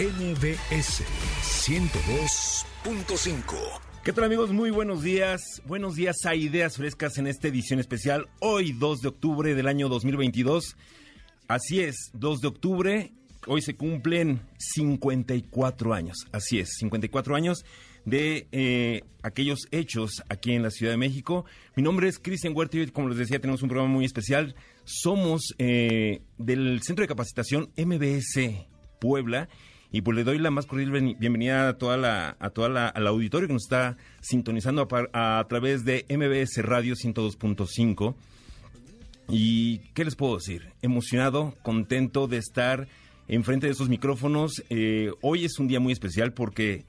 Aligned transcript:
MBS 0.00 1.04
102.5. 1.40 3.54
¿Qué 4.02 4.12
tal 4.12 4.24
amigos? 4.24 4.50
Muy 4.50 4.70
buenos 4.70 5.04
días. 5.04 5.62
Buenos 5.66 5.94
días 5.94 6.16
a 6.26 6.34
Ideas 6.34 6.78
Frescas 6.78 7.16
en 7.18 7.28
esta 7.28 7.46
edición 7.46 7.78
especial. 7.78 8.26
Hoy 8.40 8.72
2 8.72 9.02
de 9.02 9.08
octubre 9.08 9.54
del 9.54 9.68
año 9.68 9.88
2022. 9.88 10.76
Así 11.46 11.78
es, 11.78 12.10
2 12.14 12.40
de 12.40 12.48
octubre. 12.48 13.12
Hoy 13.46 13.62
se 13.62 13.76
cumplen 13.76 14.40
54 14.58 15.94
años. 15.94 16.16
Así 16.32 16.58
es, 16.58 16.70
54 16.80 17.36
años 17.36 17.64
de 18.04 18.48
eh, 18.50 19.04
aquellos 19.22 19.60
hechos 19.70 20.24
aquí 20.28 20.54
en 20.54 20.64
la 20.64 20.72
Ciudad 20.72 20.92
de 20.92 20.98
México. 20.98 21.44
Mi 21.76 21.84
nombre 21.84 22.08
es 22.08 22.18
Cristian 22.18 22.52
Huerta 22.56 22.78
y 22.78 22.88
como 22.88 23.10
les 23.10 23.18
decía, 23.18 23.38
tenemos 23.38 23.62
un 23.62 23.68
programa 23.68 23.94
muy 23.94 24.06
especial. 24.06 24.56
Somos 24.82 25.54
eh, 25.58 26.22
del 26.36 26.82
Centro 26.82 27.04
de 27.04 27.08
Capacitación 27.08 27.70
MBS 27.76 28.66
Puebla 28.98 29.48
y 29.94 30.02
pues 30.02 30.16
le 30.16 30.24
doy 30.24 30.40
la 30.40 30.50
más 30.50 30.66
cordial 30.66 31.14
bienvenida 31.20 31.68
a 31.68 31.78
toda 31.78 31.96
la, 31.96 32.36
a 32.40 32.50
toda 32.50 32.68
la, 32.68 32.88
al 32.88 33.06
auditorio 33.06 33.46
que 33.46 33.54
nos 33.54 33.62
está 33.62 33.96
sintonizando 34.20 34.88
a, 35.12 35.46
través 35.48 35.84
de 35.84 36.04
MBS 36.08 36.64
Radio 36.64 36.96
102.5. 36.96 38.16
Y 39.28 39.78
qué 39.94 40.04
les 40.04 40.16
puedo 40.16 40.34
decir, 40.34 40.72
emocionado, 40.82 41.54
contento 41.62 42.26
de 42.26 42.38
estar 42.38 42.88
enfrente 43.28 43.68
de 43.68 43.72
esos 43.72 43.88
micrófonos. 43.88 44.64
Eh, 44.68 45.12
hoy 45.20 45.44
es 45.44 45.60
un 45.60 45.68
día 45.68 45.78
muy 45.78 45.92
especial 45.92 46.32
porque 46.32 46.84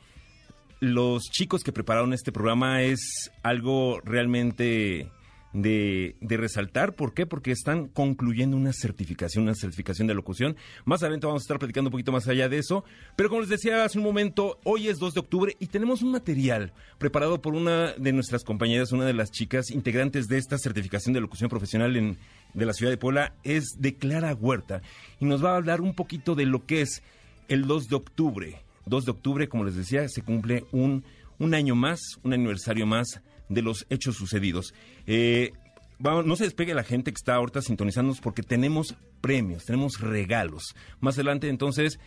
los 0.79 1.25
chicos 1.25 1.61
que 1.61 1.72
prepararon 1.72 2.11
este 2.11 2.31
programa 2.31 2.81
es 2.81 3.29
algo 3.44 3.99
realmente 4.03 5.11
de, 5.55 6.15
resaltar. 6.21 6.95
¿Por 6.95 7.13
qué? 7.13 7.25
Porque 7.25 7.51
están 7.51 7.87
concluyendo 7.87 8.57
una 8.57 8.73
certificación, 8.73 9.45
una 9.45 9.55
certificación 9.55 10.07
de 10.07 10.13
locución. 10.13 10.55
Más 10.83 11.01
adelante 11.01 11.27
vamos 11.27 11.41
a 11.41 11.45
estar 11.45 11.59
platicando 11.59 11.87
un 11.87 11.93
poquito 11.93 12.11
más 12.11 12.27
allá 12.27 12.49
de 12.49 12.57
eso. 12.57 12.83
Pero 13.15 13.29
como 13.29 13.41
les 13.41 13.49
decía 13.49 13.83
hace 13.83 13.97
un 13.97 14.03
momento, 14.03 14.59
hoy 14.63 14.89
es 14.89 14.99
2 14.99 15.13
de 15.13 15.19
octubre 15.21 15.55
y 15.59 15.67
tenemos 15.67 16.01
un 16.01 16.11
material 16.11 16.73
preparado 16.97 17.41
por 17.41 17.55
una 17.55 17.93
de 17.93 18.11
nuestras 18.11 18.43
compañeras, 18.43 18.91
una 18.91 19.05
de 19.05 19.13
las 19.13 19.31
chicas 19.31 19.71
integrantes 19.71 20.27
de 20.27 20.37
esta 20.37 20.57
certificación 20.57 21.13
de 21.13 21.21
locución 21.21 21.49
profesional 21.49 21.95
en, 21.95 22.17
de 22.53 22.65
la 22.65 22.73
ciudad 22.73 22.91
de 22.91 22.97
Puebla, 22.97 23.33
es 23.43 23.63
de 23.79 23.95
Clara 23.95 24.33
Huerta. 24.33 24.81
Y 25.19 25.25
nos 25.25 25.43
va 25.43 25.53
a 25.53 25.57
hablar 25.57 25.79
un 25.79 25.95
poquito 25.95 26.35
de 26.35 26.45
lo 26.45 26.65
que 26.65 26.81
es 26.81 27.01
el 27.47 27.65
2 27.65 27.87
de 27.87 27.95
octubre. 27.95 28.61
2 28.87 29.05
de 29.05 29.11
octubre, 29.11 29.47
como 29.47 29.63
les 29.63 29.75
decía, 29.75 30.07
se 30.09 30.21
cumple 30.21 30.65
un, 30.71 31.05
un 31.39 31.53
año 31.53 31.75
más, 31.75 31.99
un 32.23 32.33
aniversario 32.33 32.85
más 32.85 33.21
de 33.49 33.61
los 33.61 33.85
hechos 33.89 34.15
sucedidos. 34.15 34.73
Eh, 35.07 35.51
no 35.99 36.35
se 36.35 36.43
despegue 36.43 36.73
la 36.73 36.83
gente 36.83 37.11
que 37.11 37.17
está 37.17 37.35
ahorita 37.35 37.61
sintonizándonos 37.61 38.19
porque 38.19 38.43
tenemos 38.43 38.95
premios, 39.21 39.65
tenemos 39.65 39.99
regalos. 39.99 40.75
Más 40.99 41.15
adelante, 41.15 41.49
entonces, 41.49 41.99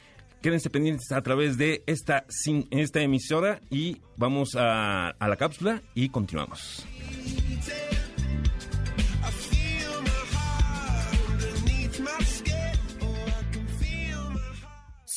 quédense 0.42 0.70
pendientes 0.70 1.10
a 1.12 1.22
través 1.22 1.56
de 1.56 1.82
esta, 1.86 2.26
esta 2.70 3.00
emisora 3.00 3.60
y 3.70 3.98
vamos 4.16 4.54
a, 4.56 5.10
a 5.10 5.28
la 5.28 5.36
cápsula 5.36 5.82
y 5.94 6.10
continuamos. 6.10 6.86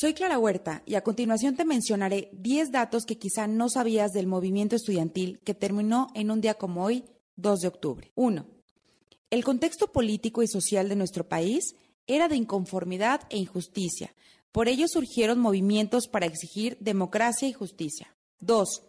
Soy 0.02 0.14
Clara 0.14 0.36
Huerta 0.36 0.82
y 0.84 0.96
a 0.96 1.04
continuación 1.04 1.54
te 1.54 1.64
mencionaré 1.64 2.28
10 2.32 2.72
datos 2.72 3.04
que 3.04 3.18
quizá 3.18 3.46
no 3.46 3.68
sabías 3.68 4.10
del 4.10 4.26
movimiento 4.26 4.74
estudiantil 4.74 5.38
que 5.44 5.54
terminó 5.54 6.08
en 6.16 6.32
un 6.32 6.40
día 6.40 6.54
como 6.54 6.82
hoy, 6.82 7.04
2 7.36 7.60
de 7.60 7.68
octubre. 7.68 8.10
1. 8.16 8.44
El 9.30 9.44
contexto 9.44 9.92
político 9.92 10.42
y 10.42 10.48
social 10.48 10.88
de 10.88 10.96
nuestro 10.96 11.28
país 11.28 11.76
era 12.08 12.26
de 12.26 12.34
inconformidad 12.34 13.20
e 13.30 13.38
injusticia. 13.38 14.12
Por 14.50 14.66
ello 14.66 14.88
surgieron 14.88 15.38
movimientos 15.38 16.08
para 16.08 16.26
exigir 16.26 16.76
democracia 16.80 17.46
y 17.46 17.52
justicia. 17.52 18.12
2. 18.40 18.82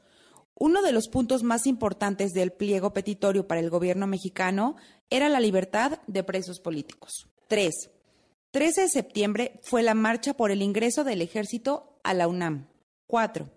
Uno 0.56 0.82
de 0.82 0.94
los 0.94 1.10
puntos 1.10 1.44
más 1.44 1.68
importantes 1.68 2.32
del 2.32 2.54
pliego 2.54 2.92
petitorio 2.92 3.48
para 3.48 3.62
el 3.62 3.70
gobierno 3.70 4.08
mexicano 4.08 4.78
era 5.12 5.30
la 5.30 5.40
libertad 5.40 6.00
de 6.08 6.24
presos 6.24 6.60
políticos. 6.60 7.28
3. 7.50 7.92
13 8.54 8.82
de 8.82 8.90
septiembre 8.90 9.60
fue 9.64 9.82
la 9.82 9.96
marcha 9.96 10.36
por 10.36 10.52
el 10.52 10.62
ingreso 10.62 11.04
del 11.04 11.24
ejército 11.24 11.98
a 12.04 12.14
la 12.14 12.28
UNAM. 12.28 12.68
4. 13.08 13.50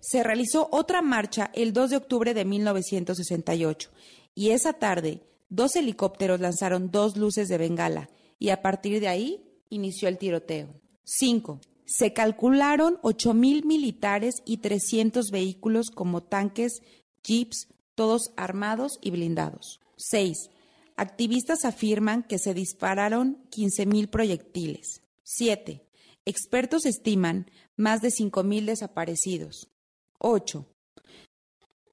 Se 0.00 0.22
realizó 0.22 0.66
otra 0.72 1.02
marcha 1.02 1.50
el 1.52 1.74
2 1.74 1.90
de 1.90 1.96
octubre 1.98 2.32
de 2.32 2.46
1968 2.46 3.90
y 4.34 4.48
esa 4.52 4.72
tarde 4.72 5.20
dos 5.50 5.76
helicópteros 5.76 6.40
lanzaron 6.40 6.90
dos 6.90 7.18
luces 7.18 7.48
de 7.48 7.58
bengala 7.58 8.08
y 8.38 8.48
a 8.48 8.62
partir 8.62 8.98
de 8.98 9.08
ahí 9.08 9.44
inició 9.68 10.08
el 10.08 10.16
tiroteo. 10.16 10.68
5. 11.04 11.60
Se 11.84 12.14
calcularon 12.14 12.96
8.000 13.02 13.66
militares 13.66 14.36
y 14.46 14.56
300 14.56 15.30
vehículos 15.30 15.90
como 15.90 16.22
tanques, 16.22 16.80
jeeps, 17.22 17.68
todos 17.94 18.32
armados 18.38 18.98
y 19.02 19.10
blindados. 19.10 19.80
6. 19.98 20.48
Activistas 20.96 21.64
afirman 21.64 22.22
que 22.22 22.38
se 22.38 22.54
dispararon 22.54 23.44
15.000 23.50 24.08
proyectiles. 24.08 25.02
7. 25.24 25.86
Expertos 26.24 26.86
estiman 26.86 27.50
más 27.76 28.00
de 28.00 28.08
5.000 28.08 28.66
desaparecidos. 28.66 29.70
8. 30.18 30.66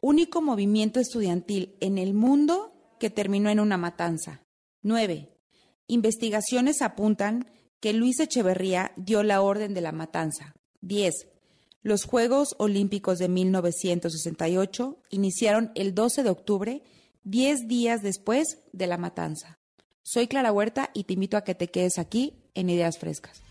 Único 0.01 0.41
movimiento 0.41 0.99
estudiantil 0.99 1.75
en 1.79 1.97
el 1.97 2.13
mundo 2.13 2.73
que 2.99 3.09
terminó 3.09 3.49
en 3.49 3.59
una 3.59 3.77
matanza. 3.77 4.43
9. 4.83 5.29
Investigaciones 5.87 6.81
apuntan 6.81 7.51
que 7.79 7.93
Luis 7.93 8.19
Echeverría 8.19 8.91
dio 8.97 9.23
la 9.23 9.41
orden 9.41 9.73
de 9.73 9.81
la 9.81 9.91
matanza. 9.91 10.53
10. 10.81 11.27
Los 11.81 12.03
Juegos 12.03 12.55
Olímpicos 12.59 13.19
de 13.19 13.29
1968 13.29 15.01
iniciaron 15.09 15.71
el 15.75 15.95
12 15.95 16.23
de 16.23 16.29
octubre 16.29 16.83
10 17.29 17.67
días 17.67 18.01
después 18.01 18.57
de 18.73 18.87
la 18.87 18.97
matanza. 18.97 19.59
Soy 20.01 20.27
Clara 20.27 20.51
Huerta 20.51 20.89
y 20.95 21.03
te 21.03 21.13
invito 21.13 21.37
a 21.37 21.43
que 21.43 21.53
te 21.53 21.67
quedes 21.67 21.99
aquí 21.99 22.33
en 22.55 22.71
Ideas 22.71 22.97
Frescas. 22.97 23.43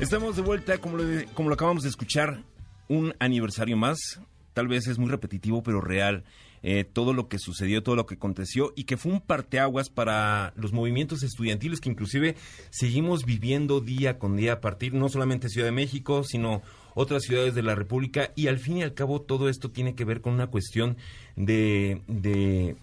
Estamos 0.00 0.34
de 0.34 0.42
vuelta, 0.42 0.78
como 0.78 0.96
lo, 0.96 1.04
como 1.34 1.48
lo 1.48 1.54
acabamos 1.54 1.84
de 1.84 1.90
escuchar, 1.90 2.42
un 2.88 3.14
aniversario 3.20 3.76
más. 3.76 4.20
Tal 4.52 4.66
vez 4.66 4.88
es 4.88 4.98
muy 4.98 5.10
repetitivo, 5.10 5.62
pero 5.62 5.80
real. 5.80 6.24
Eh, 6.62 6.84
todo 6.84 7.12
lo 7.12 7.28
que 7.28 7.38
sucedió, 7.38 7.84
todo 7.84 7.94
lo 7.94 8.04
que 8.04 8.16
aconteció 8.16 8.72
y 8.74 8.84
que 8.84 8.96
fue 8.96 9.12
un 9.12 9.20
parteaguas 9.20 9.88
para 9.88 10.52
los 10.56 10.72
movimientos 10.72 11.22
estudiantiles 11.22 11.80
que 11.80 11.88
inclusive 11.88 12.36
seguimos 12.70 13.24
viviendo 13.24 13.80
día 13.80 14.18
con 14.18 14.36
día 14.36 14.54
a 14.54 14.60
partir 14.60 14.92
no 14.92 15.08
solamente 15.08 15.48
Ciudad 15.48 15.68
de 15.68 15.72
México, 15.72 16.22
sino 16.22 16.60
otras 16.94 17.22
ciudades 17.24 17.54
de 17.54 17.62
la 17.62 17.74
República 17.74 18.32
y 18.34 18.48
al 18.48 18.58
fin 18.58 18.78
y 18.78 18.82
al 18.82 18.94
cabo 18.94 19.20
todo 19.20 19.48
esto 19.48 19.70
tiene 19.70 19.94
que 19.94 20.04
ver 20.04 20.20
con 20.20 20.34
una 20.34 20.48
cuestión 20.48 20.96
de, 21.36 22.00
de, 22.06 22.76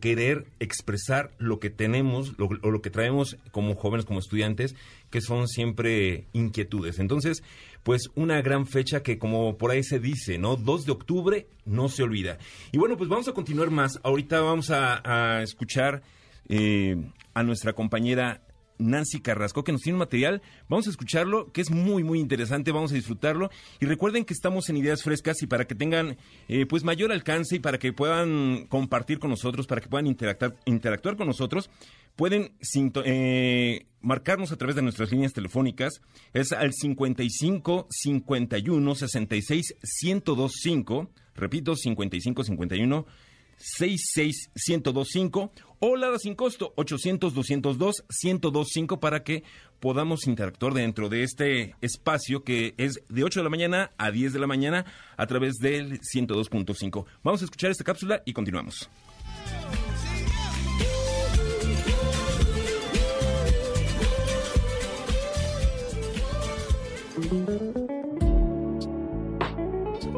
querer 0.00 0.46
expresar 0.60 1.30
lo 1.38 1.60
que 1.60 1.68
tenemos 1.68 2.32
o 2.38 2.70
lo 2.70 2.80
que 2.80 2.90
traemos 2.90 3.36
como 3.50 3.74
jóvenes, 3.74 4.06
como 4.06 4.18
estudiantes, 4.18 4.74
que 5.10 5.20
son 5.20 5.46
siempre 5.46 6.24
inquietudes. 6.32 6.98
Entonces, 6.98 7.42
pues 7.84 8.10
una 8.14 8.40
gran 8.40 8.66
fecha 8.66 9.02
que 9.02 9.18
como 9.18 9.58
por 9.58 9.70
ahí 9.70 9.84
se 9.84 10.00
dice, 10.00 10.38
¿no? 10.38 10.56
2 10.56 10.86
de 10.86 10.92
octubre 10.92 11.46
no 11.66 11.88
se 11.88 12.02
olvida. 12.02 12.38
Y 12.72 12.78
bueno, 12.78 12.96
pues 12.96 13.10
vamos 13.10 13.28
a 13.28 13.32
continuar 13.32 13.70
más. 13.70 14.00
Ahorita 14.02 14.40
vamos 14.40 14.70
a, 14.70 15.42
escuchar 15.42 16.02
eh, 16.48 16.96
a 17.34 17.42
nuestra 17.42 17.74
compañera 17.74 18.40
Nancy 18.78 19.20
Carrasco, 19.20 19.64
que 19.64 19.72
nos 19.72 19.82
tiene 19.82 19.94
un 19.94 20.00
material. 20.00 20.42
Vamos 20.68 20.86
a 20.86 20.90
escucharlo, 20.90 21.52
que 21.52 21.60
es 21.60 21.70
muy, 21.70 22.02
muy 22.02 22.20
interesante. 22.20 22.72
Vamos 22.72 22.92
a 22.92 22.94
disfrutarlo. 22.94 23.50
Y 23.80 23.86
recuerden 23.86 24.24
que 24.24 24.34
estamos 24.34 24.68
en 24.68 24.76
Ideas 24.76 25.02
Frescas 25.02 25.42
y 25.42 25.46
para 25.46 25.66
que 25.66 25.74
tengan 25.74 26.16
eh, 26.48 26.66
pues 26.66 26.84
mayor 26.84 27.12
alcance 27.12 27.56
y 27.56 27.58
para 27.58 27.78
que 27.78 27.92
puedan 27.92 28.66
compartir 28.66 29.18
con 29.18 29.30
nosotros, 29.30 29.66
para 29.66 29.80
que 29.80 29.88
puedan 29.88 30.06
interactuar, 30.06 30.56
interactuar 30.64 31.16
con 31.16 31.26
nosotros, 31.26 31.70
pueden 32.16 32.52
eh, 33.04 33.86
marcarnos 34.00 34.52
a 34.52 34.56
través 34.56 34.76
de 34.76 34.82
nuestras 34.82 35.10
líneas 35.10 35.32
telefónicas. 35.32 36.00
Es 36.32 36.52
al 36.52 36.72
55 36.72 37.88
51 37.90 38.94
66 38.94 39.74
1025. 40.02 41.10
Repito, 41.34 41.74
55 41.74 42.44
51 42.44 43.06
66125 43.58 45.52
o 45.80 45.96
la 45.96 46.18
sin 46.18 46.34
costo 46.34 46.72
800-202-1025 46.76 48.98
para 48.98 49.22
que 49.22 49.44
podamos 49.80 50.26
interactuar 50.26 50.72
dentro 50.72 51.08
de 51.08 51.24
este 51.24 51.74
espacio 51.80 52.42
que 52.42 52.74
es 52.78 53.02
de 53.08 53.24
8 53.24 53.40
de 53.40 53.44
la 53.44 53.50
mañana 53.50 53.90
a 53.98 54.10
10 54.10 54.32
de 54.32 54.38
la 54.38 54.46
mañana 54.46 54.86
a 55.16 55.26
través 55.26 55.56
del 55.56 56.00
102.5. 56.00 57.04
Vamos 57.22 57.42
a 57.42 57.44
escuchar 57.44 57.70
esta 57.70 57.84
cápsula 57.84 58.22
y 58.24 58.32
continuamos. 58.32 58.88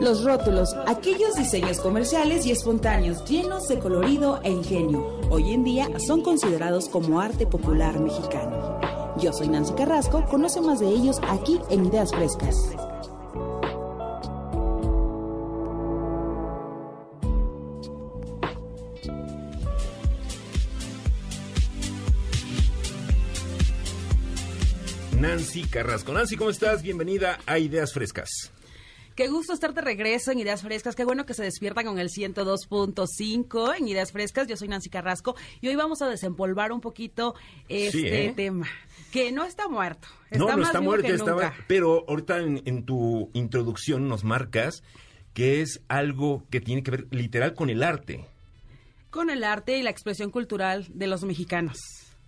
Los 0.00 0.24
rótulos, 0.24 0.76
aquellos 0.86 1.36
diseños 1.36 1.80
comerciales 1.80 2.44
y 2.44 2.50
espontáneos 2.50 3.24
llenos 3.24 3.66
de 3.66 3.78
colorido 3.78 4.40
e 4.42 4.50
ingenio, 4.50 5.18
hoy 5.30 5.54
en 5.54 5.64
día 5.64 5.88
son 5.98 6.20
considerados 6.20 6.90
como 6.90 7.18
arte 7.18 7.46
popular 7.46 7.98
mexicano. 7.98 8.78
Yo 9.18 9.32
soy 9.32 9.48
Nancy 9.48 9.72
Carrasco, 9.72 10.26
conoce 10.26 10.60
más 10.60 10.80
de 10.80 10.88
ellos 10.88 11.18
aquí 11.30 11.58
en 11.70 11.86
Ideas 11.86 12.10
Frescas. 12.10 12.56
Nancy 25.18 25.62
Carrasco. 25.64 26.12
Nancy, 26.12 26.36
¿cómo 26.36 26.50
estás? 26.50 26.82
Bienvenida 26.82 27.38
a 27.46 27.58
Ideas 27.58 27.94
Frescas. 27.94 28.52
Qué 29.16 29.28
gusto 29.28 29.54
estar 29.54 29.72
de 29.72 29.80
regreso 29.80 30.30
en 30.30 30.40
Ideas 30.40 30.60
Frescas. 30.60 30.94
Qué 30.94 31.02
bueno 31.02 31.24
que 31.24 31.32
se 31.32 31.42
despiertan 31.42 31.86
con 31.86 31.98
el 31.98 32.10
102.5 32.10 33.78
en 33.78 33.88
Ideas 33.88 34.12
Frescas. 34.12 34.46
Yo 34.46 34.58
soy 34.58 34.68
Nancy 34.68 34.90
Carrasco 34.90 35.34
y 35.62 35.68
hoy 35.68 35.74
vamos 35.74 36.02
a 36.02 36.06
desempolvar 36.06 36.70
un 36.70 36.82
poquito 36.82 37.34
este 37.66 38.26
¿eh? 38.26 38.32
tema. 38.36 38.66
Que 39.10 39.32
no 39.32 39.46
está 39.46 39.68
muerto. 39.68 40.06
no, 40.32 40.40
no 40.40 40.58
más 40.58 40.66
está 40.66 40.80
vivo 40.80 40.90
muerto, 40.90 41.08
que 41.08 41.14
estaba, 41.14 41.42
nunca. 41.44 41.64
pero 41.66 42.04
ahorita 42.06 42.40
en, 42.40 42.60
en 42.66 42.84
tu 42.84 43.30
introducción 43.32 44.06
nos 44.06 44.22
marcas 44.22 44.82
que 45.32 45.62
es 45.62 45.80
algo 45.88 46.44
que 46.50 46.60
tiene 46.60 46.82
que 46.82 46.90
ver 46.90 47.06
literal 47.10 47.54
con 47.54 47.70
el 47.70 47.82
arte. 47.82 48.26
Con 49.08 49.30
el 49.30 49.44
arte 49.44 49.78
y 49.78 49.82
la 49.82 49.88
expresión 49.88 50.30
cultural 50.30 50.86
de 50.90 51.06
los 51.06 51.24
mexicanos. 51.24 51.78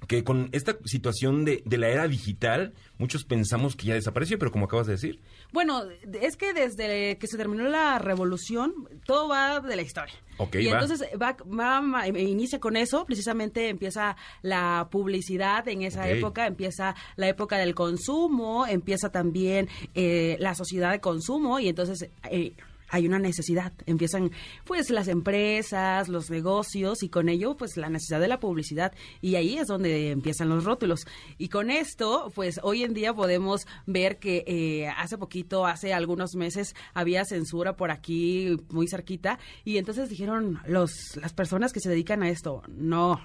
Que 0.07 0.23
con 0.25 0.49
esta 0.53 0.79
situación 0.85 1.45
de, 1.45 1.63
de 1.67 1.77
la 1.77 1.89
era 1.89 2.07
digital, 2.09 2.73
muchos 2.99 3.25
pensamos 3.25 3.75
que 3.77 3.87
ya 3.87 3.95
desapareció, 3.95 4.39
pero 4.39 4.51
como 4.53 4.67
acabas 4.67 4.87
de 4.87 4.93
decir, 4.93 5.21
Bueno, 5.53 5.83
es 6.23 6.37
que 6.37 6.55
desde 6.55 7.19
que 7.19 7.27
se 7.27 7.37
terminó 7.37 7.65
la 7.69 7.99
revolución, 7.99 8.73
todo 9.05 9.29
va 9.29 9.61
de 9.61 9.75
la 9.77 9.83
historia. 9.83 10.15
Ok, 10.39 10.55
y 10.55 10.67
va. 10.69 10.81
entonces 10.81 11.05
va, 11.21 11.37
va- 11.45 12.07
e 12.07 12.23
inicia 12.23 12.61
con 12.61 12.77
eso, 12.77 13.05
precisamente 13.05 13.69
empieza 13.69 14.17
la 14.43 14.89
publicidad 14.91 15.67
en 15.69 15.83
esa 15.83 16.09
época, 16.09 16.47
empieza 16.47 16.95
la 17.17 17.29
época 17.29 17.59
del 17.59 17.75
consumo, 17.75 18.67
empieza 18.67 19.11
también 19.11 19.69
eh, 19.95 20.37
la 20.39 20.55
sociedad 20.55 20.93
de 20.93 21.01
consumo 21.01 21.59
y 21.59 21.69
entonces... 21.69 22.09
eh, 22.31 22.53
hay 22.89 23.07
una 23.07 23.19
necesidad, 23.19 23.73
empiezan 23.87 24.31
pues 24.65 24.91
las 24.91 25.09
empresas, 25.09 26.09
los 26.09 26.31
negocios 26.31 27.03
y 27.03 27.09
con 27.09 27.29
ello 27.29 27.57
pues 27.57 27.77
la 27.77 27.89
necesidad 27.89 28.21
de 28.21 28.29
la 28.29 28.41
publicidad 28.41 28.93
y 29.21 29.35
ahí 29.37 29.59
es 29.59 29.67
donde 29.67 30.11
empiezan 30.11 30.49
los 30.49 30.65
rótulos. 30.65 31.07
Y 31.37 31.49
con 31.49 31.71
esto 31.71 32.33
pues 32.35 32.61
hoy 32.63 32.85
en 32.85 32.95
día 32.95 33.15
podemos 33.15 33.67
ver 33.87 34.19
que 34.19 34.45
eh, 34.47 34.89
hace 34.89 35.19
poquito, 35.19 35.67
hace 35.67 35.93
algunos 35.93 36.35
meses 36.35 36.75
había 36.95 37.25
censura 37.25 37.77
por 37.77 37.91
aquí 37.91 38.57
muy 38.71 38.89
cerquita 38.89 39.39
y 39.65 39.79
entonces 39.79 40.09
dijeron 40.09 40.61
los 40.67 41.17
las 41.17 41.33
personas 41.33 41.73
que 41.73 41.81
se 41.81 41.91
dedican 41.91 42.23
a 42.23 42.31
esto, 42.31 42.63
no, 42.69 43.21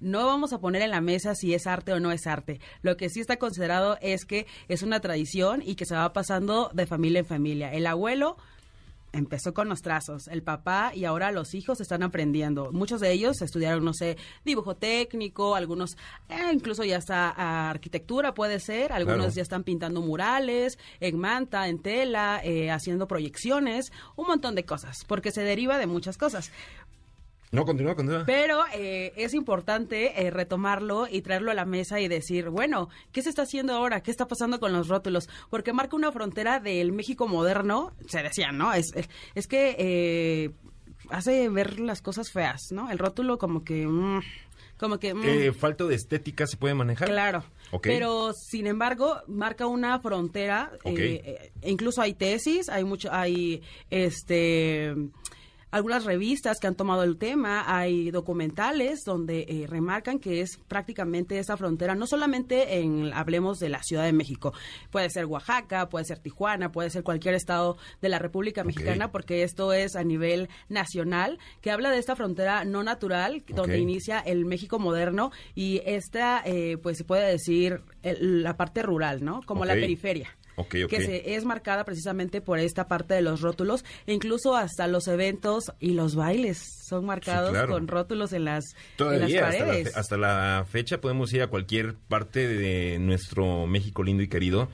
no 0.00 0.26
vamos 0.26 0.52
a 0.52 0.60
poner 0.60 0.82
en 0.82 0.90
la 0.90 1.00
mesa 1.00 1.34
si 1.34 1.54
es 1.54 1.66
arte 1.66 1.92
o 1.92 2.00
no 2.00 2.12
es 2.12 2.26
arte. 2.26 2.60
Lo 2.82 2.96
que 2.96 3.08
sí 3.08 3.20
está 3.20 3.36
considerado 3.36 3.98
es 4.00 4.24
que 4.24 4.46
es 4.68 4.82
una 4.82 5.00
tradición 5.00 5.62
y 5.64 5.74
que 5.74 5.86
se 5.86 5.94
va 5.94 6.12
pasando 6.12 6.70
de 6.74 6.86
familia 6.86 7.20
en 7.20 7.26
familia. 7.26 7.72
El 7.72 7.86
abuelo 7.86 8.36
empezó 9.12 9.54
con 9.54 9.68
los 9.68 9.80
trazos, 9.82 10.28
el 10.28 10.42
papá 10.42 10.92
y 10.94 11.04
ahora 11.04 11.30
los 11.32 11.54
hijos 11.54 11.80
están 11.80 12.02
aprendiendo. 12.02 12.70
Muchos 12.72 13.00
de 13.00 13.12
ellos 13.12 13.40
estudiaron, 13.40 13.84
no 13.84 13.94
sé, 13.94 14.16
dibujo 14.44 14.76
técnico, 14.76 15.54
algunos 15.54 15.96
eh, 16.28 16.50
incluso 16.52 16.84
ya 16.84 16.96
está 16.98 17.32
ah, 17.36 17.70
arquitectura, 17.70 18.34
puede 18.34 18.60
ser, 18.60 18.92
algunos 18.92 19.16
Claro. 19.16 19.32
ya 19.34 19.42
están 19.42 19.64
pintando 19.64 20.02
murales, 20.02 20.78
en 21.00 21.18
manta, 21.18 21.68
en 21.68 21.78
tela, 21.80 22.40
eh, 22.44 22.70
haciendo 22.70 23.06
proyecciones, 23.06 23.92
un 24.16 24.26
montón 24.26 24.54
de 24.54 24.64
cosas, 24.64 25.04
porque 25.06 25.30
se 25.30 25.42
deriva 25.42 25.78
de 25.78 25.86
muchas 25.86 26.18
cosas. 26.18 26.50
No, 27.56 27.64
continúa, 27.64 27.94
continúa. 27.94 28.24
Pero 28.26 28.62
eh, 28.74 29.12
es 29.16 29.34
importante 29.34 30.26
eh, 30.26 30.30
retomarlo 30.30 31.08
y 31.10 31.22
traerlo 31.22 31.50
a 31.50 31.54
la 31.54 31.64
mesa 31.64 32.00
y 32.00 32.08
decir, 32.08 32.50
bueno, 32.50 32.88
¿qué 33.12 33.22
se 33.22 33.30
está 33.30 33.42
haciendo 33.42 33.72
ahora? 33.74 34.02
¿Qué 34.02 34.10
está 34.10 34.26
pasando 34.28 34.60
con 34.60 34.72
los 34.72 34.88
rótulos? 34.88 35.28
Porque 35.50 35.72
marca 35.72 35.96
una 35.96 36.12
frontera 36.12 36.60
del 36.60 36.92
México 36.92 37.26
moderno, 37.26 37.92
se 38.08 38.22
decía, 38.22 38.52
¿no? 38.52 38.72
Es, 38.72 38.92
es, 38.94 39.08
es 39.34 39.46
que 39.48 39.74
eh, 39.78 40.50
hace 41.10 41.48
ver 41.48 41.80
las 41.80 42.02
cosas 42.02 42.30
feas, 42.30 42.60
¿no? 42.70 42.90
El 42.90 42.98
rótulo 42.98 43.38
como 43.38 43.64
que... 43.64 43.86
mm, 43.86 44.20
como 44.78 44.98
que... 44.98 45.14
mm, 45.14 45.22
Eh, 45.24 45.52
falta 45.52 45.84
de 45.84 45.94
estética 45.94 46.46
se 46.46 46.56
puede 46.58 46.74
manejar. 46.74 47.08
Claro. 47.08 47.44
Pero 47.82 48.32
sin 48.32 48.66
embargo 48.66 49.16
marca 49.26 49.66
una 49.66 49.98
frontera. 50.00 50.70
Eh, 50.84 51.50
incluso 51.62 52.00
hay 52.02 52.14
tesis, 52.14 52.68
hay 52.68 52.84
mucho, 52.84 53.12
hay 53.12 53.62
este 53.90 54.94
algunas 55.70 56.04
revistas 56.04 56.58
que 56.60 56.66
han 56.68 56.74
tomado 56.74 57.02
el 57.02 57.18
tema, 57.18 57.64
hay 57.66 58.10
documentales 58.10 59.00
donde 59.04 59.40
eh, 59.48 59.66
remarcan 59.68 60.18
que 60.18 60.40
es 60.40 60.58
prácticamente 60.68 61.38
esa 61.38 61.56
frontera, 61.56 61.94
no 61.94 62.06
solamente 62.06 62.78
en, 62.78 63.12
hablemos 63.12 63.58
de 63.58 63.68
la 63.68 63.82
Ciudad 63.82 64.04
de 64.04 64.12
México, 64.12 64.52
puede 64.90 65.10
ser 65.10 65.26
Oaxaca, 65.26 65.88
puede 65.88 66.04
ser 66.04 66.18
Tijuana, 66.20 66.72
puede 66.72 66.90
ser 66.90 67.02
cualquier 67.02 67.34
estado 67.34 67.76
de 68.00 68.08
la 68.08 68.18
República 68.18 68.62
Mexicana, 68.64 69.10
porque 69.12 69.42
esto 69.42 69.72
es 69.72 69.96
a 69.96 70.04
nivel 70.04 70.48
nacional, 70.68 71.38
que 71.60 71.70
habla 71.70 71.90
de 71.90 71.98
esta 71.98 72.16
frontera 72.16 72.64
no 72.64 72.82
natural, 72.82 73.42
donde 73.48 73.74
inicia 73.82 74.18
el 74.20 74.44
México 74.44 74.78
moderno 74.78 75.30
y 75.54 75.82
esta, 75.84 76.42
eh, 76.44 76.78
pues 76.82 76.96
se 76.98 77.04
puede 77.04 77.28
decir, 77.30 77.82
el- 78.02 78.42
la 78.42 78.56
parte 78.56 78.82
rural, 78.82 79.24
¿no? 79.24 79.40
Como 79.44 79.64
la 79.64 79.74
periferia. 79.82 80.28
Que 80.88 81.00
se, 81.00 81.34
es 81.34 81.44
marcada 81.44 81.84
precisamente 81.84 82.40
por 82.40 82.58
esta 82.58 82.88
parte 82.88 83.14
de 83.14 83.22
los 83.22 83.40
rótulos, 83.40 83.84
e 84.06 84.14
incluso 84.14 84.56
hasta 84.56 84.86
los 84.86 85.06
eventos 85.06 85.72
y 85.80 85.90
los 85.90 86.14
bailes 86.14 86.58
son 86.86 87.04
marcados 87.04 87.50
claro. 87.50 87.72
con 87.72 87.88
rótulos 87.88 88.32
en 88.32 88.44
las, 88.44 88.64
en 88.98 89.20
las 89.20 89.30
Todavía, 89.30 89.48
hasta 89.48 89.66
la, 89.66 89.90
hasta 89.94 90.16
la 90.16 90.66
fecha 90.68 91.00
podemos 91.00 91.32
ir 91.32 91.42
a 91.42 91.48
cualquier 91.48 91.94
parte 91.94 92.46
de 92.48 92.98
nuestro 92.98 93.66
México 93.66 94.02
lindo 94.02 94.22
y 94.22 94.28
querido, 94.28 94.68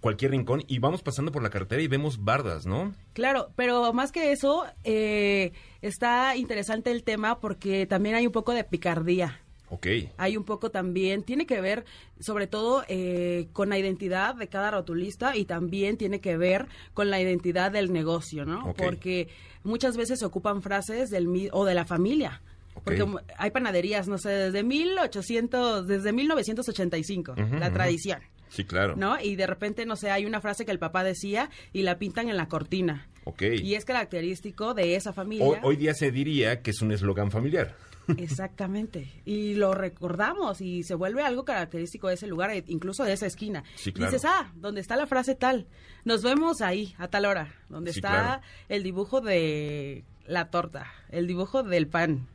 cualquier 0.00 0.30
rincón, 0.30 0.64
y 0.66 0.78
vamos 0.78 1.02
pasando 1.02 1.32
por 1.32 1.42
la 1.42 1.50
carretera 1.50 1.82
y 1.82 1.88
vemos 1.88 2.24
bardas, 2.24 2.66
¿no? 2.66 2.94
Claro, 3.12 3.50
pero 3.56 3.92
más 3.92 4.12
que 4.12 4.32
eso, 4.32 4.64
eh, 4.84 5.52
está 5.82 6.36
interesante 6.36 6.90
el 6.90 7.04
tema 7.04 7.40
porque 7.40 7.86
también 7.86 8.14
hay 8.14 8.26
un 8.26 8.32
poco 8.32 8.52
de 8.52 8.64
picardía. 8.64 9.40
Ok. 9.70 9.86
Hay 10.18 10.36
un 10.36 10.44
poco 10.44 10.70
también, 10.70 11.22
tiene 11.22 11.46
que 11.46 11.60
ver 11.60 11.84
sobre 12.20 12.46
todo 12.46 12.84
eh, 12.88 13.48
con 13.52 13.68
la 13.68 13.78
identidad 13.78 14.34
de 14.34 14.48
cada 14.48 14.70
rotulista 14.70 15.36
y 15.36 15.44
también 15.46 15.96
tiene 15.96 16.20
que 16.20 16.36
ver 16.36 16.66
con 16.92 17.10
la 17.10 17.20
identidad 17.20 17.72
del 17.72 17.92
negocio, 17.92 18.44
¿no? 18.44 18.74
Porque 18.76 19.28
muchas 19.62 19.96
veces 19.96 20.18
se 20.18 20.26
ocupan 20.26 20.62
frases 20.62 21.10
del 21.10 21.50
o 21.52 21.64
de 21.64 21.74
la 21.74 21.84
familia. 21.84 22.42
Porque 22.82 23.06
hay 23.38 23.50
panaderías, 23.50 24.08
no 24.08 24.18
sé, 24.18 24.30
desde 24.30 24.62
1800, 24.62 25.86
desde 25.86 26.12
1985, 26.12 27.32
Ujú, 27.32 27.56
la 27.56 27.66
ujú. 27.66 27.74
tradición, 27.74 28.20
Sí, 28.48 28.64
claro. 28.64 28.94
¿no? 28.96 29.20
Y 29.20 29.36
de 29.36 29.46
repente, 29.46 29.86
no 29.86 29.96
sé, 29.96 30.10
hay 30.10 30.26
una 30.26 30.40
frase 30.40 30.64
que 30.64 30.70
el 30.70 30.78
papá 30.78 31.02
decía 31.02 31.50
y 31.72 31.82
la 31.82 31.98
pintan 31.98 32.28
en 32.28 32.36
la 32.36 32.46
cortina. 32.46 33.08
Ok. 33.24 33.42
Y 33.42 33.74
es 33.74 33.84
característico 33.84 34.74
de 34.74 34.96
esa 34.96 35.12
familia. 35.12 35.46
Hoy, 35.46 35.58
hoy 35.62 35.76
día 35.76 35.94
se 35.94 36.10
diría 36.10 36.62
que 36.62 36.70
es 36.70 36.82
un 36.82 36.92
eslogan 36.92 37.30
familiar. 37.30 37.74
Exactamente. 38.16 39.10
Y 39.24 39.54
lo 39.54 39.74
recordamos 39.74 40.60
y 40.60 40.82
se 40.82 40.94
vuelve 40.94 41.22
algo 41.22 41.44
característico 41.44 42.08
de 42.08 42.14
ese 42.14 42.26
lugar, 42.26 42.50
e 42.50 42.64
incluso 42.68 43.04
de 43.04 43.12
esa 43.12 43.26
esquina. 43.26 43.64
Sí, 43.76 43.92
claro. 43.92 44.12
Dices, 44.12 44.28
ah, 44.28 44.52
donde 44.56 44.80
está 44.80 44.96
la 44.96 45.06
frase 45.06 45.34
tal. 45.34 45.66
Nos 46.04 46.22
vemos 46.22 46.60
ahí, 46.60 46.94
a 46.98 47.08
tal 47.08 47.24
hora. 47.26 47.54
Donde 47.68 47.92
Sí, 47.92 47.98
está 47.98 48.10
claro. 48.10 48.42
el 48.68 48.82
dibujo 48.82 49.20
de 49.20 50.04
la 50.26 50.50
torta, 50.50 50.86
el 51.10 51.26
dibujo 51.26 51.62
del 51.62 51.86
pan. 51.88 52.26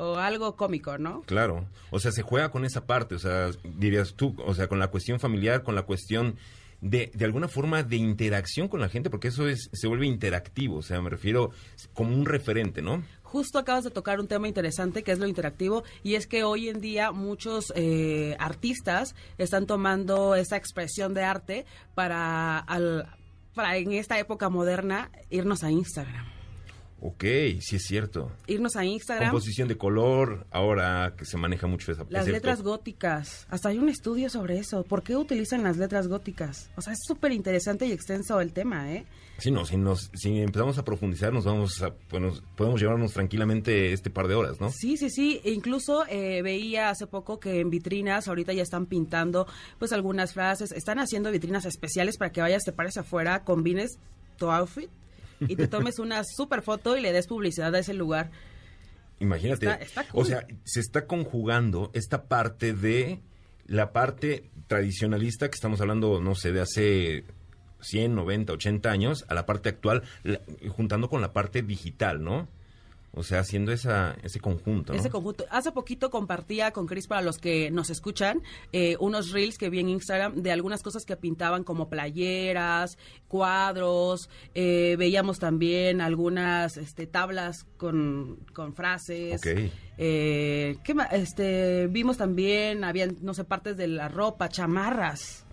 O 0.00 0.14
algo 0.16 0.54
cómico, 0.54 0.96
¿no? 0.96 1.22
Claro. 1.22 1.66
O 1.90 1.98
sea, 1.98 2.12
se 2.12 2.22
juega 2.22 2.52
con 2.52 2.64
esa 2.64 2.86
parte, 2.86 3.16
o 3.16 3.18
sea, 3.18 3.50
dirías 3.64 4.14
tú, 4.14 4.36
o 4.46 4.54
sea, 4.54 4.68
con 4.68 4.78
la 4.78 4.88
cuestión 4.88 5.18
familiar, 5.18 5.64
con 5.64 5.74
la 5.74 5.82
cuestión 5.82 6.36
de, 6.80 7.10
de 7.12 7.24
alguna 7.24 7.48
forma 7.48 7.82
de 7.82 7.96
interacción 7.96 8.68
con 8.68 8.80
la 8.80 8.88
gente, 8.88 9.10
porque 9.10 9.26
eso 9.26 9.48
es, 9.48 9.68
se 9.72 9.88
vuelve 9.88 10.06
interactivo, 10.06 10.76
o 10.76 10.82
sea, 10.82 11.00
me 11.00 11.10
refiero 11.10 11.50
como 11.94 12.14
un 12.14 12.26
referente, 12.26 12.80
¿no? 12.80 13.02
Justo 13.30 13.58
acabas 13.58 13.84
de 13.84 13.90
tocar 13.90 14.20
un 14.20 14.26
tema 14.26 14.48
interesante 14.48 15.02
que 15.02 15.12
es 15.12 15.18
lo 15.18 15.26
interactivo 15.26 15.84
y 16.02 16.14
es 16.14 16.26
que 16.26 16.44
hoy 16.44 16.68
en 16.70 16.80
día 16.80 17.12
muchos 17.12 17.72
eh, 17.76 18.34
artistas 18.38 19.14
están 19.36 19.66
tomando 19.66 20.34
esa 20.34 20.56
expresión 20.56 21.12
de 21.12 21.24
arte 21.24 21.66
para, 21.94 22.58
al- 22.58 23.06
para 23.54 23.76
en 23.76 23.92
esta 23.92 24.18
época 24.18 24.48
moderna 24.48 25.10
irnos 25.28 25.62
a 25.62 25.70
Instagram. 25.70 26.37
Ok, 27.00 27.24
sí 27.60 27.76
es 27.76 27.84
cierto. 27.86 28.32
Irnos 28.48 28.74
a 28.74 28.84
Instagram. 28.84 29.30
Composición 29.30 29.68
de 29.68 29.76
color, 29.76 30.46
ahora 30.50 31.14
que 31.16 31.24
se 31.24 31.36
maneja 31.36 31.68
mucho 31.68 31.92
esa 31.92 32.02
Las 32.08 32.22
es 32.22 32.24
cierto. 32.24 32.32
letras 32.32 32.62
góticas. 32.62 33.46
Hasta 33.50 33.68
hay 33.68 33.78
un 33.78 33.88
estudio 33.88 34.28
sobre 34.28 34.58
eso. 34.58 34.82
¿Por 34.82 35.04
qué 35.04 35.16
utilizan 35.16 35.62
las 35.62 35.76
letras 35.76 36.08
góticas? 36.08 36.70
O 36.76 36.82
sea, 36.82 36.92
es 36.92 36.98
súper 37.06 37.30
interesante 37.32 37.86
y 37.86 37.92
extenso 37.92 38.40
el 38.40 38.52
tema, 38.52 38.92
¿eh? 38.92 39.06
Sí, 39.38 39.52
no, 39.52 39.64
si, 39.64 39.76
nos, 39.76 40.10
si 40.14 40.40
empezamos 40.40 40.78
a 40.78 40.84
profundizar, 40.84 41.32
nos 41.32 41.44
vamos 41.44 41.80
a, 41.82 41.94
pues, 41.94 42.42
podemos 42.56 42.80
llevarnos 42.80 43.12
tranquilamente 43.12 43.92
este 43.92 44.10
par 44.10 44.26
de 44.26 44.34
horas, 44.34 44.60
¿no? 44.60 44.72
Sí, 44.72 44.96
sí, 44.96 45.08
sí. 45.10 45.40
E 45.44 45.52
incluso 45.52 46.04
eh, 46.08 46.42
veía 46.42 46.90
hace 46.90 47.06
poco 47.06 47.38
que 47.38 47.60
en 47.60 47.70
vitrinas 47.70 48.26
ahorita 48.26 48.52
ya 48.52 48.62
están 48.62 48.86
pintando 48.86 49.46
pues 49.78 49.92
algunas 49.92 50.34
frases. 50.34 50.72
Están 50.72 50.98
haciendo 50.98 51.30
vitrinas 51.30 51.64
especiales 51.64 52.16
para 52.16 52.32
que 52.32 52.40
vayas, 52.40 52.64
te 52.64 52.72
pares 52.72 52.96
afuera, 52.96 53.44
combines 53.44 54.00
tu 54.36 54.50
outfit 54.50 54.90
y 55.40 55.56
te 55.56 55.68
tomes 55.68 55.98
una 55.98 56.22
super 56.24 56.62
foto 56.62 56.96
y 56.96 57.00
le 57.00 57.12
des 57.12 57.26
publicidad 57.26 57.74
a 57.74 57.78
ese 57.78 57.94
lugar. 57.94 58.30
Imagínate. 59.20 59.66
Está- 59.66 59.82
está 59.84 60.04
cool. 60.04 60.22
O 60.22 60.24
sea, 60.24 60.46
se 60.64 60.80
está 60.80 61.06
conjugando 61.06 61.90
esta 61.94 62.24
parte 62.24 62.72
de 62.72 63.20
la 63.66 63.92
parte 63.92 64.48
tradicionalista 64.66 65.48
que 65.48 65.54
estamos 65.54 65.80
hablando, 65.80 66.20
no 66.20 66.34
sé, 66.34 66.52
de 66.52 66.60
hace 66.60 67.24
100, 67.80 68.14
90, 68.14 68.52
80 68.52 68.90
años, 68.90 69.24
a 69.28 69.34
la 69.34 69.44
parte 69.46 69.68
actual, 69.68 70.02
la- 70.22 70.40
juntando 70.70 71.08
con 71.08 71.20
la 71.20 71.32
parte 71.32 71.62
digital, 71.62 72.22
¿no? 72.22 72.48
O 73.12 73.22
sea, 73.22 73.40
haciendo 73.40 73.72
esa, 73.72 74.16
ese 74.22 74.38
conjunto, 74.38 74.92
¿no? 74.92 74.98
Ese 74.98 75.10
conjunto. 75.10 75.44
Hace 75.50 75.72
poquito 75.72 76.10
compartía 76.10 76.72
con 76.72 76.86
Chris 76.86 77.06
para 77.06 77.22
los 77.22 77.38
que 77.38 77.70
nos 77.70 77.90
escuchan 77.90 78.42
eh, 78.72 78.96
unos 79.00 79.30
reels 79.32 79.58
que 79.58 79.70
vi 79.70 79.80
en 79.80 79.88
Instagram 79.88 80.36
de 80.42 80.52
algunas 80.52 80.82
cosas 80.82 81.04
que 81.04 81.16
pintaban 81.16 81.64
como 81.64 81.88
playeras, 81.88 82.98
cuadros. 83.26 84.28
eh, 84.54 84.96
veíamos 84.98 85.38
también 85.38 86.00
algunas 86.00 86.76
este, 86.76 87.06
tablas 87.06 87.66
con, 87.76 88.38
con 88.52 88.74
frases. 88.74 89.40
Ok. 89.40 89.70
Eh, 89.96 90.76
¿qué 90.84 90.94
Este, 91.12 91.88
vimos 91.88 92.18
también, 92.18 92.84
habían, 92.84 93.16
no 93.20 93.34
sé, 93.34 93.44
partes 93.44 93.76
de 93.76 93.88
la 93.88 94.08
ropa, 94.08 94.48
chamarras. 94.48 95.44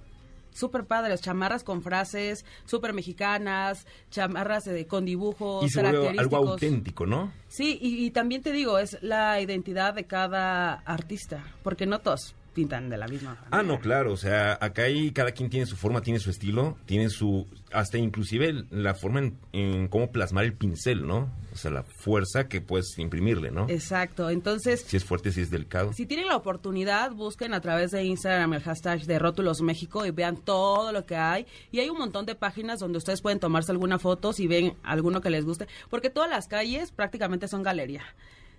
Súper 0.56 0.86
padres, 0.86 1.22
chamarras 1.22 1.66
con 1.66 1.82
frases, 1.82 2.46
súper 2.66 2.94
mexicanas, 2.94 3.86
chamarras 4.10 4.68
eh, 4.68 4.88
con 4.88 5.04
dibujos 5.04 5.70
y 5.70 5.74
vuelve 5.74 5.90
algo 5.90 6.06
característicos. 6.06 6.50
auténtico, 6.50 7.06
¿no? 7.06 7.34
Sí, 7.50 7.78
y, 7.82 8.06
y 8.06 8.12
también 8.12 8.42
te 8.42 8.54
digo, 8.54 8.80
es 8.80 8.98
la 9.02 9.42
identidad 9.42 9.94
de 9.94 10.06
cada 10.06 10.76
artista, 10.76 11.44
porque 11.62 11.86
no 11.86 12.00
todos 12.00 12.36
pintan 12.56 12.90
de 12.90 12.98
la 12.98 13.08
misma 13.08 13.38
Ah, 13.46 13.58
manera. 13.58 13.64
no, 13.74 13.80
claro, 13.80 14.14
o 14.14 14.18
sea, 14.18 14.58
acá 14.60 14.84
ahí 14.84 15.12
cada 15.12 15.32
quien 15.34 15.52
tiene 15.52 15.68
su 15.68 15.76
forma, 15.76 16.02
tiene 16.02 16.18
su 16.20 16.32
estilo, 16.32 16.76
tiene 16.88 17.10
su, 17.10 17.46
hasta 17.72 18.00
inclusive 18.00 18.66
la 18.72 18.96
forma 18.96 19.20
en, 19.20 19.38
en 19.52 19.88
cómo 19.90 20.12
plasmar 20.12 20.46
el 20.46 20.54
pincel, 20.54 21.06
¿no? 21.06 21.30
O 21.54 21.58
sea, 21.58 21.70
la 21.72 21.84
fuerza 21.84 22.48
que 22.48 22.62
puedes 22.62 22.98
imprimirle, 22.98 23.52
¿no? 23.52 23.68
Exacto, 23.70 24.30
entonces, 24.30 24.82
Si 24.88 24.98
es 24.98 25.06
fuerte, 25.06 25.32
si 25.32 25.42
es 25.42 25.52
delicado. 25.52 25.94
si 25.94 26.06
tienen 26.06 26.28
la 26.28 26.36
oportunidad, 26.36 27.12
busquen 27.12 27.54
a 27.54 27.62
través 27.62 27.92
de 27.92 28.04
Instagram 28.04 28.54
el 28.54 28.62
hashtag 28.64 29.02
de 29.06 29.20
Rótulos 29.20 29.62
México 29.62 30.06
y 30.06 30.12
vean 30.12 30.38
todo 30.38 30.92
lo 30.92 31.06
que 31.06 31.16
hay. 31.18 31.46
Y 31.72 31.80
hay 31.80 31.90
un 31.90 31.98
montón 31.98 32.26
de 32.26 32.36
páginas 32.36 32.80
donde 32.80 32.98
ustedes 32.98 33.22
pueden 33.22 33.40
tomarse 33.40 33.72
alguna 33.72 34.00
foto 34.00 34.32
si 34.34 34.48
ven 34.48 34.74
alguno 34.84 35.22
que 35.22 35.30
les 35.30 35.46
guste, 35.46 35.68
porque 35.90 36.10
todas 36.10 36.30
las 36.30 36.48
calles 36.48 36.92
prácticamente 36.92 37.48
son 37.48 37.64
galería. 37.64 38.04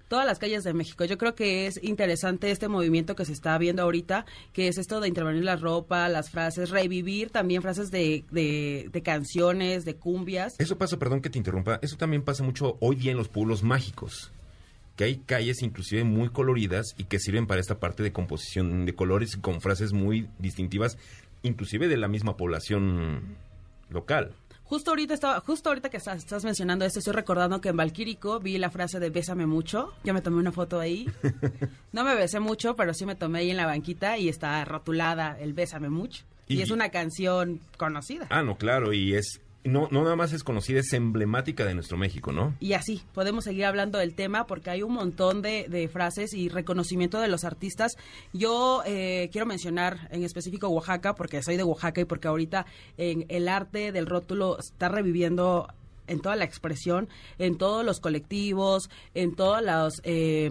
Todas 0.08 0.24
las 0.24 0.38
calles 0.38 0.62
de 0.62 0.72
México. 0.72 1.04
Yo 1.04 1.18
creo 1.18 1.34
que 1.34 1.66
es 1.66 1.82
interesante 1.82 2.52
este 2.52 2.68
movimiento 2.68 3.16
que 3.16 3.24
se 3.24 3.32
está 3.32 3.58
viendo 3.58 3.82
ahorita, 3.82 4.24
que 4.52 4.68
es 4.68 4.78
esto 4.78 5.00
de 5.00 5.08
intervenir 5.08 5.42
la 5.42 5.56
ropa, 5.56 6.08
las 6.08 6.30
frases, 6.30 6.70
revivir 6.70 7.30
también 7.30 7.60
frases 7.60 7.90
de, 7.90 8.24
de, 8.30 8.88
de 8.92 9.02
canciones, 9.02 9.84
de 9.84 9.96
cumbias. 9.96 10.54
Eso 10.58 10.78
pasa, 10.78 10.96
perdón 10.96 11.22
que 11.22 11.30
te 11.30 11.38
interrumpa, 11.38 11.80
eso 11.82 11.96
también 11.96 12.22
pasa 12.22 12.44
mucho 12.44 12.76
hoy 12.80 12.94
día 12.94 13.10
en 13.10 13.16
los 13.16 13.28
pueblos 13.28 13.64
mágicos, 13.64 14.30
que 14.94 15.04
hay 15.04 15.16
calles 15.16 15.62
inclusive 15.62 16.04
muy 16.04 16.28
coloridas 16.28 16.94
y 16.96 17.04
que 17.04 17.18
sirven 17.18 17.48
para 17.48 17.60
esta 17.60 17.80
parte 17.80 18.04
de 18.04 18.12
composición 18.12 18.86
de 18.86 18.94
colores 18.94 19.36
con 19.36 19.60
frases 19.60 19.92
muy 19.92 20.28
distintivas, 20.38 20.98
inclusive 21.42 21.88
de 21.88 21.96
la 21.96 22.06
misma 22.06 22.36
población 22.36 23.36
local. 23.90 24.32
Justo 24.68 24.90
ahorita 24.90 25.14
estaba, 25.14 25.40
justo 25.40 25.68
ahorita 25.68 25.90
que 25.90 25.96
estás, 25.96 26.18
estás 26.18 26.44
mencionando 26.44 26.84
esto, 26.84 26.98
estoy 26.98 27.14
recordando 27.14 27.60
que 27.60 27.68
en 27.68 27.76
Valquírico 27.76 28.40
vi 28.40 28.58
la 28.58 28.68
frase 28.70 28.98
de 28.98 29.10
bésame 29.10 29.46
mucho. 29.46 29.92
Yo 30.02 30.12
me 30.12 30.22
tomé 30.22 30.38
una 30.38 30.52
foto 30.52 30.80
ahí. 30.80 31.08
No 31.92 32.04
me 32.04 32.14
besé 32.14 32.40
mucho, 32.40 32.76
pero 32.76 32.92
sí 32.92 33.06
me 33.06 33.14
tomé 33.14 33.38
ahí 33.38 33.50
en 33.50 33.56
la 33.56 33.64
banquita 33.64 34.18
y 34.18 34.28
está 34.28 34.62
rotulada 34.66 35.38
el 35.40 35.54
bésame 35.54 35.88
mucho. 35.88 36.24
Y, 36.46 36.56
Y- 36.58 36.62
es 36.62 36.70
una 36.70 36.90
canción 36.90 37.60
conocida. 37.78 38.26
Ah, 38.28 38.42
no, 38.42 38.58
claro, 38.58 38.92
y 38.92 39.14
es, 39.14 39.40
no, 39.66 39.88
no 39.90 40.02
nada 40.02 40.16
más 40.16 40.32
es 40.32 40.44
conocida, 40.44 40.80
es 40.80 40.92
emblemática 40.92 41.64
de 41.64 41.74
nuestro 41.74 41.96
México, 41.96 42.32
¿no? 42.32 42.54
Y 42.60 42.72
así, 42.74 43.02
podemos 43.14 43.44
seguir 43.44 43.64
hablando 43.64 43.98
del 43.98 44.14
tema 44.14 44.46
porque 44.46 44.70
hay 44.70 44.82
un 44.82 44.92
montón 44.92 45.42
de, 45.42 45.66
de 45.68 45.88
frases 45.88 46.32
y 46.34 46.48
reconocimiento 46.48 47.20
de 47.20 47.28
los 47.28 47.44
artistas. 47.44 47.92
Yo 48.32 48.82
eh, 48.86 49.28
quiero 49.32 49.46
mencionar 49.46 50.08
en 50.10 50.22
específico 50.24 50.68
Oaxaca, 50.68 51.14
porque 51.14 51.42
soy 51.42 51.56
de 51.56 51.64
Oaxaca 51.64 52.00
y 52.00 52.04
porque 52.04 52.28
ahorita 52.28 52.66
en 52.96 53.26
el 53.28 53.48
arte 53.48 53.92
del 53.92 54.06
rótulo 54.06 54.58
está 54.58 54.88
reviviendo 54.88 55.68
en 56.06 56.20
toda 56.20 56.36
la 56.36 56.44
expresión, 56.44 57.08
en 57.38 57.58
todos 57.58 57.84
los 57.84 58.00
colectivos, 58.00 58.90
en 59.14 59.34
todos 59.34 59.62
los... 59.62 60.00
eh, 60.04 60.50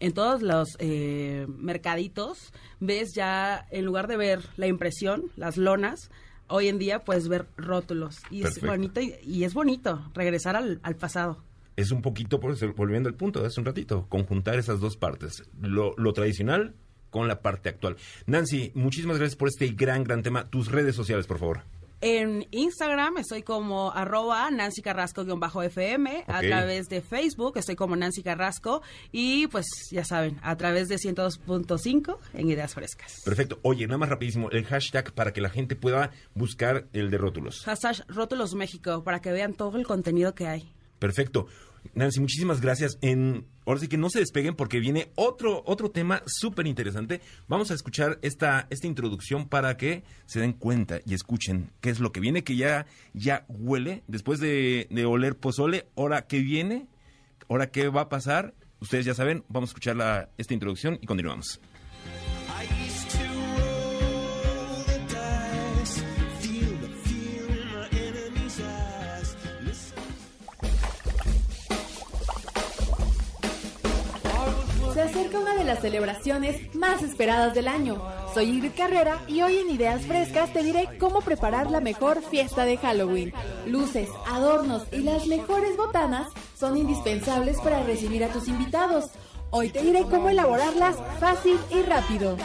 en 0.00 0.12
todos 0.12 0.42
los 0.42 0.76
eh, 0.78 1.46
mercaditos 1.48 2.52
ves 2.78 3.14
ya, 3.16 3.66
en 3.72 3.84
lugar 3.84 4.06
de 4.06 4.16
ver 4.16 4.44
la 4.56 4.68
impresión, 4.68 5.24
las 5.34 5.56
lonas, 5.56 6.10
hoy 6.48 6.68
en 6.68 6.78
día 6.78 7.04
puedes 7.04 7.28
ver 7.28 7.46
rótulos. 7.56 8.18
Y 8.30 8.42
es 8.44 8.60
bonito 8.60 9.00
y, 9.00 9.14
y 9.22 9.44
es 9.44 9.54
bonito 9.54 10.10
regresar 10.14 10.56
al, 10.56 10.80
al 10.82 10.96
pasado. 10.96 11.42
Es 11.76 11.92
un 11.92 12.02
poquito, 12.02 12.40
por 12.40 12.52
eso, 12.52 12.72
volviendo 12.74 13.08
al 13.08 13.14
punto 13.14 13.40
de 13.40 13.46
hace 13.46 13.60
un 13.60 13.66
ratito, 13.66 14.06
conjuntar 14.08 14.58
esas 14.58 14.80
dos 14.80 14.96
partes, 14.96 15.44
lo, 15.60 15.94
lo 15.96 16.12
tradicional 16.12 16.74
con 17.10 17.28
la 17.28 17.40
parte 17.40 17.68
actual. 17.68 17.96
Nancy, 18.26 18.72
muchísimas 18.74 19.18
gracias 19.18 19.36
por 19.36 19.48
este 19.48 19.68
gran, 19.68 20.04
gran 20.04 20.22
tema. 20.22 20.50
Tus 20.50 20.70
redes 20.70 20.96
sociales, 20.96 21.26
por 21.26 21.38
favor. 21.38 21.62
En 22.00 22.46
Instagram 22.52 23.18
estoy 23.18 23.42
como 23.42 23.90
arroba 23.90 24.48
Nancy 24.52 24.82
Carrasco-FM, 24.82 26.24
a 26.28 26.40
través 26.40 26.88
de 26.88 27.00
Facebook 27.00 27.58
estoy 27.58 27.74
como 27.74 27.96
Nancy 27.96 28.22
Carrasco 28.22 28.82
y 29.10 29.48
pues 29.48 29.66
ya 29.90 30.04
saben, 30.04 30.38
a 30.42 30.56
través 30.56 30.88
de 30.88 30.94
102.5 30.94 32.18
en 32.34 32.50
Ideas 32.50 32.74
Frescas. 32.74 33.20
Perfecto. 33.24 33.58
Oye, 33.62 33.88
nada 33.88 33.98
más 33.98 34.10
rapidísimo, 34.10 34.48
el 34.50 34.64
hashtag 34.64 35.12
para 35.12 35.32
que 35.32 35.40
la 35.40 35.50
gente 35.50 35.74
pueda 35.74 36.12
buscar 36.34 36.86
el 36.92 37.10
de 37.10 37.18
rótulos. 37.18 37.64
Hashtag 37.64 38.04
Rótulos 38.06 38.54
México 38.54 39.02
para 39.02 39.20
que 39.20 39.32
vean 39.32 39.54
todo 39.54 39.76
el 39.76 39.84
contenido 39.84 40.36
que 40.36 40.46
hay. 40.46 40.72
Perfecto. 41.00 41.48
Nancy, 41.94 42.20
muchísimas 42.20 42.60
gracias. 42.60 42.98
En, 43.00 43.46
ahora 43.66 43.80
sí 43.80 43.88
que 43.88 43.96
no 43.96 44.10
se 44.10 44.20
despeguen 44.20 44.54
porque 44.54 44.78
viene 44.80 45.10
otro, 45.16 45.62
otro 45.66 45.90
tema 45.90 46.22
súper 46.26 46.66
interesante. 46.66 47.20
Vamos 47.48 47.70
a 47.70 47.74
escuchar 47.74 48.18
esta, 48.22 48.66
esta 48.70 48.86
introducción 48.86 49.48
para 49.48 49.76
que 49.76 50.04
se 50.26 50.40
den 50.40 50.52
cuenta 50.52 51.00
y 51.04 51.14
escuchen 51.14 51.70
qué 51.80 51.90
es 51.90 52.00
lo 52.00 52.12
que 52.12 52.20
viene, 52.20 52.44
que 52.44 52.56
ya, 52.56 52.86
ya 53.14 53.44
huele. 53.48 54.02
Después 54.06 54.40
de, 54.40 54.86
de 54.90 55.04
oler 55.04 55.36
pozole, 55.36 55.86
ahora 55.96 56.26
qué 56.26 56.40
viene, 56.40 56.86
ahora 57.48 57.70
qué 57.70 57.88
va 57.88 58.02
a 58.02 58.08
pasar. 58.08 58.54
Ustedes 58.80 59.04
ya 59.04 59.14
saben, 59.14 59.44
vamos 59.48 59.70
a 59.70 59.72
escuchar 59.72 59.96
la, 59.96 60.30
esta 60.38 60.54
introducción 60.54 60.98
y 61.00 61.06
continuamos. 61.06 61.60
Acerca 75.18 75.40
una 75.40 75.56
de 75.56 75.64
las 75.64 75.80
celebraciones 75.80 76.72
más 76.76 77.02
esperadas 77.02 77.52
del 77.52 77.66
año. 77.66 78.00
Soy 78.34 78.50
Ingrid 78.50 78.70
Carrera 78.76 79.20
y 79.26 79.42
hoy 79.42 79.58
en 79.58 79.70
Ideas 79.70 80.02
Frescas 80.06 80.52
te 80.52 80.62
diré 80.62 80.96
cómo 81.00 81.22
preparar 81.22 81.72
la 81.72 81.80
mejor 81.80 82.22
fiesta 82.22 82.64
de 82.64 82.76
Halloween. 82.76 83.32
Luces, 83.66 84.08
adornos 84.28 84.84
y 84.92 84.98
las 84.98 85.26
mejores 85.26 85.76
botanas 85.76 86.28
son 86.56 86.76
indispensables 86.76 87.58
para 87.60 87.82
recibir 87.82 88.22
a 88.22 88.28
tus 88.28 88.46
invitados. 88.46 89.06
Hoy 89.50 89.70
te 89.70 89.82
diré 89.82 90.02
cómo 90.02 90.28
elaborarlas 90.28 90.94
fácil 91.18 91.58
y 91.70 91.82
rápido. 91.82 92.36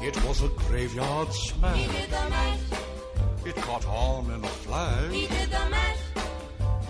It 0.00 0.16
was 0.26 0.40
a 0.42 0.48
graveyard 0.66 1.30
smash. 1.30 1.88
It 3.44 3.54
caught 3.56 3.84
on 3.86 4.34
in 4.34 4.42
a 4.42 4.48
flash. 4.48 5.12
He 5.12 5.26
did 5.26 5.50
the 5.50 5.70
mash. 5.70 5.98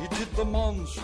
He 0.01 0.17
did 0.17 0.29
the 0.37 0.45
monster 0.45 1.03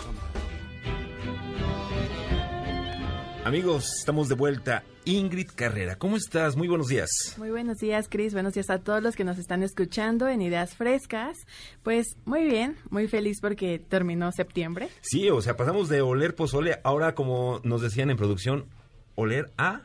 Amigos, 3.45 3.99
estamos 3.99 4.27
de 4.27 4.33
vuelta. 4.33 4.83
Ingrid 5.05 5.49
Carrera, 5.53 5.97
¿cómo 5.97 6.17
estás? 6.17 6.55
Muy 6.55 6.67
buenos 6.67 6.87
días. 6.87 7.35
Muy 7.37 7.51
buenos 7.51 7.77
días, 7.77 8.07
Cris. 8.09 8.33
Buenos 8.33 8.55
días 8.55 8.71
a 8.71 8.79
todos 8.79 9.03
los 9.03 9.15
que 9.15 9.23
nos 9.23 9.37
están 9.37 9.61
escuchando 9.61 10.27
en 10.27 10.41
Ideas 10.41 10.73
Frescas. 10.73 11.37
Pues 11.83 12.17
muy 12.25 12.43
bien, 12.45 12.75
muy 12.89 13.07
feliz 13.07 13.37
porque 13.41 13.77
terminó 13.77 14.31
septiembre. 14.31 14.89
Sí, 15.01 15.29
o 15.29 15.43
sea, 15.43 15.55
pasamos 15.55 15.89
de 15.89 16.01
oler 16.01 16.33
pozole, 16.33 16.79
ahora 16.83 17.13
como 17.13 17.61
nos 17.63 17.83
decían 17.83 18.09
en 18.09 18.17
producción, 18.17 18.65
oler 19.13 19.53
a... 19.59 19.83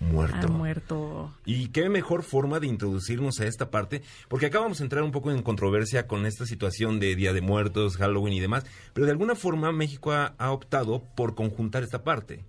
muerto. 0.00 0.48
Ha 0.48 0.50
muerto. 0.50 1.34
Y 1.44 1.68
qué 1.68 1.88
mejor 1.88 2.24
forma 2.24 2.58
de 2.58 2.66
introducirnos 2.66 3.38
a 3.38 3.46
esta 3.46 3.70
parte, 3.70 4.02
porque 4.26 4.46
acá 4.46 4.58
vamos 4.58 4.80
a 4.80 4.82
entrar 4.82 5.04
un 5.04 5.12
poco 5.12 5.30
en 5.30 5.42
controversia 5.42 6.08
con 6.08 6.26
esta 6.26 6.44
situación 6.44 6.98
de 6.98 7.14
Día 7.14 7.32
de 7.32 7.40
Muertos, 7.40 7.98
Halloween 7.98 8.34
y 8.34 8.40
demás, 8.40 8.66
pero 8.94 9.06
de 9.06 9.12
alguna 9.12 9.36
forma 9.36 9.70
México 9.70 10.10
ha, 10.10 10.34
ha 10.38 10.50
optado 10.50 11.04
por 11.14 11.36
conjuntar 11.36 11.84
esta 11.84 12.02
parte. 12.02 12.44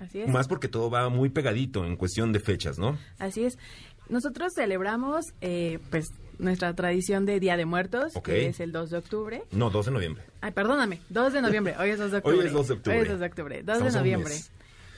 Así 0.00 0.20
es. 0.22 0.28
Más 0.28 0.48
porque 0.48 0.68
todo 0.68 0.90
va 0.90 1.08
muy 1.08 1.28
pegadito 1.28 1.84
en 1.84 1.96
cuestión 1.96 2.32
de 2.32 2.40
fechas, 2.40 2.78
¿no? 2.78 2.98
Así 3.18 3.44
es. 3.44 3.58
Nosotros 4.08 4.52
celebramos 4.54 5.26
eh, 5.40 5.78
pues 5.90 6.08
nuestra 6.38 6.74
tradición 6.74 7.26
de 7.26 7.38
Día 7.38 7.56
de 7.56 7.66
Muertos, 7.66 8.16
Ok. 8.16 8.24
que 8.26 8.46
es 8.48 8.58
el 8.60 8.72
2 8.72 8.90
de 8.90 8.96
octubre. 8.98 9.42
No, 9.52 9.70
2 9.70 9.86
de 9.86 9.92
noviembre. 9.92 10.24
Ay, 10.40 10.52
perdóname, 10.52 11.00
2 11.10 11.32
de 11.34 11.42
noviembre. 11.42 11.74
Hoy 11.78 11.90
es 11.90 11.98
2 11.98 12.10
de 12.10 12.16
Hoy 12.24 12.34
octubre. 12.34 12.46
es 12.48 12.52
2 12.52 12.68
de 12.68 12.74
octubre. 12.74 12.96
Hoy 12.96 13.02
es 13.04 13.08
2 13.10 13.20
de 13.20 13.26
octubre. 13.26 13.62
2 13.62 13.72
Estamos 13.76 13.92
de 13.92 13.98
noviembre. 14.00 14.34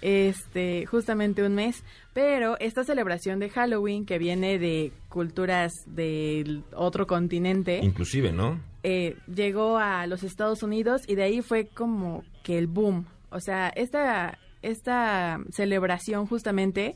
Este, 0.01 0.87
justamente 0.87 1.43
un 1.43 1.55
mes. 1.55 1.85
Pero 2.13 2.57
esta 2.61 2.85
celebración 2.85 3.39
de 3.39 3.49
Halloween, 3.51 4.05
que 4.07 4.19
viene 4.19 4.59
de 4.59 4.93
culturas 5.09 5.73
del 5.87 6.65
otro 6.75 7.07
continente, 7.07 7.79
Inclusive, 7.83 8.33
¿no? 8.33 8.61
eh, 8.83 9.17
llegó 9.33 9.79
a 9.79 10.07
los 10.07 10.23
Estados 10.25 10.63
Unidos 10.63 11.03
y 11.07 11.15
de 11.15 11.23
ahí 11.25 11.41
fue 11.43 11.67
como 11.67 12.25
que 12.43 12.59
el 12.59 12.67
boom. 12.67 13.07
O 13.31 13.41
sea, 13.41 13.69
esta, 13.69 14.39
esta 14.63 15.41
celebración 15.51 16.27
justamente 16.27 16.95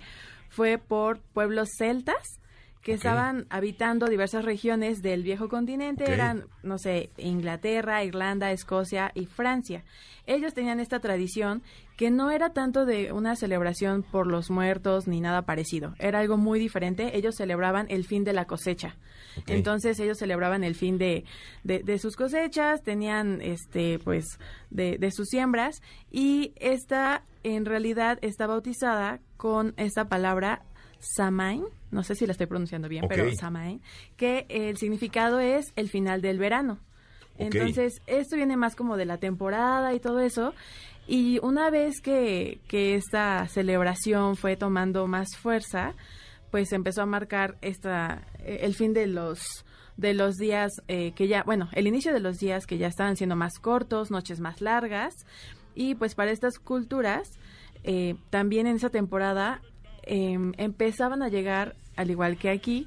fue 0.49 0.79
por 0.79 1.21
pueblos 1.21 1.69
celtas 1.77 2.41
que 2.87 2.93
estaban 2.93 3.47
habitando 3.51 4.07
diversas 4.07 4.45
regiones 4.45 5.03
del 5.03 5.25
viejo 5.25 5.49
continente, 5.49 6.09
eran, 6.09 6.45
no 6.63 6.79
sé, 6.79 7.11
Inglaterra, 7.17 8.05
Irlanda, 8.05 8.53
Escocia 8.53 9.11
y 9.13 9.27
Francia. 9.27 9.83
Ellos 10.25 10.55
tenían 10.55 10.79
esta 10.79 11.01
tradición 11.01 11.65
que 11.97 12.13
no 12.13 12.31
era 12.31 12.51
tanto 12.51 12.87
de 12.87 13.11
una 13.11 13.35
celebración 13.35 14.05
por 14.05 14.29
los 14.29 14.51
muertos 14.51 15.09
ni 15.09 15.21
nada 15.21 15.43
parecido, 15.43 15.97
era 15.99 16.21
algo 16.21 16.37
muy 16.37 16.61
diferente. 16.61 17.17
Ellos 17.17 17.35
celebraban 17.35 17.87
el 17.89 18.05
fin 18.05 18.23
de 18.23 18.33
la 18.33 18.45
cosecha. 18.45 18.95
Entonces 19.49 19.99
ellos 19.99 20.19
celebraban 20.19 20.63
el 20.63 20.77
fin 20.77 20.97
de, 20.97 21.25
de, 21.65 21.81
de 21.81 21.99
sus 21.99 22.15
cosechas, 22.15 22.85
tenían 22.85 23.41
este 23.43 23.99
pues 23.99 24.39
de, 24.71 24.97
de 24.99 25.11
sus 25.11 25.27
siembras 25.27 25.83
y 26.13 26.53
esta 26.57 27.25
en 27.55 27.65
realidad 27.65 28.19
está 28.23 28.47
bautizada 28.47 29.21
con 29.37 29.75
esta 29.77 30.09
palabra 30.09 30.63
Samain, 30.99 31.65
no 31.91 32.03
sé 32.03 32.15
si 32.15 32.27
la 32.27 32.33
estoy 32.33 32.47
pronunciando 32.47 32.89
bien, 32.89 33.07
pero 33.09 33.31
Samain, 33.35 33.81
que 34.17 34.47
el 34.49 34.77
significado 34.77 35.41
es 35.41 35.73
el 35.77 35.89
final 35.89 36.23
del 36.23 36.39
verano. 36.39 36.81
Entonces, 37.39 38.01
esto 38.07 38.37
viene 38.37 38.57
más 38.57 38.75
como 38.75 38.97
de 38.97 39.05
la 39.05 39.19
temporada 39.19 39.93
y 39.95 40.01
todo 40.01 40.21
eso. 40.21 40.55
Y 41.07 41.39
una 41.43 41.71
vez 41.71 42.01
que, 42.01 42.61
que 42.67 42.95
esta 42.95 43.47
celebración 43.49 44.37
fue 44.37 44.57
tomando 44.57 45.07
más 45.07 45.37
fuerza, 45.37 45.95
pues 46.51 46.73
empezó 46.73 47.03
a 47.03 47.07
marcar 47.07 47.59
esta 47.61 48.27
eh, 48.39 48.61
el 48.63 48.75
fin 48.75 48.93
de 48.93 49.07
los 49.07 49.65
de 49.97 50.15
los 50.15 50.37
días 50.37 50.73
eh, 50.89 51.13
que 51.13 51.27
ya, 51.27 51.43
bueno, 51.43 51.69
el 51.73 51.87
inicio 51.87 52.13
de 52.13 52.21
los 52.21 52.37
días 52.37 52.67
que 52.67 52.79
ya 52.79 52.87
estaban 52.87 53.17
siendo 53.17 53.35
más 53.35 53.59
cortos, 53.59 54.11
noches 54.11 54.41
más 54.41 54.61
largas. 54.61 55.15
Y 55.77 55.95
pues 55.95 56.17
para 56.17 56.33
estas 56.33 56.59
culturas, 56.59 57.39
eh, 57.85 58.17
también 58.31 58.67
en 58.67 58.75
esa 58.77 58.89
temporada 58.91 59.61
em, 60.09 60.53
empezaban 60.57 61.23
a 61.23 61.29
llegar, 61.29 61.77
al 61.97 62.11
igual 62.11 62.37
que 62.39 62.51
aquí, 62.51 62.87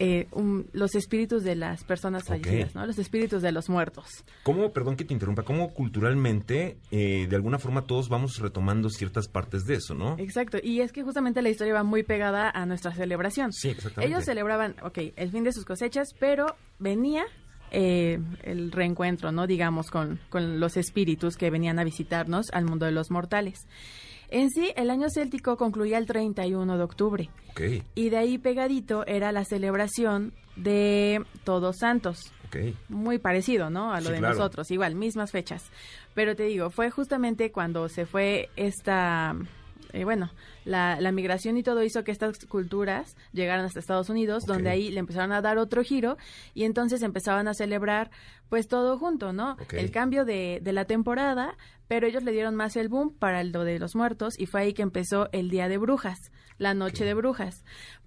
eh, 0.00 0.28
un- 0.32 0.68
los 0.72 0.94
espíritus 0.94 1.42
de 1.42 1.56
las 1.56 1.82
personas 1.82 2.24
fallecidas, 2.24 2.74
¿no? 2.74 2.86
Los 2.86 2.98
espíritus 2.98 3.42
de 3.42 3.50
los 3.52 3.68
muertos. 3.68 4.22
¿Cómo, 4.44 4.70
perdón 4.72 4.94
que 4.96 5.04
te 5.04 5.12
interrumpa, 5.14 5.42
cómo 5.42 5.72
culturalmente, 5.74 6.78
eh, 6.90 7.26
de 7.28 7.36
alguna 7.36 7.58
forma, 7.58 7.86
todos 7.86 8.08
vamos 8.08 8.38
retomando 8.38 8.90
ciertas 8.90 9.28
partes 9.28 9.64
de 9.64 9.74
eso, 9.76 9.94
¿no? 9.94 10.16
Exacto, 10.18 10.58
y 10.62 10.80
es 10.82 10.92
que 10.92 11.02
justamente 11.02 11.42
la 11.42 11.48
historia 11.48 11.74
va 11.74 11.82
muy 11.82 12.02
pegada 12.04 12.48
a 12.50 12.64
nuestra 12.66 12.92
celebración. 12.94 13.52
Sí, 13.52 13.70
exactamente. 13.70 14.14
Ellos 14.14 14.24
celebraban, 14.24 14.76
ok, 14.82 14.98
el 15.16 15.30
fin 15.30 15.42
de 15.44 15.52
sus 15.52 15.64
cosechas, 15.64 16.14
pero 16.20 16.46
venía 16.78 17.24
eh, 17.70 18.18
el 18.42 18.72
reencuentro, 18.72 19.32
¿no? 19.32 19.46
Digamos, 19.46 19.90
con, 19.90 20.18
con 20.30 20.60
los 20.60 20.76
espíritus 20.76 21.36
que 21.36 21.50
venían 21.50 21.78
a 21.78 21.84
visitarnos 21.84 22.46
al 22.52 22.64
mundo 22.64 22.86
de 22.86 22.92
los 22.92 23.10
mortales. 23.10 23.66
En 24.30 24.50
sí, 24.50 24.72
el 24.76 24.90
año 24.90 25.08
céltico 25.08 25.56
concluía 25.56 25.96
el 25.98 26.06
31 26.06 26.76
de 26.76 26.82
octubre. 26.84 27.30
Ok, 27.50 27.60
Y 27.94 28.10
de 28.10 28.16
ahí 28.18 28.36
pegadito 28.38 29.06
era 29.06 29.32
la 29.32 29.44
celebración 29.44 30.34
de 30.56 31.24
Todos 31.44 31.76
Santos. 31.78 32.18
ok. 32.48 32.74
Muy 32.90 33.18
parecido, 33.18 33.70
¿no? 33.70 33.92
A 33.92 34.00
lo 34.00 34.08
Sí, 34.08 34.12
de 34.12 34.18
claro. 34.18 34.34
nosotros, 34.34 34.70
igual, 34.70 34.94
mismas 34.96 35.30
fechas. 35.30 35.70
Pero 36.14 36.36
te 36.36 36.42
digo, 36.44 36.68
fue 36.68 36.90
justamente 36.90 37.50
cuando 37.52 37.88
se 37.88 38.04
fue 38.04 38.50
esta, 38.56 39.34
eh, 39.92 40.04
bueno, 40.04 40.30
la, 40.64 41.00
la 41.00 41.12
migración 41.12 41.56
y 41.56 41.62
todo 41.62 41.82
hizo 41.82 42.04
que 42.04 42.12
estas 42.12 42.44
culturas 42.46 43.16
llegaran 43.32 43.64
hasta 43.64 43.80
Estados 43.80 44.10
Unidos, 44.10 44.44
donde 44.44 44.70
ahí 44.70 44.90
le 44.90 45.00
empezaron 45.00 45.32
a 45.32 45.40
dar 45.40 45.58
otro 45.58 45.82
giro 45.82 46.16
y 46.54 46.64
entonces 46.64 47.02
empezaban 47.02 47.48
a 47.48 47.54
celebrar 47.54 48.10
pues 48.48 48.68
todo 48.68 48.98
junto, 48.98 49.32
¿no? 49.32 49.56
El 49.72 49.90
cambio 49.90 50.24
de, 50.24 50.60
de 50.62 50.72
la 50.72 50.84
temporada, 50.84 51.56
pero 51.86 52.06
ellos 52.06 52.22
le 52.22 52.32
dieron 52.32 52.54
más 52.54 52.76
el 52.76 52.88
boom 52.88 53.14
para 53.14 53.40
el 53.40 53.52
lo 53.52 53.64
de 53.64 53.78
los 53.78 53.94
muertos 53.94 54.38
y 54.38 54.46
fue 54.46 54.60
ahí 54.62 54.72
que 54.74 54.82
empezó 54.82 55.28
el 55.32 55.50
Día 55.50 55.68
de 55.68 55.78
Brujas, 55.78 56.30
la 56.58 56.74
Noche 56.74 57.04
de 57.04 57.14
Brujas, 57.14 57.64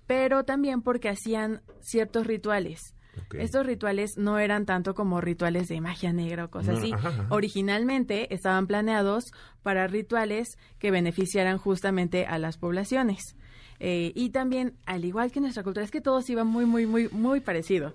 pero 0.08 0.44
también 0.44 0.82
porque 0.82 1.10
hacían 1.10 1.62
ciertos 1.80 2.28
rituales. 2.28 2.94
Estos 3.34 3.66
rituales 3.66 4.18
no 4.18 4.40
eran 4.40 4.66
tanto 4.66 4.94
como 4.94 5.22
rituales 5.22 5.68
de 5.68 5.82
magia 5.82 6.14
negra 6.14 6.46
o 6.46 6.50
cosas 6.50 6.76
No, 6.76 6.80
así. 6.80 6.94
ajá, 6.94 7.10
ajá. 7.10 7.28
Originalmente 7.30 8.34
estaban 8.34 8.68
planeados 8.68 9.32
para 9.64 9.88
rituales 9.88 10.58
que 10.80 10.92
beneficiaran 10.92 11.58
justamente 11.58 12.26
a 12.26 12.38
las 12.38 12.58
poblaciones. 12.58 13.36
Eh, 13.80 14.12
y 14.16 14.30
también, 14.30 14.76
al 14.86 15.06
igual 15.06 15.32
que 15.32 15.40
nuestra 15.42 15.64
cultura, 15.64 15.84
es 15.84 15.92
que 15.92 16.02
todos 16.02 16.30
iban 16.30 16.48
muy, 16.48 16.66
muy, 16.66 16.86
muy, 16.86 17.10
muy 17.10 17.40
parecido. 17.40 17.94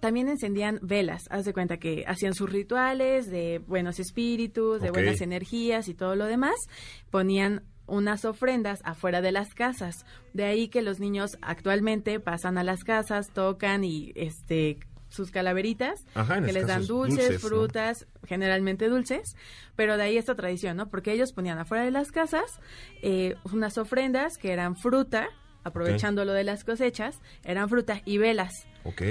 También 0.00 0.28
encendían 0.28 0.78
velas. 0.82 1.22
Haz 1.30 1.46
de 1.46 1.54
cuenta 1.54 1.78
que 1.78 2.04
hacían 2.06 2.34
sus 2.34 2.50
rituales 2.52 3.30
de 3.30 3.62
buenos 3.66 3.98
espíritus, 3.98 4.82
de 4.82 4.90
buenas 4.90 5.22
energías 5.22 5.88
y 5.88 5.94
todo 5.94 6.14
lo 6.16 6.26
demás. 6.26 6.54
Ponían 7.10 7.62
unas 7.86 8.24
ofrendas 8.24 8.80
afuera 8.84 9.20
de 9.20 9.32
las 9.32 9.54
casas. 9.54 10.04
De 10.32 10.44
ahí 10.44 10.68
que 10.68 10.82
los 10.82 11.00
niños 11.00 11.38
actualmente 11.42 12.20
pasan 12.20 12.58
a 12.58 12.64
las 12.64 12.84
casas, 12.84 13.30
tocan 13.32 13.84
y 13.84 14.12
este 14.14 14.78
sus 15.08 15.30
calaveritas 15.30 16.04
Ajá, 16.14 16.42
que 16.42 16.52
les 16.52 16.66
dan 16.66 16.86
dulces, 16.86 17.40
frutas, 17.40 18.06
generalmente 18.24 18.88
dulces, 18.88 19.36
pero 19.76 19.96
de 19.96 20.02
ahí 20.02 20.18
esta 20.18 20.34
tradición, 20.34 20.76
¿no? 20.76 20.88
Porque 20.88 21.12
ellos 21.12 21.32
ponían 21.32 21.58
afuera 21.58 21.84
de 21.84 21.90
las 21.90 22.12
casas 22.12 22.60
eh, 23.02 23.36
unas 23.52 23.78
ofrendas 23.78 24.36
que 24.36 24.52
eran 24.52 24.76
fruta, 24.76 25.28
aprovechando 25.64 26.24
lo 26.24 26.32
de 26.32 26.44
las 26.44 26.64
cosechas, 26.64 27.20
eran 27.44 27.68
fruta 27.68 28.02
y 28.04 28.18
velas. 28.18 28.66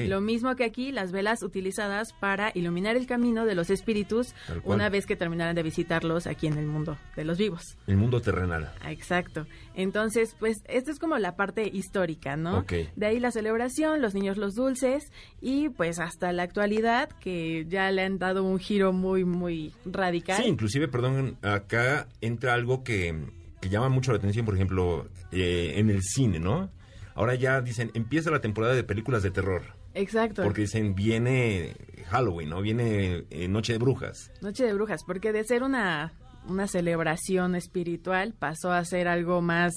Lo 0.08 0.22
mismo 0.22 0.56
que 0.56 0.64
aquí, 0.64 0.92
las 0.92 1.12
velas 1.12 1.44
utilizadas 1.44 2.14
para 2.14 2.52
iluminar 2.54 2.96
el 2.96 3.08
camino 3.08 3.46
de 3.46 3.56
los 3.56 3.70
espíritus 3.70 4.34
una 4.64 4.90
vez 4.90 5.06
que 5.06 5.16
terminaran 5.16 5.56
de 5.56 5.64
visitarlos 5.64 6.28
aquí 6.28 6.48
en 6.48 6.58
el 6.58 6.66
mundo 6.66 6.98
de 7.16 7.26
los 7.26 7.38
vivos. 7.38 7.78
El 7.88 7.98
mundo 7.98 8.22
terrenal. 8.22 8.72
Ah, 8.82 8.92
Exacto. 8.92 9.46
Entonces, 9.76 10.36
pues, 10.40 10.58
esto 10.68 10.92
es 10.92 11.00
como 11.00 11.18
la 11.18 11.36
parte 11.36 11.70
histórica, 11.72 12.38
¿no? 12.38 12.60
Ok. 12.60 12.74
De 12.96 13.06
ahí 13.06 13.20
la 13.20 13.32
celebración, 13.32 14.02
los 14.02 14.14
niños 14.14 14.38
los 14.38 14.56
dulces 14.56 15.12
y 15.42 15.70
pues 15.70 16.00
hasta 16.00 16.32
la 16.32 16.44
actualidad 16.44 17.10
que 17.20 17.66
ya 17.68 17.92
le 17.92 18.04
han 18.04 18.18
dado 18.18 18.44
un 18.44 18.60
giro 18.60 18.94
muy, 18.94 19.26
muy 19.26 19.74
radical. 19.86 20.42
Sí, 20.42 20.48
inclusive, 20.48 20.88
perdón, 20.88 21.38
acá 21.42 22.08
entra 22.22 22.54
algo 22.54 22.84
que, 22.84 23.16
que 23.62 23.70
llama 23.70 23.90
mucho 23.90 24.12
la 24.12 24.18
atención, 24.18 24.46
por 24.46 24.56
ejemplo, 24.56 25.08
eh, 25.32 25.74
en 25.76 25.90
el 25.90 26.02
cine, 26.02 26.40
¿no? 26.40 26.70
Ahora 27.16 27.36
ya 27.36 27.62
dicen, 27.62 27.92
empieza 27.94 28.30
la 28.30 28.42
temporada 28.42 28.76
de 28.76 28.84
películas 28.84 29.24
de 29.24 29.32
terror. 29.32 29.64
Exacto. 29.94 30.44
Porque 30.44 30.62
dicen, 30.62 30.94
viene 30.94 31.74
Halloween, 32.10 32.50
¿no? 32.50 32.62
Viene 32.62 33.24
eh, 33.30 33.48
Noche 33.48 33.74
de 33.74 33.80
Brujas. 33.80 34.32
Noche 34.42 34.66
de 34.66 34.74
Brujas, 34.74 35.04
porque 35.06 35.32
de 35.32 35.46
ser 35.46 35.64
una, 35.64 36.12
una 36.48 36.68
celebración 36.68 37.56
espiritual 37.56 38.34
pasó 38.38 38.72
a 38.72 38.84
ser 38.84 39.08
algo 39.08 39.42
más 39.42 39.74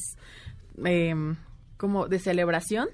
em, 0.84 1.36
como 1.78 2.08
de 2.08 2.18
celebración, 2.18 2.88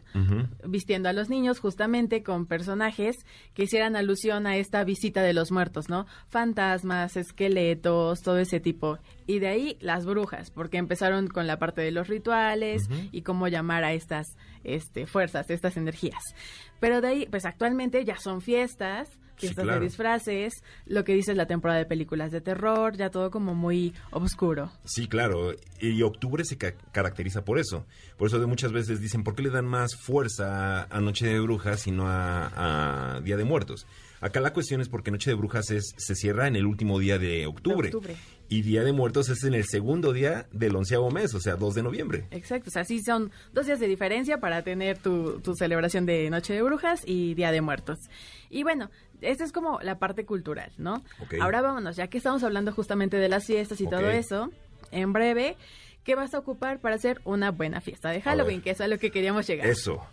vistiendo 0.64 1.08
a 1.08 1.12
los 1.12 1.28
niños 1.28 1.58
justamente 1.58 2.22
con 2.22 2.46
personajes 2.46 3.16
que 3.54 3.64
hicieran 3.64 3.96
alusión 3.96 4.46
a 4.46 4.56
esta 4.56 4.84
visita 4.84 5.22
de 5.22 5.32
los 5.32 5.50
muertos, 5.50 5.88
¿no? 5.88 6.06
Fantasmas, 6.28 7.16
esqueletos, 7.16 8.22
todo 8.22 8.38
ese 8.38 8.60
tipo. 8.60 8.98
Y 9.26 9.38
de 9.38 9.48
ahí 9.48 9.78
las 9.80 10.04
brujas, 10.06 10.50
porque 10.50 10.76
empezaron 10.76 11.28
con 11.28 11.46
la 11.46 11.58
parte 11.58 11.80
de 11.80 11.90
los 11.90 12.08
rituales 12.08 12.82
y 13.10 13.22
cómo 13.22 13.48
llamar 13.48 13.82
a 13.84 13.94
estas 13.94 14.36
este, 14.62 15.06
fuerzas, 15.06 15.50
estas 15.50 15.76
energías. 15.76 16.22
Pero 16.78 17.00
de 17.00 17.08
ahí, 17.08 17.26
pues 17.30 17.46
actualmente 17.46 18.04
ya 18.04 18.18
son 18.18 18.42
fiestas, 18.42 19.18
Sí, 19.36 19.46
fiestas 19.48 19.64
claro. 19.64 19.80
de 19.80 19.86
disfraces, 19.86 20.52
lo 20.86 21.04
que 21.04 21.14
dices 21.14 21.36
la 21.36 21.46
temporada 21.46 21.78
de 21.78 21.86
películas 21.86 22.30
de 22.32 22.40
terror, 22.40 22.96
ya 22.96 23.10
todo 23.10 23.30
como 23.30 23.54
muy 23.54 23.92
oscuro. 24.10 24.70
Sí, 24.84 25.08
claro. 25.08 25.52
Y 25.80 26.02
octubre 26.02 26.44
se 26.44 26.56
ca- 26.56 26.74
caracteriza 26.92 27.44
por 27.44 27.58
eso. 27.58 27.84
Por 28.16 28.28
eso 28.28 28.38
de 28.38 28.46
muchas 28.46 28.72
veces 28.72 29.00
dicen, 29.00 29.24
¿por 29.24 29.34
qué 29.34 29.42
le 29.42 29.50
dan 29.50 29.66
más 29.66 29.96
fuerza 29.96 30.84
a 30.84 31.00
Noche 31.00 31.26
de 31.26 31.40
Brujas 31.40 31.86
y 31.86 31.90
no 31.90 32.08
a, 32.08 33.16
a 33.16 33.20
Día 33.20 33.36
de 33.36 33.44
Muertos? 33.44 33.86
Acá 34.20 34.40
la 34.40 34.52
cuestión 34.54 34.80
es 34.80 34.88
porque 34.88 35.10
Noche 35.10 35.30
de 35.30 35.34
Brujas 35.36 35.70
es, 35.70 35.92
se 35.98 36.14
cierra 36.14 36.46
en 36.48 36.56
el 36.56 36.64
último 36.64 36.98
día 36.98 37.18
de 37.18 37.46
octubre. 37.46 37.90
De 37.90 37.96
octubre. 37.96 38.16
Y 38.48 38.62
Día 38.62 38.84
de 38.84 38.92
Muertos 38.92 39.28
es 39.30 39.42
en 39.44 39.54
el 39.54 39.64
segundo 39.64 40.12
día 40.12 40.46
del 40.52 40.76
onceavo 40.76 41.10
mes, 41.10 41.34
o 41.34 41.40
sea, 41.40 41.56
2 41.56 41.74
de 41.74 41.82
noviembre. 41.82 42.26
Exacto, 42.30 42.68
o 42.68 42.70
sea, 42.70 42.84
sí 42.84 43.02
son 43.02 43.32
dos 43.52 43.66
días 43.66 43.80
de 43.80 43.86
diferencia 43.86 44.38
para 44.38 44.62
tener 44.62 44.98
tu, 44.98 45.40
tu 45.40 45.54
celebración 45.54 46.06
de 46.06 46.28
Noche 46.30 46.52
de 46.54 46.62
Brujas 46.62 47.02
y 47.06 47.34
Día 47.34 47.52
de 47.52 47.60
Muertos. 47.60 47.98
Y 48.50 48.62
bueno, 48.62 48.90
esta 49.20 49.44
es 49.44 49.52
como 49.52 49.80
la 49.80 49.98
parte 49.98 50.24
cultural, 50.24 50.72
¿no? 50.76 51.02
Ok. 51.20 51.34
Ahora 51.40 51.62
vámonos, 51.62 51.96
ya 51.96 52.08
que 52.08 52.18
estamos 52.18 52.42
hablando 52.42 52.72
justamente 52.72 53.16
de 53.16 53.28
las 53.28 53.46
fiestas 53.46 53.80
y 53.80 53.86
todo 53.86 54.08
eso, 54.10 54.50
en 54.90 55.12
breve, 55.12 55.56
¿qué 56.04 56.14
vas 56.14 56.34
a 56.34 56.38
ocupar 56.38 56.80
para 56.80 56.96
hacer 56.96 57.20
una 57.24 57.50
buena 57.50 57.80
fiesta 57.80 58.10
de 58.10 58.20
Halloween? 58.20 58.60
Que 58.60 58.70
es 58.70 58.80
a 58.80 58.88
lo 58.88 58.98
que 58.98 59.10
queríamos 59.10 59.46
llegar. 59.46 59.66
Eso. 59.66 60.06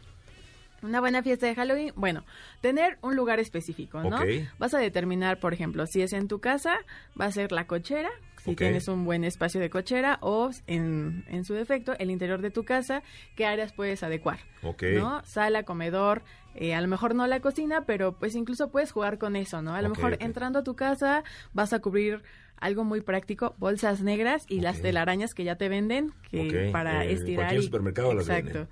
Una 0.83 0.99
buena 0.99 1.21
fiesta 1.21 1.45
de 1.45 1.55
Halloween, 1.55 1.93
bueno, 1.95 2.23
tener 2.61 2.97
un 3.01 3.15
lugar 3.15 3.39
específico, 3.39 4.01
¿no? 4.03 4.17
Vas 4.57 4.73
a 4.73 4.79
determinar, 4.79 5.39
por 5.39 5.53
ejemplo, 5.53 5.85
si 5.85 6.01
es 6.01 6.11
en 6.13 6.27
tu 6.27 6.39
casa, 6.39 6.79
va 7.19 7.25
a 7.25 7.31
ser 7.31 7.51
la 7.51 7.67
cochera, 7.67 8.09
si 8.43 8.55
tienes 8.55 8.87
un 8.87 9.05
buen 9.05 9.23
espacio 9.23 9.61
de 9.61 9.69
cochera, 9.69 10.17
o 10.21 10.49
en, 10.65 11.23
en 11.27 11.45
su 11.45 11.53
defecto, 11.53 11.93
el 11.99 12.09
interior 12.09 12.41
de 12.41 12.49
tu 12.49 12.63
casa, 12.63 13.03
qué 13.35 13.45
áreas 13.45 13.73
puedes 13.73 14.01
adecuar, 14.01 14.39
Ok. 14.63 14.81
¿no? 14.95 15.21
Sala, 15.23 15.61
comedor, 15.63 16.23
eh, 16.55 16.73
a 16.73 16.81
lo 16.81 16.87
mejor 16.87 17.13
no 17.13 17.27
la 17.27 17.39
cocina, 17.41 17.85
pero 17.85 18.13
pues 18.17 18.33
incluso 18.35 18.71
puedes 18.71 18.91
jugar 18.91 19.19
con 19.19 19.35
eso, 19.35 19.61
¿no? 19.61 19.75
A 19.75 19.81
lo 19.83 19.89
mejor 19.89 20.17
entrando 20.19 20.59
a 20.59 20.63
tu 20.63 20.75
casa 20.75 21.23
vas 21.53 21.73
a 21.73 21.79
cubrir 21.79 22.23
algo 22.57 22.83
muy 22.83 23.01
práctico, 23.01 23.55
bolsas 23.57 24.01
negras 24.01 24.45
y 24.47 24.61
las 24.61 24.81
telarañas 24.81 25.33
que 25.33 25.43
ya 25.43 25.55
te 25.55 25.67
venden, 25.69 26.13
que 26.29 26.69
para 26.71 27.05
en 27.05 27.11
estirar. 27.11 27.45
cualquier 27.45 27.61
y- 27.61 27.65
supermercado 27.65 28.13
las 28.13 28.27
Exacto. 28.27 28.53
venden. 28.53 28.67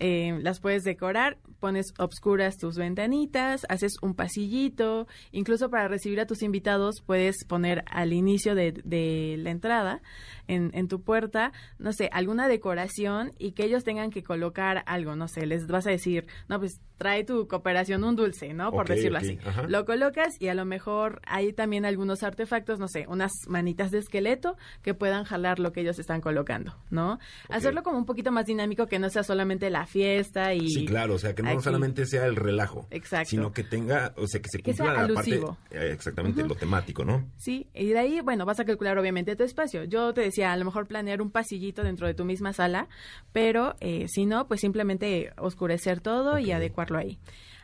Eh, 0.00 0.38
las 0.42 0.60
puedes 0.60 0.82
decorar, 0.82 1.38
pones 1.60 1.94
obscuras 1.98 2.56
tus 2.56 2.76
ventanitas, 2.76 3.64
haces 3.68 3.94
un 4.02 4.14
pasillito, 4.14 5.06
incluso 5.30 5.70
para 5.70 5.86
recibir 5.88 6.20
a 6.20 6.26
tus 6.26 6.42
invitados 6.42 7.00
puedes 7.04 7.44
poner 7.44 7.84
al 7.86 8.12
inicio 8.12 8.54
de, 8.54 8.72
de 8.84 9.36
la 9.38 9.50
entrada, 9.50 10.02
en, 10.48 10.70
en 10.74 10.88
tu 10.88 11.02
puerta, 11.02 11.52
no 11.78 11.92
sé, 11.92 12.10
alguna 12.12 12.48
decoración 12.48 13.32
y 13.38 13.52
que 13.52 13.64
ellos 13.64 13.84
tengan 13.84 14.10
que 14.10 14.22
colocar 14.22 14.82
algo, 14.86 15.16
no 15.16 15.28
sé, 15.28 15.46
les 15.46 15.66
vas 15.66 15.86
a 15.86 15.90
decir, 15.90 16.26
no, 16.48 16.58
pues 16.58 16.80
trae 16.98 17.24
tu 17.24 17.48
cooperación 17.48 18.04
un 18.04 18.16
dulce, 18.16 18.54
¿no? 18.54 18.70
Por 18.70 18.88
decirlo 18.88 19.18
así. 19.18 19.38
ajá. 19.44 19.64
Lo 19.68 19.84
colocas 19.84 20.40
y 20.40 20.48
a 20.48 20.54
lo 20.54 20.64
mejor 20.64 21.20
hay 21.26 21.52
también 21.52 21.84
algunos 21.84 22.22
artefactos, 22.22 22.78
no 22.78 22.88
sé, 22.88 23.06
unas 23.08 23.32
manitas 23.48 23.90
de 23.90 23.98
esqueleto 23.98 24.56
que 24.82 24.94
puedan 24.94 25.24
jalar 25.24 25.58
lo 25.58 25.72
que 25.72 25.80
ellos 25.80 25.98
están 25.98 26.20
colocando, 26.20 26.76
¿no? 26.90 27.18
Hacerlo 27.48 27.82
como 27.82 27.98
un 27.98 28.06
poquito 28.06 28.30
más 28.32 28.46
dinámico, 28.46 28.86
que 28.86 28.98
no 28.98 29.10
sea 29.10 29.22
solamente 29.22 29.70
la 29.70 29.83
fiesta 29.86 30.54
y... 30.54 30.68
Sí, 30.68 30.86
claro, 30.86 31.14
o 31.14 31.18
sea, 31.18 31.34
que 31.34 31.42
no 31.42 31.50
aquí. 31.50 31.62
solamente 31.62 32.06
sea 32.06 32.26
el 32.26 32.36
relajo, 32.36 32.86
Exacto. 32.90 33.30
sino 33.30 33.52
que 33.52 33.64
tenga, 33.64 34.12
o 34.16 34.26
sea, 34.26 34.40
que 34.40 34.48
se 34.48 34.58
Que 34.58 34.72
cumpla 34.72 34.94
sea 34.94 35.06
la 35.06 35.14
parte, 35.14 35.40
eh, 35.70 35.90
exactamente, 35.92 36.42
lo 36.42 36.54
temático, 36.54 37.04
¿no? 37.04 37.30
Sí, 37.36 37.68
y 37.74 37.88
de 37.88 37.98
ahí, 37.98 38.20
bueno, 38.20 38.44
vas 38.46 38.60
a 38.60 38.64
calcular 38.64 38.98
obviamente 38.98 39.36
tu 39.36 39.44
espacio. 39.44 39.84
Yo 39.84 40.12
te 40.14 40.20
decía, 40.20 40.52
a 40.52 40.56
lo 40.56 40.64
mejor 40.64 40.86
planear 40.86 41.22
un 41.22 41.30
pasillito 41.30 41.82
dentro 41.82 42.06
de 42.06 42.14
tu 42.14 42.24
misma 42.24 42.52
sala, 42.52 42.88
pero 43.32 43.76
eh, 43.80 44.06
si 44.08 44.26
no, 44.26 44.46
pues 44.48 44.60
simplemente 44.60 45.32
oscurecer 45.38 46.00
todo 46.00 46.38
y 46.38 46.52
adecuarlo 46.52 46.98
ahí. 46.98 47.18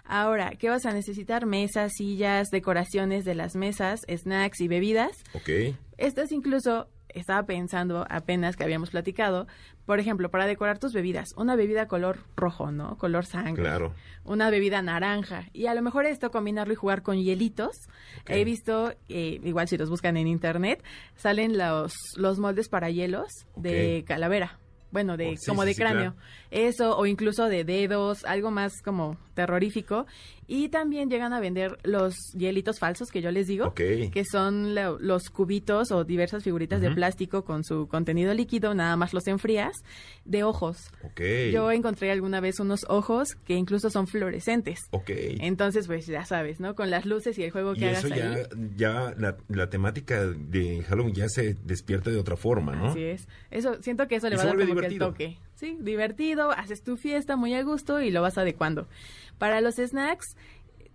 Ahora, 0.04 0.52
¿qué 0.58 0.68
vas 0.68 0.86
a 0.86 0.92
necesitar? 0.92 1.46
Mesas, 1.46 1.92
sillas, 1.96 2.48
decoraciones 2.50 3.24
de 3.24 3.36
las 3.36 3.54
mesas, 3.54 4.00
snacks 4.08 4.60
y 4.60 4.66
bebidas. 4.66 5.12
Ok. 5.34 5.76
Estas 5.98 6.32
incluso 6.32 6.88
estaba 7.14 7.42
pensando 7.44 8.06
apenas 8.08 8.56
que 8.56 8.64
habíamos 8.64 8.90
platicado, 8.90 9.46
por 9.86 10.00
ejemplo, 10.00 10.30
para 10.30 10.46
decorar 10.46 10.78
tus 10.78 10.92
bebidas, 10.92 11.28
una 11.36 11.56
bebida 11.56 11.86
color 11.88 12.20
rojo, 12.36 12.70
¿no? 12.70 12.96
Color 12.98 13.26
sangre. 13.26 13.62
Claro. 13.62 13.94
Una 14.24 14.50
bebida 14.50 14.82
naranja. 14.82 15.44
Y 15.52 15.66
a 15.66 15.74
lo 15.74 15.82
mejor 15.82 16.04
esto 16.06 16.30
combinarlo 16.30 16.72
y 16.72 16.76
jugar 16.76 17.02
con 17.02 17.16
hielitos. 17.18 17.88
He 18.26 18.44
visto, 18.44 18.92
eh, 19.08 19.40
igual 19.42 19.68
si 19.68 19.76
los 19.76 19.90
buscan 19.90 20.16
en 20.16 20.26
internet, 20.26 20.82
salen 21.16 21.56
los, 21.58 21.94
los 22.16 22.38
moldes 22.38 22.68
para 22.68 22.90
hielos 22.90 23.28
de 23.56 24.04
calavera. 24.06 24.58
Bueno, 24.92 25.16
de 25.16 25.28
Oh, 25.28 25.36
sí, 25.36 25.46
como 25.46 25.62
sí, 25.62 25.68
de 25.68 25.74
sí, 25.74 25.80
cráneo. 25.80 26.12
claro. 26.14 26.26
Eso, 26.50 26.96
o 26.96 27.06
incluso 27.06 27.46
de 27.48 27.64
dedos, 27.64 28.24
algo 28.24 28.50
más 28.50 28.72
como 28.82 29.16
terrorífico. 29.34 30.06
Y 30.48 30.68
también 30.68 31.08
llegan 31.08 31.32
a 31.32 31.38
vender 31.38 31.78
los 31.84 32.16
hielitos 32.36 32.80
falsos 32.80 33.10
que 33.12 33.22
yo 33.22 33.30
les 33.30 33.46
digo, 33.46 33.66
que 34.10 34.24
son 34.24 34.74
lo- 34.74 34.98
los 34.98 35.30
cubitos 35.30 35.92
o 35.92 36.02
diversas 36.02 36.42
figuritas 36.42 36.80
de 36.80 36.90
plástico 36.90 37.44
con 37.44 37.62
su 37.62 37.86
contenido 37.86 38.34
líquido, 38.34 38.74
nada 38.74 38.96
más 38.96 39.12
los 39.14 39.28
enfrías, 39.28 39.70
de 40.24 40.42
ojos. 40.42 40.90
Yo 41.52 41.70
encontré 41.70 42.10
alguna 42.10 42.40
vez 42.40 42.58
unos 42.58 42.80
ojos 42.88 43.28
que 43.44 43.54
incluso 43.54 43.90
son 43.90 44.08
fluorescentes. 44.08 44.80
Entonces, 45.40 45.86
pues 45.86 46.06
ya 46.06 46.24
sabes, 46.24 46.58
¿no? 46.58 46.74
Con 46.74 46.90
las 46.90 47.06
luces 47.06 47.38
y 47.38 47.44
el 47.44 47.52
juego 47.52 47.74
que 47.74 47.80
Y 47.82 47.84
hagas 47.84 48.04
eso 48.04 48.14
ya, 48.16 48.32
ahí. 48.32 48.42
ya 48.76 49.14
la, 49.18 49.36
la 49.48 49.70
temática 49.70 50.26
de 50.26 50.82
Halloween 50.88 51.14
ya 51.14 51.28
se 51.28 51.54
despierta 51.64 52.10
de 52.10 52.18
otra 52.18 52.36
forma, 52.36 52.74
¿no? 52.74 52.86
Así 52.90 53.04
es. 53.04 53.28
Eso, 53.52 53.80
siento 53.82 54.08
que 54.08 54.16
eso 54.16 54.28
le 54.28 54.34
Y 54.34 54.38
va 54.38 54.42
a 54.42 54.46
dar 54.46 54.56
como 54.58 54.80
que 54.80 54.86
el 54.86 54.98
toque. 54.98 55.38
Sí, 55.60 55.76
divertido, 55.78 56.52
haces 56.52 56.82
tu 56.82 56.96
fiesta 56.96 57.36
muy 57.36 57.52
a 57.52 57.62
gusto 57.62 58.00
y 58.00 58.10
lo 58.10 58.22
vas 58.22 58.38
adecuando. 58.38 58.88
Para 59.36 59.60
los 59.60 59.74
snacks, 59.74 60.34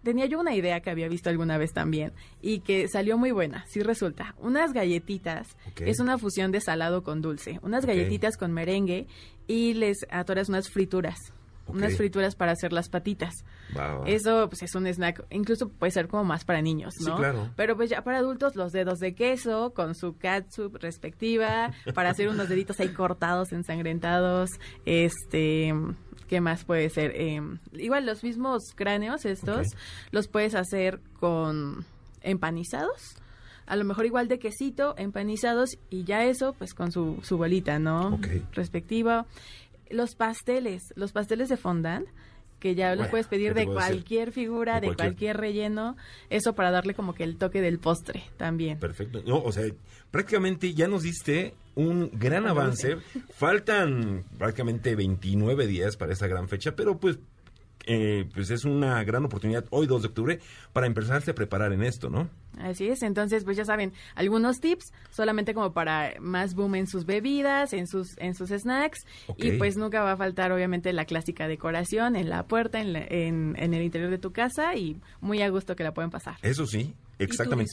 tenía 0.01 0.25
yo 0.25 0.39
una 0.39 0.55
idea 0.55 0.79
que 0.79 0.89
había 0.89 1.07
visto 1.07 1.29
alguna 1.29 1.59
vez 1.59 1.71
también 1.71 2.13
y 2.41 2.61
que 2.61 2.87
salió 2.87 3.15
muy 3.15 3.29
buena, 3.29 3.63
sí 3.67 3.81
resulta. 3.83 4.33
Unas 4.39 4.73
galletitas, 4.73 5.55
Ok. 5.69 5.81
es 5.81 5.99
una 5.99 6.17
fusión 6.17 6.51
de 6.51 6.61
salado 6.61 7.03
con 7.03 7.21
dulce. 7.21 7.59
Unas 7.61 7.85
galletitas 7.85 8.37
con 8.37 8.53
merengue 8.53 9.05
y 9.45 9.75
les 9.75 9.99
atoras 10.09 10.49
unas 10.49 10.67
frituras. 10.71 11.31
Unas 11.67 11.97
frituras 11.97 12.35
para 12.35 12.51
hacer 12.51 12.71
las 12.73 12.89
patitas. 12.89 13.33
Va. 13.75 14.03
Eso 14.05 14.47
pues 14.49 14.61
es 14.61 14.75
un 14.75 14.85
snack, 14.85 15.25
incluso 15.31 15.69
puede 15.69 15.91
ser 15.91 16.07
como 16.07 16.23
más 16.23 16.45
para 16.45 16.61
niños, 16.61 16.93
Sí, 16.97 17.05
¿no? 17.05 17.15
claro. 17.17 17.49
Pero 17.55 17.75
pues 17.75 17.89
ya 17.89 18.03
para 18.03 18.19
adultos 18.19 18.55
los 18.55 18.71
dedos 18.71 18.99
de 18.99 19.15
queso 19.15 19.73
con 19.73 19.95
su 19.95 20.15
catsup 20.17 20.75
respectiva 20.77 21.71
para 21.95 22.11
hacer 22.11 22.29
unos 22.29 22.49
deditos 22.49 22.79
ahí 22.79 22.89
cortados, 22.89 23.51
ensangrentados, 23.51 24.51
este, 24.85 25.73
¿qué 26.27 26.39
más 26.41 26.63
puede 26.65 26.89
ser? 26.89 27.11
Eh, 27.15 27.41
igual 27.73 28.05
los 28.05 28.23
mismos 28.23 28.61
cráneos 28.75 29.25
estos 29.25 29.67
los 30.11 30.27
puedes 30.27 30.55
hacer 30.55 30.99
con 31.19 31.85
empanizados. 32.21 33.15
A 33.67 33.75
lo 33.75 33.83
mejor 33.83 34.05
igual 34.05 34.27
de 34.27 34.37
quesito, 34.37 34.93
empanizados 34.95 35.79
y 35.89 36.03
ya 36.03 36.23
eso 36.25 36.53
pues 36.53 36.75
con 36.75 36.91
su, 36.91 37.17
su 37.23 37.37
bolita, 37.37 37.79
¿no? 37.79 38.09
Ok. 38.15 38.27
Respectiva. 38.53 39.25
Los 39.89 40.15
pasteles, 40.15 40.93
los 40.95 41.11
pasteles 41.11 41.49
de 41.49 41.57
fondant 41.57 42.07
que 42.59 42.73
ya 42.73 42.95
los 42.95 43.07
puedes 43.09 43.27
pedir 43.27 43.49
¿qué 43.49 43.53
te 43.53 43.59
de 43.59 43.65
decir? 43.67 43.73
cualquier 43.75 44.31
figura, 44.31 44.75
De 44.75 44.81
de 44.81 44.87
cualquier- 44.87 45.07
cualquier 45.09 45.37
relleno, 45.37 45.97
eso 46.31 46.55
para 46.55 46.71
darle 46.71 46.95
como 46.95 47.13
que 47.13 47.23
el 47.23 47.37
toque 47.37 47.61
del 47.61 47.77
postre 47.79 48.23
también. 48.37 48.79
Perfecto. 48.79 49.21
No, 49.27 49.37
o 49.43 49.51
sea, 49.51 49.65
prácticamente 50.09 50.73
ya 50.73 50.87
nos 50.87 51.03
diste 51.03 51.53
un 51.75 52.09
gran 52.13 52.47
avance. 52.47 52.95
Faltan 53.31 54.23
prácticamente 54.39 54.95
29 54.95 55.67
días 55.67 55.97
para 55.97 56.13
esa 56.13 56.25
gran 56.27 56.47
fecha, 56.49 56.75
pero 56.75 56.97
pues, 56.97 57.19
eh, 57.85 58.25
pues 58.33 58.49
es 58.51 58.65
una 58.65 59.03
gran 59.03 59.23
oportunidad 59.25 59.65
hoy 59.69 59.87
2 59.87 60.01
de 60.01 60.07
octubre 60.07 60.39
para 60.73 60.87
empezarse 60.87 61.31
a 61.31 61.35
preparar 61.35 61.71
en 61.73 61.83
esto, 61.83 62.09
¿no? 62.09 62.29
Así 62.59 62.87
es, 62.87 63.01
entonces 63.03 63.43
pues 63.43 63.57
ya 63.57 63.65
saben, 63.65 63.91
algunos 64.15 64.59
tips 64.61 64.93
solamente 65.11 65.53
como 65.53 65.73
para 65.73 66.13
más 66.21 66.55
boom 66.55 66.75
en 66.75 66.87
sus 66.87 67.05
bebidas, 67.05 67.73
en 67.73 67.85
sus 67.85 68.17
en 68.17 68.33
sus 68.33 68.49
snacks 68.49 69.05
y 69.37 69.51
pues 69.57 69.75
nunca 69.75 70.01
va 70.03 70.13
a 70.13 70.17
faltar 70.17 70.51
obviamente 70.53 70.93
la 70.93 71.03
clásica 71.05 71.47
decoración 71.49 72.15
en 72.15 72.29
la 72.29 72.43
puerta, 72.47 72.79
en, 72.79 72.93
la- 72.93 73.05
en, 73.09 73.55
en 73.59 73.73
el 73.73 73.83
interior 73.83 74.09
de 74.09 74.17
tu 74.19 74.31
casa 74.31 74.75
y 74.75 74.95
muy 75.19 75.41
a 75.41 75.49
gusto 75.49 75.75
que 75.75 75.83
la 75.83 75.93
pueden 75.93 76.11
pasar. 76.11 76.37
Eso 76.43 76.65
sí, 76.65 76.93
exactamente. 77.19 77.71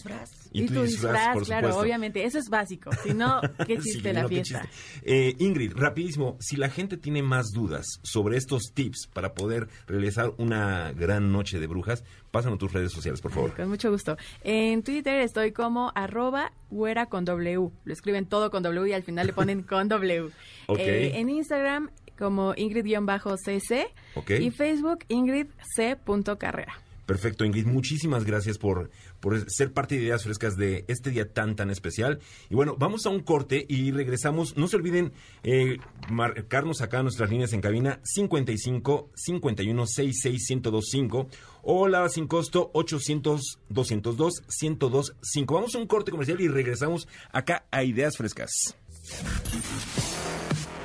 Y, 0.53 0.67
tu 0.67 0.83
disfraz, 0.83 1.35
por 1.35 1.45
claro, 1.45 1.69
supuesto. 1.69 1.81
obviamente, 1.81 2.25
eso 2.25 2.39
es 2.39 2.49
básico, 2.49 2.91
si 3.03 3.15
no, 3.15 3.41
¿qué 3.67 3.81
Sí, 3.81 3.93
chiste 3.95 4.13
la 4.13 4.23
no, 4.23 4.29
qué 4.29 4.37
fiesta? 4.37 4.69
chiste. 4.71 4.99
Eh, 5.05 5.35
Ingrid, 5.39 5.73
rapidísimo, 5.75 6.37
si 6.41 6.57
la 6.57 6.69
gente 6.69 6.97
tiene 6.97 7.23
más 7.23 7.51
dudas 7.53 7.87
sobre 8.03 8.37
estos 8.37 8.73
tips 8.75 9.09
para 9.13 9.35
poder 9.35 9.69
realizar 9.87 10.33
una 10.39 10.93
gran 10.93 11.33
noche 11.33 11.59
de 11.61 11.67
brujas, 11.67 12.05
pásanos 12.31 12.59
tus 12.59 12.73
redes 12.73 12.93
sociales, 12.93 13.21
por 13.21 13.33
favor. 13.33 13.55
Con 13.55 13.69
mucho 13.69 13.91
gusto. 13.91 14.17
En 14.43 14.83
Twitter 14.83 15.21
estoy 15.21 15.53
como 15.53 15.93
arroba 15.95 16.53
güera 16.71 17.07
con 17.07 17.25
W. 17.25 17.71
Lo 17.85 17.93
escriben 17.93 18.27
todo 18.27 18.51
con 18.51 18.63
W 18.63 18.89
y 18.91 18.93
al 18.93 19.03
final 19.03 19.27
le 19.27 19.33
ponen 19.33 19.63
con 19.63 19.89
W. 19.89 20.31
Ok. 20.67 20.79
Eh, 20.79 21.19
en 21.19 21.29
Instagram 21.29 21.91
como 22.17 22.55
Ingrid-CC 22.55 23.87
Ok. 24.15 24.31
y 24.31 24.51
Facebook 24.51 25.01
Ingrid 25.09 25.49
C. 25.75 25.99
Carrera. 26.39 26.75
Perfecto, 27.05 27.45
Ingrid. 27.45 27.67
Muchísimas 27.67 28.25
gracias 28.25 28.59
por, 28.59 28.91
por 29.23 29.49
ser 29.49 29.73
parte 29.73 29.95
de 29.95 30.03
Ideas 30.03 30.25
Frescas 30.25 30.57
de 30.57 30.85
este 30.89 31.11
día 31.11 31.33
tan, 31.33 31.55
tan 31.55 31.71
especial. 31.71 32.19
Y 32.51 32.57
bueno, 32.57 32.75
vamos 32.77 33.07
a 33.07 33.11
un 33.11 33.21
corte 33.21 33.65
y 33.69 33.93
regresamos. 33.93 34.57
No 34.57 34.67
se 34.67 34.75
olviden 34.75 35.13
eh, 35.45 35.79
marcarnos 36.11 36.83
acá 36.83 37.05
nuestras 37.05 37.31
líneas 37.31 37.53
en 37.53 37.61
cabina 37.61 38.01
55 38.03 39.13
51 39.15 39.87
66 39.87 40.51
1025 40.51 41.29
o 41.63 41.87
la 41.87 42.09
sin 42.09 42.27
costo 42.27 42.73
800 42.75 43.61
202 43.69 44.43
1025. 44.61 45.55
Vamos 45.55 45.75
a 45.77 45.79
un 45.79 45.87
corte 45.87 46.11
comercial 46.11 46.41
y 46.41 46.49
regresamos 46.49 47.07
acá 47.31 47.67
a 47.71 47.85
Ideas 47.85 48.17
Frescas. 48.17 48.77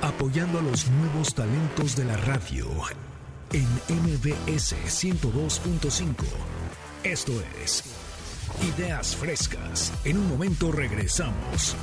Apoyando 0.00 0.60
a 0.60 0.62
los 0.62 0.88
nuevos 0.88 1.34
talentos 1.34 1.96
de 1.96 2.04
la 2.04 2.16
radio 2.18 2.68
en 3.52 3.66
MBS 3.88 4.76
102.5. 4.86 6.24
Esto 7.02 7.32
es 7.64 7.97
Ideas 8.62 9.14
Frescas. 9.14 9.92
En 10.04 10.18
un 10.18 10.28
momento 10.28 10.72
regresamos. 10.72 11.76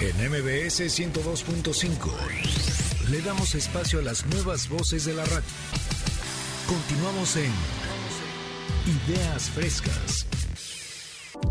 En 0.00 0.16
MBS 0.30 0.80
102.5 0.80 3.10
le 3.10 3.20
damos 3.20 3.54
espacio 3.54 4.00
a 4.00 4.02
las 4.02 4.26
nuevas 4.26 4.68
voces 4.68 5.04
de 5.04 5.14
la 5.14 5.24
radio. 5.24 5.44
Continuamos 6.66 7.36
en 7.36 7.52
Ideas 9.06 9.48
Frescas. 9.50 10.26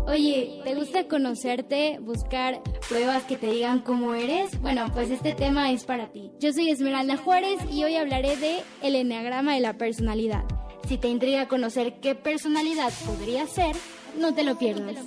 Oye, 0.06 0.60
¿te 0.64 0.74
gusta 0.74 1.08
conocerte, 1.08 1.98
buscar 1.98 2.62
pruebas 2.90 3.22
que 3.24 3.38
te 3.38 3.50
digan 3.50 3.80
cómo 3.80 4.12
eres? 4.14 4.60
Bueno, 4.60 4.90
pues 4.92 5.10
este 5.10 5.34
tema 5.34 5.72
es 5.72 5.84
para 5.84 6.12
ti. 6.12 6.30
Yo 6.40 6.52
soy 6.52 6.68
Esmeralda 6.68 7.16
Juárez 7.16 7.58
y 7.70 7.84
hoy 7.84 7.96
hablaré 7.96 8.36
de 8.36 8.62
el 8.82 8.96
enneagrama 8.96 9.54
de 9.54 9.60
la 9.60 9.78
personalidad. 9.78 10.44
Si 10.92 10.98
te 10.98 11.08
intriga 11.08 11.48
conocer 11.48 12.00
qué 12.02 12.14
personalidad 12.14 12.92
podría 13.06 13.46
ser, 13.46 13.74
no 14.18 14.34
te 14.34 14.44
lo 14.44 14.58
pierdas. 14.58 14.98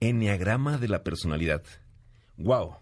Enneagrama 0.00 0.78
de 0.78 0.88
la 0.88 1.04
personalidad. 1.04 1.62
Wow. 2.38 2.76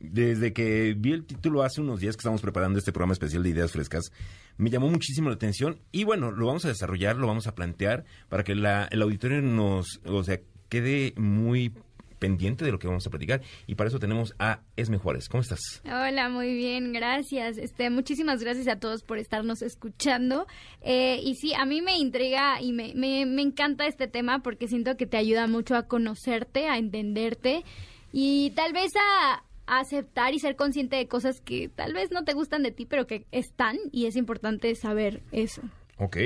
Desde 0.00 0.52
que 0.52 0.94
vi 0.96 1.12
el 1.12 1.24
título 1.24 1.62
hace 1.62 1.80
unos 1.80 1.98
días 2.00 2.16
que 2.16 2.20
estamos 2.20 2.40
preparando 2.40 2.78
este 2.78 2.92
programa 2.92 3.14
especial 3.14 3.42
de 3.42 3.50
ideas 3.50 3.72
frescas, 3.72 4.12
me 4.56 4.70
llamó 4.70 4.88
muchísimo 4.88 5.28
la 5.28 5.34
atención 5.34 5.80
y 5.92 6.04
bueno, 6.04 6.30
lo 6.30 6.46
vamos 6.46 6.64
a 6.64 6.68
desarrollar, 6.68 7.16
lo 7.16 7.26
vamos 7.26 7.46
a 7.48 7.54
plantear 7.54 8.04
para 8.28 8.44
que 8.44 8.54
la- 8.54 8.88
el 8.92 9.02
auditorio 9.02 9.42
nos, 9.42 10.00
o 10.06 10.22
sea, 10.22 10.38
quede 10.68 11.14
muy 11.16 11.72
pendiente 12.20 12.64
de 12.64 12.72
lo 12.72 12.80
que 12.80 12.88
vamos 12.88 13.06
a 13.06 13.10
platicar 13.10 13.42
y 13.68 13.76
para 13.76 13.88
eso 13.88 14.00
tenemos 14.00 14.34
a 14.40 14.60
Esme 14.76 14.98
Juárez. 14.98 15.28
¿Cómo 15.28 15.40
estás? 15.40 15.60
Hola, 15.84 16.28
muy 16.28 16.52
bien, 16.54 16.92
gracias. 16.92 17.58
Este, 17.58 17.90
muchísimas 17.90 18.42
gracias 18.42 18.66
a 18.66 18.80
todos 18.80 19.02
por 19.04 19.18
estarnos 19.18 19.62
escuchando. 19.62 20.46
Eh, 20.80 21.20
y 21.22 21.36
sí, 21.36 21.54
a 21.54 21.64
mí 21.64 21.80
me 21.80 21.96
intriga 21.96 22.60
y 22.60 22.72
me, 22.72 22.92
me, 22.94 23.24
me 23.24 23.42
encanta 23.42 23.86
este 23.86 24.08
tema 24.08 24.42
porque 24.42 24.66
siento 24.66 24.96
que 24.96 25.06
te 25.06 25.16
ayuda 25.16 25.46
mucho 25.46 25.76
a 25.76 25.84
conocerte, 25.86 26.66
a 26.68 26.78
entenderte 26.78 27.64
y 28.12 28.50
tal 28.56 28.72
vez 28.72 28.90
a, 29.00 29.44
aceptar 29.68 30.34
y 30.34 30.38
ser 30.38 30.56
consciente 30.56 30.96
de 30.96 31.06
cosas 31.08 31.40
que 31.40 31.68
tal 31.68 31.92
vez 31.92 32.10
no 32.10 32.24
te 32.24 32.32
gustan 32.34 32.62
de 32.62 32.70
ti, 32.72 32.86
pero 32.86 33.06
que 33.06 33.26
están 33.32 33.76
y 33.92 34.06
es 34.06 34.16
importante 34.16 34.74
saber 34.74 35.22
eso. 35.32 35.62
Ok. 35.98 36.16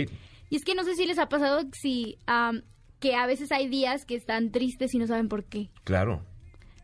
Y 0.50 0.56
es 0.56 0.64
que 0.64 0.74
no 0.74 0.84
sé 0.84 0.94
si 0.94 1.06
les 1.06 1.18
ha 1.18 1.28
pasado 1.28 1.62
si, 1.72 2.18
am, 2.26 2.62
que 3.00 3.14
a 3.14 3.26
veces 3.26 3.50
hay 3.52 3.68
días 3.68 4.04
que 4.04 4.14
están 4.14 4.50
tristes 4.52 4.94
y 4.94 4.98
no 4.98 5.06
saben 5.06 5.28
por 5.28 5.44
qué. 5.44 5.70
Claro. 5.84 6.24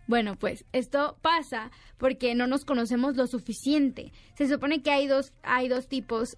Bueno, 0.06 0.36
pues 0.36 0.64
esto 0.72 1.18
pasa 1.20 1.70
porque 1.98 2.34
no 2.34 2.46
nos 2.46 2.64
conocemos 2.64 3.14
lo 3.16 3.26
suficiente. 3.26 4.10
Se 4.36 4.48
supone 4.48 4.82
que 4.82 4.90
hay 4.90 5.06
dos, 5.06 5.32
hay 5.42 5.68
dos 5.68 5.86
tipos. 5.86 6.36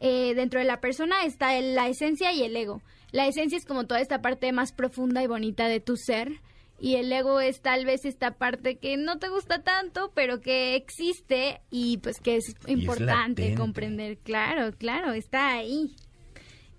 Eh, 0.00 0.34
dentro 0.34 0.60
de 0.60 0.64
la 0.66 0.80
persona 0.80 1.24
está 1.24 1.56
el- 1.58 1.74
la 1.74 1.88
esencia 1.88 2.32
y 2.32 2.42
el 2.42 2.56
ego. 2.56 2.80
La 3.12 3.26
esencia 3.26 3.58
es 3.58 3.66
como 3.66 3.86
toda 3.86 4.00
esta 4.00 4.22
parte 4.22 4.50
más 4.52 4.72
profunda 4.72 5.22
y 5.22 5.26
bonita 5.26 5.66
de 5.68 5.80
tu 5.80 5.96
ser. 5.96 6.40
Y 6.80 6.96
el 6.96 7.12
ego 7.12 7.40
es 7.40 7.60
tal 7.60 7.84
vez 7.84 8.06
esta 8.06 8.38
parte 8.38 8.78
que 8.78 8.96
no 8.96 9.18
te 9.18 9.28
gusta 9.28 9.62
tanto, 9.62 10.12
pero 10.14 10.40
que 10.40 10.74
existe 10.76 11.60
y 11.70 11.98
pues 11.98 12.20
que 12.20 12.36
es 12.36 12.54
importante 12.66 13.54
comprender. 13.54 14.16
Claro, 14.18 14.72
claro, 14.78 15.12
está 15.12 15.50
ahí. 15.52 15.94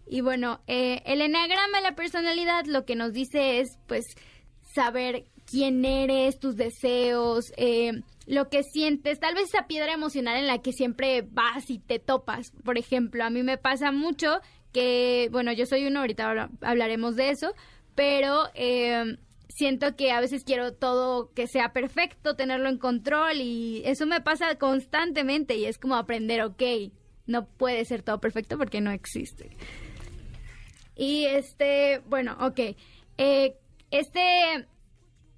Y 0.07 0.21
bueno, 0.21 0.59
eh, 0.67 1.03
el 1.05 1.21
enagrama 1.21 1.77
de 1.77 1.83
la 1.83 1.95
personalidad 1.95 2.65
lo 2.65 2.83
que 2.85 2.95
nos 2.95 3.13
dice 3.13 3.59
es, 3.59 3.77
pues, 3.87 4.03
saber 4.73 5.25
quién 5.45 5.85
eres, 5.85 6.39
tus 6.39 6.55
deseos, 6.55 7.53
eh, 7.57 8.01
lo 8.25 8.49
que 8.49 8.63
sientes, 8.63 9.19
tal 9.19 9.35
vez 9.35 9.45
esa 9.53 9.67
piedra 9.67 9.93
emocional 9.93 10.37
en 10.37 10.47
la 10.47 10.61
que 10.61 10.73
siempre 10.73 11.21
vas 11.21 11.69
y 11.69 11.77
te 11.79 11.99
topas. 11.99 12.51
Por 12.63 12.77
ejemplo, 12.77 13.23
a 13.23 13.29
mí 13.29 13.43
me 13.43 13.57
pasa 13.57 13.91
mucho 13.91 14.39
que, 14.73 15.29
bueno, 15.31 15.51
yo 15.53 15.65
soy 15.65 15.85
uno, 15.85 15.99
ahorita 15.99 16.29
habla- 16.29 16.49
hablaremos 16.61 17.15
de 17.15 17.29
eso, 17.29 17.53
pero 17.95 18.49
eh, 18.53 19.17
siento 19.55 19.95
que 19.95 20.11
a 20.11 20.19
veces 20.19 20.43
quiero 20.43 20.73
todo 20.73 21.31
que 21.33 21.47
sea 21.47 21.73
perfecto, 21.73 22.35
tenerlo 22.35 22.69
en 22.69 22.77
control 22.77 23.37
y 23.41 23.81
eso 23.85 24.05
me 24.05 24.21
pasa 24.21 24.55
constantemente 24.55 25.55
y 25.55 25.65
es 25.65 25.77
como 25.77 25.95
aprender, 25.95 26.41
ok, 26.41 26.63
no 27.27 27.45
puede 27.45 27.85
ser 27.85 28.01
todo 28.01 28.19
perfecto 28.19 28.57
porque 28.57 28.81
no 28.81 28.91
existe. 28.91 29.51
Y 30.95 31.25
este, 31.25 32.01
bueno, 32.07 32.37
ok. 32.39 32.59
Eh, 33.17 33.55
este 33.89 34.67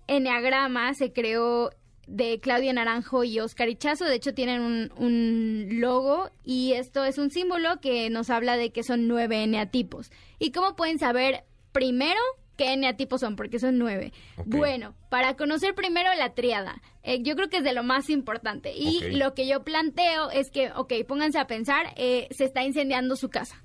enneagrama 0.07 0.93
se 0.93 1.13
creó 1.13 1.71
de 2.07 2.39
Claudia 2.39 2.73
Naranjo 2.73 3.23
y 3.23 3.39
Oscar 3.39 3.69
Ichazo. 3.69 4.05
De 4.05 4.15
hecho, 4.15 4.33
tienen 4.33 4.61
un, 4.61 4.91
un 4.97 5.79
logo 5.79 6.29
y 6.43 6.73
esto 6.73 7.03
es 7.05 7.17
un 7.17 7.31
símbolo 7.31 7.79
que 7.79 8.09
nos 8.09 8.29
habla 8.29 8.57
de 8.57 8.71
que 8.71 8.83
son 8.83 9.07
nueve 9.07 9.43
eneatipos. 9.43 10.11
¿Y 10.39 10.51
cómo 10.51 10.75
pueden 10.75 10.99
saber 10.99 11.45
primero 11.71 12.19
qué 12.63 12.73
eneatipos 12.73 13.19
son? 13.21 13.35
Porque 13.35 13.59
son 13.59 13.77
nueve. 13.77 14.13
Bueno, 14.45 14.95
para 15.09 15.35
conocer 15.35 15.75
primero 15.75 16.09
la 16.17 16.33
triada, 16.33 16.81
eh, 17.03 17.21
yo 17.21 17.35
creo 17.35 17.49
que 17.49 17.57
es 17.57 17.63
de 17.63 17.73
lo 17.73 17.83
más 17.83 18.09
importante. 18.09 18.71
Y 18.73 19.11
lo 19.17 19.33
que 19.33 19.47
yo 19.47 19.63
planteo 19.63 20.29
es 20.31 20.49
que, 20.49 20.71
ok, 20.71 20.93
pónganse 21.07 21.39
a 21.39 21.47
pensar, 21.47 21.87
eh, 21.97 22.27
se 22.31 22.45
está 22.45 22.63
incendiando 22.63 23.15
su 23.15 23.29
casa. 23.29 23.61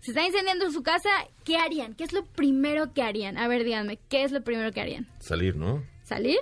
Se 0.00 0.12
está 0.12 0.24
incendiando 0.24 0.70
su 0.70 0.82
casa, 0.84 1.08
¿qué 1.44 1.56
harían? 1.56 1.94
¿Qué 1.94 2.04
es 2.04 2.12
lo 2.12 2.24
primero 2.24 2.92
que 2.92 3.02
harían? 3.02 3.36
A 3.38 3.48
ver, 3.48 3.64
díganme, 3.64 3.98
¿qué 4.08 4.22
es 4.22 4.30
lo 4.30 4.42
primero 4.42 4.70
que 4.70 4.80
harían? 4.80 5.08
Salir, 5.18 5.56
¿no? 5.56 5.82
¿Salir? 6.04 6.38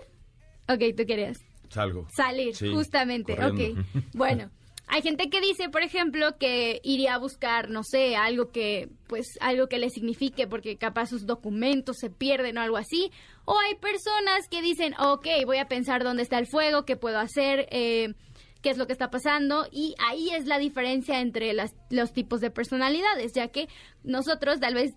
Ok, 0.68 0.80
tú 0.96 1.06
querías. 1.06 1.38
Salgo. 1.70 2.06
Salir, 2.14 2.54
Sí, 2.54 2.70
justamente. 2.72 3.34
corriendo. 3.36 3.80
Ok. 3.80 4.04
Bueno, 4.12 4.50
hay 4.86 5.02
gente 5.02 5.30
que 5.30 5.40
dice, 5.40 5.68
por 5.70 5.82
ejemplo, 5.82 6.36
que 6.38 6.80
iría 6.84 7.14
a 7.14 7.18
buscar, 7.18 7.70
no 7.70 7.82
sé, 7.82 8.16
algo 8.16 8.50
que, 8.50 8.88
pues, 9.06 9.26
algo 9.40 9.66
que 9.66 9.78
le 9.78 9.90
signifique, 9.90 10.46
porque 10.46 10.76
capaz 10.76 11.06
sus 11.06 11.26
documentos 11.26 11.96
se 11.98 12.10
pierden 12.10 12.58
o 12.58 12.60
algo 12.60 12.76
así. 12.76 13.10
O 13.44 13.58
hay 13.58 13.74
personas 13.76 14.46
que 14.50 14.62
dicen, 14.62 14.94
ok, 14.98 15.26
voy 15.46 15.58
a 15.58 15.68
pensar 15.68 16.04
dónde 16.04 16.22
está 16.22 16.38
el 16.38 16.46
fuego, 16.46 16.84
qué 16.84 16.96
puedo 16.96 17.18
hacer, 17.18 17.66
eh, 17.70 18.14
qué 18.62 18.70
es 18.70 18.78
lo 18.78 18.86
que 18.86 18.92
está 18.92 19.10
pasando. 19.10 19.66
Y 19.70 19.94
ahí 19.98 20.30
es 20.30 20.46
la 20.46 20.58
diferencia 20.58 21.20
entre 21.20 21.52
las- 21.54 21.74
los 21.90 22.12
tipos 22.12 22.40
de 22.40 22.50
personalidades, 22.50 23.32
ya 23.34 23.48
que 23.48 23.68
nosotros 24.02 24.60
tal 24.60 24.74
vez 24.74 24.92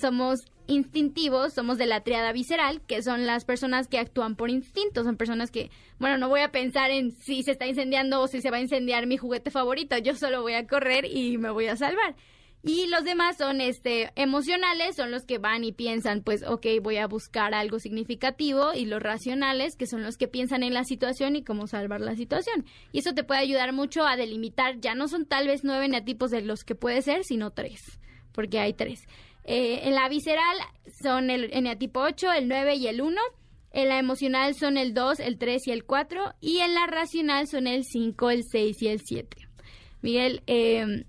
somos 0.00 0.40
instintivos, 0.70 1.52
somos 1.52 1.76
de 1.78 1.86
la 1.86 2.02
triada 2.02 2.32
visceral, 2.32 2.80
que 2.86 3.02
son 3.02 3.26
las 3.26 3.44
personas 3.44 3.88
que 3.88 3.98
actúan 3.98 4.36
por 4.36 4.50
instinto, 4.50 5.04
son 5.04 5.16
personas 5.16 5.50
que, 5.50 5.70
bueno, 5.98 6.16
no 6.16 6.28
voy 6.28 6.40
a 6.40 6.52
pensar 6.52 6.90
en 6.90 7.10
si 7.10 7.42
se 7.42 7.50
está 7.50 7.66
incendiando 7.66 8.20
o 8.20 8.28
si 8.28 8.40
se 8.40 8.50
va 8.50 8.58
a 8.58 8.60
incendiar 8.60 9.06
mi 9.06 9.16
juguete 9.16 9.50
favorito, 9.50 9.98
yo 9.98 10.14
solo 10.14 10.42
voy 10.42 10.54
a 10.54 10.66
correr 10.66 11.04
y 11.04 11.36
me 11.38 11.50
voy 11.50 11.66
a 11.66 11.76
salvar. 11.76 12.14
Y 12.62 12.88
los 12.88 13.04
demás 13.04 13.38
son 13.38 13.62
este 13.62 14.12
emocionales, 14.16 14.94
son 14.94 15.10
los 15.10 15.24
que 15.24 15.38
van 15.38 15.64
y 15.64 15.72
piensan, 15.72 16.22
pues, 16.22 16.42
ok, 16.46 16.66
voy 16.82 16.98
a 16.98 17.06
buscar 17.06 17.54
algo 17.54 17.78
significativo, 17.78 18.74
y 18.74 18.84
los 18.84 19.02
racionales, 19.02 19.76
que 19.76 19.86
son 19.86 20.02
los 20.02 20.18
que 20.18 20.28
piensan 20.28 20.62
en 20.62 20.74
la 20.74 20.84
situación 20.84 21.36
y 21.36 21.42
cómo 21.42 21.66
salvar 21.66 22.02
la 22.02 22.16
situación. 22.16 22.66
Y 22.92 22.98
eso 22.98 23.14
te 23.14 23.24
puede 23.24 23.40
ayudar 23.40 23.72
mucho 23.72 24.06
a 24.06 24.16
delimitar, 24.16 24.78
ya 24.78 24.94
no 24.94 25.08
son 25.08 25.24
tal 25.24 25.46
vez 25.46 25.64
nueve 25.64 25.86
eneatipos 25.86 26.30
de 26.30 26.42
los 26.42 26.64
que 26.64 26.74
puede 26.74 27.00
ser, 27.00 27.24
sino 27.24 27.50
tres, 27.50 27.98
porque 28.32 28.58
hay 28.58 28.74
tres. 28.74 29.06
Eh, 29.44 29.80
en 29.84 29.94
la 29.94 30.08
visceral 30.08 30.56
son 31.02 31.30
el 31.30 31.52
eneatipo 31.52 32.00
8, 32.00 32.32
el 32.32 32.48
9 32.48 32.74
y 32.76 32.86
el 32.86 33.00
1. 33.00 33.20
En 33.72 33.88
la 33.88 33.98
emocional 33.98 34.54
son 34.54 34.76
el 34.76 34.94
2, 34.94 35.20
el 35.20 35.38
3 35.38 35.68
y 35.68 35.70
el 35.72 35.84
4. 35.84 36.34
Y 36.40 36.58
en 36.58 36.74
la 36.74 36.86
racional 36.86 37.46
son 37.46 37.66
el 37.66 37.84
5, 37.84 38.30
el 38.30 38.44
6 38.44 38.82
y 38.82 38.88
el 38.88 39.00
7. 39.04 39.36
Miguel, 40.02 40.42
eh, 40.46 41.04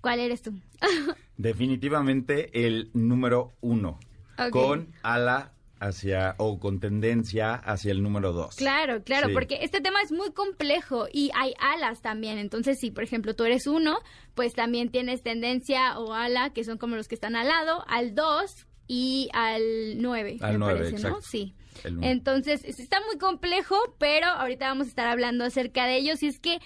¿cuál 0.00 0.20
eres 0.20 0.42
tú? 0.42 0.52
Definitivamente 1.36 2.66
el 2.66 2.90
número 2.94 3.52
uno. 3.60 3.98
Ok. 4.38 4.50
Con 4.50 4.88
ala 5.02 5.52
hacia, 5.82 6.34
o 6.38 6.58
con 6.58 6.80
tendencia 6.80 7.54
hacia 7.54 7.90
el 7.92 8.02
número 8.02 8.32
dos. 8.32 8.56
Claro, 8.56 9.02
claro, 9.02 9.28
Sí. 9.28 9.34
porque 9.34 9.58
este 9.62 9.80
tema 9.80 10.00
es 10.02 10.12
muy 10.12 10.32
complejo 10.32 11.06
y 11.12 11.30
hay 11.34 11.54
alas 11.58 12.00
también. 12.02 12.38
Entonces, 12.38 12.78
si 12.80 12.90
por 12.90 13.04
ejemplo 13.04 13.34
tú 13.34 13.44
eres 13.44 13.66
uno, 13.66 13.98
pues 14.34 14.54
también 14.54 14.90
tienes 14.90 15.22
tendencia 15.22 15.98
o 15.98 16.14
ala, 16.14 16.50
que 16.52 16.64
son 16.64 16.78
como 16.78 16.96
los 16.96 17.08
que 17.08 17.14
están 17.14 17.36
al 17.36 17.48
lado, 17.48 17.84
al 17.88 18.14
2 18.14 18.66
y 18.86 19.28
al 19.32 20.00
9. 20.00 20.38
Al 20.40 20.52
me 20.52 20.58
nueve, 20.58 20.78
parece, 20.80 20.92
¿no? 21.02 21.08
exacto. 21.16 21.20
Sí. 21.30 21.54
Nueve. 21.90 22.10
Entonces, 22.12 22.64
es- 22.64 22.78
está 22.78 22.98
muy 23.06 23.18
complejo, 23.18 23.76
pero 23.98 24.26
ahorita 24.26 24.66
vamos 24.68 24.86
a 24.86 24.90
estar 24.90 25.08
hablando 25.08 25.44
acerca 25.44 25.86
de 25.86 25.96
ellos. 25.96 26.22
Y 26.22 26.26
es 26.26 26.38
que, 26.38 26.58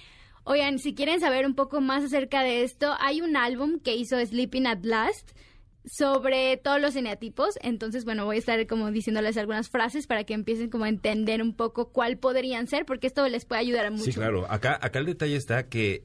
oigan, 0.45 0.79
si 0.79 0.95
quieren 0.95 1.21
saber 1.21 1.47
un 1.47 1.55
poco 1.55 1.81
más 1.81 2.05
acerca 2.05 2.43
de 2.43 2.65
esto, 2.65 2.95
hay 3.01 3.21
un 3.21 3.37
álbum 3.37 3.79
que 3.79 3.95
hizo 3.95 4.19
Sleeping 4.19 4.67
at 4.67 4.81
Last 4.83 5.31
sobre 5.87 6.57
todos 6.57 6.81
los 6.81 6.97
eneatipos. 6.97 7.59
Entonces, 7.63 8.05
bueno, 8.05 8.25
voy 8.25 8.37
a 8.37 8.39
estar 8.39 8.67
como 8.67 8.91
diciéndoles 8.91 9.37
algunas 9.37 9.71
frases 9.71 10.07
para 10.07 10.25
que 10.25 10.35
empiecen 10.35 10.69
como 10.69 10.85
a 10.85 10.89
entender 10.89 11.41
un 11.43 11.55
poco 11.55 11.93
cuál 11.93 12.19
podrían 12.19 12.67
ser, 12.67 12.85
porque 12.85 13.07
esto 13.07 13.27
les 13.29 13.45
puede 13.45 13.61
ayudar 13.61 13.91
mucho. 13.91 14.05
Sí, 14.05 14.13
claro. 14.13 14.47
Acá, 14.51 14.79
acá 14.81 14.99
el 14.99 15.07
detalle 15.07 15.37
está 15.37 15.69
que 15.69 16.05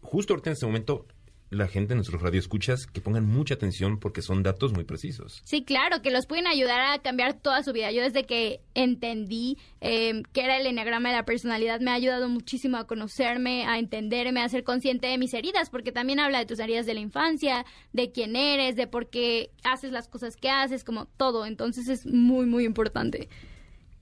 justo 0.00 0.32
ahorita 0.32 0.50
en 0.50 0.54
este 0.54 0.66
momento 0.66 1.06
la 1.50 1.66
gente, 1.66 1.96
nuestros 1.96 2.22
radioescuchas, 2.22 2.86
que 2.86 3.00
pongan 3.00 3.26
mucha 3.26 3.54
atención 3.54 3.98
porque 3.98 4.22
son 4.22 4.44
datos 4.44 4.72
muy 4.72 4.84
precisos. 4.84 5.42
Sí, 5.44 5.64
claro, 5.64 6.00
que 6.00 6.12
los 6.12 6.26
pueden 6.26 6.46
ayudar 6.46 6.80
a 6.80 6.98
cambiar 7.00 7.34
toda 7.34 7.64
su 7.64 7.72
vida. 7.72 7.90
Yo 7.90 8.02
desde 8.02 8.24
que 8.24 8.60
entendí 8.74 9.58
eh, 9.80 10.22
qué 10.32 10.44
era 10.44 10.58
el 10.58 10.66
enneagrama 10.66 11.10
de 11.10 11.16
la 11.16 11.24
personalidad 11.24 11.80
me 11.80 11.90
ha 11.90 11.94
ayudado 11.94 12.28
muchísimo 12.28 12.76
a 12.76 12.86
conocerme, 12.86 13.66
a 13.66 13.78
entenderme, 13.78 14.42
a 14.42 14.48
ser 14.48 14.62
consciente 14.62 15.08
de 15.08 15.18
mis 15.18 15.34
heridas, 15.34 15.70
porque 15.70 15.90
también 15.90 16.20
habla 16.20 16.38
de 16.38 16.46
tus 16.46 16.60
heridas 16.60 16.86
de 16.86 16.94
la 16.94 17.00
infancia, 17.00 17.66
de 17.92 18.12
quién 18.12 18.36
eres, 18.36 18.76
de 18.76 18.86
por 18.86 19.10
qué 19.10 19.50
haces 19.64 19.90
las 19.90 20.06
cosas 20.06 20.36
que 20.36 20.50
haces, 20.50 20.84
como 20.84 21.06
todo. 21.06 21.46
Entonces 21.46 21.88
es 21.88 22.06
muy, 22.06 22.46
muy 22.46 22.64
importante. 22.64 23.28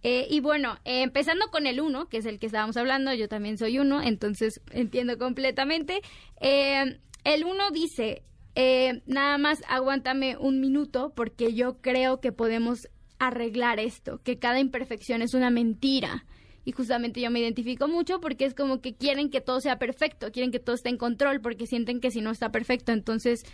Eh, 0.03 0.27
y 0.31 0.41
bueno, 0.41 0.79
eh, 0.85 1.03
empezando 1.03 1.51
con 1.51 1.67
el 1.67 1.81
uno, 1.81 2.09
que 2.09 2.19
es 2.19 2.27
el 2.27 2.39
que 2.39 2.47
estábamos 2.47 2.77
hablando, 2.77 3.13
yo 3.15 3.29
también 3.29 3.59
soy 3.59 3.79
uno, 3.79 4.01
entonces 4.03 4.61
entiendo 4.71 5.19
completamente. 5.19 6.03
Eh, 6.41 7.01
el 7.35 7.45
uno 7.45 7.71
dice, 7.71 8.23
eh, 8.55 9.03
nada 9.07 9.39
más 9.39 9.63
aguántame 9.69 10.37
un 10.37 10.61
minuto 10.61 11.13
porque 11.15 11.53
yo 11.53 11.81
creo 11.81 12.21
que 12.21 12.33
podemos 12.33 12.89
arreglar 13.19 13.79
esto, 13.81 14.23
que 14.23 14.39
cada 14.39 14.61
imperfección 14.61 15.23
es 15.23 15.35
una 15.35 15.51
mentira. 15.51 16.25
Y 16.65 16.73
justamente 16.73 17.21
yo 17.21 17.31
me 17.31 17.41
identifico 17.41 17.89
mucho 17.89 18.21
porque 18.21 18.45
es 18.45 18.55
como 18.55 18.81
que 18.81 18.95
quieren 18.95 19.31
que 19.31 19.41
todo 19.41 19.61
sea 19.61 19.79
perfecto, 19.79 20.31
quieren 20.33 20.51
que 20.51 20.59
todo 20.59 20.75
esté 20.75 20.91
en 20.91 20.99
control 20.99 21.41
porque 21.41 21.67
sienten 21.67 22.01
que 22.01 22.11
si 22.11 22.21
no 22.21 22.31
está 22.31 22.51
perfecto, 22.51 22.93
entonces 22.93 23.45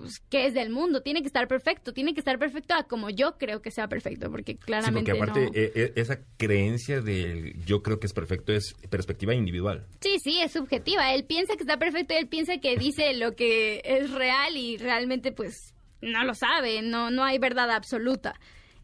pues, 0.00 0.20
¿qué 0.28 0.46
es 0.46 0.54
del 0.54 0.70
mundo? 0.70 1.02
Tiene 1.02 1.20
que 1.20 1.26
estar 1.26 1.46
perfecto, 1.48 1.92
tiene 1.92 2.14
que 2.14 2.20
estar 2.20 2.38
perfecto 2.38 2.74
a 2.74 2.84
como 2.84 3.10
yo 3.10 3.38
creo 3.38 3.62
que 3.62 3.70
sea 3.70 3.88
perfecto, 3.88 4.30
porque 4.30 4.52
Sí, 4.52 4.58
claramente 4.58 5.12
porque 5.12 5.22
aparte 5.22 5.40
no. 5.46 5.46
eh, 5.54 5.72
eh, 5.74 5.92
esa 5.96 6.20
creencia 6.36 7.00
de 7.00 7.54
yo 7.64 7.82
creo 7.82 8.00
que 8.00 8.06
es 8.06 8.12
perfecto 8.12 8.52
es 8.52 8.74
perspectiva 8.90 9.34
individual. 9.34 9.86
Sí, 10.00 10.18
sí, 10.22 10.40
es 10.40 10.52
subjetiva. 10.52 11.14
Él 11.14 11.24
piensa 11.24 11.54
que 11.54 11.62
está 11.62 11.78
perfecto, 11.78 12.14
él 12.14 12.28
piensa 12.28 12.58
que 12.58 12.76
dice 12.76 13.14
lo 13.14 13.36
que 13.36 13.82
es 13.84 14.10
real 14.10 14.56
y 14.56 14.76
realmente 14.76 15.32
pues 15.32 15.74
no 16.00 16.24
lo 16.24 16.34
sabe, 16.34 16.82
no, 16.82 17.10
no 17.10 17.24
hay 17.24 17.38
verdad 17.38 17.70
absoluta. 17.70 18.34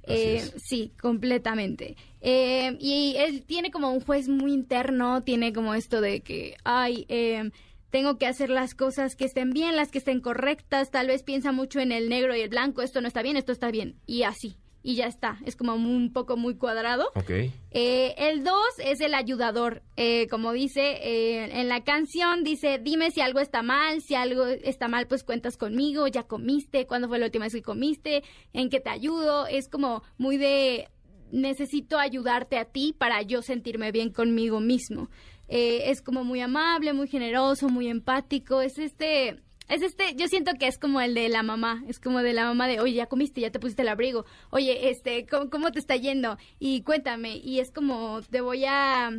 Eh, 0.08 0.40
sí, 0.56 0.92
completamente. 1.00 1.96
Eh, 2.20 2.76
y 2.80 3.16
él 3.18 3.42
tiene 3.44 3.70
como 3.70 3.90
un 3.90 4.00
juez 4.00 4.28
muy 4.28 4.52
interno, 4.52 5.22
tiene 5.24 5.52
como 5.52 5.74
esto 5.74 6.00
de 6.00 6.20
que, 6.20 6.56
ay, 6.64 7.06
eh, 7.08 7.50
tengo 7.90 8.18
que 8.18 8.26
hacer 8.26 8.50
las 8.50 8.74
cosas 8.74 9.16
que 9.16 9.24
estén 9.24 9.50
bien, 9.50 9.76
las 9.76 9.90
que 9.90 9.98
estén 9.98 10.20
correctas, 10.20 10.90
tal 10.90 11.08
vez 11.08 11.22
piensa 11.22 11.52
mucho 11.52 11.80
en 11.80 11.92
el 11.92 12.08
negro 12.08 12.34
y 12.36 12.40
el 12.40 12.48
blanco, 12.48 12.82
esto 12.82 13.00
no 13.00 13.08
está 13.08 13.22
bien, 13.22 13.36
esto 13.36 13.52
está 13.52 13.70
bien, 13.70 13.96
y 14.06 14.22
así, 14.22 14.56
y 14.86 14.94
ya 14.94 15.06
está, 15.06 15.40
es 15.44 15.56
como 15.56 15.74
un 15.74 16.12
poco 16.12 16.36
muy 16.36 16.54
cuadrado. 16.54 17.10
Ok. 17.16 17.30
Eh, 17.72 18.14
el 18.18 18.44
2 18.44 18.54
es 18.84 19.00
el 19.00 19.14
ayudador. 19.14 19.82
Eh, 19.96 20.28
como 20.28 20.52
dice 20.52 20.80
eh, 21.02 21.60
en 21.60 21.68
la 21.68 21.82
canción, 21.82 22.44
dice, 22.44 22.78
dime 22.80 23.10
si 23.10 23.20
algo 23.20 23.40
está 23.40 23.62
mal, 23.62 24.00
si 24.00 24.14
algo 24.14 24.46
está 24.46 24.86
mal, 24.86 25.08
pues 25.08 25.24
cuentas 25.24 25.56
conmigo, 25.56 26.06
ya 26.06 26.22
comiste, 26.22 26.86
cuándo 26.86 27.08
fue 27.08 27.18
la 27.18 27.26
última 27.26 27.46
vez 27.46 27.54
que 27.54 27.62
comiste, 27.62 28.22
en 28.52 28.70
qué 28.70 28.78
te 28.78 28.90
ayudo. 28.90 29.48
Es 29.48 29.68
como 29.68 30.04
muy 30.18 30.36
de, 30.36 30.88
necesito 31.32 31.98
ayudarte 31.98 32.56
a 32.56 32.64
ti 32.64 32.94
para 32.96 33.22
yo 33.22 33.42
sentirme 33.42 33.90
bien 33.90 34.12
conmigo 34.12 34.60
mismo. 34.60 35.10
Eh, 35.48 35.90
es 35.90 36.02
como 36.02 36.24
muy 36.24 36.40
amable, 36.40 36.92
muy 36.92 37.08
generoso, 37.08 37.68
muy 37.68 37.88
empático. 37.88 38.60
Es 38.60 38.78
este... 38.78 39.42
Es 39.68 39.82
este, 39.82 40.14
yo 40.14 40.28
siento 40.28 40.52
que 40.60 40.68
es 40.68 40.78
como 40.78 41.00
el 41.00 41.14
de 41.14 41.28
la 41.28 41.42
mamá, 41.42 41.82
es 41.88 41.98
como 41.98 42.20
de 42.20 42.32
la 42.32 42.44
mamá 42.44 42.68
de, 42.68 42.78
oye, 42.78 42.94
ya 42.94 43.06
comiste, 43.06 43.40
ya 43.40 43.50
te 43.50 43.58
pusiste 43.58 43.82
el 43.82 43.88
abrigo, 43.88 44.24
oye, 44.50 44.90
este, 44.90 45.26
¿cómo, 45.26 45.50
cómo 45.50 45.72
te 45.72 45.80
está 45.80 45.96
yendo? 45.96 46.38
Y 46.60 46.82
cuéntame, 46.82 47.38
y 47.38 47.58
es 47.58 47.72
como, 47.72 48.20
te 48.30 48.40
voy 48.40 48.64
a, 48.64 49.10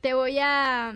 te 0.00 0.14
voy 0.14 0.40
a 0.40 0.92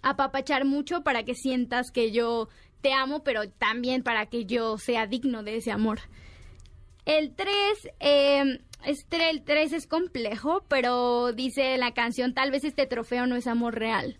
apapachar 0.00 0.64
mucho 0.64 1.02
para 1.02 1.24
que 1.24 1.34
sientas 1.34 1.90
que 1.90 2.10
yo 2.10 2.48
te 2.80 2.92
amo, 2.92 3.22
pero 3.22 3.48
también 3.48 4.02
para 4.02 4.24
que 4.26 4.44
yo 4.44 4.78
sea 4.78 5.06
digno 5.06 5.42
de 5.42 5.56
ese 5.56 5.70
amor. 5.70 6.00
El 7.04 7.34
3, 7.34 7.50
eh, 8.00 8.60
este, 8.84 9.30
el 9.30 9.42
3 9.42 9.72
es 9.72 9.86
complejo, 9.86 10.64
pero 10.68 11.32
dice 11.32 11.76
la 11.78 11.92
canción, 11.92 12.34
tal 12.34 12.50
vez 12.50 12.64
este 12.64 12.86
trofeo 12.86 13.26
no 13.26 13.36
es 13.36 13.46
amor 13.46 13.78
real. 13.78 14.18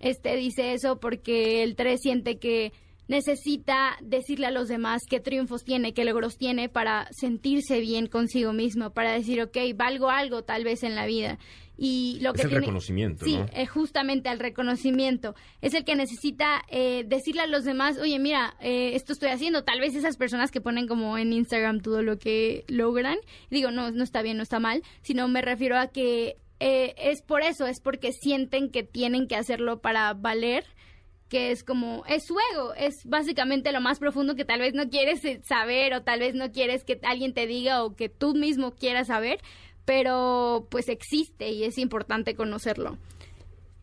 Este 0.00 0.36
dice 0.36 0.72
eso 0.74 1.00
porque 1.00 1.62
el 1.62 1.74
3 1.74 2.00
siente 2.00 2.38
que 2.38 2.72
necesita 3.08 3.96
decirle 4.02 4.46
a 4.46 4.50
los 4.50 4.68
demás 4.68 5.02
qué 5.08 5.18
triunfos 5.18 5.64
tiene, 5.64 5.94
qué 5.94 6.04
logros 6.04 6.36
tiene 6.36 6.68
para 6.68 7.08
sentirse 7.10 7.80
bien 7.80 8.06
consigo 8.06 8.52
mismo, 8.52 8.90
para 8.90 9.12
decir, 9.12 9.42
ok, 9.42 9.56
valgo 9.74 10.10
algo 10.10 10.44
tal 10.44 10.62
vez 10.64 10.82
en 10.82 10.94
la 10.94 11.06
vida. 11.06 11.38
Y 11.80 12.18
lo 12.22 12.30
Es 12.30 12.36
que 12.36 12.42
el 12.42 12.48
tiene- 12.48 12.60
reconocimiento, 12.60 13.24
Sí, 13.24 13.36
¿no? 13.36 13.46
eh, 13.52 13.64
justamente 13.66 14.28
al 14.28 14.40
reconocimiento. 14.40 15.36
Es 15.60 15.74
el 15.74 15.84
que 15.84 15.94
necesita 15.94 16.62
eh, 16.68 17.04
decirle 17.06 17.42
a 17.42 17.46
los 17.46 17.64
demás, 17.64 17.98
oye, 17.98 18.18
mira, 18.18 18.56
eh, 18.60 18.96
esto 18.96 19.12
estoy 19.12 19.28
haciendo. 19.28 19.62
Tal 19.62 19.78
vez 19.78 19.94
esas 19.94 20.16
personas 20.16 20.50
que 20.50 20.60
ponen 20.60 20.88
como 20.88 21.16
en 21.18 21.32
Instagram 21.32 21.80
todo 21.80 22.02
lo 22.02 22.18
que 22.18 22.64
logran, 22.66 23.16
digo, 23.48 23.70
no, 23.70 23.92
no 23.92 24.02
está 24.02 24.22
bien, 24.22 24.36
no 24.38 24.42
está 24.42 24.58
mal, 24.58 24.82
sino 25.02 25.28
me 25.28 25.40
refiero 25.40 25.78
a 25.78 25.86
que 25.86 26.36
eh, 26.58 26.94
es 26.98 27.22
por 27.22 27.42
eso, 27.42 27.68
es 27.68 27.80
porque 27.80 28.10
sienten 28.12 28.70
que 28.70 28.82
tienen 28.82 29.28
que 29.28 29.36
hacerlo 29.36 29.80
para 29.80 30.12
valer 30.14 30.64
que 31.28 31.50
es 31.52 31.62
como, 31.62 32.04
es 32.06 32.24
su 32.24 32.36
ego, 32.54 32.72
es 32.74 33.04
básicamente 33.04 33.70
lo 33.70 33.82
más 33.82 33.98
profundo 33.98 34.34
que 34.34 34.46
tal 34.46 34.60
vez 34.60 34.72
no 34.72 34.88
quieres 34.88 35.22
eh, 35.26 35.42
saber 35.44 35.92
o 35.92 36.02
tal 36.02 36.20
vez 36.20 36.34
no 36.34 36.50
quieres 36.52 36.84
que 36.84 36.98
alguien 37.02 37.34
te 37.34 37.46
diga 37.46 37.84
o 37.84 37.94
que 37.94 38.08
tú 38.08 38.34
mismo 38.34 38.70
quieras 38.74 39.08
saber, 39.08 39.38
pero 39.88 40.66
pues 40.70 40.90
existe 40.90 41.48
y 41.50 41.64
es 41.64 41.78
importante 41.78 42.34
conocerlo. 42.34 42.98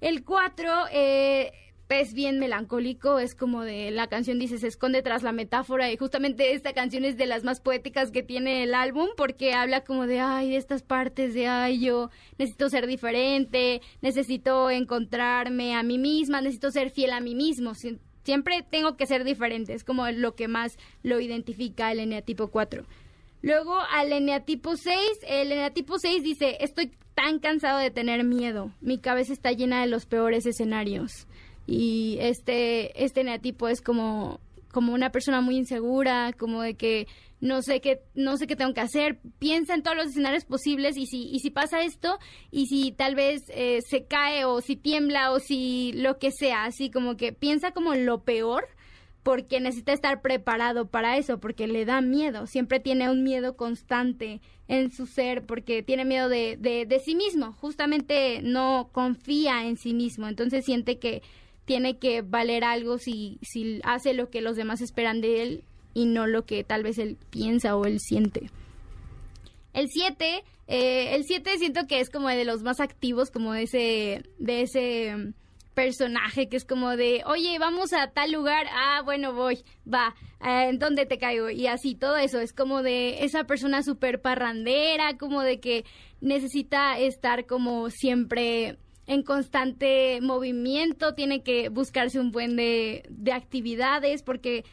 El 0.01 0.23
4 0.23 0.71
eh, 0.91 1.51
es 1.89 2.13
bien 2.13 2.37
melancólico, 2.37 3.17
es 3.17 3.33
como 3.33 3.63
de 3.63 3.89
la 3.89 4.05
canción 4.05 4.37
dice 4.37 4.59
se 4.59 4.67
esconde 4.67 5.01
tras 5.01 5.23
la 5.23 5.31
metáfora 5.31 5.91
y 5.91 5.97
justamente 5.97 6.53
esta 6.53 6.73
canción 6.73 7.05
es 7.05 7.17
de 7.17 7.25
las 7.25 7.43
más 7.43 7.59
poéticas 7.59 8.11
que 8.11 8.21
tiene 8.21 8.61
el 8.61 8.75
álbum 8.75 9.07
porque 9.17 9.53
habla 9.53 9.83
como 9.83 10.05
de 10.05 10.19
ay, 10.19 10.51
de 10.51 10.57
estas 10.57 10.83
partes 10.83 11.33
de 11.33 11.47
ay, 11.47 11.79
yo 11.79 12.11
necesito 12.37 12.69
ser 12.69 12.85
diferente, 12.85 13.81
necesito 14.01 14.69
encontrarme 14.69 15.73
a 15.73 15.81
mí 15.81 15.97
misma, 15.97 16.39
necesito 16.39 16.69
ser 16.69 16.91
fiel 16.91 17.13
a 17.13 17.19
mí 17.19 17.33
mismo. 17.33 17.71
Sie- 17.73 17.97
Siempre 18.23 18.63
tengo 18.69 18.95
que 18.95 19.07
ser 19.07 19.23
diferente, 19.23 19.73
es 19.73 19.83
como 19.83 20.07
lo 20.11 20.35
que 20.35 20.47
más 20.47 20.77
lo 21.01 21.19
identifica 21.19 21.91
el 21.91 21.99
eneatipo 21.99 22.49
4. 22.49 22.83
Luego 23.45 23.75
al 23.91 24.11
eneatipo 24.11 24.75
6, 24.75 24.97
el 25.27 25.51
eneatipo 25.51 25.99
6 25.99 26.23
dice, 26.23 26.57
estoy 26.61 26.91
tan 27.13 27.37
cansado 27.37 27.77
de 27.77 27.91
tener 27.91 28.23
miedo, 28.23 28.71
mi 28.81 28.97
cabeza 28.97 29.33
está 29.33 29.51
llena 29.51 29.81
de 29.81 29.87
los 29.87 30.07
peores 30.07 30.47
escenarios. 30.47 31.27
Y 31.67 32.17
este, 32.21 33.03
este 33.05 33.21
eneatipo 33.21 33.67
es 33.67 33.81
como, 33.81 34.39
como 34.71 34.93
una 34.93 35.11
persona 35.11 35.41
muy 35.41 35.57
insegura, 35.57 36.33
como 36.33 36.63
de 36.63 36.73
que 36.73 37.07
no 37.39 37.61
sé 37.61 37.81
qué, 37.81 38.01
no 38.15 38.35
sé 38.37 38.47
qué 38.47 38.55
tengo 38.55 38.73
que 38.73 38.81
hacer, 38.81 39.19
piensa 39.37 39.75
en 39.75 39.83
todos 39.83 39.95
los 39.95 40.07
escenarios 40.07 40.45
posibles 40.45 40.97
y 40.97 41.05
si, 41.05 41.29
y 41.29 41.37
si 41.37 41.51
pasa 41.51 41.83
esto, 41.83 42.17
y 42.49 42.65
si 42.65 42.93
tal 42.93 43.13
vez 43.13 43.43
eh, 43.49 43.77
se 43.87 44.05
cae 44.05 44.45
o 44.45 44.59
si 44.61 44.75
tiembla 44.75 45.31
o 45.31 45.39
si 45.39 45.91
lo 45.93 46.17
que 46.17 46.31
sea, 46.31 46.65
así 46.65 46.89
como 46.89 47.15
que 47.15 47.31
piensa 47.31 47.73
como 47.73 47.93
lo 47.93 48.23
peor 48.23 48.65
porque 49.25 49.59
necesita 49.59 49.91
estar 49.91 50.21
preparado 50.21 50.85
para 50.85 51.17
eso, 51.17 51.39
porque 51.39 51.65
le 51.65 51.83
da 51.83 51.99
miedo, 51.99 52.45
siempre 52.45 52.79
tiene 52.79 53.09
un 53.09 53.23
miedo 53.23 53.57
constante 53.57 54.39
en 54.67 54.91
su 54.91 55.07
ser, 55.07 55.47
porque 55.47 55.81
tiene 55.81 56.05
miedo 56.05 56.29
de, 56.29 56.57
de, 56.57 56.85
de 56.85 56.99
sí 56.99 57.15
mismo, 57.15 57.51
justamente 57.53 58.41
no 58.43 58.89
confía 58.91 59.65
en 59.65 59.77
sí 59.77 59.95
mismo, 59.95 60.27
entonces 60.27 60.63
siente 60.63 60.99
que 60.99 61.23
tiene 61.65 61.97
que 61.97 62.21
valer 62.21 62.63
algo 62.63 62.99
si, 62.99 63.39
si 63.41 63.81
hace 63.83 64.13
lo 64.13 64.29
que 64.29 64.41
los 64.41 64.57
demás 64.57 64.79
esperan 64.81 65.21
de 65.21 65.41
él 65.41 65.63
y 65.95 66.05
no 66.05 66.27
lo 66.27 66.45
que 66.45 66.63
tal 66.63 66.83
vez 66.83 66.99
él 66.99 67.17
piensa 67.31 67.75
o 67.75 67.85
él 67.85 67.99
siente. 67.99 68.51
El 69.73 69.89
7, 69.89 70.43
eh, 70.67 71.15
el 71.15 71.23
7 71.23 71.57
siento 71.57 71.87
que 71.87 71.99
es 71.99 72.11
como 72.11 72.29
de 72.29 72.45
los 72.45 72.61
más 72.61 72.79
activos, 72.79 73.31
como 73.31 73.53
de 73.53 73.63
ese, 73.63 74.23
de 74.37 74.61
ese 74.61 75.33
personaje 75.75 76.49
que 76.49 76.57
es 76.57 76.65
como 76.65 76.97
de, 76.97 77.21
oye, 77.27 77.59
vamos 77.59 77.93
a 77.93 78.09
tal 78.11 78.31
lugar, 78.31 78.65
ah, 78.71 79.01
bueno, 79.03 79.33
voy, 79.33 79.63
va, 79.91 80.15
eh, 80.43 80.69
¿en 80.69 80.79
dónde 80.79 81.05
te 81.05 81.19
caigo? 81.19 81.51
Y 81.51 81.67
así, 81.67 81.93
todo 81.93 82.17
eso, 82.17 82.39
es 82.39 82.53
como 82.53 82.81
de 82.81 83.23
esa 83.23 83.43
persona 83.43 83.83
súper 83.83 84.21
parrandera, 84.21 85.17
como 85.17 85.41
de 85.43 85.59
que 85.59 85.85
necesita 86.21 86.97
estar 86.97 87.45
como 87.45 87.91
siempre 87.91 88.79
en 89.05 89.21
constante 89.21 90.19
movimiento, 90.21 91.13
tiene 91.13 91.43
que 91.43 91.69
buscarse 91.69 92.19
un 92.19 92.31
buen 92.31 92.55
de, 92.55 93.03
de 93.09 93.33
actividades, 93.33 94.23
porque 94.23 94.63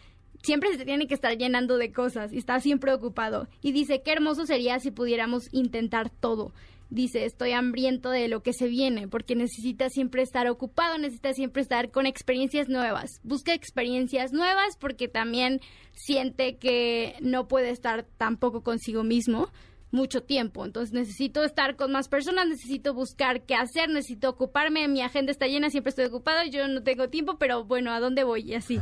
siempre 0.43 0.77
se 0.77 0.85
tiene 0.85 1.07
que 1.07 1.15
estar 1.15 1.37
llenando 1.37 1.77
de 1.77 1.93
cosas 1.93 2.33
y 2.33 2.39
está 2.39 2.61
siempre 2.61 2.93
ocupado. 2.93 3.49
Y 3.61 3.73
dice, 3.73 4.03
qué 4.03 4.13
hermoso 4.13 4.47
sería 4.47 4.79
si 4.79 4.91
pudiéramos 4.91 5.53
intentar 5.53 6.11
todo. 6.11 6.53
Dice, 6.93 7.25
estoy 7.25 7.53
hambriento 7.53 8.11
de 8.11 8.29
lo 8.29 8.43
que 8.43 8.53
se 8.53 8.69
viene, 8.69 9.09
porque 9.09 9.35
necesita 9.35 9.89
siempre 9.89 10.21
estar 10.21 10.47
ocupado, 10.47 10.99
necesita 10.99 11.33
siempre 11.33 11.63
estar 11.63 11.91
con 11.91 12.05
experiencias 12.05 12.69
nuevas. 12.69 13.19
Busca 13.23 13.55
experiencias 13.55 14.35
nuevas 14.35 14.77
porque 14.79 15.09
también 15.09 15.63
siente 15.95 16.59
que 16.59 17.15
no 17.23 17.49
puede 17.49 17.71
estar 17.71 18.05
tampoco 18.19 18.63
consigo 18.63 19.05
mismo 19.05 19.49
mucho 19.91 20.23
tiempo. 20.23 20.67
Entonces 20.67 20.93
necesito 20.93 21.43
estar 21.45 21.77
con 21.77 21.93
más 21.93 22.09
personas, 22.09 22.47
necesito 22.47 22.93
buscar 22.93 23.41
qué 23.47 23.55
hacer, 23.55 23.89
necesito 23.89 24.29
ocuparme, 24.29 24.87
mi 24.87 25.01
agenda 25.01 25.33
está 25.33 25.47
llena, 25.47 25.71
siempre 25.71 25.89
estoy 25.89 26.05
ocupado, 26.05 26.45
yo 26.51 26.69
no 26.69 26.83
tengo 26.83 27.09
tiempo, 27.09 27.39
pero 27.39 27.65
bueno, 27.65 27.91
¿a 27.93 28.01
dónde 28.01 28.23
voy? 28.23 28.43
Y 28.43 28.55
así. 28.55 28.79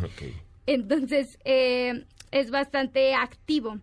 Entonces, 0.67 1.39
eh, 1.45 2.07
es 2.33 2.51
bastante 2.51 3.15
activo. 3.15 3.79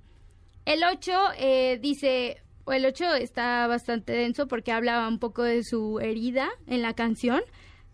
El 0.65 0.83
8 0.83 1.11
eh, 1.37 1.79
dice, 1.81 2.41
o 2.67 2.73
el 2.73 2.85
8 2.85 3.15
está 3.15 3.65
bastante 3.65 4.11
denso 4.11 4.47
porque 4.49 4.73
habla 4.73 5.07
un 5.07 5.19
poco 5.19 5.41
de 5.43 5.63
su 5.63 6.01
herida 6.01 6.49
en 6.67 6.81
la 6.81 6.93
canción. 6.93 7.41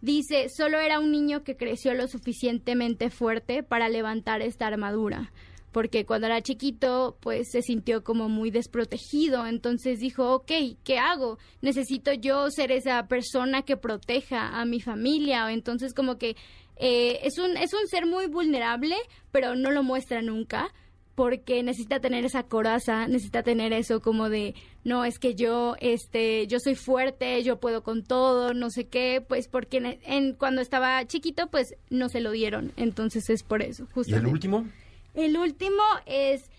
Dice, 0.01 0.47
solo 0.49 0.79
era 0.79 0.99
un 0.99 1.11
niño 1.11 1.43
que 1.43 1.55
creció 1.55 1.93
lo 1.93 2.07
suficientemente 2.07 3.11
fuerte 3.11 3.61
para 3.61 3.87
levantar 3.87 4.41
esta 4.41 4.65
armadura. 4.65 5.31
Porque 5.71 6.07
cuando 6.07 6.25
era 6.25 6.41
chiquito, 6.41 7.17
pues 7.19 7.51
se 7.51 7.61
sintió 7.61 8.03
como 8.03 8.29
muy 8.29 8.49
desprotegido. 8.49 9.45
Entonces 9.45 9.99
dijo, 9.99 10.33
ok, 10.33 10.51
¿qué 10.83 10.97
hago? 10.97 11.37
Necesito 11.61 12.11
yo 12.11 12.49
ser 12.49 12.71
esa 12.71 13.07
persona 13.07 13.61
que 13.61 13.77
proteja 13.77 14.59
a 14.59 14.65
mi 14.65 14.81
familia. 14.81 15.51
Entonces 15.51 15.93
como 15.93 16.17
que 16.17 16.35
eh, 16.77 17.19
es, 17.21 17.37
un, 17.37 17.57
es 17.57 17.73
un 17.73 17.87
ser 17.89 18.07
muy 18.07 18.25
vulnerable, 18.25 18.95
pero 19.31 19.55
no 19.55 19.69
lo 19.69 19.83
muestra 19.83 20.23
nunca 20.23 20.73
porque 21.15 21.61
necesita 21.63 21.99
tener 21.99 22.25
esa 22.25 22.43
coraza, 22.43 23.07
necesita 23.07 23.43
tener 23.43 23.71
eso 23.73 24.01
como 24.01 24.29
de, 24.29 24.55
no, 24.83 25.05
es 25.05 25.19
que 25.19 25.35
yo, 25.35 25.75
este, 25.79 26.47
yo 26.47 26.59
soy 26.59 26.75
fuerte, 26.75 27.43
yo 27.43 27.59
puedo 27.59 27.83
con 27.83 28.03
todo, 28.03 28.53
no 28.53 28.69
sé 28.71 28.87
qué, 28.87 29.23
pues 29.27 29.47
porque 29.47 29.77
en, 29.77 29.99
en- 30.03 30.33
cuando 30.33 30.61
estaba 30.61 31.05
chiquito, 31.05 31.47
pues 31.51 31.75
no 31.89 32.09
se 32.09 32.19
lo 32.21 32.31
dieron, 32.31 32.71
entonces 32.77 33.29
es 33.29 33.43
por 33.43 33.61
eso, 33.61 33.83
¿Y 33.83 33.87
el 33.87 33.93
justamente. 33.93 34.29
último? 34.31 34.65
El 35.13 35.37
último 35.37 35.83
es 36.07 36.49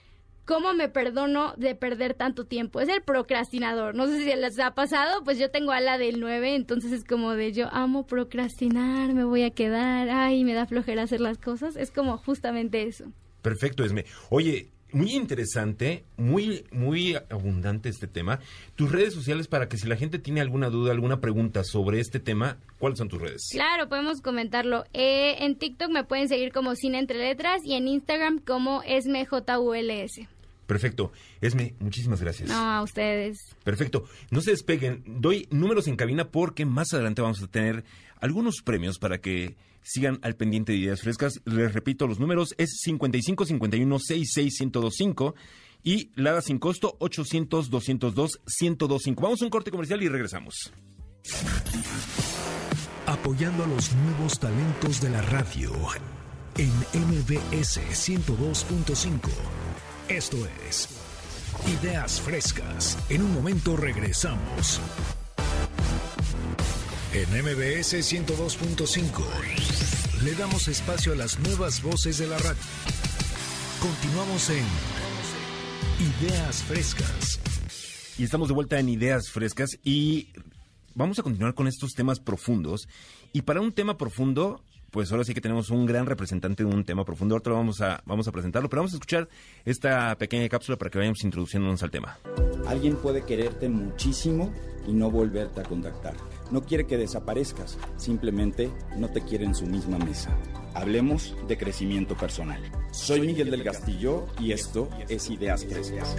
cómo 0.45 0.75
me 0.75 0.89
perdono 0.89 1.55
de 1.57 1.75
perder 1.75 2.13
tanto 2.15 2.45
tiempo. 2.45 2.79
Es 2.81 2.89
el 2.91 3.01
procrastinador. 3.03 3.95
No 3.95 4.07
sé 4.07 4.19
si 4.19 4.27
les 4.27 4.59
ha 4.61 4.75
pasado, 4.75 5.25
pues 5.25 5.39
yo 5.39 5.51
tengo 5.51 5.73
a 5.73 5.81
la 5.81 5.97
del 5.99 6.21
9, 6.21 6.55
entonces 6.55 6.93
es 6.93 7.03
como 7.03 7.33
de 7.33 7.53
yo 7.53 7.69
amo 7.73 8.07
procrastinar, 8.07 9.15
me 9.15 9.25
voy 9.25 9.43
a 9.43 9.51
quedar, 9.51 10.11
ay, 10.11 10.45
me 10.45 10.53
da 10.53 10.67
flojera 10.67 11.03
hacer 11.05 11.21
las 11.21 11.39
cosas. 11.39 11.77
Es 11.77 11.91
como 11.91 12.19
justamente 12.19 12.83
eso. 12.83 13.07
Perfecto, 13.45 13.85
Esme. 13.85 14.07
Oye, 14.31 14.71
muy 14.91 15.13
interesante, 15.13 16.07
muy, 16.17 16.65
muy 16.73 17.15
abundante 17.29 17.91
este 17.91 18.07
tema. 18.07 18.41
Tus 18.75 18.91
redes 18.91 19.13
sociales 19.13 19.49
para 19.49 19.69
que 19.69 19.77
si 19.77 19.87
la 19.87 19.97
gente 19.97 20.19
tiene 20.19 20.41
alguna 20.41 20.71
duda, 20.71 20.93
alguna 20.93 21.21
pregunta 21.21 21.63
sobre 21.63 22.01
este 22.01 22.21
tema, 22.21 22.57
¿cuáles 22.79 22.97
son 22.97 23.11
tus 23.11 23.21
redes? 23.21 23.49
Claro, 23.53 23.91
podemos 23.91 24.23
comentarlo. 24.23 24.85
Eh, 24.95 25.45
en 25.45 25.59
TikTok 25.59 25.91
me 25.91 26.05
pueden 26.05 26.29
seguir 26.29 26.53
como 26.53 26.75
Cine 26.75 27.01
Entre 27.01 27.19
Letras 27.19 27.61
y 27.67 27.75
en 27.75 27.87
Instagram 27.87 28.39
como 28.39 28.83
EsmeJULS. 28.85 30.21
Perfecto. 30.67 31.13
Esme, 31.43 31.75
muchísimas 31.81 32.23
gracias. 32.23 32.49
No, 32.49 32.55
a 32.57 32.83
ustedes. 32.83 33.37
Perfecto. 33.63 34.07
No 34.31 34.41
se 34.41 34.53
despeguen. 34.53 35.03
Doy 35.07 35.49
números 35.51 35.87
en 35.87 35.97
cabina 35.97 36.31
porque 36.31 36.65
más 36.65 36.95
adelante 36.95 37.21
vamos 37.21 37.43
a 37.43 37.47
tener 37.49 37.85
algunos 38.21 38.63
premios 38.65 38.99
para 38.99 39.19
que 39.19 39.55
sigan 39.85 40.19
al 40.23 40.35
pendiente 40.35 40.73
de 40.73 40.79
ideas 40.79 41.03
frescas. 41.03 41.41
Les 41.45 41.73
repito, 41.73 42.09
los 42.09 42.19
números 42.19 42.55
es 42.59 42.81
55 42.81 43.47
51 43.47 43.99
66 43.99 44.61
1025 44.61 45.35
y 45.85 46.11
Lada 46.17 46.41
sin 46.41 46.59
costo 46.59 46.97
800 46.99 47.71
202 47.71 48.41
1025. 48.61 49.23
Vamos 49.23 49.43
a 49.43 49.45
un 49.45 49.51
corte 49.51 49.71
comercial 49.71 50.03
y 50.03 50.09
regresamos. 50.09 50.73
Apoyando 53.07 53.65
a 53.65 53.67
los 53.67 53.95
nuevos 53.95 54.41
talentos 54.41 55.01
de 55.01 55.11
la 55.11 55.23
radio 55.23 55.71
en 56.57 56.71
MBS 56.95 57.81
102.5. 57.93 59.31
Esto 60.09 60.37
es 60.67 60.89
Ideas 61.83 62.21
Frescas. 62.21 62.99
En 63.09 63.23
un 63.23 63.35
momento 63.35 63.77
regresamos. 63.77 64.81
En 67.15 67.31
MBS 67.31 67.95
102.5 67.95 69.23
le 70.25 70.35
damos 70.35 70.67
espacio 70.67 71.13
a 71.13 71.15
las 71.15 71.39
nuevas 71.39 71.81
voces 71.81 72.19
de 72.19 72.27
la 72.27 72.37
radio. 72.39 72.61
Continuamos 73.81 74.51
en 74.51 74.65
Ideas 76.01 76.65
Frescas. 76.65 77.39
Y 78.19 78.25
estamos 78.25 78.49
de 78.49 78.55
vuelta 78.55 78.81
en 78.81 78.89
Ideas 78.89 79.31
Frescas 79.31 79.79
y 79.85 80.31
vamos 80.97 81.21
a 81.21 81.23
continuar 81.23 81.55
con 81.55 81.69
estos 81.69 81.93
temas 81.93 82.19
profundos. 82.19 82.89
Y 83.33 83.43
para 83.43 83.61
un 83.61 83.71
tema 83.71 83.97
profundo, 83.97 84.61
pues 84.91 85.13
ahora 85.13 85.23
sí 85.23 85.35
que 85.35 85.41
tenemos 85.41 85.71
un 85.71 85.87
gran 85.87 86.07
representante 86.07 86.65
de 86.65 86.75
un 86.75 86.83
tema 86.83 87.05
profundo. 87.05 87.37
Ahora 87.37 87.53
vamos 87.53 87.81
a, 87.81 88.03
vamos 88.07 88.27
a 88.27 88.33
presentarlo, 88.33 88.69
pero 88.69 88.81
vamos 88.81 88.93
a 88.93 88.97
escuchar 88.97 89.29
esta 89.65 90.19
pequeña 90.19 90.49
cápsula 90.49 90.79
para 90.79 90.91
que 90.91 90.99
vayamos 90.99 91.23
introduciéndonos 91.23 91.81
al 91.85 91.93
tema. 91.93 92.19
Alguien 92.67 92.97
puede 92.97 93.25
quererte 93.25 93.69
muchísimo 93.69 94.53
y 94.89 94.93
no 94.93 95.13
volverte 95.13 95.61
a 95.61 95.63
contactar. 95.63 96.17
No 96.51 96.63
quiere 96.63 96.87
que 96.87 96.99
desaparezcas, 96.99 97.79
simplemente 97.97 98.71
no 98.97 99.09
te 99.09 99.23
quiere 99.23 99.45
en 99.45 99.55
su 99.55 99.67
misma 99.67 99.99
mesa. 99.99 100.37
Hablemos 100.75 101.35
de 101.49 101.57
crecimiento 101.57 102.17
personal. 102.17 102.61
Soy 102.93 103.21
Miguel 103.21 103.51
del 103.51 103.65
Castillo 103.65 104.27
y 104.39 104.53
esto 104.53 104.89
es 105.09 105.31
Ideas 105.31 105.65
Frescas. 105.65 106.17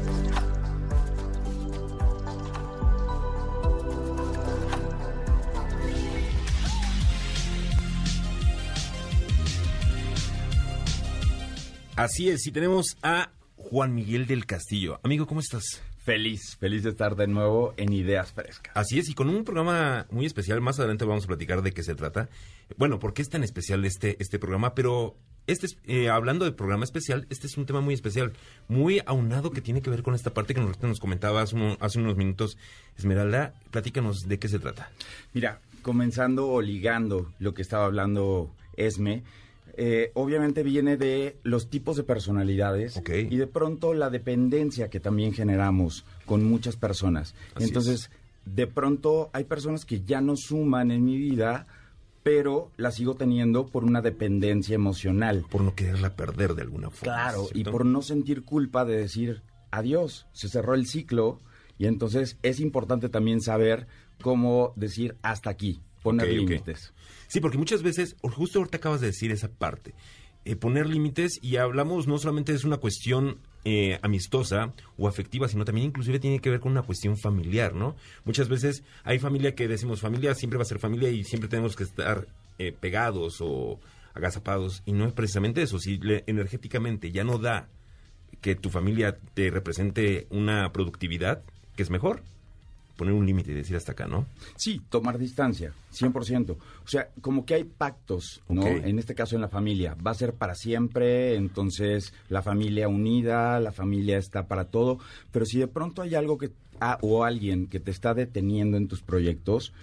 Así 11.95 12.29
es, 12.29 12.45
y 12.45 12.51
tenemos 12.51 12.97
a 13.03 13.31
Juan 13.55 13.95
Miguel 13.95 14.27
del 14.27 14.45
Castillo. 14.45 14.99
Amigo, 15.01 15.27
¿cómo 15.27 15.39
estás? 15.39 15.81
Feliz, 16.05 16.55
feliz 16.59 16.83
de 16.83 16.91
estar 16.91 17.15
de 17.15 17.25
nuevo 17.25 17.73
en 17.77 17.91
Ideas 17.91 18.31
Frescas. 18.31 18.71
Así 18.77 18.99
es, 18.99 19.09
y 19.09 19.15
con 19.15 19.27
un 19.27 19.43
programa 19.43 20.05
muy 20.11 20.27
especial, 20.27 20.61
más 20.61 20.77
adelante 20.77 21.03
vamos 21.03 21.23
a 21.23 21.27
platicar 21.27 21.63
de 21.63 21.71
qué 21.71 21.81
se 21.81 21.95
trata. 21.95 22.29
Bueno, 22.77 22.99
¿por 22.99 23.15
qué 23.15 23.23
es 23.23 23.29
tan 23.29 23.43
especial 23.43 23.83
este, 23.85 24.15
este 24.19 24.37
programa? 24.37 24.75
Pero 24.75 25.17
este 25.47 25.65
es, 25.65 25.79
eh, 25.85 26.09
hablando 26.09 26.45
de 26.45 26.51
programa 26.51 26.83
especial, 26.83 27.25
este 27.31 27.47
es 27.47 27.57
un 27.57 27.65
tema 27.65 27.81
muy 27.81 27.95
especial, 27.95 28.33
muy 28.67 29.01
aunado 29.07 29.49
que 29.49 29.61
tiene 29.61 29.81
que 29.81 29.89
ver 29.89 30.03
con 30.03 30.13
esta 30.13 30.31
parte 30.31 30.53
que 30.53 30.61
nos, 30.61 30.79
nos 30.79 30.99
comentaba 30.99 31.41
hace, 31.41 31.75
hace 31.79 31.97
unos 31.97 32.15
minutos. 32.17 32.55
Esmeralda, 32.95 33.55
platícanos 33.71 34.27
de 34.27 34.37
qué 34.37 34.47
se 34.47 34.59
trata. 34.59 34.91
Mira, 35.33 35.59
comenzando 35.81 36.47
o 36.49 36.61
ligando 36.61 37.33
lo 37.39 37.55
que 37.55 37.63
estaba 37.63 37.85
hablando 37.85 38.53
Esme, 38.77 39.23
eh, 39.77 40.11
obviamente 40.13 40.63
viene 40.63 40.97
de 40.97 41.37
los 41.43 41.69
tipos 41.69 41.97
de 41.97 42.03
personalidades 42.03 43.01
y 43.07 43.35
de 43.35 43.47
pronto 43.47 43.93
la 43.93 44.09
dependencia 44.09 44.89
que 44.89 44.99
también 44.99 45.33
generamos 45.33 46.05
con 46.25 46.43
muchas 46.43 46.77
personas. 46.77 47.35
Así 47.55 47.65
Entonces, 47.65 48.09
de 48.45 48.67
pronto 48.67 49.29
hay 49.33 49.43
personas 49.43 49.85
que 49.85 50.01
ya 50.01 50.21
no 50.21 50.35
suman 50.37 50.91
en 50.91 51.03
mi 51.03 51.17
vida, 51.17 51.67
pero 52.23 52.71
la 52.77 52.91
sigo 52.91 53.15
teniendo 53.15 53.67
por 53.67 53.83
una 53.83 54.01
dependencia 54.01 54.75
emocional. 54.75 55.45
Por 55.49 55.61
no 55.61 55.75
quererla 55.75 56.15
perder 56.15 56.55
de 56.55 56.61
alguna 56.61 56.89
forma. 56.89 57.13
Claro, 57.13 57.47
y 57.53 57.63
por 57.63 57.85
no 57.85 58.01
sentir 58.01 58.43
culpa 58.43 58.85
de 58.85 58.97
decir 58.97 59.41
adiós, 59.71 60.25
se 60.31 60.47
cerró 60.47 60.73
el 60.73 60.87
ciclo 60.87 61.39
y 61.77 61.87
entonces 61.87 62.37
es 62.43 62.59
importante 62.59 63.09
también 63.09 63.41
saber 63.41 63.87
cómo 64.21 64.73
decir 64.75 65.17
hasta 65.21 65.49
aquí, 65.49 65.81
poner 66.05 66.27
límites. 66.49 66.93
Sí, 67.27 67.39
porque 67.39 67.57
muchas 67.57 67.81
veces, 67.83 68.15
justo 68.21 68.59
ahorita 68.59 68.77
acabas 68.77 69.01
de 69.01 69.07
decir 69.07 69.31
esa 69.31 69.49
parte, 69.49 69.93
eh, 70.45 70.55
poner 70.55 70.87
límites 70.87 71.39
y 71.41 71.57
hablamos 71.57 72.07
no 72.07 72.17
solamente 72.19 72.53
es 72.53 72.63
una 72.63 72.77
cuestión 72.77 73.39
eh, 73.63 73.97
amistosa 74.03 74.73
o 74.95 75.07
afectiva, 75.07 75.47
sino 75.47 75.65
también 75.65 75.87
inclusive 75.87 76.19
tiene 76.19 76.39
que 76.39 76.51
ver 76.51 76.59
con 76.59 76.71
una 76.71 76.83
cuestión 76.83 77.17
familiar, 77.17 77.73
¿no? 77.73 77.95
Muchas 78.25 78.47
veces 78.47 78.83
hay 79.03 79.17
familia 79.17 79.55
que 79.55 79.67
decimos 79.67 80.01
familia 80.01 80.35
siempre 80.35 80.57
va 80.57 80.61
a 80.61 80.65
ser 80.67 80.77
familia 80.79 81.09
y 81.09 81.23
siempre 81.23 81.49
tenemos 81.49 81.75
que 81.75 81.83
estar 81.83 82.27
eh, 82.59 82.71
pegados 82.79 83.37
o 83.41 83.79
agazapados 84.13 84.83
y 84.85 84.93
no 84.93 85.05
es 85.07 85.13
precisamente 85.13 85.63
eso. 85.63 85.79
Si 85.79 85.97
le- 85.97 86.23
energéticamente 86.27 87.11
ya 87.11 87.23
no 87.23 87.39
da 87.39 87.67
que 88.41 88.53
tu 88.53 88.69
familia 88.69 89.17
te 89.33 89.49
represente 89.49 90.27
una 90.29 90.71
productividad, 90.71 91.41
que 91.75 91.81
es 91.81 91.89
mejor 91.89 92.21
poner 92.95 93.13
un 93.13 93.25
límite 93.25 93.51
y 93.51 93.55
decir 93.55 93.75
hasta 93.75 93.91
acá, 93.91 94.07
¿no? 94.07 94.25
Sí, 94.55 94.81
tomar 94.89 95.17
distancia, 95.17 95.73
100%. 95.93 96.51
O 96.51 96.87
sea, 96.87 97.09
como 97.21 97.45
que 97.45 97.55
hay 97.55 97.63
pactos, 97.63 98.41
¿no? 98.47 98.65
En 98.65 98.99
este 98.99 99.15
caso 99.15 99.35
en 99.35 99.41
la 99.41 99.49
familia. 99.49 99.95
Va 99.95 100.11
a 100.11 100.15
ser 100.15 100.33
para 100.33 100.55
siempre, 100.55 101.35
entonces 101.35 102.13
la 102.29 102.41
familia 102.41 102.87
unida, 102.87 103.59
la 103.59 103.71
familia 103.71 104.17
está 104.17 104.47
para 104.47 104.65
todo. 104.65 104.99
Pero 105.31 105.45
si 105.45 105.59
de 105.59 105.67
pronto 105.67 106.01
hay 106.01 106.15
algo 106.15 106.37
que, 106.37 106.51
ah, 106.79 106.97
o 107.01 107.23
alguien 107.23 107.67
que 107.67 107.79
te 107.79 107.91
está 107.91 108.13
deteniendo 108.13 108.77
en 108.77 108.87
tus 108.87 109.01
proyectos, 109.01 109.73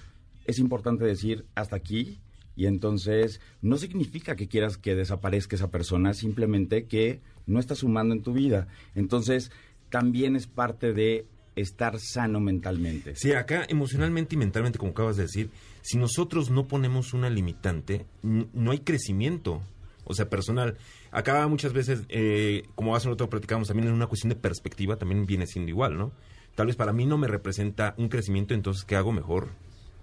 es 0.47 0.59
importante 0.59 1.05
decir 1.05 1.47
hasta 1.55 1.77
aquí. 1.77 2.21
Y 2.55 2.67
entonces 2.67 3.41
no 3.63 3.79
significa 3.79 4.37
que 4.37 4.49
quieras 4.49 4.77
que 4.77 4.95
desaparezca 4.95 5.57
esa 5.57 5.71
persona, 5.71 6.13
simplemente 6.13 6.85
que 6.85 7.21
no 7.47 7.59
está 7.59 7.75
sumando 7.75 8.15
en 8.15 8.23
tu 8.23 8.33
vida. 8.33 8.69
Entonces 8.95 9.51
también 9.89 10.37
es 10.37 10.47
parte 10.47 10.93
de 10.93 11.27
estar 11.57 11.99
sano 11.99 12.41
mentalmente. 12.41 13.15
Sí, 13.17 13.33
acá 13.33 13.65
emocionalmente 13.69 14.35
y 14.35 14.39
mentalmente, 14.39 14.79
como 14.79 14.93
acabas 14.93 15.17
de 15.17 15.25
decir, 15.25 15.51
si 15.83 15.99
nosotros 15.99 16.51
no 16.51 16.67
ponemos 16.67 17.13
una 17.13 17.31
limitante, 17.31 18.07
no 18.23 18.71
hay 18.71 18.81
crecimiento, 18.81 19.63
o 20.05 20.15
sea, 20.15 20.29
personal. 20.29 20.77
Acá 21.11 21.47
muchas 21.49 21.73
veces, 21.73 22.03
eh, 22.09 22.65
como 22.75 22.97
hace 22.97 23.09
un 23.09 23.15
rato 23.15 23.29
platicábamos, 23.29 23.69
también 23.69 23.89
en 23.89 23.95
una 23.95 24.07
cuestión 24.07 24.31
de 24.31 24.37
perspectiva 24.37 24.97
también 24.97 25.27
viene 25.27 25.47
siendo 25.47 25.71
igual, 25.71 25.97
¿no? 25.97 26.13
Tal 26.55 26.67
vez 26.67 26.77
para 26.77 26.93
mí 26.93 27.07
no 27.07 27.19
me 27.19 27.29
representa 27.29 27.95
un 27.97 28.09
crecimiento, 28.09 28.55
entonces, 28.55 28.85
¿qué 28.85 28.97
hago 28.97 29.13
mejor? 29.13 29.49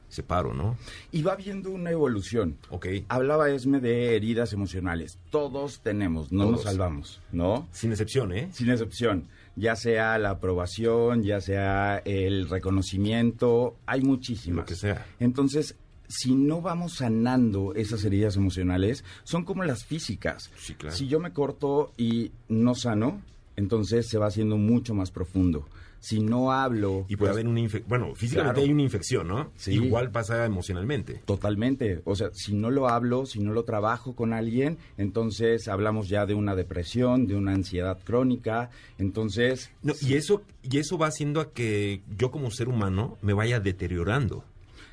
Separo, 0.10 0.54
¿no? 0.54 0.78
Y 1.12 1.22
va 1.22 1.36
viendo 1.36 1.72
una 1.72 1.92
evolución. 1.92 2.58
Ok. 2.70 2.88
Hablaba 3.08 3.50
Esme 3.50 3.80
de 3.80 4.16
heridas 4.16 4.54
emocionales. 4.54 5.18
Todos 5.30 5.80
tenemos, 5.80 6.32
no 6.32 6.52
nos 6.52 6.64
salvamos, 6.64 7.22
¿no? 7.32 7.68
Sin 7.72 7.92
excepción, 7.92 8.34
¿eh? 8.34 8.50
Sin 8.52 8.70
excepción. 8.70 9.28
Ya 9.56 9.76
sea 9.76 10.18
la 10.18 10.32
aprobación, 10.32 11.24
ya 11.24 11.42
sea 11.42 12.02
el 12.06 12.50
reconocimiento, 12.50 13.78
hay 13.86 14.02
muchísimas. 14.02 14.58
Lo 14.58 14.66
que 14.66 14.76
sea. 14.76 15.06
Entonces, 15.20 15.76
si 16.08 16.34
no 16.34 16.62
vamos 16.62 16.96
sanando 16.96 17.74
esas 17.76 18.04
heridas 18.04 18.36
emocionales, 18.36 19.04
son 19.24 19.46
como 19.46 19.64
las 19.64 19.86
físicas. 19.86 20.50
Sí, 20.58 20.74
claro. 20.74 20.96
Si 20.96 21.08
yo 21.08 21.20
me 21.20 21.34
corto 21.34 21.94
y 21.98 22.32
no 22.48 22.74
sano, 22.74 23.22
entonces 23.56 24.08
se 24.08 24.18
va 24.18 24.28
haciendo 24.28 24.58
mucho 24.58 24.94
más 24.96 25.12
profundo. 25.12 25.68
Si 26.02 26.20
no 26.20 26.52
hablo... 26.52 27.06
Y 27.10 27.16
puede 27.16 27.32
pues, 27.32 27.32
haber 27.32 27.48
una 27.48 27.60
infección. 27.60 27.90
Bueno, 27.90 28.16
físicamente 28.16 28.54
Claro. 28.56 28.66
hay 28.66 28.72
una 28.74 28.82
infección, 28.84 29.28
¿no? 29.28 29.52
Sí. 29.58 29.74
Igual 29.74 30.12
pasa 30.12 30.46
emocionalmente. 30.46 31.22
Totalmente. 31.26 32.02
O 32.06 32.16
sea, 32.16 32.30
si 32.34 32.54
no 32.54 32.70
lo 32.72 32.88
hablo, 32.88 33.26
si 33.26 33.40
no 33.40 33.52
lo 33.52 33.64
trabajo 33.64 34.16
con 34.16 34.34
alguien, 34.34 34.78
entonces 34.98 35.68
hablamos 35.68 36.08
ya 36.10 36.26
de 36.26 36.34
una 36.36 36.56
depresión, 36.56 37.28
de 37.28 37.36
una 37.36 37.54
ansiedad 37.54 37.98
crónica. 38.04 38.70
Entonces, 38.98 39.72
No, 39.84 39.94
y 40.02 40.14
eso 40.14 40.42
y 40.64 40.78
eso 40.78 40.98
va 40.98 41.08
haciendo 41.08 41.42
a 41.42 41.52
que 41.52 42.02
yo 42.18 42.32
como 42.32 42.52
ser 42.52 42.70
humano 42.70 43.18
me 43.22 43.34
vaya 43.34 43.60
deteriorando. 43.60 44.44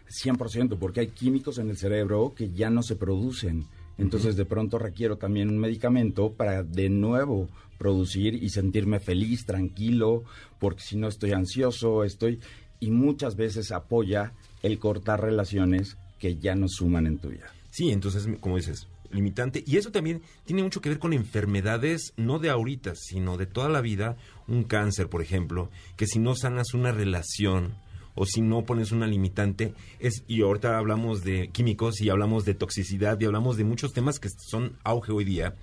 100%, 0.08 0.78
porque 0.78 1.00
hay 1.00 1.08
químicos 1.08 1.58
en 1.58 1.68
el 1.70 1.76
cerebro 1.76 2.32
que 2.36 2.50
ya 2.50 2.70
no 2.70 2.82
se 2.82 2.96
producen. 2.96 3.66
Entonces, 3.98 4.36
de 4.36 4.44
pronto 4.44 4.78
requiero 4.78 5.16
también 5.16 5.48
un 5.48 5.58
medicamento 5.58 6.32
para 6.32 6.62
de 6.62 6.88
nuevo 6.88 7.48
producir 7.78 8.34
y 8.34 8.50
sentirme 8.50 9.00
feliz, 9.00 9.46
tranquilo, 9.46 10.24
porque 10.58 10.82
si 10.82 10.96
no 10.96 11.08
estoy 11.08 11.32
ansioso, 11.32 12.04
estoy... 12.04 12.40
Y 12.78 12.90
muchas 12.90 13.36
veces 13.36 13.72
apoya 13.72 14.32
el 14.62 14.78
cortar 14.78 15.22
relaciones 15.22 15.96
que 16.18 16.36
ya 16.36 16.54
no 16.54 16.68
suman 16.68 17.06
en 17.06 17.18
tu 17.18 17.30
vida. 17.30 17.50
Sí, 17.70 17.90
entonces, 17.90 18.28
como 18.40 18.56
dices, 18.56 18.86
limitante. 19.10 19.64
Y 19.66 19.76
eso 19.76 19.90
también 19.90 20.22
tiene 20.44 20.62
mucho 20.62 20.80
que 20.80 20.90
ver 20.90 20.98
con 20.98 21.12
enfermedades, 21.12 22.12
no 22.16 22.38
de 22.38 22.50
ahorita, 22.50 22.94
sino 22.94 23.36
de 23.36 23.46
toda 23.46 23.68
la 23.68 23.80
vida. 23.80 24.16
Un 24.46 24.64
cáncer, 24.64 25.08
por 25.08 25.22
ejemplo, 25.22 25.70
que 25.96 26.06
si 26.06 26.18
no 26.18 26.34
sanas 26.34 26.74
una 26.74 26.92
relación 26.92 27.74
o 28.16 28.26
si 28.26 28.40
no 28.40 28.64
pones 28.64 28.90
una 28.90 29.06
limitante, 29.06 29.74
es, 30.00 30.24
y 30.26 30.42
ahorita 30.42 30.76
hablamos 30.76 31.22
de 31.22 31.48
químicos 31.48 32.00
y 32.00 32.10
hablamos 32.10 32.44
de 32.44 32.54
toxicidad 32.54 33.20
y 33.20 33.26
hablamos 33.26 33.56
de 33.56 33.64
muchos 33.64 33.92
temas 33.92 34.18
que 34.18 34.28
son 34.28 34.76
auge 34.82 35.12
hoy 35.12 35.24
día. 35.24 35.54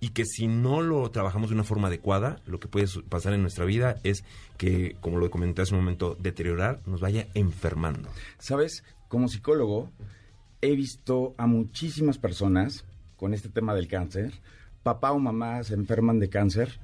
Y 0.00 0.08
que 0.08 0.24
si 0.24 0.48
no 0.48 0.82
lo 0.82 1.08
trabajamos 1.12 1.50
de 1.50 1.54
una 1.54 1.64
forma 1.64 1.86
adecuada, 1.86 2.42
lo 2.44 2.58
que 2.58 2.66
puede 2.66 2.88
pasar 3.08 3.34
en 3.34 3.42
nuestra 3.42 3.64
vida 3.64 4.00
es 4.02 4.24
que, 4.58 4.96
como 5.00 5.18
lo 5.18 5.30
comenté 5.30 5.62
hace 5.62 5.74
un 5.74 5.80
momento, 5.80 6.16
deteriorar 6.20 6.80
nos 6.86 7.00
vaya 7.00 7.28
enfermando. 7.34 8.08
Sabes, 8.38 8.82
como 9.06 9.28
psicólogo, 9.28 9.92
he 10.60 10.74
visto 10.74 11.34
a 11.38 11.46
muchísimas 11.46 12.18
personas 12.18 12.84
con 13.16 13.32
este 13.32 13.48
tema 13.48 13.76
del 13.76 13.86
cáncer. 13.86 14.32
Papá 14.82 15.12
o 15.12 15.20
mamá 15.20 15.62
se 15.62 15.74
enferman 15.74 16.18
de 16.18 16.28
cáncer 16.28 16.80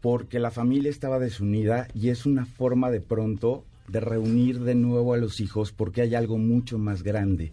porque 0.00 0.40
la 0.40 0.50
familia 0.50 0.90
estaba 0.90 1.20
desunida 1.20 1.86
y 1.94 2.08
es 2.08 2.26
una 2.26 2.46
forma 2.46 2.90
de 2.90 3.00
pronto 3.00 3.64
de 3.88 4.00
reunir 4.00 4.60
de 4.60 4.74
nuevo 4.74 5.14
a 5.14 5.16
los 5.16 5.40
hijos 5.40 5.72
porque 5.72 6.02
hay 6.02 6.14
algo 6.14 6.38
mucho 6.38 6.78
más 6.78 7.02
grande. 7.02 7.52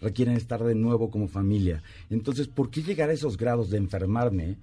Requieren 0.00 0.36
estar 0.36 0.62
de 0.64 0.74
nuevo 0.74 1.10
como 1.10 1.28
familia. 1.28 1.82
Entonces, 2.10 2.48
¿por 2.48 2.70
qué 2.70 2.82
llegar 2.82 3.08
a 3.10 3.12
esos 3.12 3.36
grados 3.36 3.70
de 3.70 3.78
enfermarme 3.78 4.56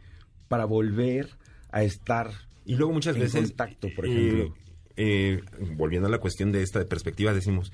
para 0.48 0.66
volver 0.66 1.30
a 1.72 1.84
estar 1.84 2.32
Y 2.66 2.76
luego 2.76 2.94
muchas 2.94 3.16
en 3.16 3.22
veces, 3.22 3.50
contacto, 3.50 3.88
por 3.96 4.06
eh, 4.06 4.10
ejemplo? 4.12 4.56
eh, 4.98 5.42
volviendo 5.76 6.08
a 6.08 6.12
la 6.12 6.18
cuestión 6.20 6.52
de 6.52 6.62
esta 6.62 6.84
perspectiva, 6.86 7.34
decimos, 7.34 7.72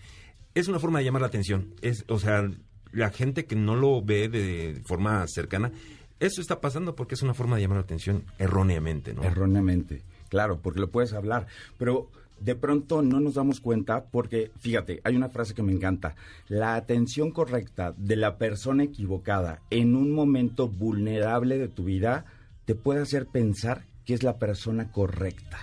es 0.54 0.68
una 0.68 0.80
forma 0.80 1.00
de 1.00 1.06
llamar 1.06 1.22
la 1.22 1.28
atención. 1.28 1.74
Es, 1.82 2.06
o 2.08 2.20
sea, 2.20 2.50
la 2.92 3.10
gente 3.10 3.46
que 3.46 3.56
no 3.56 3.76
lo 3.76 4.02
ve 4.04 4.30
de 4.30 4.82
forma 4.86 5.26
cercana, 5.28 5.72
eso 6.20 6.40
está 6.42 6.62
pasando 6.62 6.96
porque 6.96 7.16
es 7.16 7.24
una 7.24 7.34
forma 7.34 7.56
de 7.56 7.64
llamar 7.64 7.78
la 7.78 7.84
atención 7.84 8.24
erróneamente, 8.38 9.14
¿no? 9.14 9.24
Erróneamente, 9.24 10.04
claro, 10.30 10.60
porque 10.62 10.80
lo 10.80 10.90
puedes 10.92 11.14
hablar, 11.14 11.48
pero 11.78 12.10
de 12.40 12.56
pronto 12.56 13.02
no 13.02 13.20
nos 13.20 13.36
damos 13.36 13.60
cuenta 13.60 14.06
porque, 14.06 14.52
fíjate, 14.60 15.02
hay 15.04 15.16
una 15.16 15.30
frase 15.30 15.54
que 15.54 15.64
me 15.64 15.72
encanta, 15.72 16.16
la 16.48 16.76
atención 16.76 17.32
correcta 17.32 17.94
de 17.98 18.16
la 18.16 18.38
persona 18.38 18.84
equivocada 18.84 19.62
en 19.70 19.96
un 19.96 20.12
momento 20.12 20.68
vulnerable 20.68 21.58
de 21.58 21.68
tu 21.68 21.86
vida 21.86 22.26
te 22.66 22.76
puede 22.76 23.02
hacer 23.02 23.28
pensar 23.28 23.86
que 24.06 24.14
es 24.14 24.24
la 24.24 24.38
persona 24.38 24.92
correcta. 24.92 25.60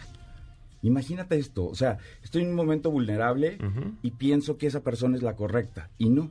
Imagínate 0.83 1.39
esto, 1.39 1.67
o 1.67 1.75
sea, 1.77 1.99
estoy 2.25 2.43
en 2.43 2.49
un 2.49 2.57
momento 2.57 2.91
vulnerable 2.91 3.57
y 4.03 4.11
pienso 4.13 4.59
que 4.59 4.67
esa 4.67 4.81
persona 4.81 5.17
es 5.17 5.23
la 5.23 5.37
correcta 5.37 5.91
y 5.97 6.09
no. 6.09 6.31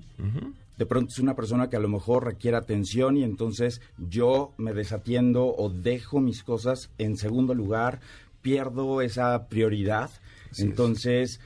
De 0.78 0.86
pronto 0.86 1.10
es 1.10 1.20
una 1.20 1.36
persona 1.36 1.70
que 1.70 1.78
a 1.78 1.80
lo 1.80 1.88
mejor 1.88 2.26
requiere 2.26 2.58
atención 2.58 3.16
y 3.16 3.24
entonces 3.24 3.82
yo 3.98 4.54
me 4.58 4.74
desatiendo 4.74 5.46
o 5.56 5.70
dejo 5.70 6.20
mis 6.20 6.44
cosas 6.44 6.90
en 6.98 7.16
segundo 7.16 7.54
lugar, 7.54 8.02
pierdo 8.42 9.02
esa 9.02 9.48
prioridad. 9.48 10.10
Así 10.52 10.62
es. 10.64 10.68
entonces 10.68 11.40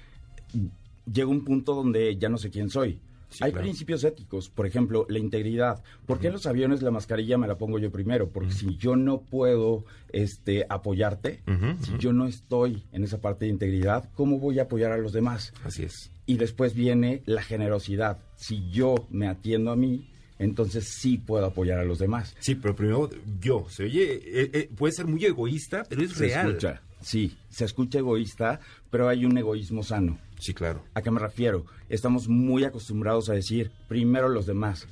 llega 1.12 1.28
un 1.28 1.44
punto 1.44 1.74
donde 1.76 2.16
ya 2.18 2.30
no 2.30 2.38
sé 2.38 2.50
quién 2.50 2.70
soy. 2.70 3.00
Sí, 3.30 3.44
Hay 3.44 3.52
claro. 3.52 3.66
principios 3.66 4.04
éticos, 4.04 4.50
por 4.50 4.66
ejemplo, 4.66 5.06
la 5.10 5.20
integridad. 5.20 5.84
¿Por 6.06 6.20
qué 6.20 6.28
en 6.28 6.34
los 6.34 6.46
aviones 6.46 6.82
la 6.82 6.92
mascarilla 6.92 7.38
me 7.38 7.48
la 7.48 7.58
pongo 7.58 7.80
yo 7.80 7.92
primero? 7.92 8.30
Porque 8.30 8.52
si 8.54 8.78
yo 8.78 8.96
no 8.96 9.22
puedo 9.22 9.84
este, 10.14 10.66
apoyarte, 10.70 11.42
si 11.82 11.98
yo 11.98 12.14
no 12.14 12.28
estoy 12.28 12.84
en 12.94 13.04
esa 13.04 13.20
parte 13.20 13.46
de 13.46 13.52
integridad, 13.52 14.10
¿cómo 14.14 14.40
voy 14.40 14.60
a 14.60 14.64
apoyar 14.64 14.92
a 14.94 14.98
los 14.98 15.12
demás? 15.12 15.54
Así 15.66 15.84
es. 15.84 16.12
Y 16.28 16.38
después 16.38 16.76
viene 16.76 17.24
la 17.26 17.42
generosidad. 17.42 18.20
Si 18.38 18.70
yo 18.72 18.96
me 19.10 19.28
atiendo 19.28 19.72
a 19.72 19.76
mí, 19.76 20.08
entonces 20.40 20.94
sí 21.02 21.18
puedo 21.18 21.46
apoyar 21.46 21.80
a 21.80 21.84
los 21.84 22.00
demás. 22.00 22.36
Sí, 22.40 22.56
pero 22.56 22.74
primero 22.76 23.10
yo. 23.42 23.66
Se 23.70 23.84
oye, 23.84 24.14
eh, 24.24 24.50
eh, 24.54 24.70
puede 24.78 24.94
ser 24.94 25.08
muy 25.08 25.26
egoísta, 25.26 25.84
pero 25.90 26.04
es 26.04 26.12
Se 26.12 26.28
real. 26.28 26.48
escucha, 26.48 26.82
sí, 27.02 27.36
se 27.50 27.66
escucha 27.66 28.00
egoísta, 28.00 28.60
pero 28.96 29.10
hay 29.10 29.26
un 29.26 29.38
egoísmo 29.38 29.84
sano. 29.84 30.18
Sí, 30.40 30.54
claro. 30.54 30.82
¿A 30.94 31.02
qué 31.02 31.12
me 31.12 31.20
refiero? 31.20 31.66
Estamos 31.90 32.30
muy 32.30 32.64
acostumbrados 32.64 33.28
a 33.28 33.34
decir 33.34 33.70
primero 33.90 34.30
los 34.30 34.46
demás. 34.46 34.88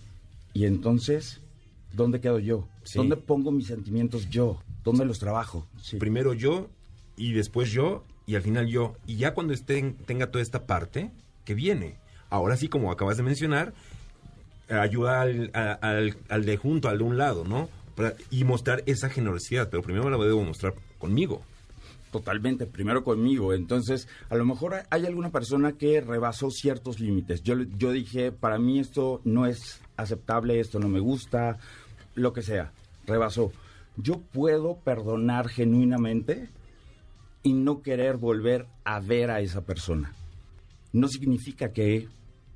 Y 0.51 0.65
entonces, 0.65 1.39
¿dónde 1.93 2.19
quedo 2.19 2.37
yo? 2.37 2.67
Sí. 2.83 2.97
¿Dónde 2.97 3.15
pongo 3.15 3.53
mis 3.53 3.67
sentimientos 3.67 4.29
yo? 4.29 4.61
¿Dónde 4.83 5.05
los 5.05 5.19
trabajo? 5.19 5.65
Sí. 5.81 5.99
Primero 5.99 6.33
yo 6.33 6.69
y 7.15 7.31
después 7.31 7.71
yo 7.71 8.03
y 8.25 8.35
al 8.35 8.41
final 8.41 8.67
yo. 8.67 8.95
Y 9.07 9.15
ya 9.15 9.33
cuando 9.33 9.53
estén, 9.53 9.95
tenga 9.95 10.31
toda 10.31 10.41
esta 10.41 10.65
parte 10.65 11.11
que 11.45 11.53
viene. 11.53 11.95
Ahora 12.29 12.57
sí, 12.57 12.67
como 12.67 12.91
acabas 12.91 13.15
de 13.15 13.23
mencionar, 13.23 13.73
ayuda 14.67 15.21
al, 15.21 15.49
al, 15.53 16.17
al 16.27 16.45
de 16.45 16.57
junto, 16.57 16.89
al 16.89 16.97
de 16.97 17.03
un 17.05 17.17
lado, 17.17 17.45
¿no? 17.45 17.69
Y 18.29 18.43
mostrar 18.43 18.83
esa 18.85 19.09
generosidad, 19.09 19.69
pero 19.69 19.81
primero 19.81 20.09
la 20.09 20.17
debo 20.17 20.43
mostrar 20.43 20.73
conmigo. 20.97 21.41
Totalmente, 22.13 22.67
primero 22.67 23.03
conmigo. 23.03 23.55
Entonces, 23.55 24.07
a 24.29 24.35
lo 24.35 24.45
mejor 24.45 24.83
hay 24.91 25.07
alguna 25.07 25.31
persona 25.31 25.71
que 25.71 25.99
rebasó 25.99 26.51
ciertos 26.51 26.99
límites. 26.99 27.41
Yo, 27.41 27.55
yo 27.75 27.91
dije, 27.91 28.31
para 28.31 28.59
mí 28.59 28.77
esto 28.77 29.19
no 29.23 29.47
es 29.47 29.81
aceptable, 29.97 30.59
esto 30.59 30.77
no 30.77 30.89
me 30.89 30.99
gusta, 30.99 31.57
lo 32.13 32.31
que 32.31 32.43
sea. 32.43 32.71
Rebasó. 33.07 33.51
Yo 33.97 34.21
puedo 34.31 34.75
perdonar 34.75 35.49
genuinamente 35.49 36.49
y 37.41 37.53
no 37.53 37.81
querer 37.81 38.17
volver 38.17 38.67
a 38.83 38.99
ver 38.99 39.31
a 39.31 39.41
esa 39.41 39.65
persona. 39.65 40.13
No 40.91 41.07
significa 41.07 41.73
que 41.73 42.09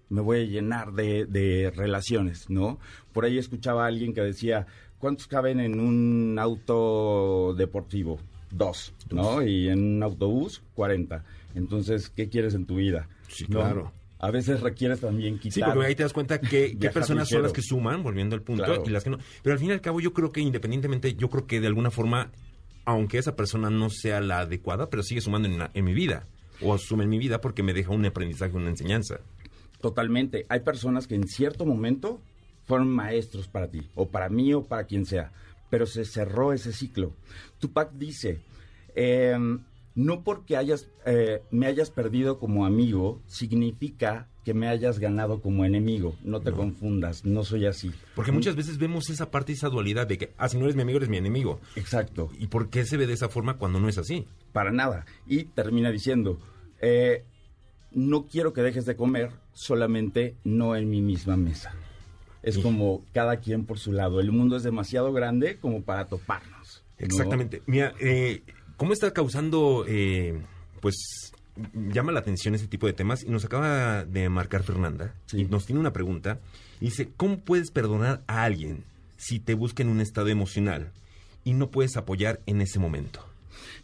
me 0.10 0.22
voy 0.22 0.42
a 0.42 0.46
llenar 0.46 0.94
de, 0.94 1.26
de 1.26 1.72
relaciones, 1.76 2.48
¿no? 2.48 2.78
Por 3.12 3.26
ahí 3.26 3.40
escuchaba 3.40 3.86
a 3.86 3.88
alguien 3.88 4.14
que 4.14 4.22
decía, 4.22 4.68
¿cuántos 5.00 5.26
caben 5.26 5.60
en 5.60 5.80
un 5.80 6.38
auto 6.38 7.56
deportivo? 7.58 8.20
Dos, 8.58 8.94
¿no? 9.12 9.42
Y 9.44 9.70
en 9.70 9.80
un 9.98 10.04
autobús, 10.04 10.64
40. 10.74 11.24
Entonces, 11.56 12.10
¿qué 12.10 12.28
quieres 12.30 12.54
en 12.56 12.66
tu 12.66 12.76
vida? 12.78 13.08
Sí, 13.28 13.46
¿No? 13.50 13.60
claro. 13.60 13.92
A 14.20 14.32
veces 14.32 14.62
requieres 14.62 15.00
también 15.02 15.36
Sí, 15.36 15.50
quitar. 15.52 15.74
porque 15.74 15.88
ahí 15.90 15.96
te 15.96 16.02
das 16.02 16.12
cuenta 16.14 16.42
que, 16.42 16.76
qué 16.80 16.90
personas 16.90 17.30
son 17.30 17.44
las 17.44 17.54
que 17.54 17.62
suman, 17.62 18.02
volviendo 18.02 18.36
al 18.36 18.42
punto, 18.42 18.64
Claro. 18.64 18.84
y 18.86 18.90
las 18.90 19.04
que 19.04 19.12
no. 19.12 19.20
Pero 19.44 19.54
al 19.54 19.60
fin 19.60 19.70
y 19.70 19.74
al 19.74 19.82
cabo, 19.82 20.00
yo 20.02 20.12
creo 20.12 20.32
que 20.32 20.42
independientemente, 20.42 21.14
yo 21.14 21.30
creo 21.30 21.46
que 21.46 21.60
de 21.62 21.68
alguna 21.68 21.92
forma, 21.92 22.32
aunque 22.86 23.20
esa 23.20 23.36
persona 23.36 23.70
no 23.70 23.92
sea 23.92 24.20
la 24.22 24.40
adecuada, 24.40 24.90
pero 24.90 25.04
sigue 25.04 25.22
sumando 25.22 25.48
en, 25.48 25.60
la- 25.60 25.70
en 25.76 25.86
mi 25.86 25.94
vida. 25.94 26.26
O 26.62 26.74
asume 26.74 27.04
en 27.04 27.12
mi 27.12 27.20
vida 27.20 27.42
porque 27.42 27.62
me 27.62 27.74
deja 27.76 27.92
un 27.92 28.04
aprendizaje, 28.08 28.58
una 28.58 28.70
enseñanza. 28.70 29.20
Totalmente. 29.82 30.48
Hay 30.50 30.62
personas 30.62 31.06
que 31.06 31.14
en 31.14 31.28
cierto 31.28 31.66
momento 31.68 32.20
fueron 32.66 32.90
maestros 32.90 33.48
para 33.48 33.68
ti, 33.70 33.84
o 33.94 34.08
para 34.08 34.30
mí, 34.30 34.52
o 34.54 34.64
para 34.64 34.86
quien 34.86 35.06
sea, 35.06 35.32
pero 35.70 35.86
se 35.86 36.06
cerró 36.06 36.54
ese 36.54 36.74
ciclo. 36.74 37.14
Tupac 37.60 37.92
dice, 37.94 38.42
em, 38.96 39.64
no 39.96 40.24
porque 40.24 40.58
hayas, 40.58 40.88
eh, 41.06 41.42
me 41.52 41.66
hayas 41.66 41.90
perdido 41.90 42.40
como 42.40 42.66
amigo, 42.66 43.22
significa 43.28 44.28
que 44.46 44.54
me 44.54 44.70
hayas 44.70 45.00
ganado 45.00 45.42
como 45.42 45.66
enemigo. 45.66 46.16
No 46.24 46.40
te 46.40 46.54
confundas, 46.54 47.26
no 47.26 47.44
soy 47.44 47.66
así. 47.66 47.92
Porque 48.16 48.32
muchas 48.32 48.56
veces 48.56 48.78
vemos 48.78 49.10
esa 49.10 49.30
parte, 49.30 49.52
esa 49.52 49.68
dualidad 49.68 50.08
de 50.08 50.18
que, 50.18 50.34
ah, 50.38 50.48
si 50.48 50.58
no 50.58 50.64
eres 50.64 50.76
mi 50.76 50.84
amigo, 50.84 50.98
eres 50.98 51.10
mi 51.10 51.18
enemigo. 51.18 51.60
Exacto. 51.76 52.30
¿Y 52.40 52.48
por 52.48 52.70
qué 52.70 52.86
se 52.86 52.96
ve 52.96 53.08
de 53.08 53.14
esa 53.14 53.28
forma 53.28 53.58
cuando 53.58 53.80
no 53.82 53.90
es 53.90 53.98
así? 53.98 54.26
Para 54.54 54.72
nada. 54.72 55.06
Y 55.26 55.46
termina 55.46 55.92
diciendo, 55.92 56.40
eh, 56.80 57.26
no 57.92 58.28
quiero 58.28 58.54
que 58.54 58.62
dejes 58.62 58.86
de 58.86 58.96
comer, 58.96 59.32
solamente 59.52 60.38
no 60.44 60.76
en 60.76 60.90
mi 60.90 61.02
misma 61.02 61.36
mesa. 61.36 61.76
Es 62.48 62.60
como 62.60 63.04
cada 63.14 63.38
quien 63.38 63.66
por 63.66 63.78
su 63.78 63.92
lado. 63.92 64.20
El 64.20 64.32
mundo 64.32 64.56
es 64.56 64.64
demasiado 64.64 65.12
grande 65.12 65.58
como 65.58 65.82
para 65.82 66.06
toparnos. 66.06 66.84
¿no? 66.98 67.06
Exactamente. 67.06 67.62
Mira, 67.66 67.94
eh, 68.00 68.42
¿cómo 68.78 68.94
está 68.94 69.12
causando, 69.12 69.84
eh, 69.88 70.40
pues, 70.80 71.34
llama 71.74 72.12
la 72.12 72.20
atención 72.20 72.56
ese 72.56 72.68
tipo 72.68 72.88
de 72.88 72.94
temas? 72.94 73.24
Y 73.24 73.30
nos 73.30 73.44
acaba 73.44 74.06
de 74.06 74.30
marcar 74.30 74.64
Fernanda 74.64 75.14
y 75.34 75.44
nos 75.46 75.66
tiene 75.66 75.82
una 75.82 75.92
pregunta. 75.92 76.40
Dice, 76.80 77.10
¿cómo 77.18 77.40
puedes 77.40 77.70
perdonar 77.70 78.24
a 78.28 78.44
alguien 78.44 78.84
si 79.18 79.40
te 79.40 79.54
busca 79.54 79.84
en 79.84 79.90
un 79.90 80.00
estado 80.00 80.30
emocional 80.30 80.92
y 81.44 81.54
no 81.54 81.70
puedes 81.70 81.98
apoyar 81.98 82.40
en 82.46 82.62
ese 82.62 82.80
momento? 82.80 83.26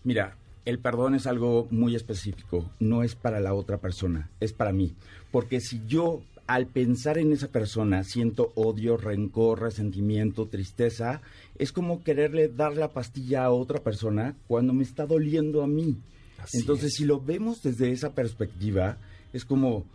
Mira, 0.03 0.37
el 0.65 0.79
perdón 0.79 1.15
es 1.15 1.27
algo 1.27 1.67
muy 1.71 1.95
específico, 1.95 2.69
no 2.79 3.03
es 3.03 3.15
para 3.15 3.39
la 3.39 3.53
otra 3.53 3.79
persona, 3.79 4.29
es 4.39 4.53
para 4.53 4.71
mí. 4.71 4.93
Porque 5.31 5.59
si 5.59 5.81
yo 5.87 6.21
al 6.47 6.67
pensar 6.67 7.17
en 7.17 7.31
esa 7.31 7.47
persona 7.47 8.03
siento 8.03 8.51
odio, 8.55 8.97
rencor, 8.97 9.61
resentimiento, 9.61 10.47
tristeza, 10.47 11.21
es 11.57 11.71
como 11.71 12.03
quererle 12.03 12.49
dar 12.49 12.75
la 12.75 12.91
pastilla 12.91 13.45
a 13.45 13.51
otra 13.51 13.81
persona 13.81 14.35
cuando 14.47 14.73
me 14.73 14.83
está 14.83 15.05
doliendo 15.05 15.63
a 15.63 15.67
mí. 15.67 15.97
Así 16.39 16.57
Entonces, 16.57 16.87
es. 16.87 16.95
si 16.95 17.05
lo 17.05 17.21
vemos 17.21 17.61
desde 17.63 17.91
esa 17.91 18.13
perspectiva, 18.13 18.97
es 19.31 19.45
como, 19.45 19.85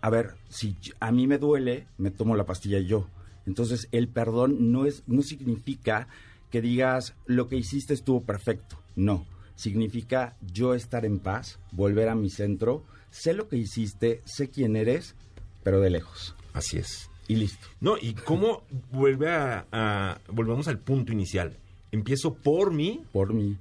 a 0.00 0.08
ver, 0.10 0.34
si 0.48 0.76
a 1.00 1.12
mí 1.12 1.26
me 1.26 1.38
duele, 1.38 1.86
me 1.98 2.10
tomo 2.10 2.36
la 2.36 2.46
pastilla 2.46 2.80
yo. 2.80 3.06
Entonces, 3.46 3.88
el 3.92 4.08
perdón 4.08 4.72
no 4.72 4.86
es 4.86 5.02
no 5.06 5.22
significa 5.22 6.08
que 6.50 6.60
digas 6.62 7.14
lo 7.26 7.48
que 7.48 7.56
hiciste 7.56 7.94
estuvo 7.94 8.22
perfecto. 8.22 8.78
No, 8.94 9.26
significa 9.54 10.36
yo 10.40 10.74
estar 10.74 11.04
en 11.04 11.18
paz, 11.18 11.58
volver 11.72 12.08
a 12.08 12.14
mi 12.14 12.30
centro, 12.30 12.84
sé 13.10 13.32
lo 13.34 13.48
que 13.48 13.56
hiciste, 13.56 14.22
sé 14.24 14.48
quién 14.48 14.76
eres, 14.76 15.14
pero 15.62 15.80
de 15.80 15.90
lejos. 15.90 16.34
Así 16.52 16.78
es. 16.78 17.08
Y 17.28 17.36
listo. 17.36 17.66
No, 17.80 17.96
y 18.00 18.14
cómo 18.14 18.62
vuelve 18.90 19.30
a, 19.30 19.66
a- 19.72 20.18
volvemos 20.28 20.68
al 20.68 20.78
punto 20.78 21.12
inicial. 21.12 21.56
Empiezo 21.92 22.34
por 22.34 22.72
mí. 22.72 23.04
Por 23.12 23.32
mí. 23.32 23.56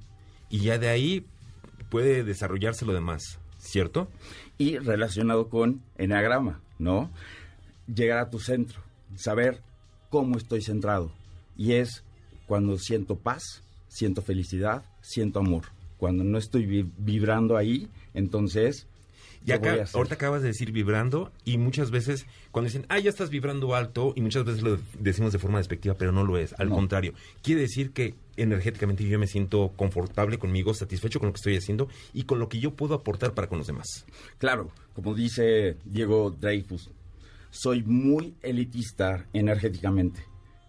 Y 0.49 0.60
ya 0.60 0.78
de 0.78 0.89
ahí 0.89 1.26
puede 1.89 2.24
desarrollarse 2.24 2.86
lo 2.86 2.93
demás, 2.93 3.39
¿cierto? 3.58 4.08
y 4.58 4.78
relacionado 4.78 5.49
con 5.49 5.82
enagrama, 5.97 6.60
¿no? 6.78 7.10
Llegar 7.88 8.20
a 8.20 8.30
tu 8.30 8.38
centro, 8.39 8.80
saber 9.16 9.60
cómo 10.12 10.38
estoy 10.38 10.62
centrado. 10.62 11.12
Y 11.58 11.74
es 11.74 12.04
cuando 12.45 12.78
siento 12.78 13.16
paz, 13.16 13.64
siento 13.88 14.22
felicidad, 14.22 14.84
siento 15.02 15.39
amor. 15.39 15.64
Cuando 15.97 16.24
no 16.24 16.38
estoy 16.38 16.66
vi- 16.68 16.91
vibrando 16.97 17.58
ahí, 17.58 17.88
entonces... 18.14 18.86
Y 19.46 19.52
ahorita 19.52 20.16
acabas 20.16 20.42
de 20.42 20.50
decir 20.50 20.72
vibrando 20.72 21.32
y 21.46 21.58
muchas 21.58 21.89
veces 21.89 22.28
cuando 22.52 22.68
dicen, 22.68 22.86
ah, 22.89 23.00
ya 23.00 23.10
estás 23.10 23.30
vibrando 23.32 23.74
alto 23.76 24.14
y 24.16 24.22
muchas 24.22 24.46
veces 24.46 24.62
lo 24.62 24.78
decimos 25.00 25.34
de 25.34 25.39
forma 25.39 25.58
despectiva, 25.58 25.96
pero 25.96 26.12
no 26.12 26.24
lo 26.24 26.38
es. 26.38 26.54
Al 26.60 26.70
No. 26.70 26.76
contrario, 26.76 27.14
quiere 27.42 27.62
decir 27.62 27.92
que 27.92 28.14
energéticamente 28.38 29.04
yo 29.08 29.18
me 29.18 29.28
siento 29.28 29.74
confortable 29.76 30.38
conmigo, 30.38 30.74
satisfecho 30.74 31.20
con 31.20 31.28
lo 31.28 31.34
que 31.34 31.38
estoy 31.39 31.58
haciendo 31.58 31.88
y 32.14 32.24
con 32.24 32.38
lo 32.39 32.50
que 32.50 32.60
yo 32.60 32.76
puedo 32.76 32.94
aportar 32.94 33.34
para 33.34 33.48
con 33.48 33.58
los 33.58 33.68
demás. 33.68 34.06
Claro, 34.38 34.70
como 34.94 35.16
dice 35.16 35.78
Diego 35.86 36.30
Dreyfus, 36.32 36.92
soy 37.50 37.84
muy 37.84 38.36
elitista 38.44 39.26
energéticamente. 39.34 40.24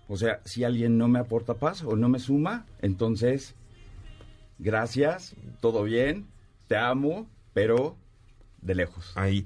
O 0.09 0.17
sea, 0.17 0.41
si 0.45 0.65
alguien 0.65 0.99
no 0.99 1.09
me 1.09 1.19
aporta 1.19 1.55
paz 1.55 1.83
o 1.83 1.95
no 1.95 2.09
me 2.09 2.19
suma, 2.19 2.67
entonces, 2.81 3.55
gracias, 4.59 5.35
todo 5.61 5.85
bien, 5.85 6.27
te 6.69 6.77
amo, 6.77 7.29
pero 7.55 7.97
de 8.63 8.75
lejos. 8.75 9.13
Ahí, 9.17 9.45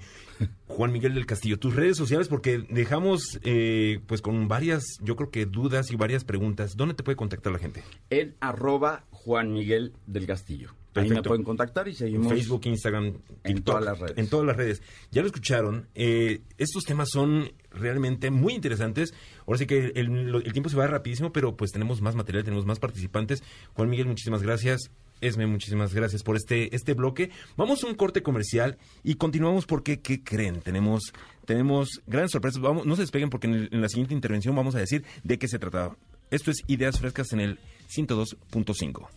Juan 0.69 0.93
Miguel 0.93 1.15
del 1.15 1.27
Castillo, 1.27 1.59
tus 1.59 1.75
redes 1.75 1.97
sociales, 1.97 2.29
porque 2.29 2.59
dejamos 2.71 3.41
eh, 3.43 4.01
pues 4.07 4.23
con 4.23 4.47
varias, 4.47 4.85
yo 5.03 5.17
creo 5.17 5.31
que 5.31 5.47
dudas 5.47 5.91
y 5.91 5.97
varias 5.97 6.25
preguntas. 6.25 6.77
¿Dónde 6.77 6.95
te 6.95 7.03
puede 7.03 7.17
contactar 7.17 7.53
la 7.53 7.59
gente? 7.59 7.83
En 8.11 8.37
arroba 8.41 9.05
Juan 9.11 9.53
Miguel 9.53 9.93
del 10.07 10.27
Castillo. 10.27 10.71
Ahí 10.95 11.11
me 11.11 11.23
pueden 11.23 11.45
contactar 11.45 11.89
y 11.89 11.95
seguimos 11.95 12.33
Facebook, 12.33 12.63
Instagram, 12.65 13.19
en 13.45 13.63
todas 13.63 13.85
las 13.85 13.99
redes. 13.99 14.17
En 14.17 14.29
todas 14.29 14.47
las 14.47 14.57
redes. 14.57 14.83
Ya 15.11 15.21
lo 15.21 15.27
escucharon. 15.27 15.89
eh, 15.95 16.41
estos 16.57 16.85
temas 16.85 17.11
son 17.11 17.51
realmente 17.71 18.31
muy 18.31 18.55
interesantes. 18.55 19.13
Ahora 19.47 19.59
sí 19.59 19.67
que 19.67 19.93
el, 19.95 20.35
el 20.43 20.53
tiempo 20.53 20.71
se 20.71 20.77
va 20.77 20.87
rapidísimo, 20.87 21.33
pero 21.33 21.55
pues 21.55 21.73
tenemos 21.73 22.01
más 22.01 22.15
material, 22.15 22.45
tenemos 22.45 22.65
más 22.65 22.79
participantes. 22.79 23.43
Juan 23.75 23.91
Miguel, 23.91 24.07
muchísimas 24.07 24.43
gracias. 24.43 24.91
Esme, 25.21 25.47
muchísimas 25.47 25.95
gracias 25.95 26.23
por 26.23 26.37
este, 26.37 26.75
este 26.75 26.95
bloque. 26.95 27.31
Vamos 27.57 27.83
a 27.83 27.87
un 27.87 27.95
corte 27.95 28.23
comercial 28.23 28.79
y 29.03 29.15
continuamos 29.15 29.67
porque, 29.67 30.01
¿qué 30.01 30.23
creen? 30.23 30.61
Tenemos, 30.61 31.13
tenemos 31.45 32.03
grandes 32.07 32.33
sorpresas. 32.33 32.61
Vamos, 32.61 32.87
no 32.87 32.97
se 32.97 33.03
despeguen 33.03 33.31
porque 33.31 33.47
en, 33.47 33.69
en 33.71 33.81
la 33.81 33.89
siguiente 33.89 34.15
intervención 34.15 34.55
vamos 34.55 34.75
a 34.75 34.79
decir 34.79 35.05
de 35.25 35.39
qué 35.39 35.49
se 35.49 35.59
trataba. 35.59 35.97
Esto 36.31 36.51
es 36.51 36.63
Ideas 36.67 36.99
Frescas 36.99 37.33
en 37.33 37.41
el 37.41 37.59
102.5. 37.89 39.09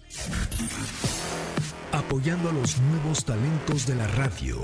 Apoyando 1.92 2.50
a 2.50 2.54
los 2.54 2.80
nuevos 2.82 3.26
talentos 3.26 3.88
de 3.88 3.96
la 3.96 4.08
radio 4.08 4.60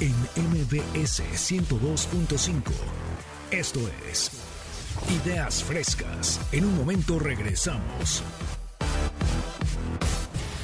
en 0.00 0.14
MBS 0.36 1.22
102.5. 1.34 2.62
Esto 3.50 3.80
es 4.10 4.30
Ideas 5.24 5.62
Frescas. 5.64 6.40
En 6.52 6.64
un 6.64 6.76
momento 6.76 7.18
regresamos. 7.18 8.22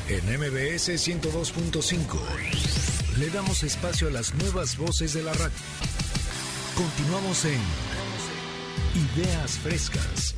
En 0.09 0.25
MBS 0.27 0.99
102.5 0.99 2.19
le 3.19 3.31
damos 3.31 3.63
espacio 3.63 4.09
a 4.09 4.11
las 4.11 4.35
nuevas 4.35 4.77
voces 4.77 5.15
de 5.15 5.23
la 5.23 5.33
radio. 5.33 5.55
Continuamos 6.77 7.45
en 7.45 7.61
Ideas 9.17 9.61
Frescas. 9.61 10.35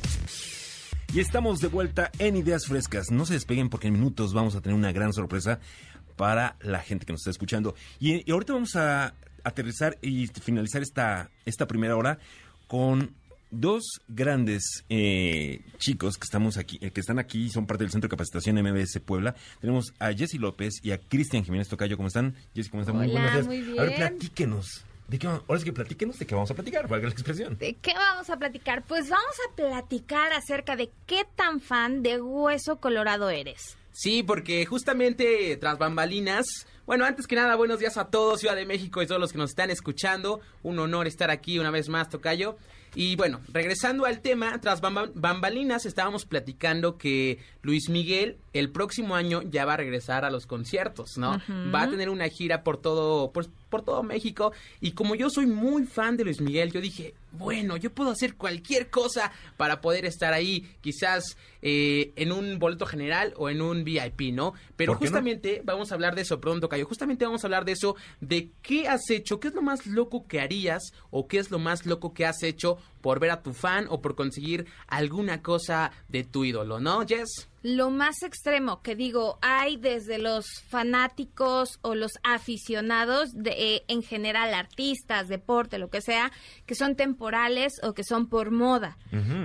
Y 1.13 1.19
estamos 1.19 1.61
de 1.61 1.67
vuelta 1.67 2.11
en 2.19 2.35
Ideas 2.35 2.67
Frescas. 2.67 3.09
No 3.09 3.25
se 3.25 3.33
despeguen 3.33 3.69
porque 3.69 3.87
en 3.87 3.93
minutos 3.93 4.33
vamos 4.33 4.55
a 4.55 4.61
tener 4.61 4.77
una 4.77 4.91
gran 4.91 5.13
sorpresa 5.13 5.59
para 6.15 6.57
la 6.61 6.81
gente 6.81 7.07
que 7.07 7.13
nos 7.13 7.21
está 7.21 7.31
escuchando. 7.31 7.73
Y, 7.99 8.31
ahorita 8.31 8.53
vamos 8.53 8.75
a 8.75 9.15
aterrizar 9.43 9.97
y 10.01 10.27
finalizar 10.27 10.83
esta, 10.83 11.31
esta 11.43 11.67
primera 11.67 11.95
hora 11.95 12.19
con 12.67 13.15
dos 13.59 13.83
grandes 14.07 14.83
eh, 14.89 15.61
chicos 15.77 16.17
que 16.17 16.23
estamos 16.25 16.57
aquí, 16.57 16.77
eh, 16.81 16.91
que 16.91 16.99
están 17.01 17.19
aquí, 17.19 17.49
son 17.49 17.65
parte 17.65 17.83
del 17.83 17.91
Centro 17.91 18.07
de 18.07 18.11
Capacitación 18.11 18.55
MBS 18.61 18.99
Puebla. 18.99 19.35
Tenemos 19.61 19.93
a 19.99 20.11
Jessy 20.13 20.37
López 20.37 20.75
y 20.83 20.91
a 20.91 20.99
Cristian 20.99 21.43
Jiménez 21.43 21.67
Tocayo. 21.67 21.97
¿Cómo 21.97 22.07
están? 22.07 22.35
Jessy, 22.53 22.69
¿cómo 22.69 22.81
están? 22.81 22.97
Hola, 22.97 23.07
buenos 23.11 23.31
días. 23.33 23.45
muy 23.47 23.77
A 23.77 23.81
ver, 23.83 23.89
bien. 23.89 23.99
platíquenos. 24.09 24.85
¿De 25.07 25.19
qué, 25.19 25.27
ahora 25.27 25.59
sí 25.59 25.65
que 25.65 25.73
platíquenos 25.73 26.17
de 26.17 26.25
qué 26.25 26.33
vamos 26.33 26.49
a 26.49 26.55
platicar, 26.55 26.87
valga 26.87 27.07
la 27.07 27.13
expresión. 27.13 27.57
¿De 27.59 27.75
qué 27.75 27.93
vamos 27.93 28.27
a 28.31 28.37
platicar? 28.37 28.83
Pues 28.87 29.07
vamos 29.07 29.35
a 29.51 29.55
platicar 29.55 30.33
acerca 30.33 30.75
de 30.75 30.89
qué 31.05 31.25
tan 31.35 31.59
fan 31.61 32.01
de 32.01 32.19
Hueso 32.19 32.77
Colorado 32.77 33.29
eres. 33.29 33.77
Sí, 33.91 34.23
porque 34.23 34.65
justamente 34.65 35.55
tras 35.57 35.77
bambalinas, 35.77 36.45
bueno, 36.87 37.05
antes 37.05 37.27
que 37.27 37.35
nada, 37.35 37.55
buenos 37.55 37.79
días 37.79 37.97
a 37.97 38.05
todos, 38.09 38.39
Ciudad 38.39 38.55
de 38.55 38.65
México 38.65 39.01
y 39.03 39.07
todos 39.07 39.21
los 39.21 39.31
que 39.31 39.37
nos 39.37 39.51
están 39.51 39.69
escuchando. 39.69 40.41
Un 40.63 40.79
honor 40.79 41.05
estar 41.05 41.29
aquí 41.29 41.59
una 41.59 41.69
vez 41.69 41.87
más, 41.87 42.09
Tocayo. 42.09 42.57
Y 42.95 43.15
bueno, 43.17 43.41
regresando 43.51 44.05
al 44.05 44.21
tema, 44.21 44.59
tras 44.61 44.81
bamba- 44.81 45.11
bambalinas 45.13 45.85
estábamos 45.85 46.25
platicando 46.25 46.97
que 46.97 47.39
Luis 47.61 47.89
Miguel 47.89 48.37
el 48.53 48.71
próximo 48.71 49.15
año 49.15 49.41
ya 49.43 49.65
va 49.65 49.73
a 49.73 49.77
regresar 49.77 50.23
a 50.25 50.29
los 50.29 50.47
conciertos, 50.47 51.17
¿no? 51.17 51.41
Va 51.73 51.83
a 51.83 51.89
tener 51.89 52.09
una 52.09 52.27
gira 52.29 52.63
por 52.63 52.77
todo, 52.77 53.31
por, 53.33 53.47
por 53.69 53.83
todo 53.83 54.03
México. 54.03 54.51
Y 54.81 54.91
como 54.91 55.15
yo 55.15 55.29
soy 55.29 55.45
muy 55.45 55.85
fan 55.85 56.17
de 56.17 56.25
Luis 56.25 56.41
Miguel, 56.41 56.71
yo 56.71 56.81
dije, 56.81 57.13
bueno, 57.31 57.77
yo 57.77 57.91
puedo 57.91 58.11
hacer 58.11 58.35
cualquier 58.35 58.89
cosa 58.89 59.31
para 59.57 59.81
poder 59.81 60.05
estar 60.05 60.33
ahí, 60.33 60.67
quizás 60.81 61.37
eh, 61.61 62.13
en 62.15 62.31
un 62.31 62.59
boleto 62.59 62.85
general 62.85 63.33
o 63.37 63.49
en 63.49 63.61
un 63.61 63.83
VIP, 63.83 64.33
¿no? 64.33 64.53
Pero 64.75 64.95
justamente 64.95 65.61
vamos 65.63 65.91
a 65.91 65.95
hablar 65.95 66.15
de 66.15 66.21
eso 66.21 66.39
pronto, 66.39 66.69
Cayo. 66.69 66.85
Justamente 66.85 67.25
vamos 67.25 67.43
a 67.43 67.47
hablar 67.47 67.65
de 67.65 67.73
eso, 67.73 67.95
de 68.21 68.49
qué 68.61 68.87
has 68.87 69.09
hecho, 69.09 69.39
qué 69.39 69.49
es 69.49 69.53
lo 69.53 69.61
más 69.61 69.85
loco 69.85 70.25
que 70.27 70.39
harías 70.39 70.93
o 71.11 71.27
qué 71.27 71.39
es 71.39 71.51
lo 71.51 71.59
más 71.59 71.85
loco 71.85 72.13
que 72.13 72.25
has 72.25 72.43
hecho 72.43 72.77
por 73.01 73.19
ver 73.19 73.31
a 73.31 73.43
tu 73.43 73.53
fan 73.53 73.87
o 73.89 74.01
por 74.01 74.15
conseguir 74.15 74.65
alguna 74.87 75.41
cosa 75.41 75.91
de 76.07 76.23
tu 76.23 76.45
ídolo, 76.45 76.79
¿no, 76.79 77.05
Jess? 77.05 77.47
Lo 77.67 77.89
más 77.89 78.21
extremo 78.21 78.83
que 78.83 78.95
digo, 78.95 79.39
hay 79.41 79.77
desde 79.77 80.19
los 80.19 80.45
fanáticos 80.69 81.79
o 81.81 81.95
los 81.95 82.11
aficionados, 82.21 83.29
de, 83.33 83.55
eh, 83.57 83.83
en 83.87 84.03
general 84.03 84.53
artistas, 84.53 85.27
deporte, 85.29 85.79
lo 85.79 85.89
que 85.89 85.99
sea, 85.99 86.31
que 86.67 86.75
son 86.75 86.95
temporales 86.95 87.73
o 87.81 87.93
que 87.93 88.03
son 88.03 88.27
por 88.27 88.51
moda. 88.51 88.99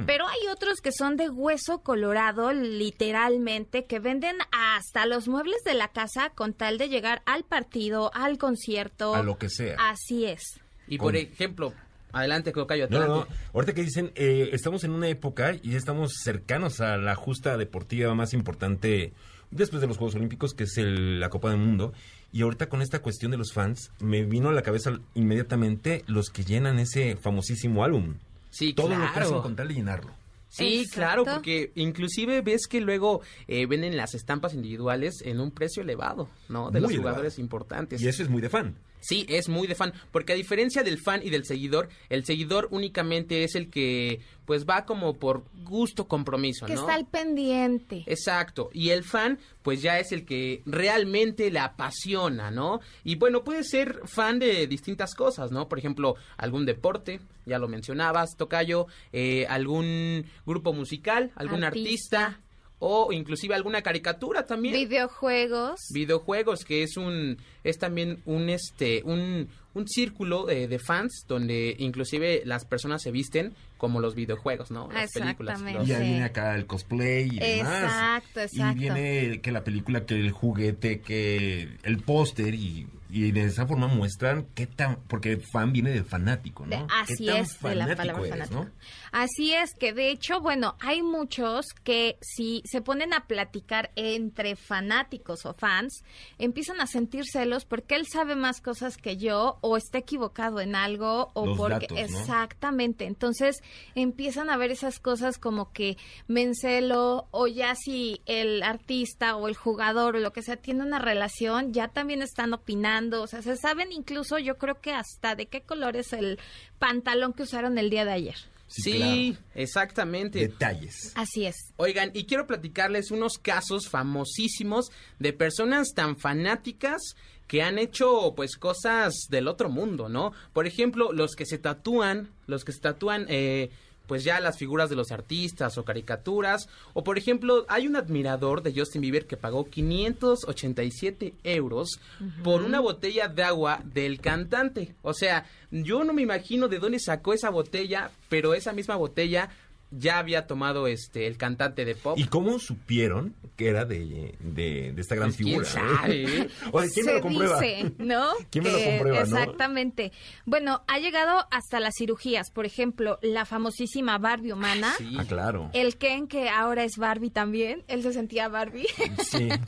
Pero 0.05 0.29
hay 0.29 0.49
otros 0.53 0.83
que 0.83 0.93
son 0.93 1.17
de 1.17 1.31
hueso 1.31 1.79
colorado, 1.83 2.53
literalmente, 2.53 3.87
que 3.87 4.01
venden 4.01 4.37
hasta 4.53 5.07
los 5.07 5.27
muebles 5.27 5.63
de 5.65 5.73
la 5.73 5.89
casa 5.89 6.29
con 6.35 6.53
tal 6.53 6.77
de 6.77 6.91
llegar 6.91 7.23
al 7.25 7.45
partido, 7.45 8.11
al 8.13 8.37
concierto. 8.37 9.15
A 9.15 9.23
lo 9.23 9.39
que 9.39 9.49
sea. 9.49 9.77
Así 9.79 10.27
es. 10.27 10.61
Y 10.89 10.99
por 10.99 11.17
ejemplo, 11.17 11.73
Adelante, 12.13 12.53
No, 12.55 12.63
adelante. 12.63 12.97
no, 12.99 13.07
no. 13.09 13.27
Ahorita 13.55 13.75
que 13.75 13.83
dicen, 13.83 14.13
eh, 14.15 14.51
estamos 14.53 14.85
en 14.85 14.91
una 14.93 15.09
época 15.09 15.55
y 15.63 15.75
estamos 15.77 16.13
cercanos 16.23 16.81
a 16.81 16.97
la 16.97 17.15
justa 17.15 17.57
deportiva 17.57 18.15
más 18.15 18.33
importante 18.35 19.13
después 19.51 19.81
de 19.81 19.89
los 19.89 19.97
Juegos 19.97 20.15
Olímpicos, 20.15 20.55
que 20.55 20.65
es 20.65 20.77
el- 20.79 21.21
la 21.21 21.29
Copa 21.29 21.51
del 21.51 21.59
Mundo. 21.59 21.93
Y 22.33 22.43
ahorita 22.43 22.69
con 22.69 22.83
esta 22.83 23.01
cuestión 23.01 23.31
de 23.33 23.37
los 23.39 23.53
fans, 23.53 23.91
me 24.01 24.25
vino 24.25 24.49
a 24.49 24.53
la 24.53 24.63
cabeza 24.63 24.99
inmediatamente 25.15 26.05
los 26.07 26.31
que 26.31 26.45
llenan 26.45 26.79
ese 26.79 27.17
famosísimo 27.17 27.85
álbum. 27.85 28.15
Sí, 28.51 28.73
Todo 28.75 28.89
lo 28.89 28.95
que 28.95 29.13
claro. 29.13 29.27
hacen 29.29 29.41
con 29.43 29.57
tal 29.57 29.69
de 29.69 29.75
llenarlo. 29.75 30.13
Sí, 30.49 30.81
Exacto. 30.81 30.95
claro, 30.97 31.25
porque 31.25 31.71
inclusive 31.77 32.41
ves 32.43 32.67
que 32.69 32.81
luego 32.81 33.21
eh, 33.47 33.67
venden 33.67 33.97
las 33.97 34.15
estampas 34.17 34.53
individuales 34.55 35.23
en 35.25 35.39
un 35.39 35.53
precio 35.53 35.83
elevado, 35.83 36.29
¿no? 36.49 36.67
De 36.73 36.81
Muy 36.81 36.81
los 36.81 36.91
elevado. 36.91 37.11
jugadores 37.15 37.39
importantes. 37.39 38.03
Y 38.03 38.09
eso 38.09 38.23
es 38.25 38.29
muy 38.29 38.43
de 38.43 38.49
fan. 38.49 38.75
Sí, 39.01 39.25
es 39.29 39.49
muy 39.49 39.67
de 39.67 39.75
fan, 39.75 39.93
porque 40.13 40.33
a 40.35 40.37
diferencia 40.37 40.83
del 40.83 40.99
fan 40.99 41.21
y 41.25 41.31
del 41.31 41.45
seguidor, 41.45 41.89
el 42.09 42.25
seguidor 42.25 42.69
únicamente 42.71 43.45
es 43.45 43.55
el 43.55 43.71
que 43.71 44.21
pues 44.45 44.67
va 44.69 44.85
como 44.85 45.15
por 45.15 45.45
gusto 45.65 46.09
compromiso, 46.09 46.67
Que 46.67 46.75
¿no? 46.75 46.81
está 46.81 46.95
al 46.95 47.07
pendiente. 47.07 48.03
Exacto, 48.07 48.69
y 48.73 48.91
el 48.91 49.05
fan 49.05 49.39
pues 49.63 49.81
ya 49.81 49.99
es 50.01 50.11
el 50.13 50.25
que 50.27 50.63
realmente 50.67 51.51
le 51.51 51.61
apasiona, 51.61 52.51
¿no? 52.51 52.81
Y 53.05 53.15
bueno, 53.17 53.45
puede 53.45 53.63
ser 53.65 54.01
fan 54.07 54.39
de 54.39 54.67
distintas 54.67 55.15
cosas, 55.15 55.51
¿no? 55.53 55.69
Por 55.69 55.79
ejemplo, 55.79 56.17
algún 56.37 56.67
deporte, 56.67 57.21
ya 57.47 57.59
lo 57.59 57.69
mencionabas, 57.69 58.37
Tocayo, 58.37 58.87
eh, 59.13 59.47
algún 59.49 60.25
grupo 60.47 60.73
musical, 60.73 61.31
algún 61.37 61.63
Artista. 61.65 62.25
artista, 62.27 62.41
o 62.83 63.13
inclusive 63.13 63.55
alguna 63.55 63.83
caricatura 63.83 64.47
también 64.47 64.75
Videojuegos. 64.75 65.79
videojuegos 65.93 66.65
que 66.65 66.83
es 66.83 66.97
un 66.97 67.37
es 67.65 67.79
también 67.79 68.21
un 68.27 68.49
este 68.51 69.03
un 69.05 69.49
un 69.73 69.87
círculo 69.87 70.47
de 70.47 70.79
fans 70.81 71.25
donde 71.29 71.77
inclusive 71.79 72.43
las 72.45 72.65
personas 72.65 73.03
se 73.03 73.13
visten 73.13 73.55
como 73.79 74.01
los 74.01 74.17
videojuegos 74.17 74.73
no 74.73 74.89
las 74.93 75.13
películas 75.13 75.61
Exactamente. 75.61 75.79
los- 75.79 75.89
Y 75.89 76.03
viene 76.03 76.25
acá 76.25 76.57
el 76.57 76.67
cosplay 76.67 77.29
y 77.33 77.39
demás. 77.39 77.85
Exacto, 77.85 78.41
exacto. 78.41 78.77
Y 78.77 78.79
viene 78.81 79.41
que 79.41 79.53
la 79.53 79.63
película, 79.63 80.05
que 80.05 80.15
el 80.17 80.33
juguete, 80.33 81.01
que 81.01 81.69
el 81.85 81.99
póster 82.01 82.53
y, 82.55 82.89
y 83.09 83.31
de 83.31 83.45
esa 83.45 83.65
forma 83.67 83.87
muestran 83.87 84.47
qué 84.55 84.67
tan... 84.67 84.97
Porque 85.07 85.39
fan 85.53 85.73
viene 85.73 85.91
de 85.93 86.03
fanático, 86.05 86.67
¿no? 86.67 86.77
De- 86.77 86.87
¿Qué 87.07 87.13
así 87.15 87.27
tan 87.27 87.37
es, 87.37 87.61
de 87.61 87.75
la 87.77 87.87
fanático 87.87 87.97
palabra 87.97 88.23
eres, 88.27 88.31
fanático. 88.49 88.65
¿no? 88.65 88.71
Así 89.13 89.55
es 89.55 89.71
que 89.79 89.93
de 89.95 90.11
hecho, 90.11 90.41
bueno, 90.41 90.77
hay 90.81 91.03
muchos 91.03 91.67
que 91.85 92.19
si 92.21 92.63
se 92.67 92.83
ponen 92.83 93.15
a 93.15 93.27
platicar 93.27 93.93
entre 93.97 94.57
fanáticos 94.57 95.47
o 95.47 95.55
fans, 95.55 96.03
empiezan 96.39 96.81
a 96.81 96.87
sentir 96.87 97.25
celos 97.51 97.65
porque 97.65 97.97
él 97.97 98.07
sabe 98.07 98.37
más 98.37 98.61
cosas 98.61 98.97
que 98.97 99.17
yo 99.17 99.59
o 99.61 99.77
está 99.77 99.99
equivocado 99.99 100.61
en 100.61 100.75
algo 100.75 101.31
o 101.35 101.47
Los 101.47 101.57
porque 101.57 101.87
datos, 101.89 102.11
¿no? 102.11 102.21
exactamente. 102.21 103.07
Entonces, 103.07 103.57
empiezan 103.95 104.51
a 104.51 104.57
ver 104.57 104.71
esas 104.71 104.99
cosas 104.99 105.39
como 105.39 105.73
que 105.73 105.97
me 106.29 106.43
encelo 106.43 107.27
o 107.31 107.47
ya 107.47 107.75
si 107.75 108.21
el 108.27 108.63
artista 108.63 109.37
o 109.37 109.49
el 109.49 109.57
jugador 109.57 110.17
o 110.17 110.21
lo 110.21 110.33
que 110.33 110.43
sea 110.43 110.57
tiene 110.57 110.83
una 110.83 110.99
relación, 110.99 111.73
ya 111.73 111.89
también 111.89 112.23
están 112.23 112.53
opinando, 112.53 113.23
o 113.23 113.27
sea, 113.27 113.43
se 113.43 113.57
saben 113.57 113.93
incluso 113.93 114.39
yo 114.39 114.57
creo 114.59 114.81
que 114.81 114.93
hasta 114.93 115.35
de 115.35 115.47
qué 115.47 115.63
color 115.63 115.97
es 115.97 116.13
el 116.13 116.39
pantalón 116.79 117.33
que 117.33 117.43
usaron 117.43 117.79
el 117.79 117.91
día 117.91 118.05
de 118.05 118.13
ayer. 118.13 118.37
sí, 118.69 119.37
exactamente 119.55 120.39
Detalles. 120.39 121.13
Así 121.17 121.45
es. 121.45 121.57
Oigan, 121.77 122.13
y 122.15 122.25
quiero 122.25 122.47
platicarles 122.47 123.11
unos 123.11 123.39
casos 123.39 123.89
famosísimos 123.89 124.91
de 125.19 125.33
personas 125.33 125.89
tan 125.95 126.17
fanáticas 126.17 127.17
que 127.51 127.65
han 127.65 127.81
hecho 127.81 128.33
pues 128.37 128.57
cosas 128.57 129.27
del 129.29 129.49
otro 129.49 129.69
mundo, 129.69 130.09
¿no? 130.09 130.33
Por 130.53 130.69
ejemplo, 130.69 131.13
los 131.13 131.35
que 131.35 131.45
se 131.45 131.59
tatúan, 131.59 132.29
los 132.47 132.65
que 132.65 132.71
se 132.71 132.79
tatúan 132.79 133.27
eh, 133.29 133.71
pues 134.07 134.23
ya 134.23 134.39
las 134.39 134.57
figuras 134.57 134.89
de 134.89 134.95
los 134.95 135.11
artistas 135.11 135.77
o 135.77 135.85
caricaturas, 135.85 136.69
o 136.95 137.03
por 137.03 137.19
ejemplo, 137.19 137.67
hay 137.69 137.89
un 137.89 137.97
admirador 137.97 138.63
de 138.63 138.73
Justin 138.73 139.01
Bieber 139.03 139.27
que 139.27 139.37
pagó 139.37 139.69
587 139.69 141.35
euros 141.43 141.99
por 142.45 142.63
una 142.63 142.79
botella 142.79 143.27
de 143.27 143.43
agua 143.43 143.81
del 143.83 144.21
cantante. 144.21 144.95
O 145.03 145.13
sea, 145.13 145.45
yo 145.73 146.05
no 146.05 146.13
me 146.13 146.23
imagino 146.23 146.69
de 146.69 146.79
dónde 146.79 147.01
sacó 147.01 147.33
esa 147.33 147.51
botella, 147.51 148.13
pero 148.29 148.55
esa 148.55 148.73
misma 148.73 148.95
botella 148.95 149.51
ya 149.91 150.19
había 150.19 150.47
tomado 150.47 150.87
este 150.87 151.27
el 151.27 151.37
cantante 151.37 151.85
de 151.85 151.95
pop. 151.95 152.19
¿Y 152.19 152.25
cómo 152.25 152.59
supieron 152.59 153.35
que 153.57 153.69
era 153.69 153.85
de, 153.85 154.35
de, 154.41 154.93
de 154.93 155.01
esta 155.01 155.15
gran 155.15 155.29
Pues, 155.29 155.37
¿quién 155.37 155.49
figura? 155.49 155.67
sabe? 155.67 156.49
Oye, 156.73 156.89
¿quién 156.95 157.07
me 157.07 157.15
lo 157.15 157.21
comprueba? 157.21 157.61
dice, 157.61 157.93
¿no? 157.99 158.27
¿Quién 158.51 158.65
me 158.65 158.71
lo 158.71 159.05
no? 159.05 159.15
Exactamente. 159.21 160.13
Bueno, 160.47 160.83
ha 160.87 160.99
llegado 160.99 161.47
hasta 161.51 161.81
las 161.81 161.95
cirugías. 161.97 162.51
Por 162.51 162.67
ejemplo, 162.67 163.19
la 163.23 163.45
famosísima 163.45 164.19
Barbie 164.19 164.53
humana. 164.53 164.95
Ah, 165.19 165.25
claro. 165.27 165.71
El 165.73 165.97
Ken, 165.97 166.27
que 166.29 166.49
ahora 166.49 166.85
es 166.85 166.97
Barbie 166.97 167.31
también. 167.31 167.85
Él 167.89 168.03
se 168.03 168.13
sentía 168.13 168.49
Barbie. 168.49 168.87
Sí. 169.29 169.49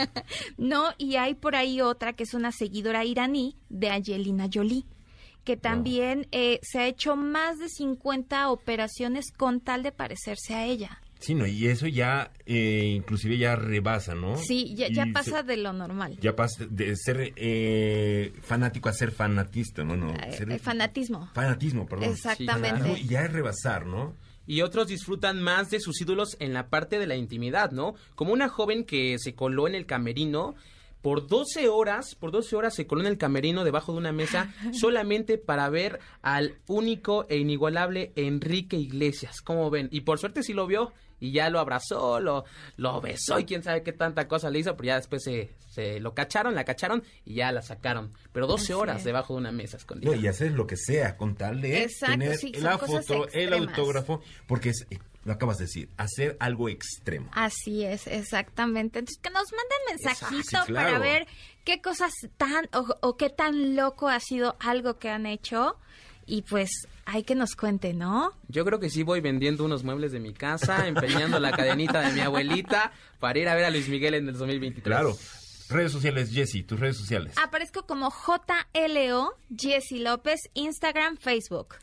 No, 0.57 0.91
y 0.99 1.17
hay 1.17 1.35
por 1.35 1.57
ahí 1.57 1.81
otra 1.81 2.13
que 2.13 2.25
es 2.25 2.35
una 2.35 2.53
seguidora 2.53 3.05
iraní 3.05 3.57
de 3.69 3.91
Angelina 3.91 4.49
Jolie, 4.53 4.85
que 5.45 5.57
también 5.57 6.27
eh, 6.33 6.59
se 6.63 6.79
ha 6.81 6.87
hecho 6.87 7.17
más 7.17 7.59
de 7.59 7.69
50 7.69 8.51
operaciones 8.51 9.33
con 9.37 9.61
tal 9.61 9.83
de 9.83 9.93
parecerse 9.93 10.55
a 10.55 10.65
ella. 10.67 11.01
Sí, 11.21 11.35
no, 11.37 11.47
y 11.47 11.69
eso 11.69 11.87
ya, 11.87 12.33
eh, 12.47 12.95
inclusive 12.97 13.39
ya 13.39 13.55
rebasa, 13.55 14.15
¿no? 14.17 14.37
Sí, 14.37 14.75
ya, 14.75 14.89
pasa 15.13 15.39
se- 15.39 15.43
de 15.45 15.57
lo 15.57 15.73
normal. 15.73 16.19
ya 16.21 16.35
pasa 16.35 16.67
de 16.69 16.97
ser 16.97 17.33
eh, 17.37 18.33
fanático 18.43 18.89
a 18.89 18.93
ser 18.93 19.13
fanatista, 19.13 19.85
¿no? 19.85 19.97
no 19.97 20.13
Eh, 20.15 20.33
ser- 20.33 20.51
el 20.51 20.59
fanatismo. 20.59 21.31
fanatismo, 21.33 21.87
perdón. 21.87 22.11
Exactamente. 22.11 22.99
Y 23.01 23.07
ya 23.07 23.25
es 23.25 23.33
rebasar, 23.33 23.87
¿no? 23.87 24.15
Y 24.49 24.63
otros 24.63 24.89
disfrutan 24.89 25.41
más 25.41 25.71
de 25.71 25.79
sus 25.79 26.01
ídolos 26.01 26.37
en 26.41 26.53
la 26.53 26.67
parte 26.69 26.99
de 26.99 27.07
la 27.07 27.15
intimidad, 27.15 27.71
¿no? 27.71 27.95
Como 28.17 28.33
una 28.33 28.49
joven 28.49 28.83
que 28.85 29.17
se 29.21 29.35
coló 29.37 29.69
en 29.69 29.77
el 29.77 29.87
camerino 29.87 30.57
por 31.03 31.27
12 31.27 31.69
horas, 31.69 32.15
por 32.15 32.31
12 32.31 32.57
horas 32.57 32.75
se 32.75 32.87
coló 32.87 33.03
en 33.03 33.09
el 33.09 33.19
camerino 33.19 33.65
debajo 33.65 33.93
de 33.93 33.99
una 33.99 34.13
mesa 34.13 34.55
solamente 34.73 35.37
para 35.37 35.69
ver 35.69 35.99
al 36.23 36.55
único 36.67 37.27
e 37.29 37.37
inigualable 37.37 38.13
Enrique 38.17 38.77
Iglesias. 38.77 39.43
¿Cómo 39.43 39.69
ven? 39.69 39.89
Y 39.91 40.03
por 40.03 40.19
suerte 40.19 40.43
sí 40.43 40.53
lo 40.53 40.67
vio 40.67 40.93
y 41.19 41.31
ya 41.31 41.51
lo 41.51 41.61
abrazó, 41.61 42.19
lo, 42.19 42.45
lo 42.77 43.01
besó 43.01 43.39
y 43.39 43.45
quién 43.45 43.63
sabe 43.63 43.85
qué 43.85 43.93
tanta 43.93 44.27
cosa 44.27 44.51
le 44.51 44.59
hizo, 44.59 44.77
pero 44.77 44.89
ya 44.89 44.97
después 44.97 45.23
se, 45.23 45.51
se 45.69 46.01
lo 46.01 46.15
cacharon, 46.15 46.57
la 46.57 46.65
cacharon 46.65 47.05
y 47.25 47.35
ya 47.35 47.53
la 47.53 47.63
sacaron. 47.63 48.13
Pero 48.33 48.49
12 48.49 48.65
Así 48.65 48.73
horas 48.73 49.05
debajo 49.05 49.35
de 49.35 49.41
una 49.41 49.53
mesa 49.53 49.77
escondida. 49.77 50.11
No, 50.11 50.21
y 50.21 50.27
hacer 50.27 50.51
lo 50.51 50.67
que 50.67 50.77
sea 50.77 51.17
con 51.17 51.37
tal 51.37 51.61
de 51.61 51.85
Exacto, 51.85 52.19
tener 52.19 52.37
sí, 52.37 52.53
la 52.55 52.77
foto, 52.77 53.29
el 53.33 53.53
autógrafo, 53.53 54.21
porque 54.49 54.71
es, 54.71 54.85
lo 55.25 55.33
acabas 55.33 55.59
de 55.59 55.65
decir, 55.65 55.89
hacer 55.97 56.37
algo 56.41 56.69
extremo. 56.69 57.31
Así 57.33 57.85
es, 57.85 58.07
exactamente. 58.07 58.99
Entonces, 58.99 59.23
que 59.23 59.31
nos 59.31 59.53
manden 59.53 59.79
mensajito 59.91 60.65
claro. 60.67 60.89
para 60.93 60.99
ver 60.99 61.27
qué 61.65 61.81
cosas 61.81 62.13
tan 62.37 62.69
o, 62.73 62.97
o 63.01 63.17
qué 63.17 63.31
tan 63.31 63.77
loco 63.77 64.09
ha 64.09 64.21
sido 64.21 64.57
algo 64.61 64.99
que 64.99 65.11
han 65.11 65.27
hecho. 65.27 65.77
Y 66.27 66.43
pues 66.43 66.71
hay 67.05 67.25
que 67.25 67.35
nos 67.35 67.57
cuente, 67.57 67.95
¿no? 67.95 68.33
Yo 68.49 68.65
creo 68.65 68.79
que 68.79 68.91
sí 68.91 69.03
voy 69.03 69.21
vendiendo 69.21 69.65
unos 69.65 69.85
muebles 69.85 70.13
de 70.13 70.21
mi 70.21 70.33
casa, 70.33 70.87
empeñando 70.87 71.39
la 71.41 71.53
cadenita 71.53 72.01
de 72.01 72.13
mi 72.13 72.21
abuelita 72.21 72.93
para 73.19 73.39
ir 73.39 73.49
a 73.49 73.55
ver 73.55 73.65
a 73.65 73.71
Luis 73.71 73.89
Miguel 73.89 74.15
en 74.15 74.29
el 74.29 74.35
2023. 74.35 74.85
Claro. 74.85 75.17
Redes 75.69 75.93
sociales, 75.93 76.31
Jessy, 76.31 76.63
tus 76.63 76.79
redes 76.79 76.97
sociales. 76.97 77.35
Aparezco 77.43 77.87
como 77.87 78.11
JLO, 78.11 79.35
Jessy 79.57 80.01
López, 80.01 80.41
Instagram, 80.55 81.17
Facebook. 81.17 81.77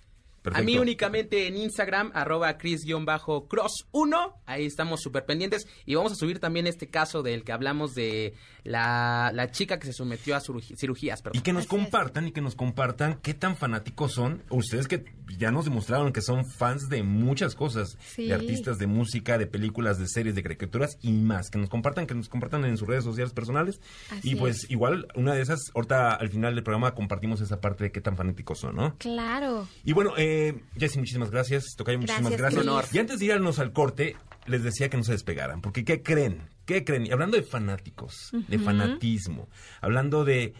A 0.53 0.61
mí 0.61 0.77
únicamente 0.77 1.47
en 1.47 1.57
Instagram, 1.57 2.11
arroba 2.13 2.57
cris-cross1. 2.57 4.35
Ahí 4.45 4.65
estamos 4.65 5.01
súper 5.01 5.25
pendientes. 5.25 5.67
Y 5.85 5.95
vamos 5.95 6.11
a 6.13 6.15
subir 6.15 6.39
también 6.39 6.67
este 6.67 6.89
caso 6.89 7.23
del 7.23 7.43
que 7.43 7.51
hablamos 7.51 7.93
de 7.93 8.33
la, 8.63 9.31
la 9.33 9.51
chica 9.51 9.79
que 9.79 9.87
se 9.87 9.93
sometió 9.93 10.35
a 10.35 10.41
cirugías. 10.41 11.21
Perdón. 11.21 11.39
Y 11.39 11.41
que 11.41 11.53
nos 11.53 11.67
compartan 11.67 12.27
y 12.27 12.31
que 12.31 12.41
nos 12.41 12.55
compartan 12.55 13.19
qué 13.21 13.33
tan 13.33 13.55
fanáticos 13.55 14.13
son. 14.13 14.43
Ustedes 14.49 14.87
que 14.87 15.05
ya 15.37 15.51
nos 15.51 15.65
demostraron 15.65 16.11
que 16.11 16.21
son 16.21 16.45
fans 16.45 16.89
de 16.89 17.03
muchas 17.03 17.55
cosas. 17.55 17.97
Sí. 18.01 18.27
De 18.27 18.33
artistas, 18.33 18.77
de 18.77 18.87
música, 18.87 19.37
de 19.37 19.47
películas, 19.47 19.99
de 19.99 20.07
series, 20.07 20.35
de 20.35 20.43
caricaturas 20.43 20.97
y 21.01 21.11
más. 21.11 21.49
Que 21.49 21.57
nos 21.57 21.69
compartan, 21.69 22.07
que 22.07 22.15
nos 22.15 22.29
compartan 22.29 22.65
en 22.65 22.77
sus 22.77 22.87
redes 22.87 23.03
sociales 23.03 23.33
personales. 23.33 23.81
Así 24.09 24.31
y 24.31 24.35
pues 24.35 24.63
es. 24.63 24.71
igual, 24.71 25.07
una 25.15 25.33
de 25.33 25.41
esas, 25.41 25.59
ahorita 25.73 26.15
al 26.15 26.29
final 26.29 26.55
del 26.55 26.63
programa 26.63 26.93
compartimos 26.95 27.41
esa 27.41 27.61
parte 27.61 27.85
de 27.85 27.91
qué 27.91 28.01
tan 28.01 28.17
fanáticos 28.17 28.59
son, 28.59 28.75
¿no? 28.75 28.95
Claro. 28.97 29.67
Y 29.83 29.93
bueno, 29.93 30.13
eh, 30.17 30.61
Jessy, 30.77 30.99
muchísimas 30.99 31.31
gracias. 31.31 31.75
Tocayo, 31.77 31.99
muchísimas 31.99 32.29
Gracias, 32.31 32.63
gracias. 32.63 32.95
Y 32.95 32.99
antes 32.99 33.19
de 33.19 33.25
irnos 33.25 33.59
al 33.59 33.73
corte, 33.73 34.15
les 34.45 34.63
decía 34.63 34.89
que 34.89 34.97
no 34.97 35.03
se 35.03 35.13
despegaran. 35.13 35.61
Porque 35.61 35.83
¿qué 35.83 36.01
creen? 36.01 36.41
¿Qué 36.69 36.83
creen? 36.83 37.07
Y 37.07 37.11
hablando 37.11 37.35
de 37.35 37.41
fanáticos, 37.41 38.29
de 38.31 38.59
fanatismo, 38.59 39.49
hablando 39.81 40.23
de 40.23 40.53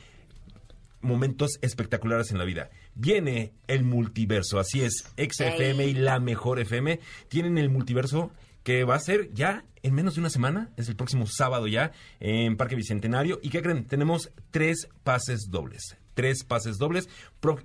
momentos 1.01 1.59
espectaculares 1.61 2.31
en 2.31 2.39
la 2.39 2.45
vida. 2.45 2.71
Viene 2.95 3.53
el 3.67 3.83
multiverso, 3.83 4.57
así 4.57 4.81
es, 4.81 5.05
XFM 5.17 5.85
y 5.85 5.93
la 5.93 6.19
mejor 6.19 6.59
FM 6.59 6.99
tienen 7.27 7.59
el 7.59 7.69
multiverso 7.69 8.31
que 8.63 8.85
va 8.85 8.95
a 8.95 8.99
ser 8.99 9.31
ya 9.35 9.65
en 9.83 9.93
menos 9.93 10.15
de 10.15 10.21
una 10.21 10.31
semana, 10.31 10.71
es 10.77 10.89
el 10.89 10.95
próximo 10.95 11.27
sábado 11.27 11.67
ya, 11.67 11.91
en 12.19 12.57
Parque 12.57 12.75
Bicentenario. 12.75 13.39
¿Y 13.43 13.51
qué 13.51 13.61
creen? 13.61 13.85
Tenemos 13.85 14.31
tres 14.49 14.89
pases 15.03 15.49
dobles, 15.51 15.95
tres 16.15 16.43
pases 16.43 16.79
dobles 16.79 17.07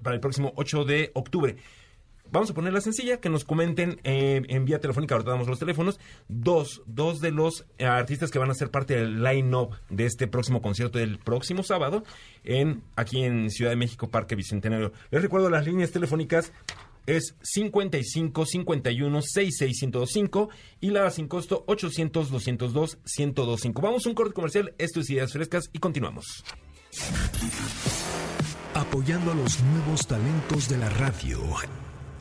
para 0.02 0.14
el 0.16 0.20
próximo 0.20 0.52
8 0.56 0.84
de 0.84 1.12
octubre. 1.14 1.56
Vamos 2.34 2.50
a 2.50 2.54
ponerla 2.54 2.80
sencilla, 2.80 3.20
que 3.20 3.30
nos 3.30 3.44
comenten 3.44 4.00
eh, 4.02 4.42
en 4.48 4.64
vía 4.64 4.80
telefónica, 4.80 5.14
ahorita 5.14 5.30
damos 5.30 5.46
los 5.46 5.60
teléfonos, 5.60 6.00
dos, 6.28 6.82
dos 6.84 7.20
de 7.20 7.30
los 7.30 7.64
eh, 7.78 7.86
artistas 7.86 8.30
que 8.30 8.40
van 8.40 8.50
a 8.50 8.54
ser 8.54 8.70
parte 8.70 8.96
del 8.96 9.22
line-up 9.22 9.76
de 9.88 10.04
este 10.04 10.26
próximo 10.26 10.60
concierto 10.60 10.98
del 10.98 11.18
próximo 11.18 11.62
sábado 11.62 12.02
en 12.42 12.82
aquí 12.96 13.22
en 13.22 13.50
Ciudad 13.50 13.70
de 13.70 13.76
México, 13.76 14.10
Parque 14.10 14.34
Bicentenario. 14.34 14.92
Les 15.10 15.22
recuerdo 15.22 15.48
las 15.48 15.64
líneas 15.64 15.92
telefónicas 15.92 16.52
es 17.06 17.36
55 17.42 18.46
51 18.46 19.22
66 19.22 19.82
1025 19.82 20.48
y 20.80 20.90
la 20.90 21.10
sin 21.10 21.28
costo 21.28 21.62
800 21.68 22.30
202 22.30 22.98
1025. 23.16 23.80
Vamos 23.80 24.06
a 24.06 24.08
un 24.08 24.14
corte 24.16 24.34
comercial, 24.34 24.74
esto 24.78 25.00
es 25.00 25.10
Ideas 25.10 25.32
Frescas 25.32 25.70
y 25.72 25.78
continuamos. 25.78 26.44
Apoyando 28.74 29.30
a 29.30 29.34
los 29.36 29.62
nuevos 29.62 30.04
talentos 30.08 30.68
de 30.68 30.78
la 30.78 30.88
radio 30.88 31.40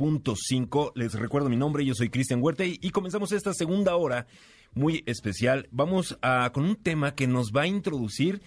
102.5. 0.00 0.92
Les 0.94 1.12
recuerdo 1.12 1.50
mi 1.50 1.56
nombre, 1.56 1.84
yo 1.84 1.94
soy 1.94 2.08
Cristian 2.08 2.42
Huerta 2.42 2.64
y, 2.64 2.90
comenzamos 2.90 3.32
esta 3.32 3.52
segunda 3.52 3.96
hora 3.96 4.26
muy 4.72 5.04
especial. 5.06 5.68
Vamos 5.70 6.18
a, 6.22 6.50
con 6.52 6.64
un 6.64 6.76
tema 6.76 7.14
que 7.14 7.26
nos 7.26 7.52
va 7.52 7.62
a 7.62 7.66
introducir 7.66 8.40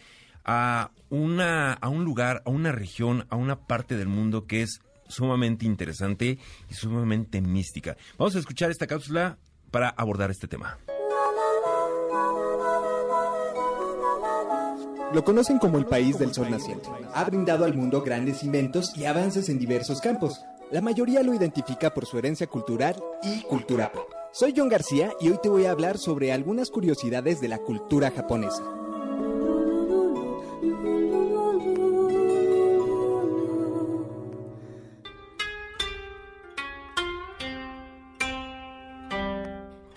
a, 0.43 0.91
una, 1.09 1.73
a 1.73 1.89
un 1.89 2.03
lugar, 2.03 2.41
a 2.45 2.49
una 2.49 2.71
región, 2.71 3.27
a 3.29 3.35
una 3.35 3.67
parte 3.67 3.95
del 3.97 4.07
mundo 4.07 4.47
que 4.47 4.63
es 4.63 4.81
sumamente 5.07 5.65
interesante 5.65 6.39
y 6.69 6.73
sumamente 6.73 7.39
mística. 7.39 7.97
Vamos 8.17 8.35
a 8.35 8.39
escuchar 8.39 8.71
esta 8.71 8.87
cápsula 8.87 9.37
para 9.69 9.89
abordar 9.89 10.31
este 10.31 10.47
tema. 10.47 10.79
Lo 15.13 15.23
conocen 15.23 15.59
como 15.59 15.77
el 15.77 15.85
país 15.85 16.17
del 16.17 16.33
sol 16.33 16.49
naciente. 16.49 16.89
Ha 17.13 17.23
brindado 17.25 17.65
al 17.65 17.75
mundo 17.75 18.01
grandes 18.01 18.43
inventos 18.43 18.97
y 18.97 19.05
avances 19.05 19.47
en 19.47 19.59
diversos 19.59 20.01
campos. 20.01 20.41
La 20.73 20.81
mayoría 20.81 21.21
lo 21.21 21.35
identifica 21.35 21.93
por 21.93 22.07
su 22.07 22.17
herencia 22.17 22.47
cultural 22.47 22.95
y 23.21 23.43
cultura 23.43 23.91
pop. 23.91 24.09
Soy 24.31 24.55
John 24.57 24.69
García 24.69 25.11
y 25.21 25.29
hoy 25.29 25.37
te 25.39 25.47
voy 25.47 25.67
a 25.67 25.71
hablar 25.71 25.99
sobre 25.99 26.31
algunas 26.31 26.71
curiosidades 26.71 27.39
de 27.39 27.47
la 27.47 27.59
cultura 27.59 28.09
japonesa. 28.09 28.63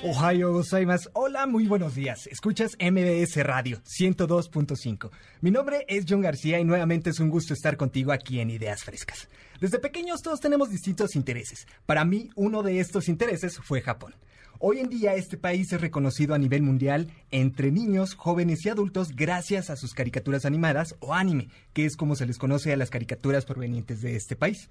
Ohio 0.05 0.53
gozaimasu. 0.53 1.09
Hola, 1.15 1.47
muy 1.47 1.67
buenos 1.67 1.95
días. 1.95 2.27
Escuchas 2.27 2.77
MBS 2.79 3.43
Radio 3.45 3.81
102.5. 3.83 5.11
Mi 5.41 5.51
nombre 5.51 5.87
es 5.89 6.05
John 6.07 6.21
García 6.21 6.61
y 6.61 6.65
nuevamente 6.65 7.09
es 7.09 7.19
un 7.19 7.31
gusto 7.31 7.55
estar 7.55 7.79
contigo 7.79 8.13
aquí 8.13 8.41
en 8.41 8.51
Ideas 8.51 8.85
Frescas. 8.85 9.27
Desde 9.61 9.79
pequeños 9.79 10.23
todos 10.23 10.41
tenemos 10.41 10.71
distintos 10.71 11.17
intereses. 11.17 11.67
Para 11.87 12.05
mí, 12.05 12.31
uno 12.35 12.63
de 12.63 12.81
estos 12.81 13.09
intereses 13.09 13.59
fue 13.63 13.81
Japón. 13.81 14.15
Hoy 14.59 14.79
en 14.79 14.89
día 14.89 15.15
este 15.15 15.37
país 15.37 15.71
es 15.73 15.81
reconocido 15.83 16.35
a 16.35 16.39
nivel 16.39 16.63
mundial 16.63 17.13
entre 17.31 17.71
niños, 17.71 18.15
jóvenes 18.15 18.65
y 18.65 18.71
adultos 18.71 19.15
gracias 19.15 19.69
a 19.69 19.77
sus 19.77 19.93
caricaturas 19.93 20.47
animadas 20.47 20.95
o 21.01 21.13
anime, 21.13 21.49
que 21.75 21.85
es 21.85 21.95
como 21.97 22.17
se 22.17 22.25
les 22.25 22.39
conoce 22.39 22.73
a 22.73 22.77
las 22.77 22.89
caricaturas 22.89 23.45
provenientes 23.45 24.01
de 24.01 24.17
este 24.17 24.35
país. 24.35 24.71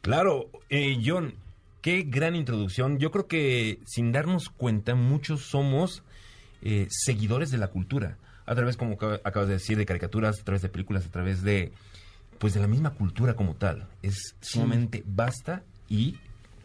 Claro, 0.00 0.48
eh, 0.68 0.96
John, 1.04 1.34
qué 1.82 2.02
gran 2.02 2.36
introducción. 2.36 2.98
Yo 2.98 3.10
creo 3.10 3.26
que 3.26 3.80
sin 3.84 4.12
darnos 4.12 4.48
cuenta, 4.48 4.94
muchos 4.94 5.42
somos 5.42 6.04
eh, 6.62 6.86
seguidores 6.88 7.50
de 7.50 7.58
la 7.58 7.68
cultura. 7.68 8.16
A 8.46 8.54
través, 8.54 8.76
como 8.76 8.96
acab- 8.96 9.20
acabas 9.24 9.48
de 9.48 9.54
decir, 9.54 9.76
de 9.76 9.86
caricaturas, 9.86 10.40
a 10.40 10.44
través 10.44 10.62
de 10.62 10.68
películas, 10.68 11.04
a 11.04 11.10
través 11.10 11.42
de 11.42 11.72
pues 12.40 12.54
de 12.54 12.60
la 12.60 12.66
misma 12.66 12.94
cultura 12.94 13.34
como 13.34 13.54
tal. 13.54 13.86
Es 14.02 14.34
sumamente 14.40 15.04
vasta 15.06 15.62
y, 15.90 16.16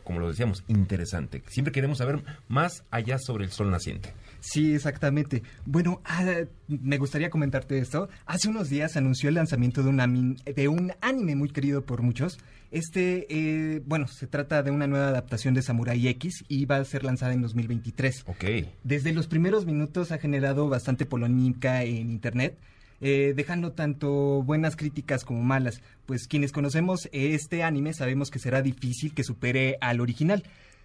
como 0.05 0.21
lo 0.21 0.30
decíamos, 0.30 0.63
interesante. 0.69 1.43
Siempre 1.49 1.73
queremos 1.73 1.97
saber 1.97 2.23
más 2.47 2.86
allá 2.91 3.19
sobre 3.19 3.43
el 3.43 3.51
sol 3.51 3.69
naciente. 3.69 4.13
Sí, 4.39 4.73
exactamente. 4.73 5.43
Bueno, 5.65 6.01
ah, 6.05 6.43
me 6.69 6.97
gustaría 6.97 7.30
comentarte 7.30 7.78
esto. 7.78 8.07
Hace 8.26 8.47
unos 8.47 8.69
días 8.69 8.95
anunció 8.95 9.28
el 9.28 9.36
lanzamiento 9.36 9.84
de 9.84 10.36
de 10.55 10.67
un 10.69 10.93
anime 11.01 11.36
muy 11.36 11.49
querido 11.49 11.86
por 11.86 12.01
muchos. 12.03 12.38
Este, 12.71 13.26
eh, 13.30 13.82
bueno, 13.86 14.07
se 14.07 14.28
trata 14.28 14.63
de 14.63 14.71
una 14.71 14.88
nueva 14.88 15.09
adaptación 15.09 15.55
de 15.55 15.61
Samurai 15.61 16.07
X 16.07 16.45
y 16.47 16.65
va 16.65 16.78
a 16.78 16.86
ser 16.86 17.03
lanzada 17.03 17.34
en 17.34 17.41
2023. 17.41 18.23
Ok. 18.28 18.45
Desde 18.84 19.11
los 19.11 19.28
primeros 19.28 19.65
minutos 19.65 20.13
ha 20.13 20.19
generado 20.19 20.69
bastante 20.69 21.05
polémica 21.05 21.84
en 21.84 22.11
Internet. 22.11 22.57
Eh, 23.02 23.34
dejando 23.36 23.72
tanto 23.74 24.10
buenas 24.43 24.76
críticas 24.76 25.24
como 25.26 25.41
malas, 25.43 25.82
pues 26.06 26.28
quienes 26.28 26.52
conocemos 26.52 27.10
este 27.12 27.64
anime 27.64 27.93
sabemos 27.93 28.30
que 28.32 28.39
será 28.39 28.62
difícil 28.62 29.14
que 29.14 29.24
supere 29.24 29.78
al 29.82 30.00
original. 30.02 30.43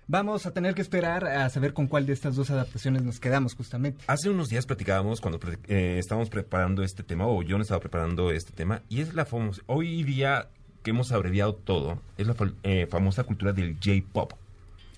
Vamos 0.09 0.45
a 0.45 0.51
tener 0.51 0.75
que 0.75 0.83
esperar 0.83 1.25
a 1.25 1.49
saber 1.51 1.73
con 1.73 1.87
cuál 1.87 2.05
de 2.05 2.13
estas 2.15 2.35
dos 2.35 2.51
adaptaciones 2.51 3.03
nos 3.03 3.21
quedamos 3.21 3.55
justamente. 3.55 4.03
Hace 4.09 4.29
unos 4.29 4.49
días 4.49 4.67
platicábamos 4.67 5.21
cuando 5.21 5.39
pre- 5.39 5.59
eh, 5.69 5.99
estábamos 6.01 6.31
preparando 6.31 6.83
este 6.83 7.05
tema, 7.05 7.29
o 7.29 7.43
yo 7.43 7.57
no 7.57 7.63
estaba 7.63 7.79
preparando 7.81 8.33
este 8.33 8.51
tema, 8.53 8.83
y 8.89 9.03
es 9.03 9.15
la 9.15 9.25
famosa, 9.25 9.63
hoy 9.67 10.03
día 10.03 10.49
que 10.83 10.91
hemos 10.91 11.13
abreviado 11.13 11.55
todo, 11.55 12.01
es 12.19 12.27
la 12.27 12.35
eh, 12.65 12.87
famosa 12.91 13.23
cultura 13.23 13.53
del 13.53 13.75
J-Pop. 13.77 14.33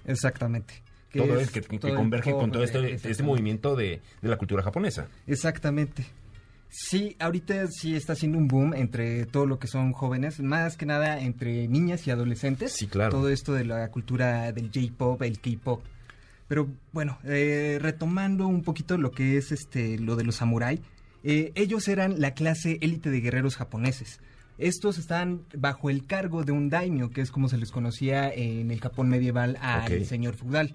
Exactamente. 0.07 0.83
Que 1.11 1.19
Todo 1.21 1.37
es 1.37 1.43
es 1.43 1.51
que, 1.51 1.61
que 1.61 1.79
todo 1.79 1.95
converge 1.95 2.33
con 2.33 2.51
todo 2.51 2.63
este, 2.65 2.95
este 2.95 3.23
movimiento 3.23 3.77
de, 3.77 4.01
de 4.23 4.29
la 4.29 4.39
cultura 4.39 4.63
japonesa. 4.63 5.09
Exactamente. 5.27 6.07
Sí, 6.75 7.17
ahorita 7.19 7.67
sí 7.69 7.95
está 7.95 8.15
haciendo 8.15 8.39
un 8.39 8.49
boom 8.49 8.73
entre 8.73 9.27
todo 9.27 9.45
lo 9.45 9.59
que 9.59 9.67
son 9.67 9.93
jóvenes, 9.93 10.41
más 10.41 10.79
que 10.79 10.87
nada 10.87 11.21
entre 11.21 11.69
niñas 11.69 12.07
y 12.07 12.11
adolescentes. 12.11 12.73
Sí, 12.73 12.87
claro. 12.87 13.11
Todo 13.11 13.29
esto 13.29 13.53
de 13.53 13.67
la 13.67 13.91
cultura 13.91 14.51
del 14.53 14.71
J-pop, 14.73 15.21
el 15.21 15.39
K-pop. 15.39 15.85
Pero 16.49 16.69
bueno, 16.93 17.19
eh, 17.25 17.79
retomando 17.79 18.47
un 18.47 18.63
poquito 18.63 18.97
lo 18.97 19.11
que 19.11 19.37
es 19.37 19.53
este 19.53 19.99
lo 19.99 20.17
de 20.17 20.25
los 20.25 20.37
samurái, 20.37 20.81
eh, 21.25 21.53
ellos 21.57 21.89
eran 21.89 22.23
la 22.23 22.33
clase 22.33 22.79
élite 22.81 23.11
de 23.11 23.21
guerreros 23.21 23.57
japoneses. 23.57 24.19
Estos 24.57 24.97
están 24.97 25.43
bajo 25.55 25.91
el 25.91 26.07
cargo 26.07 26.43
de 26.43 26.53
un 26.53 26.71
daimyo, 26.71 27.11
que 27.11 27.21
es 27.21 27.31
como 27.31 27.51
se 27.51 27.59
les 27.59 27.71
conocía 27.71 28.33
en 28.33 28.71
el 28.71 28.81
Japón 28.81 29.11
medieval 29.11 29.59
al 29.61 30.07
señor 30.07 30.37
feudal. 30.37 30.75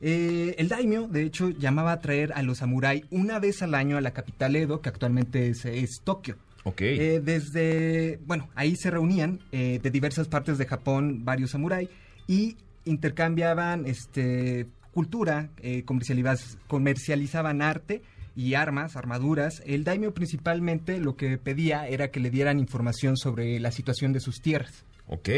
Eh, 0.00 0.54
el 0.58 0.68
daimyo, 0.68 1.08
de 1.08 1.22
hecho, 1.22 1.50
llamaba 1.50 1.92
a 1.92 2.00
traer 2.00 2.32
a 2.34 2.42
los 2.42 2.58
samurái 2.58 3.04
una 3.10 3.38
vez 3.38 3.62
al 3.62 3.74
año 3.74 3.96
a 3.96 4.00
la 4.00 4.12
capital 4.12 4.56
Edo, 4.56 4.80
que 4.80 4.88
actualmente 4.88 5.48
es, 5.48 5.64
es 5.64 6.00
Tokio. 6.04 6.36
Ok. 6.64 6.80
Eh, 6.80 7.20
desde, 7.24 8.18
bueno, 8.26 8.48
ahí 8.56 8.74
se 8.74 8.90
reunían 8.90 9.38
eh, 9.52 9.78
de 9.80 9.90
diversas 9.90 10.26
partes 10.26 10.58
de 10.58 10.66
Japón 10.66 11.24
varios 11.24 11.52
samurái 11.52 11.88
y 12.26 12.56
intercambiaban 12.84 13.86
este, 13.86 14.66
cultura, 14.92 15.50
eh, 15.62 15.84
comercializaban 15.84 17.62
arte 17.62 18.02
y 18.34 18.54
armas, 18.54 18.96
armaduras. 18.96 19.62
El 19.64 19.84
daimyo 19.84 20.12
principalmente 20.12 20.98
lo 20.98 21.16
que 21.16 21.38
pedía 21.38 21.86
era 21.86 22.10
que 22.10 22.18
le 22.18 22.30
dieran 22.30 22.58
información 22.58 23.16
sobre 23.16 23.60
la 23.60 23.70
situación 23.70 24.12
de 24.12 24.18
sus 24.18 24.40
tierras. 24.40 24.84
Ok. 25.06 25.28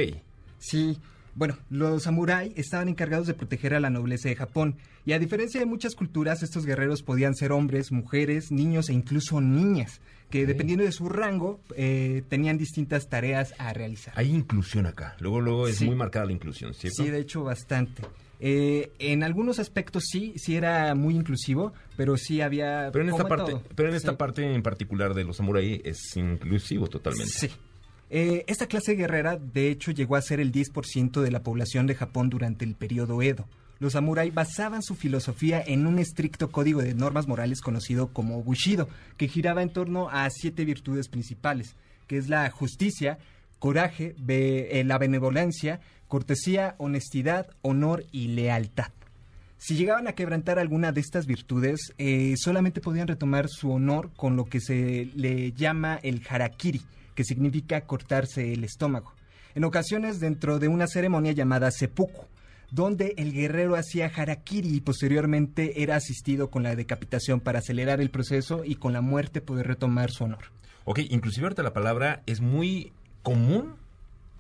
Sí, 0.59 0.99
bueno, 1.39 1.57
los 1.71 2.03
samurái 2.03 2.53
estaban 2.57 2.89
encargados 2.89 3.29
de 3.29 3.35
proteger 3.35 3.73
a 3.73 3.79
la 3.81 3.91
nobleza 3.91 4.29
de 4.29 4.35
Japón, 4.35 4.75
y 5.07 5.13
a 5.13 5.21
diferencia 5.21 5.61
de 5.61 5.67
muchas 5.67 5.95
culturas, 5.95 6.43
estos 6.43 6.67
guerreros 6.67 7.05
podían 7.05 7.37
ser 7.37 7.53
hombres, 7.53 7.93
mujeres, 7.93 8.51
niños 8.51 8.89
e 8.89 8.93
incluso 8.95 9.41
niñas, 9.41 10.01
que 10.31 10.47
dependiendo 10.47 10.85
de 10.85 10.91
su 10.91 11.09
rango, 11.09 11.61
eh, 11.77 12.23
tenían 12.29 12.59
distintas 12.59 13.09
tareas 13.09 13.55
a 13.59 13.73
realizar. 13.73 14.13
Hay 14.17 14.35
inclusión 14.35 14.87
acá. 14.87 15.17
Luego, 15.21 15.41
luego 15.41 15.69
es 15.69 15.77
Sí. 15.77 15.87
muy 15.87 15.95
marcada 15.95 16.27
la 16.27 16.33
inclusión, 16.33 16.75
¿cierto? 16.75 17.05
Sí, 17.05 17.09
de 17.09 17.21
hecho, 17.21 17.45
bastante. 17.45 18.03
Eh, 18.41 18.93
en 18.99 19.23
algunos 19.23 19.59
aspectos 19.61 20.05
sí, 20.11 20.35
sí 20.37 20.57
era 20.57 20.95
muy 20.95 21.15
inclusivo, 21.15 21.73
pero 21.97 22.17
sí 22.17 22.41
había... 22.41 22.91
Pero 22.93 23.05
en 23.05 23.11
esta 23.11 23.27
parte, 23.29 23.53
todo. 23.53 23.63
pero 23.75 23.89
en 23.89 23.95
esta 23.95 24.11
Sí. 24.13 24.17
parte 24.17 24.55
en 24.55 24.63
particular 24.63 25.15
de 25.15 25.25
los 25.25 25.37
samuráis 25.37 25.81
es 25.85 26.17
inclusivo 26.17 26.89
totalmente. 26.89 27.33
Sí. 27.33 27.51
Eh, 28.11 28.45
esta 28.47 28.67
clase 28.67 28.95
guerrera, 28.95 29.37
de 29.37 29.71
hecho, 29.71 29.91
llegó 29.91 30.17
a 30.17 30.23
ser 30.23 30.41
el 30.41 30.53
10% 30.53 31.21
de 31.21 31.31
la 31.31 31.43
población 31.43 31.87
de 31.87 31.95
Japón 31.95 32.31
durante 32.31 32.65
el 32.65 32.75
periodo 32.75 33.21
Edo. 33.23 33.47
Los 33.81 33.93
samuráis 33.93 34.35
basaban 34.35 34.83
su 34.83 34.97
filosofía 34.97 35.63
en 35.65 35.87
un 35.87 35.99
estricto 35.99 36.51
código 36.51 36.83
de 36.83 36.95
normas 36.95 37.29
morales 37.29 37.61
conocido 37.61 38.09
como 38.09 38.43
Bushido, 38.43 38.89
que 39.17 39.29
giraba 39.29 39.63
en 39.63 39.73
torno 39.73 40.09
a 40.11 40.29
siete 40.31 40.65
virtudes 40.65 41.09
principales, 41.09 41.77
que 42.09 42.17
es 42.17 42.29
la 42.29 42.51
justicia, 42.51 43.19
coraje, 43.59 44.17
eh, 44.27 44.83
la 44.85 44.99
benevolencia, 44.99 45.81
cortesía, 46.09 46.75
honestidad, 46.79 47.47
honor 47.63 48.05
y 48.11 48.29
lealtad. 48.29 48.91
Si 49.59 49.77
llegaban 49.77 50.09
a 50.09 50.13
quebrantar 50.13 50.59
alguna 50.59 50.93
de 50.93 51.01
estas 51.01 51.27
virtudes, 51.27 51.93
eh, 51.99 52.35
solamente 52.37 52.81
podían 52.81 53.09
retomar 53.09 53.49
su 53.49 53.71
honor 53.71 54.11
con 54.17 54.37
lo 54.37 54.45
que 54.45 54.61
se 54.61 55.11
le 55.15 55.53
llama 55.53 55.99
el 56.03 56.23
harakiri, 56.29 56.81
que 57.19 57.25
significa 57.25 57.81
cortarse 57.81 58.53
el 58.53 58.63
estómago. 58.63 59.13
En 59.57 59.65
ocasiones 59.65 60.21
dentro 60.21 60.61
de 60.61 60.69
una 60.69 60.87
ceremonia 60.87 61.33
llamada 61.33 61.73
seppuku, 61.73 62.27
donde 62.71 63.15
el 63.17 63.33
guerrero 63.33 63.75
hacía 63.75 64.07
harakiri 64.07 64.73
y 64.73 64.81
posteriormente 64.81 65.83
era 65.83 65.97
asistido 65.97 66.49
con 66.49 66.63
la 66.63 66.77
decapitación 66.77 67.41
para 67.41 67.59
acelerar 67.59 68.01
el 68.01 68.11
proceso 68.11 68.63
y 68.65 68.77
con 68.77 68.93
la 68.93 69.01
muerte 69.01 69.41
poder 69.41 69.67
retomar 69.67 70.13
su 70.13 70.23
honor. 70.23 70.45
Ok, 70.85 71.01
inclusive 71.11 71.51
la 71.61 71.73
palabra 71.73 72.23
es 72.27 72.41
muy 72.41 72.93
común 73.25 73.75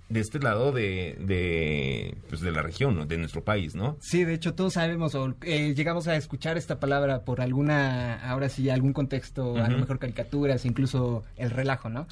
de 0.09 0.21
este 0.21 0.39
lado 0.39 0.73
de, 0.73 1.17
de, 1.21 2.17
pues 2.29 2.41
de 2.41 2.51
la 2.51 2.63
región, 2.63 2.97
¿no? 2.97 3.05
de 3.07 3.19
nuestro 3.19 3.45
país, 3.45 3.75
¿no? 3.75 3.97
Sí, 4.01 4.25
de 4.25 4.35
hecho 4.35 4.55
todos 4.55 4.75
sabemos 4.75 5.15
o 5.15 5.35
eh, 5.43 5.75
llegamos 5.75 6.09
a 6.09 6.17
escuchar 6.17 6.57
esta 6.57 6.81
palabra 6.81 7.25
por 7.25 7.41
alguna, 7.41 8.15
ahora 8.29 8.49
sí, 8.49 8.71
algún 8.71 8.93
contexto, 8.93 9.57
a 9.57 9.69
lo 9.69 9.79
mejor 9.79 9.99
caricaturas, 9.99 10.65
incluso 10.65 11.25
el 11.37 11.51
relajo, 11.51 11.89
¿no? 11.91 12.07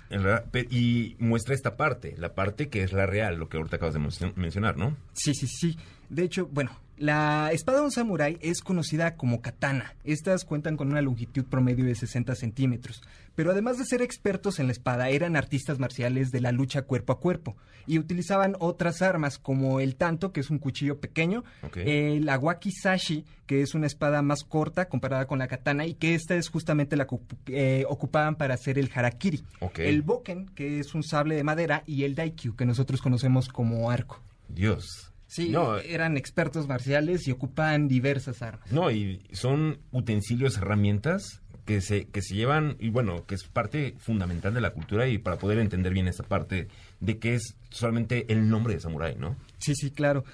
Y 0.70 1.16
muestra 1.18 1.54
esta 1.54 1.76
parte, 1.76 2.14
la 2.18 2.34
parte 2.34 2.68
que 2.68 2.82
es 2.82 2.92
la 2.92 3.06
real, 3.06 3.36
lo 3.36 3.48
que 3.48 3.56
ahorita 3.56 3.76
acabas 3.76 3.94
de 3.94 4.00
mencio- 4.00 4.32
mencionar, 4.36 4.76
¿no? 4.76 4.96
Sí, 5.14 5.32
sí, 5.34 5.46
sí. 5.46 5.76
De 6.08 6.22
hecho, 6.24 6.46
bueno, 6.52 6.70
la 6.96 7.50
espada 7.52 7.78
de 7.78 7.84
un 7.84 7.90
samurái 7.90 8.38
es 8.40 8.60
conocida 8.62 9.16
como 9.16 9.42
katana. 9.42 9.94
Estas 10.04 10.44
cuentan 10.44 10.76
con 10.76 10.88
una 10.90 11.02
longitud 11.02 11.44
promedio 11.44 11.84
de 11.84 11.94
60 11.94 12.34
centímetros. 12.34 13.02
Pero 13.34 13.50
además 13.50 13.76
de 13.76 13.84
ser 13.84 14.00
expertos 14.00 14.58
en 14.58 14.66
la 14.66 14.72
espada, 14.72 15.10
eran 15.10 15.36
artistas 15.36 15.78
marciales 15.78 16.30
de 16.30 16.40
la 16.40 16.52
lucha 16.52 16.82
cuerpo 16.82 17.12
a 17.12 17.20
cuerpo. 17.20 17.54
Y 17.86 17.98
utilizaban 17.98 18.56
otras 18.60 19.02
armas 19.02 19.38
como 19.38 19.78
el 19.80 19.96
tanto, 19.96 20.32
que 20.32 20.40
es 20.40 20.48
un 20.50 20.58
cuchillo 20.58 20.98
pequeño, 21.00 21.44
Ok. 21.62 21.76
el 21.78 22.28
awakisashi, 22.28 23.24
que 23.46 23.60
es 23.62 23.74
una 23.74 23.86
espada 23.86 24.22
más 24.22 24.42
corta 24.42 24.88
comparada 24.88 25.26
con 25.26 25.38
la 25.38 25.48
katana, 25.48 25.84
y 25.86 25.94
que 25.94 26.14
esta 26.14 26.34
es 26.34 26.48
justamente 26.48 26.96
la 26.96 27.06
que 27.06 27.18
eh, 27.48 27.84
ocupaban 27.88 28.36
para 28.36 28.54
hacer 28.54 28.78
el 28.78 28.90
harakiri. 28.92 29.44
Ok. 29.60 29.80
El 29.80 30.02
boken, 30.02 30.46
que 30.54 30.80
es 30.80 30.94
un 30.94 31.02
sable 31.02 31.34
de 31.36 31.44
madera, 31.44 31.82
y 31.86 32.04
el 32.04 32.14
daikyu, 32.14 32.56
que 32.56 32.64
nosotros 32.64 33.02
conocemos 33.02 33.48
como 33.48 33.90
arco. 33.90 34.20
Dios. 34.48 35.12
Sí, 35.26 35.50
No, 35.50 35.76
eran 35.78 36.16
expertos 36.16 36.68
marciales 36.68 37.26
y 37.26 37.32
ocupaban 37.32 37.88
diversas 37.88 38.42
armas. 38.42 38.70
No, 38.70 38.90
y 38.90 39.20
son 39.32 39.80
utensilios, 39.90 40.56
herramientas 40.56 41.42
que 41.64 41.80
se, 41.80 42.06
que 42.06 42.22
se 42.22 42.34
llevan, 42.36 42.76
y 42.78 42.90
bueno, 42.90 43.26
que 43.26 43.34
es 43.34 43.44
parte 43.44 43.96
fundamental 43.98 44.54
de 44.54 44.60
la 44.60 44.70
cultura 44.70 45.08
y 45.08 45.18
para 45.18 45.36
poder 45.36 45.58
entender 45.58 45.92
bien 45.92 46.06
esta 46.06 46.22
parte 46.22 46.68
de 47.00 47.18
que 47.18 47.34
es 47.34 47.56
solamente 47.70 48.32
el 48.32 48.48
nombre 48.48 48.74
de 48.74 48.80
samurái, 48.80 49.16
¿no? 49.16 49.36
Sí, 49.58 49.74
sí, 49.74 49.90
claro. 49.90 50.24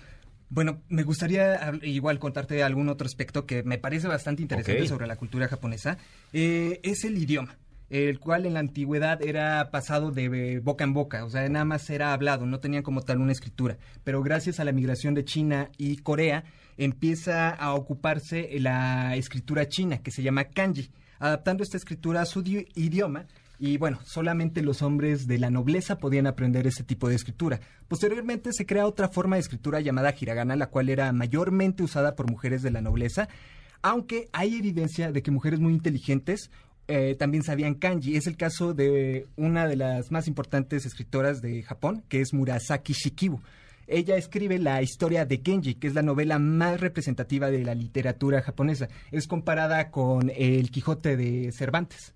Bueno, 0.50 0.82
me 0.90 1.02
gustaría 1.02 1.72
igual 1.80 2.18
contarte 2.18 2.62
algún 2.62 2.90
otro 2.90 3.06
aspecto 3.06 3.46
que 3.46 3.62
me 3.62 3.78
parece 3.78 4.06
bastante 4.06 4.42
interesante 4.42 4.86
sobre 4.86 5.06
la 5.06 5.16
cultura 5.16 5.48
japonesa. 5.48 5.96
Eh, 6.34 6.78
es 6.82 7.04
el 7.04 7.16
idioma, 7.16 7.56
el 7.92 8.18
cual 8.20 8.46
en 8.46 8.54
la 8.54 8.60
antigüedad 8.60 9.20
era 9.22 9.70
pasado 9.70 10.10
de 10.12 10.24
eh, 10.24 10.60
boca 10.60 10.82
en 10.82 10.94
boca, 10.94 11.26
o 11.26 11.30
sea, 11.30 11.46
nada 11.50 11.66
más 11.66 11.90
era 11.90 12.14
hablado, 12.14 12.46
no 12.46 12.58
tenían 12.58 12.82
como 12.82 13.02
tal 13.02 13.18
una 13.18 13.32
escritura. 13.32 13.76
Pero 14.02 14.22
gracias 14.22 14.60
a 14.60 14.64
la 14.64 14.72
migración 14.72 15.12
de 15.12 15.26
China 15.26 15.68
y 15.76 15.98
Corea, 15.98 16.44
empieza 16.78 17.50
a 17.50 17.74
ocuparse 17.74 18.48
la 18.60 19.14
escritura 19.16 19.68
china, 19.68 19.98
que 19.98 20.10
se 20.10 20.22
llama 20.22 20.44
kanji, 20.44 20.90
adaptando 21.18 21.62
esta 21.62 21.76
escritura 21.76 22.22
a 22.22 22.24
su 22.24 22.42
di- 22.42 22.66
idioma 22.74 23.26
y 23.58 23.76
bueno, 23.76 24.00
solamente 24.04 24.62
los 24.62 24.80
hombres 24.80 25.26
de 25.26 25.38
la 25.38 25.50
nobleza 25.50 25.98
podían 25.98 26.26
aprender 26.26 26.66
ese 26.66 26.82
tipo 26.84 27.10
de 27.10 27.14
escritura. 27.14 27.60
Posteriormente 27.88 28.54
se 28.54 28.64
crea 28.64 28.86
otra 28.86 29.08
forma 29.08 29.36
de 29.36 29.40
escritura 29.40 29.80
llamada 29.80 30.14
hiragana, 30.18 30.56
la 30.56 30.68
cual 30.68 30.88
era 30.88 31.12
mayormente 31.12 31.82
usada 31.82 32.16
por 32.16 32.30
mujeres 32.30 32.62
de 32.62 32.70
la 32.70 32.80
nobleza, 32.80 33.28
aunque 33.82 34.28
hay 34.32 34.56
evidencia 34.56 35.12
de 35.12 35.22
que 35.22 35.30
mujeres 35.30 35.60
muy 35.60 35.74
inteligentes 35.74 36.50
eh, 36.88 37.16
también 37.18 37.42
sabían 37.42 37.74
kanji. 37.74 38.16
Es 38.16 38.26
el 38.26 38.36
caso 38.36 38.74
de 38.74 39.26
una 39.36 39.66
de 39.66 39.76
las 39.76 40.10
más 40.10 40.28
importantes 40.28 40.86
escritoras 40.86 41.40
de 41.42 41.62
Japón, 41.62 42.02
que 42.08 42.20
es 42.20 42.32
Murasaki 42.32 42.92
Shikibu. 42.92 43.40
Ella 43.86 44.16
escribe 44.16 44.58
la 44.58 44.80
historia 44.80 45.26
de 45.26 45.42
Genji, 45.44 45.74
que 45.74 45.88
es 45.88 45.94
la 45.94 46.02
novela 46.02 46.38
más 46.38 46.80
representativa 46.80 47.50
de 47.50 47.64
la 47.64 47.74
literatura 47.74 48.40
japonesa. 48.40 48.88
Es 49.10 49.26
comparada 49.26 49.90
con 49.90 50.30
El 50.34 50.70
Quijote 50.70 51.16
de 51.16 51.52
Cervantes. 51.52 52.14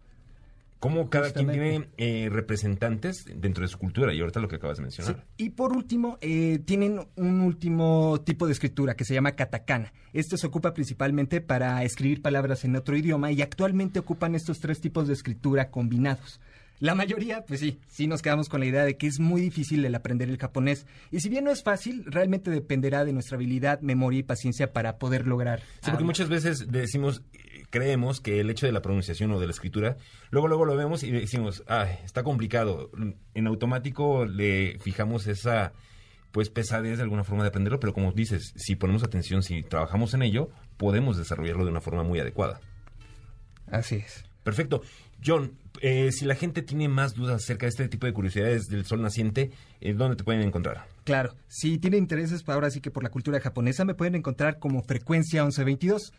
Como 0.79 1.09
cada 1.09 1.33
quien 1.33 1.51
tiene 1.51 1.89
eh, 1.97 2.29
representantes 2.31 3.25
dentro 3.35 3.63
de 3.63 3.69
su 3.69 3.79
cultura, 3.79 4.13
y 4.13 4.21
ahorita 4.21 4.41
lo 4.41 4.49
que 4.49 4.57
acabas 4.57 4.77
de 4.77 4.83
mencionar. 4.83 5.25
Sí, 5.37 5.45
Y 5.45 5.51
por 5.51 5.73
último, 5.73 6.19
eh, 6.21 6.61
tienen 6.65 7.01
un 7.17 7.41
último 7.41 8.21
tipo 8.25 8.47
de 8.47 8.53
escritura 8.53 8.95
que 8.95 9.05
se 9.05 9.15
llama 9.15 9.33
katakana. 9.33 9.93
Esto 10.13 10.37
se 10.37 10.47
ocupa 10.47 10.75
principalmente 10.75 11.41
para 11.41 11.83
escribir 11.83 12.23
palabras 12.23 12.65
en 12.65 12.77
otro 12.77 12.97
idioma 12.97 13.33
y 13.33 13.43
actualmente 13.43 13.99
ocupan 13.99 14.35
estos 14.35 14.61
tres 14.61 14.81
tipos 14.81 15.09
de 15.09 15.15
escritura 15.15 15.71
combinados. 15.71 16.41
La 16.79 16.95
mayoría, 16.95 17.45
pues 17.47 17.61
sí, 17.61 17.79
sí 17.89 18.07
nos 18.07 18.21
quedamos 18.21 18.49
con 18.49 18.61
la 18.61 18.67
idea 18.67 18.85
de 18.85 18.97
que 18.97 19.07
es 19.07 19.19
muy 19.19 19.41
difícil 19.41 19.85
el 19.85 19.95
aprender 19.95 20.29
el 20.29 20.37
japonés. 20.37 20.87
Y 21.11 21.21
si 21.21 21.29
bien 21.29 21.45
no 21.45 21.51
es 21.51 21.63
fácil, 21.63 22.05
realmente 22.07 22.51
dependerá 22.51 23.05
de 23.05 23.13
nuestra 23.13 23.37
habilidad, 23.37 23.81
memoria 23.81 24.21
y 24.21 24.23
paciencia 24.23 24.73
para 24.73 24.99
poder 24.99 25.27
lograr. 25.27 25.61
Sí, 25.81 25.91
porque 25.91 26.05
muchas 26.05 26.29
veces 26.29 26.71
decimos, 26.71 27.23
eh, 27.33 27.65
creemos 27.71 28.21
que 28.21 28.41
el 28.41 28.51
hecho 28.51 28.67
de 28.67 28.73
la 28.73 28.83
pronunciación 28.83 29.33
o 29.33 29.41
de 29.41 29.47
la 29.47 29.53
escritura, 29.53 29.97
luego 30.31 30.49
luego 30.49 30.67
lo 30.67 30.77
vemos 30.77 31.03
y 31.03 31.11
decimos, 31.11 31.65
ay, 31.67 31.97
está 32.05 32.23
complicado. 32.23 32.91
En 33.35 33.47
automático 33.47 34.27
le 34.27 34.79
fijamos 34.81 35.27
esa 35.27 35.73
pues 36.31 36.51
pesadez 36.51 36.99
de 36.99 37.03
alguna 37.03 37.25
forma 37.25 37.45
de 37.45 37.49
aprenderlo, 37.49 37.81
pero 37.81 37.95
como 37.95 38.13
dices, 38.13 38.53
si 38.57 38.77
ponemos 38.77 39.03
atención, 39.03 39.43
si 39.43 39.63
trabajamos 39.63 40.13
en 40.13 40.21
ello, 40.21 40.51
podemos 40.77 41.17
desarrollarlo 41.17 41.65
de 41.65 41.71
una 41.71 41.81
forma 41.81 42.03
muy 42.03 42.21
adecuada. 42.21 42.61
Así 43.67 43.97
es. 43.97 44.27
Perfecto. 44.43 44.83
John, 45.25 45.57
eh, 45.83 46.11
si 46.13 46.25
la 46.25 46.35
gente 46.35 46.63
tiene 46.63 46.89
más 46.89 47.15
dudas 47.15 47.43
acerca 47.43 47.67
de 47.67 47.71
este 47.71 47.89
tipo 47.89 48.07
de 48.07 48.13
curiosidades 48.13 48.67
del 48.69 48.85
sol 48.85 49.03
naciente, 49.03 49.51
eh, 49.81 49.93
¿dónde 49.95 50.17
te 50.17 50.25
pueden 50.25 50.43
encontrar? 50.43 50.87
Claro, 51.05 51.35
si 51.49 51.79
tienen 51.79 52.01
intereses 52.01 52.43
pues, 52.43 52.55
ahora 52.55 52.71
sí 52.71 52.81
que 52.81 52.91
por 52.91 53.03
la 53.03 53.11
cultura 53.11 53.41
japonesa, 53.41 53.85
me 53.85 53.95
pueden 53.95 54.15
encontrar 54.15 54.59
como 54.59 54.83
Frecuencia 54.83 55.43
1122. 55.43 56.13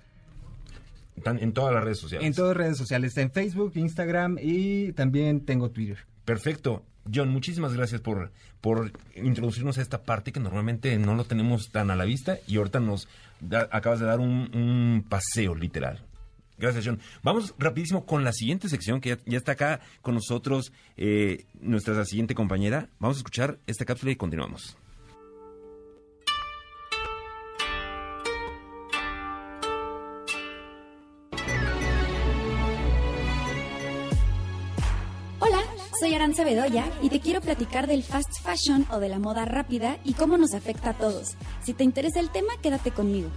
Están 1.15 1.39
en 1.39 1.51
todas 1.51 1.73
las 1.73 1.83
redes 1.83 1.97
sociales. 1.99 2.27
En 2.27 2.33
todas 2.33 2.55
las 2.55 2.65
redes 2.65 2.77
sociales, 2.77 3.09
está 3.09 3.21
en 3.21 3.31
Facebook, 3.31 3.71
Instagram 3.75 4.37
y 4.41 4.91
también 4.93 5.41
tengo 5.45 5.71
Twitter. 5.71 5.97
Perfecto. 6.25 6.83
John, 7.13 7.29
muchísimas 7.29 7.73
gracias 7.73 8.01
por, 8.01 8.31
por 8.61 8.91
introducirnos 9.15 9.77
a 9.77 9.81
esta 9.81 10.03
parte 10.03 10.31
que 10.33 10.39
normalmente 10.41 10.97
no 10.97 11.15
lo 11.15 11.23
tenemos 11.23 11.69
tan 11.71 11.89
a 11.89 11.95
la 11.95 12.03
vista 12.05 12.37
y 12.47 12.57
ahorita 12.57 12.81
nos 12.81 13.07
da- 13.39 13.69
acabas 13.71 13.99
de 14.01 14.05
dar 14.05 14.19
un, 14.19 14.51
un 14.53 15.05
paseo 15.07 15.55
literal. 15.55 16.03
Gracias, 16.57 16.85
John. 16.85 16.99
Vamos 17.21 17.53
rapidísimo 17.59 18.05
con 18.05 18.23
la 18.23 18.33
siguiente 18.33 18.67
sección 18.67 18.99
que 18.99 19.17
ya, 19.25 19.37
está 19.37 19.51
acá 19.53 19.79
con 20.01 20.15
nosotros 20.15 20.73
eh, 20.95 21.45
nuestra 21.59 22.03
siguiente 22.05 22.33
compañera. 22.33 22.89
Vamos 22.99 23.17
a 23.17 23.19
escuchar 23.19 23.59
esta 23.67 23.85
cápsula 23.85 24.11
y 24.11 24.15
continuamos. 24.15 24.75
Hola, 35.39 35.61
soy 35.99 36.15
Aranza 36.15 36.43
Bedoya 36.43 36.85
y 37.03 37.09
te 37.09 37.19
quiero 37.19 37.41
platicar 37.41 37.85
del 37.85 38.01
fast 38.01 38.41
fashion 38.41 38.87
o 38.89 38.99
de 38.99 39.09
la 39.09 39.19
moda 39.19 39.45
rápida 39.45 39.99
y 40.03 40.13
cómo 40.13 40.39
nos 40.39 40.55
afecta 40.55 40.89
a 40.89 40.97
todos. 40.97 41.35
Si 41.61 41.75
te 41.75 41.83
interesa 41.83 42.19
el 42.19 42.31
tema, 42.31 42.53
quédate 42.63 42.89
conmigo. 42.89 43.29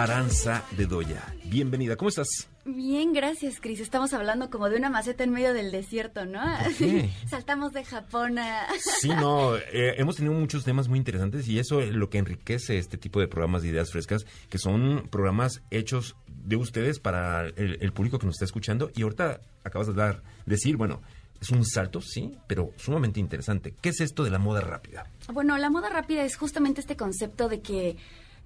Aranza 0.00 0.64
Bedoya, 0.78 1.22
bienvenida. 1.44 1.94
¿Cómo 1.94 2.08
estás? 2.08 2.48
Bien, 2.64 3.12
gracias, 3.12 3.60
Cris. 3.60 3.80
Estamos 3.80 4.14
hablando 4.14 4.48
como 4.48 4.70
de 4.70 4.78
una 4.78 4.88
maceta 4.88 5.24
en 5.24 5.30
medio 5.30 5.52
del 5.52 5.70
desierto, 5.70 6.24
¿no? 6.24 6.40
qué? 6.78 7.10
Saltamos 7.28 7.74
de 7.74 7.84
Japón 7.84 8.38
a... 8.38 8.66
Sí, 8.78 9.10
no, 9.10 9.56
eh, 9.56 9.96
hemos 9.98 10.16
tenido 10.16 10.32
muchos 10.32 10.64
temas 10.64 10.88
muy 10.88 10.98
interesantes 10.98 11.46
y 11.48 11.58
eso 11.58 11.82
es 11.82 11.90
lo 11.90 12.08
que 12.08 12.16
enriquece 12.16 12.78
este 12.78 12.96
tipo 12.96 13.20
de 13.20 13.28
programas 13.28 13.60
de 13.60 13.68
ideas 13.68 13.90
frescas, 13.90 14.24
que 14.48 14.56
son 14.56 15.06
programas 15.10 15.60
hechos 15.70 16.16
de 16.28 16.56
ustedes 16.56 16.98
para 16.98 17.48
el, 17.48 17.76
el 17.82 17.92
público 17.92 18.18
que 18.18 18.24
nos 18.24 18.36
está 18.36 18.46
escuchando. 18.46 18.90
Y 18.94 19.02
ahorita 19.02 19.42
acabas 19.64 19.88
de 19.88 19.92
dar, 19.92 20.22
decir, 20.46 20.78
bueno, 20.78 21.02
es 21.40 21.50
un 21.50 21.64
salto, 21.64 22.00
sí, 22.00 22.36
pero 22.46 22.72
sumamente 22.76 23.18
interesante. 23.18 23.74
¿Qué 23.80 23.90
es 23.90 24.00
esto 24.00 24.24
de 24.24 24.30
la 24.30 24.38
moda 24.38 24.60
rápida? 24.60 25.06
Bueno, 25.32 25.56
la 25.58 25.70
moda 25.70 25.88
rápida 25.88 26.24
es 26.24 26.36
justamente 26.36 26.80
este 26.80 26.96
concepto 26.96 27.48
de 27.48 27.60
que 27.60 27.96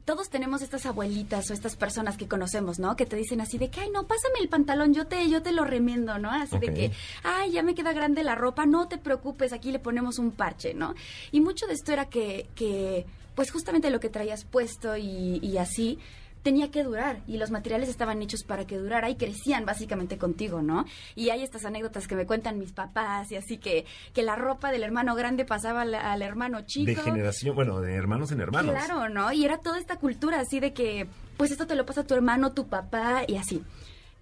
todos 0.04 0.28
tenemos 0.28 0.60
estas 0.60 0.84
abuelitas 0.84 1.50
o 1.50 1.54
estas 1.54 1.76
personas 1.76 2.16
que 2.16 2.28
conocemos, 2.28 2.78
¿no? 2.78 2.94
Que 2.96 3.06
te 3.06 3.16
dicen 3.16 3.40
así 3.40 3.56
de 3.56 3.70
que, 3.70 3.80
ay, 3.80 3.90
no, 3.90 4.06
pásame 4.06 4.38
el 4.40 4.48
pantalón, 4.48 4.92
yo 4.92 5.06
te, 5.06 5.28
yo 5.30 5.42
te 5.42 5.52
lo 5.52 5.64
remiendo, 5.64 6.18
¿no? 6.18 6.30
Así 6.30 6.58
de 6.58 6.74
que, 6.74 6.92
ay, 7.22 7.52
ya 7.52 7.62
me 7.62 7.74
queda 7.74 7.92
grande 7.92 8.22
la 8.22 8.34
ropa, 8.34 8.66
no 8.66 8.86
te 8.86 8.98
preocupes, 8.98 9.52
aquí 9.52 9.72
le 9.72 9.78
ponemos 9.78 10.18
un 10.18 10.30
parche, 10.30 10.74
¿no? 10.74 10.94
Y 11.32 11.40
mucho 11.40 11.66
de 11.66 11.72
esto 11.72 11.92
era 11.92 12.06
que, 12.06 12.48
que 12.54 13.06
pues 13.34 13.50
justamente 13.50 13.90
lo 13.90 14.00
que 14.00 14.10
traías 14.10 14.44
puesto 14.44 14.96
y, 14.96 15.38
y 15.42 15.56
así, 15.56 15.98
tenía 16.44 16.70
que 16.70 16.84
durar 16.84 17.22
y 17.26 17.38
los 17.38 17.50
materiales 17.50 17.88
estaban 17.88 18.22
hechos 18.22 18.44
para 18.44 18.66
que 18.66 18.78
durara 18.78 19.08
y 19.08 19.16
crecían 19.16 19.64
básicamente 19.64 20.18
contigo, 20.18 20.62
¿no? 20.62 20.84
Y 21.16 21.30
hay 21.30 21.42
estas 21.42 21.64
anécdotas 21.64 22.06
que 22.06 22.14
me 22.14 22.26
cuentan 22.26 22.58
mis 22.58 22.70
papás 22.70 23.32
y 23.32 23.36
así 23.36 23.56
que, 23.56 23.86
que 24.12 24.22
la 24.22 24.36
ropa 24.36 24.70
del 24.70 24.84
hermano 24.84 25.16
grande 25.16 25.46
pasaba 25.46 25.80
al, 25.82 25.94
al 25.94 26.22
hermano 26.22 26.60
chico. 26.60 26.90
De 26.90 26.96
generación, 26.96 27.56
bueno, 27.56 27.80
de 27.80 27.94
hermanos 27.94 28.30
en 28.30 28.42
hermanos. 28.42 28.74
Claro, 28.74 29.08
¿no? 29.08 29.32
Y 29.32 29.44
era 29.44 29.58
toda 29.58 29.78
esta 29.78 29.96
cultura 29.96 30.38
así 30.38 30.60
de 30.60 30.74
que, 30.74 31.08
pues 31.38 31.50
esto 31.50 31.66
te 31.66 31.74
lo 31.74 31.86
pasa 31.86 32.04
tu 32.04 32.14
hermano, 32.14 32.52
tu 32.52 32.68
papá 32.68 33.24
y 33.26 33.36
así. 33.36 33.64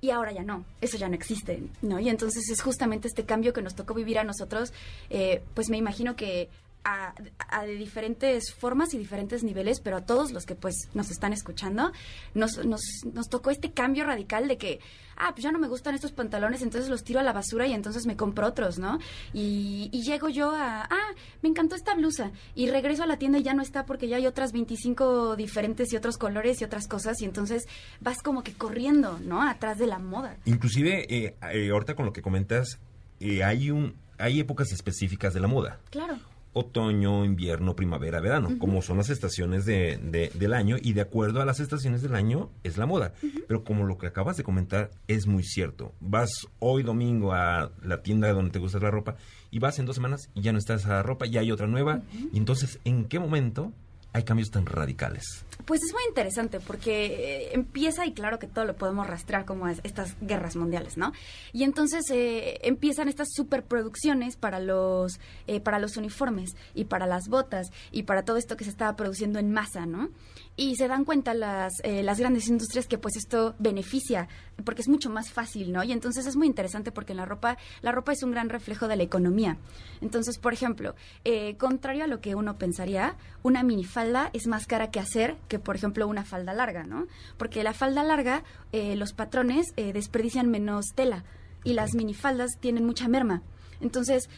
Y 0.01 0.11
ahora 0.11 0.33
ya 0.33 0.45
no, 0.45 0.65
eso 0.81 0.97
ya 0.97 1.09
no 1.09 1.15
existe, 1.15 1.65
¿no? 1.83 1.99
Y 1.99 2.09
entonces 2.09 2.49
es 2.51 2.63
justamente 2.63 3.09
este 3.09 3.25
cambio 3.25 3.53
que 3.53 3.63
nos 3.63 3.75
tocó 3.75 3.95
vivir 3.95 4.19
a 4.21 4.25
nosotros, 4.25 4.73
eh, 5.11 5.43
pues 5.55 5.71
me 5.71 5.77
imagino 5.77 6.15
que 6.15 6.51
a, 6.85 7.15
a 7.49 7.65
de 7.65 7.77
diferentes 7.77 8.53
formas 8.53 8.95
y 8.95 8.99
diferentes 8.99 9.45
niveles, 9.45 9.81
pero 9.81 9.97
a 9.97 10.05
todos 10.05 10.33
los 10.33 10.47
que 10.47 10.55
pues 10.55 10.89
nos 10.95 11.11
están 11.11 11.33
escuchando, 11.33 11.93
nos, 12.35 12.65
nos, 12.65 12.83
nos 13.13 13.29
tocó 13.29 13.51
este 13.51 13.73
cambio 13.73 14.05
radical 14.05 14.49
de 14.49 14.59
que, 14.59 14.81
ah, 15.17 15.31
pues 15.33 15.45
ya 15.45 15.53
no 15.53 15.59
me 15.59 15.69
gustan 15.69 15.95
estos 15.95 16.13
pantalones, 16.13 16.63
entonces 16.63 16.91
los 16.91 17.05
tiro 17.05 17.21
a 17.21 17.23
la 17.23 17.33
basura 17.33 17.67
y 17.67 17.73
entonces 17.73 18.07
me 18.07 18.17
compro 18.17 18.47
otros, 18.47 18.79
¿no? 18.79 18.99
Y, 19.33 19.91
y 19.93 20.03
llego 20.03 20.29
yo 20.29 20.51
a, 20.51 20.83
ah, 20.83 21.15
me 21.43 21.49
encantó 21.49 21.77
esta 21.77 21.95
blusa 21.95 22.33
y 22.55 22.69
regreso 22.69 23.03
a 23.03 23.07
la 23.07 23.19
tienda 23.19 23.39
y 23.39 23.43
ya 23.43 23.55
no 23.55 23.63
está 23.63 23.87
porque 23.87 24.09
ya 24.09 24.17
hay 24.17 24.27
otras 24.27 24.53
25 24.53 25.37
diferentes 25.37 25.93
y 25.93 25.97
otros 25.97 26.19
colores 26.19 26.61
y 26.61 26.65
otras 26.65 26.89
cosas 26.89 27.21
y 27.23 27.25
entonces 27.25 27.69
vas 28.01 28.23
como 28.23 28.43
que 28.43 28.53
corriendo, 28.53 29.19
¿no? 29.21 29.43
Atrás 29.43 29.79
de 29.79 29.87
la 29.87 29.99
moda. 29.99 30.37
Inclusive, 30.45 31.07
eh, 31.15 31.37
eh, 31.53 31.71
ahorita 31.71 31.95
con 31.95 32.07
lo 32.07 32.13
que 32.13 32.23
comentas, 32.23 32.79
eh, 33.21 33.45
hay 33.45 33.71
un 33.71 34.01
hay 34.19 34.39
épocas 34.39 34.71
específicas 34.73 35.35
de 35.35 35.41
la 35.41 35.49
moda. 35.49 35.81
Claro. 35.91 36.17
Otoño, 36.55 37.25
invierno, 37.25 37.75
primavera, 37.75 38.21
verano, 38.21 38.51
como 38.59 38.83
son 38.83 38.99
las 38.99 39.09
estaciones 39.11 39.65
de, 39.65 39.99
de- 40.03 40.31
del 40.35 40.53
año 40.53 40.77
y 40.81 40.93
de 40.93 41.01
acuerdo 41.01 41.41
a 41.41 41.47
las 41.47 41.61
estaciones 41.61 42.03
del 42.03 42.15
año 42.15 42.51
es 42.63 42.77
la 42.77 42.85
moda. 42.87 43.15
Pero 43.49 43.65
como 43.65 43.85
lo 43.87 43.97
que 43.99 44.07
acabas 44.07 44.37
de 44.37 44.45
comentar 44.45 44.91
es 45.09 45.27
muy 45.27 45.45
cierto. 45.45 45.93
Vas 46.01 46.31
hoy 46.59 46.83
domingo 46.83 47.33
a 47.33 47.71
la 47.83 48.03
tienda 48.03 48.31
donde 48.33 48.51
te 48.51 48.59
gusta 48.59 48.79
la 48.81 48.91
ropa 48.91 49.17
y 49.51 49.59
vas 49.61 49.79
en 49.79 49.87
dos 49.87 49.97
semanas 49.97 50.29
y 50.35 50.43
ya 50.43 50.53
no 50.53 50.59
está 50.59 50.75
esa 50.75 51.03
ropa, 51.03 51.25
ya 51.27 51.41
hay 51.41 51.51
otra 51.51 51.67
nueva. 51.67 52.03
Y 52.33 52.37
entonces, 52.39 52.79
¿en 52.85 53.07
qué 53.07 53.19
momento 53.19 53.73
hay 54.13 54.25
cambios 54.25 54.51
tan 54.51 54.67
radicales? 54.67 55.45
Pues 55.67 55.81
es 55.85 55.93
muy 55.93 56.03
interesante 56.09 56.59
porque 56.61 57.07
eh, 57.07 57.51
empieza 57.55 58.05
y 58.05 58.13
claro 58.15 58.39
que 58.41 58.49
todo 58.49 58.65
lo 58.65 58.75
podemos 58.75 59.07
rastrear 59.07 59.45
como 59.45 59.69
es- 59.69 59.81
estas 59.85 60.17
guerras 60.21 60.57
mundiales, 60.57 60.97
¿no? 60.97 61.13
Y 61.53 61.63
entonces 61.63 62.03
eh, 62.11 62.59
empiezan 62.63 63.09
estas 63.09 63.29
superproducciones 63.33 64.37
para 64.37 64.59
los 64.59 65.21
eh, 65.47 65.61
para 65.61 65.79
los 65.79 65.97
uniformes 65.97 66.57
y 66.75 66.85
para 66.87 67.07
las 67.07 67.29
botas 67.29 67.69
y 67.93 68.03
para 68.05 68.25
todo 68.25 68.39
esto 68.39 68.57
que 68.57 68.65
se 68.65 68.71
estaba 68.71 68.97
produciendo 68.97 69.39
en 69.39 69.53
masa, 69.53 69.87
¿no? 69.87 70.09
Y 70.57 70.75
se 70.77 70.89
dan 70.89 71.05
cuenta 71.05 71.33
las 71.33 71.73
eh, 71.85 72.03
las 72.03 72.19
grandes 72.19 72.49
industrias 72.49 72.87
que 72.89 72.99
pues 72.99 73.17
esto 73.17 73.55
beneficia 73.59 74.29
porque 74.65 74.83
es 74.83 74.89
mucho 74.89 75.11
más 75.11 75.31
fácil, 75.33 75.71
¿no? 75.73 75.85
Y 75.85 75.93
entonces 75.93 76.27
es 76.27 76.35
muy 76.37 76.47
interesante 76.47 76.93
porque 76.93 77.13
en 77.13 77.19
la 77.19 77.25
ropa 77.25 77.57
la 77.83 77.93
ropa 77.93 78.13
es 78.13 78.23
un 78.23 78.33
gran 78.33 78.49
reflejo 78.49 78.89
de 78.89 78.97
la 78.97 79.03
economía. 79.05 79.59
Entonces, 80.01 80.39
por 80.39 80.53
ejemplo, 80.53 80.95
eh, 81.25 81.57
contrario 81.57 82.05
a 82.05 82.07
lo 82.09 82.21
que 82.21 82.35
uno 82.35 82.59
pensaría, 82.59 83.17
una 83.43 83.63
minifalda 83.63 84.31
es 84.33 84.47
más 84.47 84.67
cara 84.67 84.91
que 84.91 84.99
hacer 85.01 85.37
que, 85.53 85.59
por 85.59 85.77
ejemplo, 85.77 86.09
una 86.09 86.25
falda 86.25 86.55
larga, 86.55 86.85
¿no? 86.85 87.07
Porque 87.37 87.63
la 87.63 87.75
falda 87.75 88.03
larga, 88.03 88.43
eh, 88.73 88.97
los 88.97 89.13
patrones 89.13 89.67
eh, 89.77 89.93
desperdician 89.93 90.51
menos 90.51 90.87
tela 90.95 91.25
y 91.63 91.75
las 91.75 91.95
minifaldas 91.95 92.53
tienen 92.59 92.87
mucha 92.87 93.07
merma. 93.07 93.43
Entonces, 93.83 94.31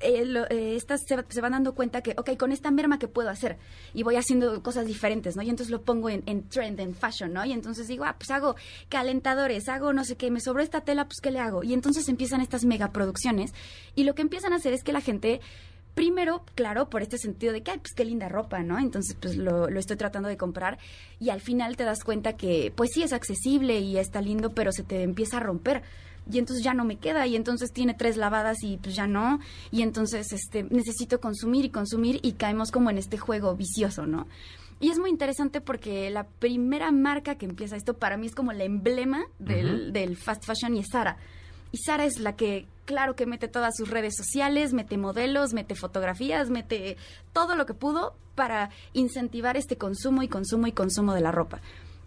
eh, 0.00 0.26
lo- 0.26 0.44
eh, 0.50 0.76
estas 0.76 1.00
se, 1.08 1.16
se 1.28 1.40
van 1.40 1.52
dando 1.52 1.74
cuenta 1.74 2.02
que, 2.02 2.14
ok, 2.18 2.36
con 2.36 2.52
esta 2.52 2.70
merma 2.70 2.98
que 2.98 3.08
puedo 3.08 3.30
hacer 3.30 3.56
y 3.94 4.02
voy 4.02 4.16
haciendo 4.16 4.62
cosas 4.62 4.86
diferentes, 4.86 5.36
¿no? 5.36 5.42
Y 5.42 5.48
entonces 5.50 5.70
lo 5.72 5.80
pongo 5.82 6.10
en, 6.10 6.22
en 6.26 6.48
trend, 6.48 6.78
en 6.80 6.94
fashion, 6.94 7.32
¿no? 7.32 7.44
Y 7.46 7.52
entonces 7.52 7.88
digo, 7.88 8.04
ah, 8.04 8.14
pues 8.18 8.30
hago 8.30 8.54
calentadores, 8.90 9.68
hago 9.68 9.92
no 9.92 10.04
sé 10.04 10.16
qué, 10.16 10.30
me 10.30 10.40
sobró 10.40 10.62
esta 10.62 10.82
tela, 10.82 11.06
pues 11.06 11.20
¿qué 11.22 11.30
le 11.30 11.40
hago? 11.40 11.64
Y 11.64 11.72
entonces 11.72 12.08
empiezan 12.08 12.40
estas 12.42 12.64
megaproducciones 12.64 13.52
y 13.96 14.04
lo 14.04 14.14
que 14.14 14.22
empiezan 14.22 14.52
a 14.52 14.56
hacer 14.56 14.72
es 14.72 14.84
que 14.84 14.92
la 14.92 15.00
gente 15.00 15.40
Primero, 15.98 16.44
claro, 16.54 16.88
por 16.88 17.02
este 17.02 17.18
sentido 17.18 17.52
de 17.52 17.64
que, 17.64 17.72
ay, 17.72 17.78
pues 17.78 17.92
qué 17.92 18.04
linda 18.04 18.28
ropa, 18.28 18.60
¿no? 18.62 18.78
Entonces, 18.78 19.16
pues 19.20 19.36
lo, 19.36 19.68
lo 19.68 19.80
estoy 19.80 19.96
tratando 19.96 20.28
de 20.28 20.36
comprar 20.36 20.78
y 21.18 21.30
al 21.30 21.40
final 21.40 21.76
te 21.76 21.82
das 21.82 22.04
cuenta 22.04 22.36
que, 22.36 22.72
pues 22.76 22.90
sí, 22.94 23.02
es 23.02 23.12
accesible 23.12 23.80
y 23.80 23.98
está 23.98 24.20
lindo, 24.20 24.50
pero 24.50 24.70
se 24.70 24.84
te 24.84 25.02
empieza 25.02 25.38
a 25.38 25.40
romper 25.40 25.82
y 26.30 26.38
entonces 26.38 26.62
ya 26.62 26.72
no 26.72 26.84
me 26.84 26.98
queda 26.98 27.26
y 27.26 27.34
entonces 27.34 27.72
tiene 27.72 27.94
tres 27.94 28.16
lavadas 28.16 28.62
y 28.62 28.76
pues 28.76 28.94
ya 28.94 29.08
no 29.08 29.40
y 29.72 29.82
entonces 29.82 30.32
este 30.32 30.62
necesito 30.62 31.20
consumir 31.20 31.64
y 31.64 31.70
consumir 31.70 32.20
y 32.22 32.34
caemos 32.34 32.70
como 32.70 32.90
en 32.90 32.98
este 32.98 33.18
juego 33.18 33.56
vicioso, 33.56 34.06
¿no? 34.06 34.28
Y 34.78 34.90
es 34.90 35.00
muy 35.00 35.10
interesante 35.10 35.60
porque 35.60 36.08
la 36.10 36.28
primera 36.28 36.92
marca 36.92 37.34
que 37.34 37.46
empieza 37.46 37.74
esto 37.74 37.94
para 37.94 38.16
mí 38.16 38.28
es 38.28 38.36
como 38.36 38.52
el 38.52 38.60
emblema 38.60 39.24
del, 39.40 39.92
del 39.92 40.16
fast 40.16 40.44
fashion 40.44 40.76
y 40.76 40.78
es 40.78 40.86
Sara. 40.92 41.16
Y 41.72 41.78
Sara 41.78 42.04
es 42.04 42.18
la 42.18 42.36
que, 42.36 42.66
claro 42.84 43.14
que 43.14 43.26
mete 43.26 43.48
todas 43.48 43.76
sus 43.76 43.90
redes 43.90 44.16
sociales, 44.16 44.72
mete 44.72 44.96
modelos, 44.96 45.52
mete 45.52 45.74
fotografías, 45.74 46.50
mete 46.50 46.96
todo 47.32 47.56
lo 47.56 47.66
que 47.66 47.74
pudo 47.74 48.16
para 48.34 48.70
incentivar 48.92 49.56
este 49.56 49.76
consumo 49.76 50.22
y 50.22 50.28
consumo 50.28 50.66
y 50.66 50.72
consumo 50.72 51.14
de 51.14 51.20
la 51.20 51.32
ropa. 51.32 51.60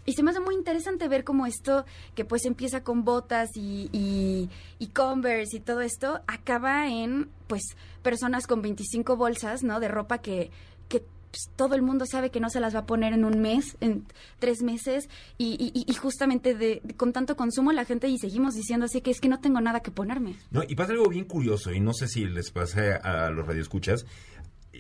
Y 0.06 0.14
se 0.14 0.24
me 0.24 0.32
hace 0.32 0.40
muy 0.40 0.56
interesante 0.56 1.08
ver 1.08 1.24
cómo 1.24 1.46
esto, 1.46 1.86
que 2.16 2.26
pues 2.26 2.46
empieza 2.46 2.84
con 2.84 3.04
botas 3.04 3.50
y, 3.56 3.90
y, 3.92 4.88
Converse 4.88 5.58
y 5.58 5.60
todo 5.60 5.82
esto, 5.82 6.22
acaba 6.28 6.88
en 6.88 7.30
pues 7.48 7.62
personas 8.02 8.48
con 8.48 8.62
25 8.62 9.16
bolsas, 9.16 9.64
¿no? 9.64 9.80
De 9.80 9.88
ropa 9.88 10.18
que, 10.18 10.50
que 10.90 11.06
pues, 11.32 11.50
todo 11.56 11.76
el 11.76 11.82
mundo 11.82 12.06
sabe 12.06 12.30
que 12.30 12.40
no 12.40 12.50
se 12.50 12.60
las 12.60 12.76
va 12.76 12.80
a 12.80 12.86
poner 12.86 13.14
en 13.14 13.24
un 13.26 13.42
mes, 13.42 13.78
en 13.80 14.06
tres 14.40 14.62
meses, 14.62 15.10
y, 15.38 15.56
y- 15.74 15.90
y 15.90 15.94
justamente 15.96 16.54
de, 16.56 16.82
de- 16.84 16.94
con 16.96 17.14
tanto 17.14 17.36
consumo 17.36 17.72
la 17.72 17.86
gente 17.86 18.08
y 18.10 18.18
seguimos 18.20 18.54
diciendo 18.54 18.86
así 18.86 19.02
que 19.02 19.12
es 19.12 19.20
que 19.22 19.30
no 19.30 19.40
tengo 19.40 19.62
nada 19.62 19.80
que 19.82 19.92
ponerme. 19.92 20.36
No, 20.52 20.62
y 20.68 20.76
pasa 20.76 20.92
algo 20.92 21.08
bien 21.10 21.26
curioso, 21.26 21.72
y 21.72 21.80
no 21.80 21.94
sé 21.94 22.08
si 22.08 22.26
les 22.26 22.52
pasa 22.52 22.96
a 22.98 23.30
los 23.32 23.48
radioescuchas, 23.48 24.06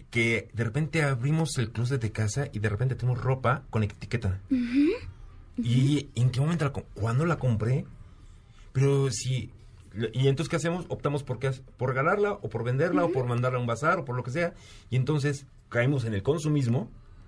que 0.10 0.49
de 0.54 0.64
repente 0.64 1.04
abrimos 1.04 1.58
el 1.58 1.72
closet 1.72 2.02
de 2.02 2.12
casa 2.12 2.47
y 2.52 2.60
de 2.60 2.70
repente 2.70 2.95
tenemos 2.95 3.22
ropa 3.22 3.64
con 3.70 3.84
etiqueta. 3.84 4.39
¿Y 5.58 6.10
en 6.16 6.32
qué 6.32 6.39
momento 6.41 6.66
la 6.66 6.72
¿Cuándo 6.72 7.26
la 7.26 7.38
compré? 7.38 7.86
Pero 8.74 9.12
si... 9.12 9.52
¿Y 10.14 10.28
entonces 10.30 10.49
qué 10.49 10.56
hacemos? 10.56 10.86
Optamos 10.88 11.24
por, 11.24 11.38
qué 11.39 11.52
por 11.78 11.89
regalarla 11.89 12.32
o 12.34 12.49
por 12.49 12.64
venderla 12.64 13.04
o 13.04 13.12
por 13.12 13.26
mandarla 13.26 13.58
a 13.58 13.62
un 13.62 13.68
bazar 13.68 13.99
o 13.99 14.06
por 14.06 14.16
lo 14.16 14.24
que 14.24 14.32
sea. 14.32 14.54
Y 14.89 14.95
entonces 14.95 15.45
caemos 15.72 16.06
en 16.06 16.14
el 16.14 16.22
consumismo 16.22 16.88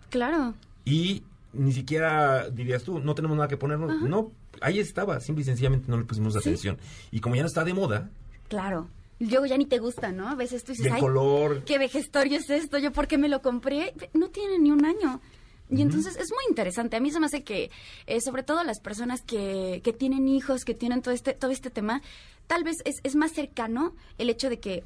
Claro. 0.10 0.54
y 0.86 1.24
ni 1.54 1.72
siquiera 1.72 2.50
dirías 2.50 2.84
tú, 2.84 3.00
no 3.00 3.16
tenemos 3.16 3.36
nada 3.38 3.48
que 3.48 3.58
ponernos. 3.58 4.02
No, 4.02 4.32
ahí 4.62 4.80
estaba, 4.80 5.20
simple 5.20 5.42
y 5.44 5.46
sencillamente 5.46 5.86
no 5.88 5.98
le 5.98 6.04
pusimos 6.04 6.36
atención. 6.36 6.78
Y 7.12 7.20
como 7.20 7.36
ya 7.36 7.42
no 7.42 7.48
está 7.48 7.64
de 7.64 7.74
moda, 7.74 8.10
Claro. 8.50 8.88
Luego 9.20 9.46
ya 9.46 9.58
ni 9.58 9.66
te 9.66 9.80
gusta, 9.80 10.12
¿no? 10.12 10.28
A 10.28 10.36
veces 10.36 10.64
tú 10.64 10.74
dices, 10.74 10.84
del 10.86 10.94
ay, 10.96 11.00
color, 11.00 11.64
qué 11.64 11.78
vejestorio 11.78 12.38
es 12.38 12.50
esto, 12.50 12.78
yo 12.78 12.92
por 12.92 13.08
qué 13.08 13.18
me 13.18 13.30
lo 13.30 13.42
compré, 13.42 13.94
no 14.14 14.30
tiene 14.30 14.60
ni 14.60 14.70
un 14.72 14.84
año. 14.86 15.22
Y 15.70 15.82
entonces 15.82 16.18
es 16.18 16.30
muy 16.32 16.44
interesante. 16.50 16.98
A 16.98 17.00
mí 17.00 17.10
se 17.10 17.20
me 17.20 17.28
hace 17.28 17.44
que, 17.44 17.72
eh, 18.06 18.20
sobre 18.22 18.44
todo 18.44 18.64
las 18.64 18.80
personas 18.80 19.22
que, 19.22 19.82
que 19.84 19.94
tienen 19.94 20.28
hijos, 20.28 20.66
que 20.66 20.74
tienen 20.76 21.02
todo 21.02 21.14
este, 21.14 21.34
todo 21.34 21.52
este 21.52 21.70
tema, 21.70 22.02
tal 22.48 22.64
vez 22.64 22.78
es, 22.86 22.96
es 23.04 23.16
más 23.16 23.32
cercano 23.32 23.96
el 24.18 24.30
hecho 24.30 24.50
de 24.50 24.60
que 24.60 24.84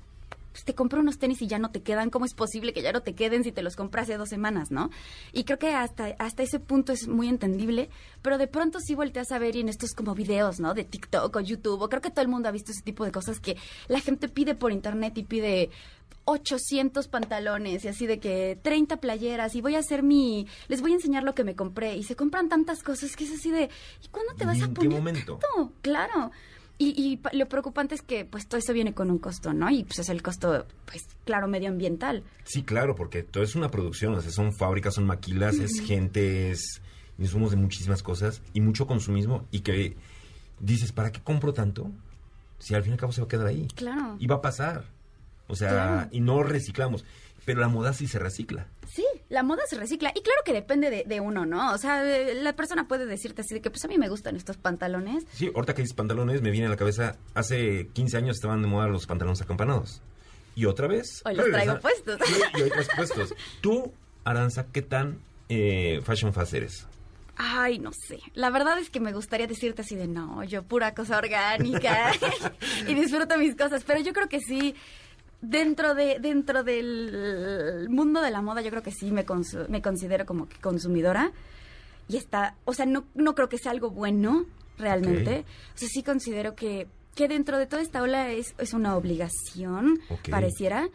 pues, 0.58 0.66
te 0.66 0.74
compré 0.74 1.00
unos 1.00 1.20
tenis 1.20 1.40
y 1.44 1.48
ya 1.48 1.60
no 1.60 1.70
te 1.70 1.84
quedan. 1.84 2.10
¿Cómo 2.10 2.26
es 2.26 2.34
posible 2.34 2.74
que 2.74 2.82
ya 2.82 2.92
no 2.92 3.02
te 3.02 3.14
queden 3.14 3.44
si 3.44 3.52
te 3.52 3.62
los 3.62 3.76
compras 3.76 4.06
hace 4.06 4.18
dos 4.18 4.30
semanas, 4.30 4.72
no? 4.72 4.90
Y 5.32 5.44
creo 5.44 5.60
que 5.60 5.70
hasta, 5.70 6.16
hasta 6.18 6.42
ese 6.42 6.60
punto 6.60 6.94
es 6.94 7.08
muy 7.08 7.28
entendible. 7.28 7.92
Pero 8.24 8.40
de 8.40 8.48
pronto 8.48 8.80
sí 8.80 8.96
volteas 8.96 9.32
a 9.32 9.38
ver 9.38 9.56
y 9.56 9.60
en 9.60 9.70
estos 9.70 9.92
como 9.92 10.16
videos, 10.16 10.60
¿no? 10.60 10.74
De 10.74 10.84
TikTok 10.84 11.36
o 11.36 11.40
YouTube. 11.42 11.80
O 11.80 11.90
creo 11.90 12.02
que 12.02 12.10
todo 12.10 12.24
el 12.24 12.28
mundo 12.28 12.50
ha 12.50 12.52
visto 12.52 12.72
ese 12.72 12.82
tipo 12.82 13.06
de 13.06 13.12
cosas 13.12 13.40
que 13.40 13.56
la 13.88 14.00
gente 14.00 14.30
pide 14.30 14.56
por 14.56 14.72
internet 14.72 15.16
y 15.18 15.24
pide 15.24 15.70
800 16.26 17.08
pantalones 17.08 17.86
y 17.86 17.88
así 17.88 18.08
de 18.08 18.20
que 18.20 18.58
30 18.62 18.98
playeras 18.98 19.54
y 19.54 19.62
voy 19.62 19.76
a 19.76 19.80
hacer 19.80 20.02
mi... 20.02 20.48
Les 20.70 20.82
voy 20.82 20.92
a 20.92 20.96
enseñar 20.96 21.22
lo 21.24 21.36
que 21.36 21.44
me 21.44 21.56
compré. 21.56 21.96
Y 21.96 22.04
se 22.04 22.16
compran 22.16 22.50
tantas 22.50 22.82
cosas 22.82 23.16
que 23.16 23.26
es 23.26 23.32
así 23.32 23.52
de... 23.52 23.70
¿Y 24.04 24.08
cuándo 24.08 24.34
te 24.34 24.46
vas 24.46 24.58
¿Y 24.58 24.62
a 24.62 24.66
en 24.66 24.74
qué 24.74 24.82
poner 24.82 24.98
momento? 24.98 25.38
tanto? 25.38 25.72
Claro. 25.82 26.32
Y, 26.80 27.20
y 27.34 27.38
lo 27.38 27.48
preocupante 27.48 27.96
es 27.96 28.02
que 28.04 28.24
pues 28.26 28.48
todo 28.48 28.60
eso 28.60 28.72
viene 28.74 28.94
con 28.94 29.10
un 29.10 29.18
costo, 29.18 29.52
¿no? 29.54 29.70
Y 29.72 29.84
pues 29.84 30.00
es 30.00 30.10
el 30.10 30.22
costo, 30.22 30.66
pues 30.86 31.08
claro, 31.26 31.48
medioambiental. 31.48 32.24
Sí, 32.44 32.62
claro, 32.64 32.94
porque 32.96 33.24
todo 33.24 33.44
es 33.44 33.56
una 33.56 33.70
producción, 33.70 34.14
o 34.14 34.22
sea, 34.22 34.32
son 34.32 34.54
fábricas, 34.54 34.94
son 34.94 35.06
maquilas, 35.08 35.56
es 35.56 35.80
gente, 35.82 36.52
es 36.52 36.82
insumos 37.18 37.50
de 37.52 37.58
muchísimas 37.58 38.04
cosas 38.04 38.42
y 38.54 38.62
mucho 38.62 38.86
consumismo 38.86 39.48
y 39.50 39.62
que 39.62 39.98
dices, 40.60 40.92
¿para 40.92 41.12
qué 41.12 41.20
compro 41.22 41.52
tanto? 41.54 41.90
Si 42.60 42.76
al 42.76 42.84
fin 42.84 42.92
y 42.92 42.94
al 42.94 43.00
cabo 43.00 43.12
se 43.12 43.22
va 43.22 43.26
a 43.26 43.28
quedar 43.30 43.48
ahí. 43.48 43.68
Claro. 43.76 44.16
Y 44.20 44.28
va 44.28 44.36
a 44.36 44.42
pasar. 44.42 44.86
O 45.48 45.56
sea, 45.56 45.70
Claro. 45.70 46.10
y 46.12 46.20
no 46.20 46.44
reciclamos. 46.44 47.06
Pero 47.48 47.62
la 47.62 47.70
moda 47.70 47.94
sí 47.94 48.08
se 48.08 48.20
recicla. 48.20 48.68
Sí, 48.94 49.06
la 49.30 49.42
moda 49.42 49.62
se 49.70 49.78
recicla. 49.78 50.12
Y 50.14 50.22
claro 50.22 50.42
que 50.44 50.52
depende 50.52 50.90
de, 50.90 51.06
de 51.06 51.22
uno, 51.22 51.46
¿no? 51.46 51.72
O 51.72 51.78
sea, 51.78 52.04
la 52.04 52.54
persona 52.58 52.90
puede 52.90 53.06
decirte 53.06 53.40
así 53.40 53.54
de 53.54 53.62
que 53.62 53.70
pues 53.70 53.86
a 53.86 53.88
mí 53.88 53.98
me 53.98 54.10
gustan 54.10 54.36
estos 54.36 54.58
pantalones. 54.58 55.24
Sí, 55.32 55.50
ahorita 55.56 55.74
que 55.74 55.82
dices 55.82 55.96
pantalones, 55.96 56.42
me 56.42 56.52
viene 56.52 56.68
a 56.68 56.70
la 56.70 56.76
cabeza, 56.76 57.16
hace 57.36 57.88
15 57.94 58.18
años 58.18 58.36
estaban 58.36 58.62
de 58.62 58.68
moda 58.68 58.90
los 58.90 59.08
pantalones 59.08 59.42
acampanados. 59.42 60.02
Y 60.56 60.66
otra 60.66 60.88
vez... 60.88 61.22
Hoy 61.24 61.36
los 61.36 61.46
traigo 61.46 61.80
puestos. 61.80 62.20
Y, 62.30 62.60
y 62.60 62.62
hoy 62.64 62.70
los 62.76 62.88
puestos. 62.94 63.34
Tú, 63.62 63.94
Aranza, 64.26 64.66
¿qué 64.74 64.82
tan 64.82 65.22
eh, 65.48 66.02
fashion 66.04 66.34
fast 66.34 66.54
eres? 66.54 66.86
Ay, 67.38 67.80
no 67.80 67.92
sé. 67.94 68.20
La 68.34 68.50
verdad 68.50 68.78
es 68.78 68.90
que 68.90 69.00
me 69.00 69.14
gustaría 69.14 69.48
decirte 69.48 69.84
así 69.84 69.96
de 69.96 70.08
no, 70.08 70.44
yo 70.44 70.64
pura 70.64 70.94
cosa 70.94 71.18
orgánica 71.18 72.12
y 72.90 72.94
disfruto 72.94 73.38
mis 73.38 73.56
cosas, 73.56 73.86
pero 73.88 74.02
yo 74.02 74.12
creo 74.12 74.28
que 74.28 74.42
sí 74.42 74.76
dentro 75.42 75.94
de 75.96 76.20
dentro 76.20 76.64
del 76.64 77.88
mundo 77.90 78.22
de 78.22 78.32
la 78.32 78.42
moda 78.42 78.62
yo 78.62 78.70
creo 78.70 78.84
que 78.84 78.92
sí 78.92 79.12
me 79.12 79.26
consu- 79.26 79.68
me 79.68 79.82
considero 79.82 80.26
como 80.26 80.48
que 80.50 80.58
consumidora 80.60 81.32
y 82.10 82.18
está, 82.18 82.56
o 82.66 82.74
sea, 82.74 82.86
no 82.86 83.06
no 83.16 83.36
creo 83.36 83.50
que 83.50 83.58
sea 83.58 83.72
algo 83.72 83.90
bueno 83.92 84.46
realmente. 84.78 85.44
O 85.76 85.78
sea, 85.78 85.88
sí 85.92 86.04
considero 86.04 86.56
que 86.56 86.88
que 87.16 87.28
dentro 87.28 87.58
de 87.58 87.66
toda 87.66 87.82
esta 87.82 88.02
ola 88.04 88.32
es, 88.32 88.54
es 88.60 88.74
una 88.74 88.96
obligación, 88.96 90.00
pareciera, 90.30 90.88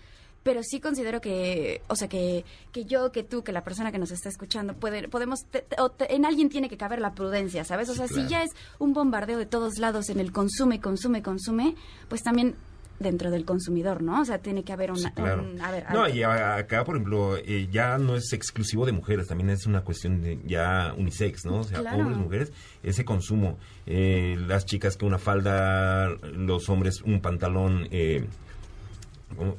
pero 0.44 0.60
sí 0.62 0.78
considero 0.78 1.20
que, 1.20 1.82
o 1.88 1.96
sea, 1.96 2.06
que, 2.08 2.44
que 2.70 2.84
yo, 2.84 3.10
que 3.10 3.24
tú, 3.24 3.42
que 3.42 3.50
la 3.50 3.64
persona 3.64 3.90
que 3.90 3.98
nos 3.98 4.12
está 4.12 4.28
escuchando, 4.28 4.74
puede, 4.74 5.08
podemos, 5.08 5.40
te- 5.50 5.62
te- 5.62 5.80
o 5.80 5.90
te- 5.90 6.14
en 6.14 6.24
alguien 6.24 6.48
tiene 6.48 6.68
que 6.68 6.76
caber 6.76 7.00
la 7.00 7.12
prudencia, 7.14 7.64
¿sabes? 7.64 7.88
O 7.88 7.94
sea, 7.96 8.06
claro. 8.06 8.22
si 8.22 8.28
ya 8.28 8.42
es 8.44 8.50
un 8.78 8.92
bombardeo 8.92 9.36
de 9.36 9.46
todos 9.46 9.78
lados 9.78 10.10
en 10.10 10.20
el 10.20 10.30
consume, 10.30 10.80
consume, 10.80 11.22
consume, 11.24 11.74
pues 12.08 12.22
también 12.22 12.54
dentro 13.02 13.30
del 13.30 13.44
consumidor, 13.44 14.02
¿no? 14.02 14.20
O 14.20 14.24
sea, 14.24 14.38
tiene 14.38 14.64
que 14.64 14.72
haber 14.72 14.92
una... 14.92 15.12
Claro. 15.12 15.42
un- 15.42 15.60
a 15.60 15.70
ver, 15.70 15.84
No, 15.92 16.08
y 16.08 16.22
acá, 16.22 16.84
por 16.84 16.96
ejemplo, 16.96 17.36
eh, 17.36 17.68
ya 17.70 17.98
no 17.98 18.16
es 18.16 18.32
exclusivo 18.32 18.86
de 18.86 18.92
mujeres, 18.92 19.26
también 19.28 19.50
es 19.50 19.66
una 19.66 19.82
cuestión 19.82 20.22
de 20.22 20.38
ya 20.46 20.94
unisex, 20.96 21.44
¿no? 21.44 21.58
O 21.60 21.64
sea, 21.64 21.80
Claro. 21.80 21.98
hombres, 21.98 22.16
mujeres, 22.18 22.52
ese 22.82 23.04
consumo. 23.04 23.58
Eh, 23.86 24.36
las 24.46 24.64
chicas 24.64 24.96
que 24.96 25.04
una 25.04 25.18
falda, 25.18 26.08
los 26.34 26.68
hombres 26.68 27.02
un 27.02 27.20
pantalón 27.20 27.88
eh, 27.90 28.24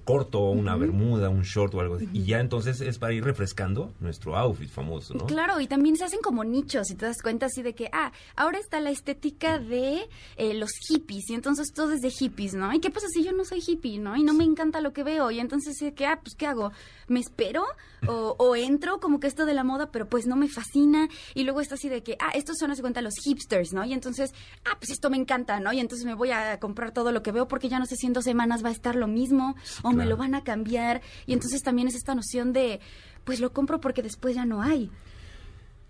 corto, 0.03 0.49
una 0.49 0.73
Ujú. 0.73 0.81
bermuda, 0.81 1.29
un 1.29 1.41
short 1.43 1.73
o 1.75 1.79
algo 1.81 1.95
así. 1.95 2.09
Y 2.13 2.23
ya 2.23 2.39
entonces 2.39 2.81
es 2.81 2.97
para 2.99 3.13
ir 3.13 3.23
refrescando 3.23 3.93
nuestro 3.99 4.35
outfit 4.37 4.69
famoso, 4.69 5.13
¿no? 5.13 5.25
Claro, 5.25 5.59
y 5.59 5.67
también 5.67 5.95
se 5.95 6.03
hacen 6.05 6.19
como 6.21 6.43
nichos, 6.43 6.89
y 6.91 6.95
te 6.95 7.05
das 7.05 7.21
cuenta 7.21 7.47
así 7.47 7.61
de 7.61 7.73
que, 7.73 7.89
ah, 7.91 8.11
ahora 8.35 8.59
está 8.59 8.79
la 8.79 8.89
estética 8.91 9.59
de 9.59 10.07
eh, 10.37 10.53
los 10.53 10.71
hippies, 10.87 11.29
y 11.29 11.33
entonces 11.33 11.73
todo 11.73 11.93
es 11.93 12.01
de 12.01 12.09
hippies, 12.09 12.53
¿no? 12.53 12.73
¿Y 12.73 12.79
qué 12.79 12.89
pasa 12.89 13.07
si 13.09 13.23
yo 13.23 13.31
no 13.31 13.45
soy 13.45 13.61
hippie, 13.65 13.99
¿no? 13.99 14.15
Y 14.15 14.23
no 14.23 14.33
me 14.33 14.43
encanta 14.43 14.81
lo 14.81 14.93
que 14.93 15.03
veo, 15.03 15.31
y 15.31 15.39
entonces, 15.39 15.77
que, 15.95 16.05
ah, 16.05 16.19
pues, 16.21 16.35
¿qué 16.35 16.47
hago? 16.47 16.71
¿Me 17.07 17.19
espero? 17.19 17.63
O, 18.05 18.35
o 18.37 18.53
entro 18.57 18.99
como 18.99 19.21
que 19.21 19.27
esto 19.27 19.45
de 19.45 19.53
la 19.53 19.63
moda, 19.63 19.89
pero 19.89 20.09
pues 20.09 20.27
no 20.27 20.35
me 20.35 20.49
fascina, 20.49 21.07
y 21.35 21.45
luego 21.45 21.61
está 21.61 21.75
así 21.75 21.87
de 21.87 22.03
que, 22.03 22.17
ah, 22.19 22.31
estos 22.33 22.57
son, 22.57 22.75
se 22.75 22.81
cuenta, 22.81 23.01
los 23.01 23.13
hipsters, 23.23 23.71
¿no? 23.71 23.85
Y 23.85 23.93
entonces, 23.93 24.33
ah, 24.65 24.75
pues 24.77 24.91
esto 24.91 25.09
me 25.09 25.15
encanta, 25.15 25.61
¿no? 25.61 25.71
Y 25.71 25.79
entonces 25.79 26.05
me 26.05 26.13
voy 26.13 26.31
a 26.31 26.59
comprar 26.59 26.91
todo 26.91 27.13
lo 27.13 27.23
que 27.23 27.31
veo 27.31 27.47
porque 27.47 27.69
ya 27.69 27.79
no 27.79 27.85
sé 27.85 27.95
si 27.95 28.07
en 28.07 28.11
dos 28.11 28.25
semanas 28.25 28.61
va 28.61 28.67
a 28.67 28.71
estar 28.73 28.95
lo 28.97 29.07
mismo, 29.07 29.55
o 29.81 29.91
me 29.91 30.05
lo 30.05 30.17
van 30.17 30.35
a 30.35 30.43
cambiar, 30.43 31.01
y 31.25 31.33
entonces 31.33 31.61
también 31.61 31.87
es 31.87 31.95
esta 31.95 32.15
noción 32.15 32.53
de, 32.53 32.79
pues 33.23 33.39
lo 33.39 33.53
compro 33.53 33.79
porque 33.79 34.01
después 34.01 34.35
ya 34.35 34.45
no 34.45 34.61
hay. 34.61 34.91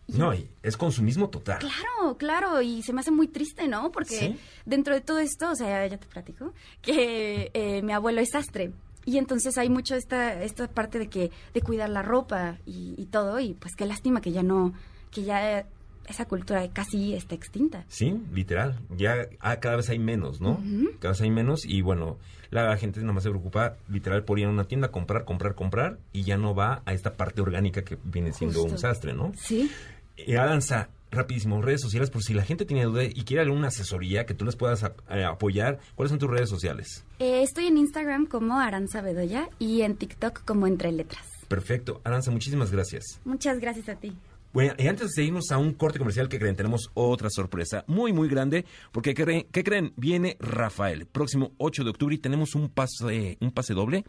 No, 0.08 0.34
y 0.34 0.50
es 0.62 0.76
consumismo 0.76 1.30
total. 1.30 1.60
Claro, 1.60 2.18
claro, 2.18 2.62
y 2.62 2.84
se 2.84 2.92
me 2.92 3.00
hace 3.00 3.12
muy 3.12 3.28
triste, 3.28 3.68
¿no? 3.68 3.92
Porque 3.92 4.20
¿Sí? 4.20 4.40
dentro 4.66 4.94
de 4.94 5.02
todo 5.02 5.20
esto, 5.20 5.52
o 5.52 5.56
sea, 5.56 5.88
ya 5.88 5.98
te 5.98 6.08
platico, 6.08 6.54
que 6.82 7.52
eh, 7.54 7.82
mi 7.82 7.94
abuelo 7.94 8.20
es 8.20 8.30
sastre. 8.32 8.72
Y 9.06 9.18
entonces 9.18 9.58
hay 9.58 9.70
mucho 9.70 9.96
esta, 9.96 10.44
esta 10.44 10.68
parte 10.68 11.00
de 11.00 11.08
que, 11.08 11.32
de 11.54 11.62
cuidar 11.62 11.90
la 11.90 12.02
ropa 12.02 12.58
y, 12.66 12.96
y 12.98 13.06
todo, 13.06 13.40
y 13.40 13.54
pues 13.54 13.76
qué 13.76 13.86
lástima 13.86 14.22
que 14.22 14.32
ya 14.32 14.44
no, 14.44 14.74
que 15.12 15.24
ya 15.24 15.66
esa 16.08 16.26
cultura 16.26 16.68
casi 16.72 17.14
está 17.14 17.36
extinta. 17.36 17.86
Sí, 17.88 18.16
literal. 18.34 18.80
Ya 18.98 19.28
ah, 19.40 19.58
cada 19.60 19.78
vez 19.78 19.90
hay 19.90 20.00
menos, 20.00 20.42
¿no? 20.42 20.62
Cada 21.00 21.12
vez 21.14 21.22
hay 21.22 21.32
menos 21.32 21.66
y 21.66 21.82
bueno, 21.82 22.18
la 22.52 22.76
gente 22.78 23.00
nada 23.02 23.14
más 23.14 23.24
se 23.24 23.30
preocupa 23.30 23.78
literal 23.90 24.24
por 24.24 24.40
ir 24.40 24.46
a 24.46 24.50
una 24.50 24.66
tienda, 24.66 24.90
comprar, 24.92 25.26
comprar, 25.26 25.56
comprar 25.56 25.98
y 26.12 26.24
ya 26.24 26.38
no 26.38 26.54
va 26.56 26.82
a 26.86 26.94
esta 26.94 27.14
parte 27.14 27.42
orgánica 27.42 27.84
que 27.84 27.98
viene 28.04 28.34
siendo 28.34 28.60
Justo. 28.62 28.74
un 28.76 28.80
sastre, 28.80 29.14
¿no? 29.14 29.32
Sí. 29.38 29.72
Eh, 30.18 30.38
Aranza, 30.38 30.90
rapidísimo, 31.10 31.62
redes 31.62 31.82
sociales, 31.82 32.10
por 32.12 32.22
si 32.22 32.34
la 32.36 32.44
gente 32.44 32.66
tiene 32.66 32.84
duda 32.86 33.04
y 33.04 33.24
quiere 33.24 33.42
alguna 33.42 33.70
asesoría 33.70 34.26
que 34.28 34.34
tú 34.36 34.46
les 34.46 34.56
puedas 34.56 34.84
ap- 34.84 35.00
eh, 35.10 35.24
apoyar, 35.24 35.80
¿cuáles 35.96 36.10
son 36.12 36.20
tus 36.20 36.30
redes 36.30 36.50
sociales? 36.50 37.04
Eh, 37.20 37.42
estoy 37.42 37.66
en 37.66 37.78
Instagram 37.78 38.28
como 38.28 38.60
Aranza 38.60 39.02
Bedoya 39.02 39.50
y 39.58 39.82
en 39.82 39.96
TikTok 39.96 40.44
como 40.46 40.68
Entre 40.68 40.92
Letras. 40.92 41.26
Perfecto. 41.48 42.02
Aranza, 42.04 42.30
muchísimas 42.32 42.72
gracias. 42.72 43.20
Muchas 43.26 43.60
gracias 43.60 43.90
a 43.90 43.96
ti. 43.96 44.16
Bueno, 44.54 44.76
y 44.78 44.88
antes 44.88 45.08
de 45.08 45.14
seguirnos 45.14 45.52
a 45.52 45.58
un 45.58 45.74
corte 45.74 45.98
comercial 45.98 46.30
que 46.30 46.38
creen, 46.38 46.56
tenemos 46.56 46.92
otra 46.94 47.32
sorpresa 47.32 47.84
muy, 47.88 48.14
muy 48.14 48.30
grande, 48.30 48.66
porque 48.92 49.16
¿qué 49.16 49.24
creen? 49.24 49.48
¿qué 49.52 49.64
creen? 49.64 49.94
Viene 49.98 50.38
Rafael, 50.40 51.08
próximo 51.08 51.54
8 51.58 51.84
de 51.84 51.90
octubre 51.90 52.14
y 52.14 52.20
tenemos 52.20 52.54
un 52.54 52.70
pase, 52.70 53.38
un 53.42 53.52
pase 53.52 53.74
doble. 53.74 54.06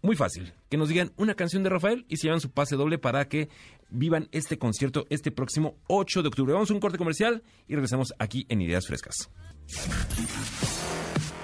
Muy 0.00 0.14
fácil, 0.14 0.52
que 0.68 0.76
nos 0.76 0.88
digan 0.88 1.12
una 1.16 1.34
canción 1.34 1.64
de 1.64 1.68
Rafael 1.68 2.06
y 2.08 2.16
se 2.16 2.24
llevan 2.24 2.40
su 2.40 2.50
pase 2.50 2.76
doble 2.76 2.98
para 2.98 3.28
que 3.28 3.48
vivan 3.90 4.28
este 4.30 4.56
concierto 4.56 5.04
este 5.10 5.32
próximo 5.32 5.76
8 5.88 6.22
de 6.22 6.28
octubre. 6.28 6.52
Vamos 6.52 6.70
a 6.70 6.74
un 6.74 6.80
corte 6.80 6.98
comercial 6.98 7.42
y 7.66 7.74
regresamos 7.74 8.14
aquí 8.20 8.46
en 8.48 8.62
Ideas 8.62 8.86
Frescas. 8.86 9.30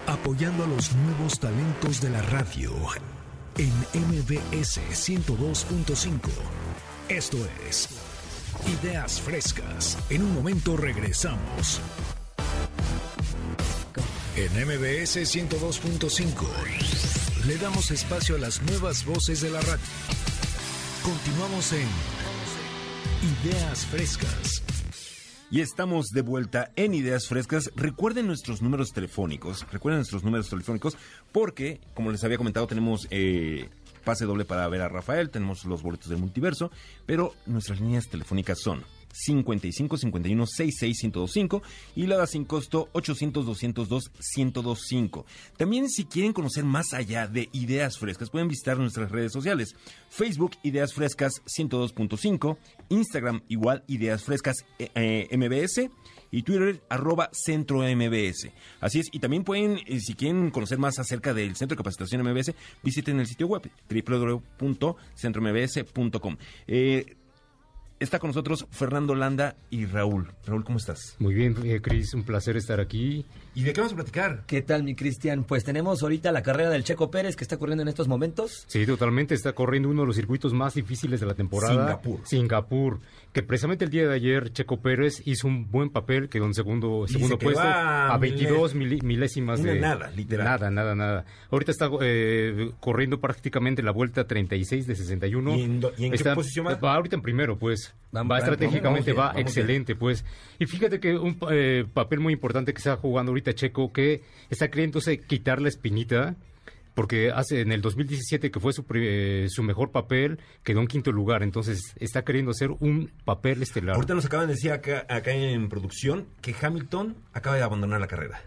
Apoyando 0.06 0.62
a 0.62 0.66
los 0.69 0.94
nuevos 0.94 1.40
talentos 1.40 2.01
de 2.01 2.10
la 2.10 2.23
radio 2.23 2.73
en 3.59 3.73
MBS 3.94 4.81
102.5. 4.90 6.20
Esto 7.09 7.39
es 7.69 8.07
Ideas 8.66 9.20
Frescas. 9.20 9.98
En 10.10 10.22
un 10.22 10.35
momento 10.35 10.76
regresamos. 10.76 11.80
En 14.36 14.52
MBS 14.52 15.16
102.5 15.16 17.47
le 17.47 17.56
damos 17.59 17.90
espacio 17.90 18.36
a 18.36 18.39
las 18.39 18.62
nuevas 18.62 19.05
voces 19.05 19.40
de 19.40 19.51
la 19.51 19.60
radio. 19.60 19.82
Continuamos 21.02 21.72
en 21.72 21.89
Ideas 23.44 23.86
Frescas. 23.86 24.62
Y 25.51 25.62
estamos 25.62 26.10
de 26.10 26.20
vuelta 26.20 26.72
en 26.76 26.93
Ideas 26.93 27.26
Frescas. 27.26 27.70
Recuerden 27.74 28.26
nuestros 28.26 28.60
números 28.60 28.93
telefónicos. 28.93 29.66
Recuerden 29.72 30.01
nuestros 30.01 30.22
números 30.22 30.51
telefónicos 30.51 30.98
porque, 31.32 31.80
como 31.94 32.12
les 32.12 32.22
había 32.22 32.36
comentado, 32.36 32.66
tenemos 32.66 33.09
eh, 33.10 33.70
pase 34.09 34.24
doble 34.24 34.47
para 34.47 34.66
ver 34.68 34.80
a 34.80 34.89
Rafael, 34.89 35.28
tenemos 35.28 35.66
los 35.66 35.82
boletos 35.82 36.09
del 36.09 36.18
multiverso, 36.18 36.70
pero 37.05 37.35
nuestras 37.44 37.78
líneas 37.78 38.09
telefónicas 38.09 38.59
son 38.59 38.82
55 39.12 39.97
51 39.97 40.47
66 40.47 41.05
1025 41.05 41.62
y 41.97 42.06
la 42.06 42.16
da 42.16 42.26
sin 42.26 42.44
costo 42.44 42.89
800 42.93 43.47
202 43.47 44.10
1025. 44.36 45.26
También 45.56 45.89
si 45.89 46.05
quieren 46.05 46.32
conocer 46.32 46.64
más 46.64 46.94
allá 46.94 47.26
de 47.26 47.48
Ideas 47.52 47.98
Frescas 47.98 48.30
pueden 48.30 48.48
visitar 48.48 48.78
nuestras 48.78 49.10
redes 49.10 49.32
sociales. 49.32 49.74
Facebook 50.10 50.52
Ideas 50.62 50.94
Frescas 50.94 51.43
102.5, 51.47 52.56
Instagram 52.89 53.43
igual 53.48 53.85
Ideas 53.86 54.24
Frescas 54.24 54.64
eh, 54.78 54.90
eh, 54.94 55.36
MBS 55.36 55.90
y 56.30 56.43
Twitter 56.43 56.82
arroba 56.89 57.28
Centro 57.32 57.80
MBS. 57.80 58.51
Así 58.80 59.01
es, 59.01 59.09
y 59.12 59.18
también 59.18 59.44
pueden, 59.44 59.80
eh, 59.86 60.01
si 60.01 60.14
quieren 60.14 60.51
conocer 60.51 60.78
más 60.78 60.98
acerca 60.98 61.35
del 61.35 61.56
Centro 61.56 61.74
de 61.74 61.78
Capacitación 61.78 62.22
MBS, 62.22 62.55
visiten 62.82 63.20
el 63.20 63.26
sitio 63.26 63.47
web 63.47 63.70
www.centrombs.com. 63.89 66.36
Eh, 66.66 67.16
Está 68.01 68.20
con 68.20 68.29
nosotros 68.29 68.65
Fernando 68.70 69.16
Landa 69.16 69.57
y 69.70 69.85
Raúl. 69.87 70.31
Raúl, 70.47 70.62
¿cómo 70.65 70.79
estás? 70.79 71.16
Muy 71.19 71.35
bien, 71.35 71.57
eh, 71.65 71.81
Cris, 71.83 72.15
un 72.15 72.23
placer 72.23 72.57
estar 72.57 72.79
aquí. 72.79 73.27
¿Y 73.57 73.65
de 73.65 73.73
qué 73.73 73.81
vamos 73.81 73.93
a 73.93 73.97
platicar? 73.97 74.45
¿Qué 74.47 74.62
tal, 74.62 74.85
mi 74.85 74.95
Cristian? 74.95 75.43
Pues 75.43 75.65
tenemos 75.65 76.01
ahorita 76.05 76.31
la 76.31 76.43
carrera 76.45 76.70
del 76.70 76.85
Checo 76.85 77.11
Pérez 77.11 77.35
que 77.35 77.43
está 77.43 77.57
ocurriendo 77.57 77.83
en 77.83 77.89
estos 77.89 78.07
momentos. 78.07 78.65
Sí, 78.69 78.87
totalmente. 78.87 79.35
Está 79.35 79.53
corriendo 79.53 79.89
uno 79.89 80.03
de 80.03 80.07
los 80.07 80.15
circuitos 80.15 80.53
más 80.55 80.75
difíciles 80.75 81.19
de 81.19 81.27
la 81.27 81.35
temporada. 81.35 81.73
Singapur. 81.75 82.20
Singapur. 82.25 83.01
Que 83.33 83.43
precisamente 83.43 83.85
el 83.85 83.91
día 83.91 84.07
de 84.09 84.15
ayer 84.15 84.53
Checo 84.53 84.81
Pérez 84.81 85.20
hizo 85.27 85.49
un 85.49 85.69
buen 85.69 85.91
papel, 85.91 86.29
quedó 86.29 86.47
en 86.47 86.55
segundo, 86.55 87.05
Y 87.09 87.12
segundo 87.12 87.37
se 87.37 87.43
puesto 87.45 87.61
a 87.62 88.15
a 88.15 88.19
22 88.19 88.75
mile- 88.77 88.99
mili- 88.99 89.03
milésimas 89.05 89.61
de 89.61 89.81
nada, 89.81 90.11
literal. 90.12 90.45
Nada, 90.47 90.70
nada, 90.70 90.95
nada. 90.95 91.25
Ahorita 91.51 91.73
está 91.73 91.91
eh, 92.01 92.70
corriendo 92.79 93.20
prácticamente 93.20 93.83
la 93.83 93.91
vuelta 93.91 94.25
36 94.29 94.87
de 94.87 94.95
61. 94.95 95.57
¿Y 95.57 95.62
en 95.62 95.81
do- 95.81 95.93
y 95.99 96.05
en 96.07 96.12
qué 96.12 96.25
posición 96.33 96.66
va? 96.69 96.95
ahorita 96.95 97.16
en 97.16 97.23
primero, 97.23 97.59
pues. 97.59 97.88
Va- 98.15 98.39
estratégicamente, 98.39 98.82
vamos 98.89 99.05
bien, 99.05 99.16
va 99.19 99.32
bien. 99.35 99.47
excelente, 99.47 99.94
pues. 99.97 100.24
Y 100.59 100.66
fíjate 100.66 100.98
que 101.01 101.16
un 101.16 101.39
eh, 101.51 101.85
papel 101.93 102.20
muy 102.20 102.32
importante 102.32 102.73
que 102.73 102.78
está 102.78 102.97
jugando 102.97 103.31
ahorita 103.31 103.55
Checo, 103.55 103.93
que 103.93 104.23
está 104.51 104.70
queriéndose 104.70 105.19
quitar 105.20 105.60
la 105.60 105.69
espinita, 105.69 106.35
porque 106.94 107.31
hace 107.31 107.60
en 107.60 107.70
el 107.70 107.81
2017 107.81 108.51
que 108.51 108.59
fue 108.60 108.73
su, 108.73 108.85
pri- 108.85 109.06
eh, 109.06 109.47
su 109.48 109.62
mejor 109.62 109.93
papel, 109.93 110.40
quedó 110.65 110.81
en 110.81 110.86
quinto 110.89 111.12
lugar, 111.12 111.43
entonces 111.43 111.94
está 112.01 112.24
queriendo 112.24 112.51
hacer 112.51 112.70
un 112.81 113.12
papel 113.24 113.62
estelar. 113.62 113.94
Ahorita 113.94 114.15
nos 114.15 114.24
acaban 114.24 114.48
de 114.48 114.55
decir 114.55 114.73
acá, 114.73 115.05
acá 115.09 115.31
en 115.32 115.69
producción 115.69 116.27
que 116.40 116.55
Hamilton 116.60 117.15
acaba 117.35 117.56
de 117.56 117.62
abandonar 117.62 118.01
la 118.01 118.09
carrera. 118.09 118.40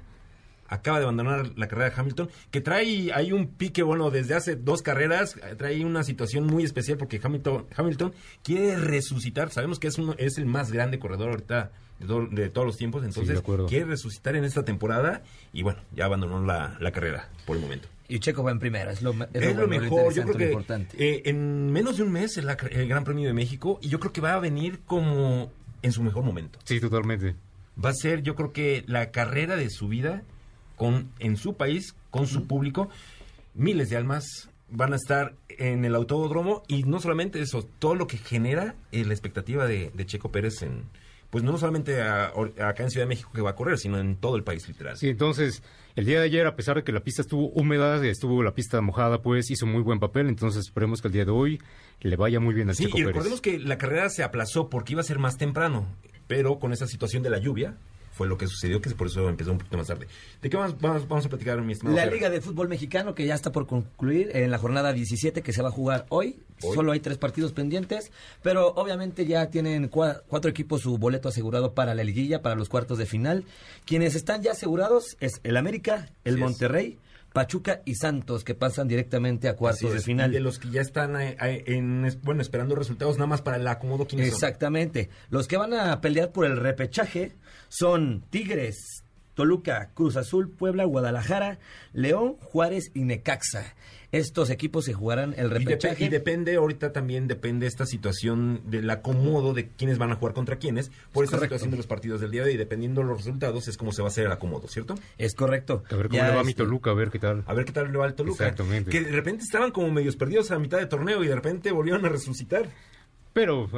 Acaba 0.73 0.97
de 0.99 1.03
abandonar 1.03 1.51
la 1.57 1.67
carrera 1.67 1.89
de 1.89 1.99
Hamilton, 1.99 2.29
que 2.49 2.61
trae 2.61 3.11
hay 3.13 3.33
un 3.33 3.47
pique, 3.47 3.83
bueno, 3.83 4.09
desde 4.09 4.35
hace 4.35 4.55
dos 4.55 4.81
carreras, 4.81 5.35
eh, 5.35 5.55
trae 5.57 5.83
una 5.85 6.03
situación 6.03 6.47
muy 6.47 6.63
especial 6.63 6.97
porque 6.97 7.19
Hamilton, 7.21 7.65
Hamilton 7.75 8.13
quiere 8.41 8.77
resucitar. 8.77 9.49
Sabemos 9.51 9.79
que 9.79 9.87
es, 9.87 9.97
uno, 9.97 10.15
es 10.17 10.37
el 10.37 10.45
más 10.45 10.71
grande 10.71 10.97
corredor 10.97 11.29
ahorita 11.31 11.71
de, 11.99 12.07
to- 12.07 12.27
de 12.31 12.49
todos 12.49 12.65
los 12.65 12.77
tiempos, 12.77 13.01
de 13.01 13.09
entonces 13.09 13.37
acuerdo. 13.37 13.67
quiere 13.67 13.83
resucitar 13.85 14.35
en 14.37 14.45
esta 14.45 14.63
temporada 14.63 15.23
y 15.53 15.61
bueno, 15.61 15.81
ya 15.93 16.05
abandonó 16.05 16.43
la, 16.45 16.77
la 16.79 16.91
carrera 16.91 17.27
por 17.45 17.57
el 17.57 17.61
momento. 17.61 17.89
Y 18.07 18.19
Checo 18.19 18.41
va 18.43 18.51
en 18.51 18.59
primera, 18.59 18.91
es 18.91 19.01
lo, 19.01 19.11
es 19.11 19.19
Es 19.33 19.55
lo 19.55 19.67
bueno, 19.67 19.81
mejor, 19.81 20.13
yo 20.13 20.23
creo 20.23 20.37
que 20.37 20.45
importante. 20.45 20.95
eh, 20.97 21.21
en 21.25 21.69
menos 21.71 21.97
de 21.97 22.03
un 22.03 22.11
mes 22.13 22.37
el, 22.37 22.47
el 22.71 22.87
Gran 22.87 23.03
Premio 23.03 23.27
de 23.27 23.33
México 23.33 23.77
y 23.81 23.89
yo 23.89 23.99
creo 23.99 24.11
que 24.13 24.21
va 24.21 24.33
a 24.33 24.39
venir 24.39 24.79
como 24.85 25.51
en 25.81 25.91
su 25.91 26.01
mejor 26.01 26.23
momento. 26.23 26.59
Sí, 26.63 26.79
totalmente. 26.79 27.35
Va 27.83 27.89
a 27.89 27.93
ser, 27.93 28.21
yo 28.21 28.35
creo 28.35 28.51
que 28.53 28.83
la 28.87 29.11
carrera 29.11 29.55
de 29.55 29.69
su 29.69 29.87
vida 29.87 30.23
con 30.81 31.11
en 31.19 31.37
su 31.37 31.53
país, 31.53 31.93
con 32.09 32.25
su 32.25 32.47
público. 32.47 32.89
Miles 33.53 33.91
de 33.91 33.97
almas 33.97 34.49
van 34.67 34.93
a 34.93 34.95
estar 34.95 35.35
en 35.59 35.85
el 35.85 35.93
autódromo 35.93 36.63
y 36.67 36.81
no 36.83 36.99
solamente 36.99 37.39
eso, 37.39 37.61
todo 37.77 37.93
lo 37.93 38.07
que 38.07 38.17
genera 38.17 38.73
eh, 38.91 39.05
la 39.05 39.13
expectativa 39.13 39.67
de, 39.67 39.91
de 39.93 40.05
Checo 40.07 40.31
Pérez 40.31 40.63
en, 40.63 40.85
pues 41.29 41.43
no 41.43 41.55
solamente 41.59 42.01
a- 42.01 42.31
acá 42.65 42.81
en 42.81 42.89
Ciudad 42.89 43.05
de 43.05 43.09
México 43.09 43.29
que 43.31 43.41
va 43.41 43.51
a 43.51 43.55
correr, 43.55 43.77
sino 43.77 43.99
en 43.99 44.15
todo 44.15 44.37
el 44.37 44.43
país 44.43 44.67
literal. 44.67 44.97
Sí, 44.97 45.09
entonces, 45.09 45.61
el 45.95 46.05
día 46.05 46.17
de 46.19 46.25
ayer, 46.25 46.47
a 46.47 46.55
pesar 46.55 46.77
de 46.77 46.83
que 46.83 46.91
la 46.91 47.01
pista 47.01 47.21
estuvo 47.21 47.49
húmeda, 47.49 48.03
estuvo 48.07 48.41
la 48.41 48.55
pista 48.55 48.81
mojada, 48.81 49.21
pues 49.21 49.51
hizo 49.51 49.67
muy 49.67 49.83
buen 49.83 49.99
papel. 49.99 50.29
Entonces, 50.29 50.65
esperemos 50.65 50.99
que 50.99 51.09
el 51.09 51.13
día 51.13 51.25
de 51.25 51.31
hoy 51.31 51.59
le 51.99 52.15
vaya 52.15 52.39
muy 52.39 52.55
bien 52.55 52.69
al 52.69 52.75
Sí, 52.75 52.85
Checo 52.85 52.97
y 52.97 53.01
Pérez. 53.01 53.07
recordemos 53.13 53.41
que 53.41 53.59
la 53.59 53.77
carrera 53.77 54.09
se 54.09 54.23
aplazó 54.23 54.67
porque 54.69 54.93
iba 54.93 55.01
a 55.01 55.03
ser 55.03 55.19
más 55.19 55.37
temprano, 55.37 55.85
pero 56.25 56.57
con 56.57 56.73
esa 56.73 56.87
situación 56.87 57.21
de 57.21 57.29
la 57.29 57.37
lluvia 57.37 57.75
fue 58.21 58.27
lo 58.27 58.37
que 58.37 58.45
sucedió, 58.45 58.79
que 58.81 58.91
por 58.91 59.07
eso 59.07 59.27
empezó 59.27 59.51
un 59.51 59.57
poquito 59.57 59.77
más 59.77 59.87
tarde. 59.87 60.05
¿De 60.43 60.47
qué 60.51 60.55
vamos, 60.55 60.79
vamos, 60.79 61.07
vamos 61.07 61.25
a 61.25 61.29
platicar, 61.29 61.59
mi 61.63 61.73
estimado 61.73 61.97
La? 61.97 62.05
Liga 62.05 62.29
de 62.29 62.39
Fútbol 62.39 62.67
Mexicano 62.67 63.15
que 63.15 63.25
ya 63.25 63.33
está 63.33 63.51
por 63.51 63.65
concluir 63.65 64.29
en 64.35 64.51
la 64.51 64.59
jornada 64.59 64.93
17 64.93 65.41
que 65.41 65.51
se 65.53 65.63
va 65.63 65.69
a 65.69 65.71
jugar 65.71 66.05
hoy. 66.09 66.37
Hoy. 66.61 66.75
Solo 66.75 66.91
hay 66.91 66.99
tres 66.99 67.17
partidos 67.17 67.51
pendientes, 67.51 68.11
pero 68.43 68.67
obviamente 68.75 69.25
ya 69.25 69.49
tienen 69.49 69.89
cua- 69.89 70.21
cuatro 70.27 70.51
equipos 70.51 70.81
su 70.81 70.99
boleto 70.99 71.29
asegurado 71.29 71.73
para 71.73 71.95
la 71.95 72.03
liguilla, 72.03 72.43
para 72.43 72.53
los 72.53 72.69
cuartos 72.69 72.99
de 72.99 73.07
final. 73.07 73.43
Quienes 73.85 74.13
están 74.13 74.43
ya 74.43 74.51
asegurados 74.51 75.17
es 75.19 75.41
el 75.43 75.57
América, 75.57 76.09
el 76.23 76.35
Así 76.35 76.43
es. 76.43 76.47
Pachuca 77.33 77.81
y 77.85 77.95
Santos 77.95 78.43
que 78.43 78.55
pasan 78.55 78.87
directamente 78.87 79.47
a 79.47 79.55
cuartos 79.55 79.93
de 79.93 79.99
final. 80.01 80.31
y 80.31 80.33
de 80.33 80.39
los 80.41 80.59
que 80.59 80.69
ya 80.69 80.81
están 80.81 81.19
eh, 81.19 81.37
eh, 81.41 81.63
en, 81.67 82.05
bueno, 82.23 82.41
esperando 82.41 82.75
resultados 82.75 83.17
nada 83.17 83.27
más 83.27 83.41
para 83.41 83.57
el 83.57 83.67
acomodo. 83.67 84.07
Exactamente. 84.17 85.09
Los 85.29 85.47
que 85.47 85.57
van 85.57 85.73
a 85.73 86.01
pelear 86.01 86.31
por 86.31 86.45
el 86.45 86.57
repechaje 86.57 87.35
son 87.69 88.25
Tigres, 88.29 89.00
Toluca, 89.41 89.89
Cruz 89.95 90.17
Azul, 90.17 90.51
Puebla, 90.51 90.85
Guadalajara, 90.85 91.57
León, 91.93 92.35
Juárez 92.41 92.91
y 92.93 93.05
Necaxa. 93.05 93.73
Estos 94.11 94.51
equipos 94.51 94.85
se 94.85 94.93
jugarán 94.93 95.33
el 95.35 95.47
Y, 95.47 95.49
depe- 95.49 95.57
repechaje. 95.59 96.03
y 96.05 96.09
depende, 96.09 96.55
ahorita 96.57 96.91
también 96.93 97.27
depende 97.27 97.65
esta 97.65 97.87
situación 97.87 98.61
del 98.65 98.87
acomodo 98.91 99.53
de 99.55 99.69
quiénes 99.69 99.97
van 99.97 100.11
a 100.11 100.15
jugar 100.15 100.35
contra 100.35 100.57
quiénes, 100.57 100.91
por 101.11 101.23
esta 101.23 101.37
Correcto. 101.37 101.55
situación 101.55 101.71
de 101.71 101.77
los 101.77 101.87
partidos 101.87 102.21
del 102.21 102.29
día 102.29 102.43
de 102.43 102.51
hoy, 102.51 102.57
dependiendo 102.57 103.01
de 103.01 103.07
los 103.07 103.17
resultados, 103.17 103.67
es 103.67 103.77
como 103.77 103.91
se 103.93 104.03
va 104.03 104.09
a 104.09 104.11
hacer 104.11 104.27
el 104.27 104.31
acomodo, 104.31 104.67
¿cierto? 104.67 104.93
Es 105.17 105.33
correcto. 105.33 105.83
A 105.89 105.95
ver 105.95 106.07
cómo 106.09 106.17
Ya, 106.19 106.27
le 106.27 106.35
va 106.35 106.41
a 106.41 106.43
mi 106.43 106.51
este, 106.51 106.61
Toluca, 106.63 106.91
a 106.91 106.93
ver 106.93 107.09
qué 107.09 107.17
tal. 107.17 107.43
A 107.47 107.53
ver 107.55 107.65
qué 107.65 107.71
tal 107.71 107.91
le 107.91 107.97
va 107.97 108.05
al 108.05 108.13
Toluca. 108.13 108.43
Exactamente. 108.43 108.91
Que 108.91 109.01
de 109.01 109.11
repente 109.11 109.43
estaban 109.43 109.71
como 109.71 109.89
medios 109.89 110.17
perdidos 110.17 110.51
a 110.51 110.59
mitad 110.59 110.77
de 110.77 110.85
torneo 110.85 111.23
y 111.23 111.27
de 111.27 111.33
repente 111.35 111.71
volvieron 111.71 112.05
a 112.05 112.09
resucitar. 112.09 112.69
Pero 113.33 113.69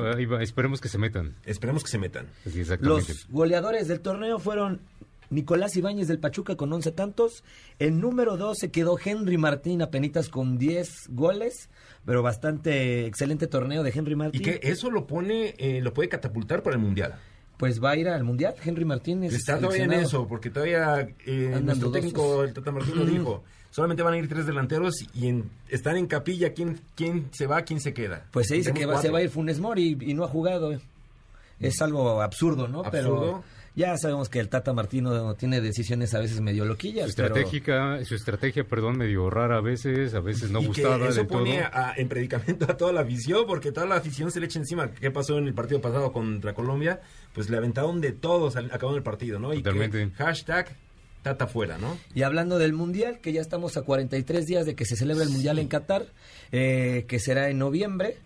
esperemos 0.41 0.81
que 0.81 0.90
se 0.90 0.98
metan. 0.98 1.35
Esperemos 1.45 1.84
que 1.84 1.91
se 1.91 1.99
metan. 1.99 2.26
Sí, 2.52 2.61
exactamente. 2.61 3.14
Los 3.14 3.27
goleadores 3.30 3.88
del 3.88 3.99
torneo 3.99 4.40
fueron 4.40 4.81
Nicolás 5.34 5.76
Ibáñez 5.76 6.07
del 6.07 6.19
Pachuca 6.19 6.55
con 6.55 6.72
11 6.72 6.91
tantos. 6.91 7.43
En 7.80 7.99
número 7.99 8.38
12 8.38 8.72
quedó 8.72 8.97
Henry 9.03 9.38
Martín 9.38 9.81
apenitas 9.81 10.30
con 10.30 10.57
10 10.57 11.07
goles, 11.10 11.69
pero 12.05 12.22
bastante 12.23 13.05
excelente 13.05 13.47
torneo 13.47 13.84
de 13.84 13.91
Henry 13.93 14.15
Martín. 14.15 14.41
Y 14.41 14.43
que 14.43 14.60
eso 14.64 14.89
lo 14.91 15.07
pone, 15.07 15.55
eh, 15.57 15.81
lo 15.81 15.93
puede 15.93 16.10
catapultar 16.10 16.64
para 16.64 16.76
el 16.76 16.81
Mundial. 16.81 17.15
Pues 17.57 17.81
va 17.81 17.91
a 17.91 17.95
ir 17.97 18.10
al 18.10 18.23
Mundial, 18.23 18.55
Henry 18.64 18.84
Martín 18.84 19.23
es 19.23 19.34
Está 19.34 19.60
todavía 19.60 19.85
en 19.85 19.93
eso, 19.93 20.27
porque 20.27 20.49
todavía 20.49 21.07
eh, 21.26 21.60
nuestro 21.64 21.91
técnico, 21.91 22.43
el 22.43 22.51
Tata 22.53 22.72
Martino, 22.72 23.05
dijo, 23.05 23.43
solamente 23.69 24.01
van 24.03 24.15
a 24.15 24.18
ir 24.18 24.27
tres 24.27 24.45
delanteros 24.45 24.95
y 25.14 25.27
en- 25.27 25.49
están 25.69 25.95
en 25.97 26.07
capilla 26.07 26.53
quién, 26.53 26.80
quién 26.95 27.30
se 27.31 27.45
va, 27.47 27.61
quién 27.61 27.80
se 27.80 27.93
queda. 27.93 28.26
Pues 28.31 28.47
se 28.47 28.55
dice 28.55 28.73
Tenemos 28.73 28.91
que 28.93 28.95
va, 28.97 29.01
se 29.01 29.10
va 29.11 29.19
a 29.19 29.22
ir 29.22 29.30
Funes 29.30 29.60
Mori 29.60 29.97
y, 30.01 30.11
y 30.11 30.14
no 30.14 30.23
ha 30.23 30.27
jugado. 30.27 30.77
Es 31.60 31.81
algo 31.81 32.22
absurdo, 32.22 32.68
¿no? 32.68 32.80
Absurdo. 32.84 32.91
Pero 32.91 33.43
ya 33.76 33.98
sabemos 33.98 34.30
que 34.30 34.40
el 34.40 34.50
Tata 34.50 34.72
Martino 34.74 35.34
tiene 35.36 35.60
decisiones 35.62 36.14
a 36.14 36.20
veces 36.20 36.41
medio 36.41 36.64
Su 36.64 36.70
loquillas. 36.70 37.14
pero- 37.16 37.28
estratégica, 37.30 38.04
su 38.06 38.16
estrategia, 38.16 38.64
perdón, 38.66 38.98
medio 38.98 39.30
rara 39.30 39.58
a 39.58 39.62
veces, 39.62 40.14
a 40.14 40.20
veces 40.20 40.52
no 40.52 40.62
y 40.62 40.68
gustada 40.68 40.98
que 41.00 41.08
eso 41.08 41.16
del 41.20 41.28
todo. 41.28 41.40
pone 41.40 41.60
a- 41.62 41.94
en 41.98 42.08
predicamento 42.10 42.66
a 42.70 42.78
toda 42.78 42.91
la 42.94 43.02
afición, 43.02 43.45
porque 43.48 43.72
toda 43.72 43.88
la 43.88 43.95
afición 43.95 44.30
se 44.32 44.40
le 44.40 44.45
echa 44.45 44.60
encima. 44.60 44.91
¿Qué 44.91 45.10
pasó 45.12 45.38
en 45.38 45.48
el 45.48 45.54
partido 45.54 45.82
pasado 45.82 46.12
contra 46.12 46.54
Colombia? 46.54 47.02
Pues 47.34 47.50
le 47.50 47.58
aventaron 47.58 48.00
de 48.02 48.12
todos 48.12 48.56
al 48.56 48.66
acabando 48.68 48.98
el 48.98 49.04
partido, 49.04 49.40
¿no? 49.40 49.54
Y 49.54 49.58
que 49.58 49.64
Totalmente. 49.64 50.10
hashtag 50.16 50.76
Tata 51.24 51.48
fuera, 51.48 51.78
¿no? 51.78 51.98
Y 52.14 52.24
hablando 52.24 52.60
del 52.60 52.74
Mundial, 52.74 53.20
que 53.22 53.32
ya 53.32 53.40
estamos 53.40 53.78
a 53.78 53.84
43 53.84 54.45
días 54.45 54.66
de 54.66 54.76
que 54.76 54.84
se 54.84 54.98
celebre 54.98 55.24
el 55.24 55.30
Mundial 55.30 55.58
en 55.58 55.70
Qatar, 55.70 56.06
eh, 56.52 57.06
que 57.08 57.18
será 57.20 57.50
en 57.50 57.60
noviembre. 57.60 58.18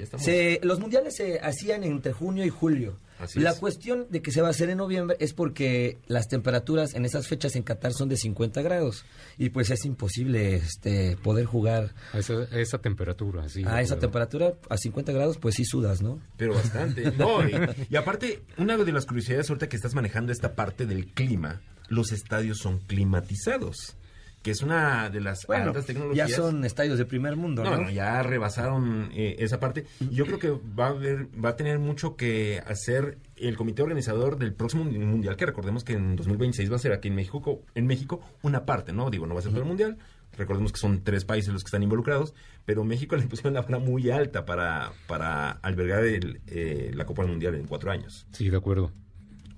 Estamos- 0.00 0.24
Se- 0.24 0.60
los 0.62 0.80
mundiales 0.80 1.14
se 1.16 1.38
hacían 1.40 1.84
entre 1.84 2.12
junio 2.12 2.44
y 2.44 2.50
julio. 2.50 2.98
Así 3.20 3.38
la 3.38 3.50
es. 3.50 3.58
cuestión 3.58 4.06
de 4.10 4.20
que 4.22 4.32
se 4.32 4.40
va 4.42 4.48
a 4.48 4.50
hacer 4.50 4.68
en 4.70 4.78
noviembre 4.78 5.16
es 5.20 5.32
porque 5.34 5.98
las 6.08 6.26
temperaturas 6.26 6.94
en 6.94 7.04
esas 7.04 7.28
fechas 7.28 7.54
en 7.54 7.62
Qatar 7.62 7.92
son 7.92 8.08
de 8.08 8.16
50 8.16 8.60
grados 8.60 9.04
y 9.38 9.50
pues 9.50 9.70
es 9.70 9.84
imposible 9.84 10.56
este 10.56 11.16
poder 11.22 11.46
jugar 11.46 11.94
A 12.12 12.18
esa, 12.18 12.34
a 12.34 12.58
esa 12.58 12.78
temperatura, 12.78 13.48
sí. 13.48 13.62
a 13.64 13.80
esa 13.80 13.98
temperatura 14.00 14.54
a 14.68 14.76
50 14.76 15.12
grados, 15.12 15.38
pues 15.38 15.54
sí 15.54 15.64
sudas, 15.64 16.02
¿no? 16.02 16.20
Pero 16.36 16.54
bastante. 16.54 17.12
No, 17.16 17.48
y, 17.48 17.54
y 17.88 17.96
aparte, 17.96 18.42
una 18.58 18.76
de 18.76 18.90
las 18.92 19.06
curiosidades 19.06 19.48
ahorita 19.48 19.68
que 19.68 19.76
estás 19.76 19.94
manejando 19.94 20.32
esta 20.32 20.54
parte 20.56 20.84
del 20.84 21.06
clima, 21.06 21.62
los 21.88 22.10
estadios 22.10 22.58
son 22.58 22.80
climatizados, 22.80 23.96
que 24.44 24.50
es 24.52 24.62
una 24.62 25.10
de 25.10 25.20
las 25.20 25.46
Bueno, 25.48 25.68
altas 25.70 25.86
tecnologías. 25.86 26.28
ya 26.28 26.36
son 26.36 26.64
estadios 26.64 26.98
de 26.98 27.06
primer 27.06 27.34
mundo, 27.34 27.64
¿no? 27.64 27.76
No, 27.78 27.90
ya 27.90 28.22
rebasaron 28.22 29.08
eh, 29.12 29.34
esa 29.40 29.58
parte. 29.58 29.86
Yo 30.10 30.26
creo 30.26 30.38
que 30.38 30.50
va 30.50 30.86
a 30.86 30.90
haber, 30.90 31.26
va 31.42 31.48
a 31.48 31.56
tener 31.56 31.78
mucho 31.80 32.14
que 32.14 32.62
hacer 32.66 33.18
el 33.36 33.56
comité 33.56 33.82
organizador 33.82 34.38
del 34.38 34.52
próximo 34.52 34.84
mundial, 34.84 35.34
que 35.36 35.46
recordemos 35.46 35.82
que 35.82 35.94
en 35.94 36.14
2026 36.14 36.70
va 36.70 36.76
a 36.76 36.78
ser 36.78 36.92
aquí 36.92 37.08
en 37.08 37.14
México, 37.16 37.62
en 37.74 37.86
México 37.86 38.20
una 38.42 38.66
parte, 38.66 38.92
¿no? 38.92 39.10
Digo, 39.10 39.26
no 39.26 39.34
va 39.34 39.40
a 39.40 39.42
ser 39.42 39.50
todo 39.52 39.62
el 39.62 39.68
mundial. 39.68 39.96
Recordemos 40.36 40.72
que 40.72 40.78
son 40.78 41.02
tres 41.04 41.24
países 41.24 41.52
los 41.52 41.62
que 41.62 41.68
están 41.68 41.82
involucrados, 41.82 42.34
pero 42.66 42.84
México 42.84 43.16
le 43.16 43.22
pusieron 43.26 43.54
la 43.54 43.62
vara 43.62 43.78
muy 43.78 44.10
alta 44.10 44.44
para, 44.44 44.92
para 45.06 45.52
albergar 45.52 46.04
el, 46.04 46.42
eh, 46.48 46.90
la 46.94 47.06
Copa 47.06 47.22
del 47.22 47.30
Mundial 47.30 47.54
en 47.54 47.66
cuatro 47.66 47.90
años. 47.90 48.26
Sí, 48.32 48.50
de 48.50 48.56
acuerdo. 48.58 48.92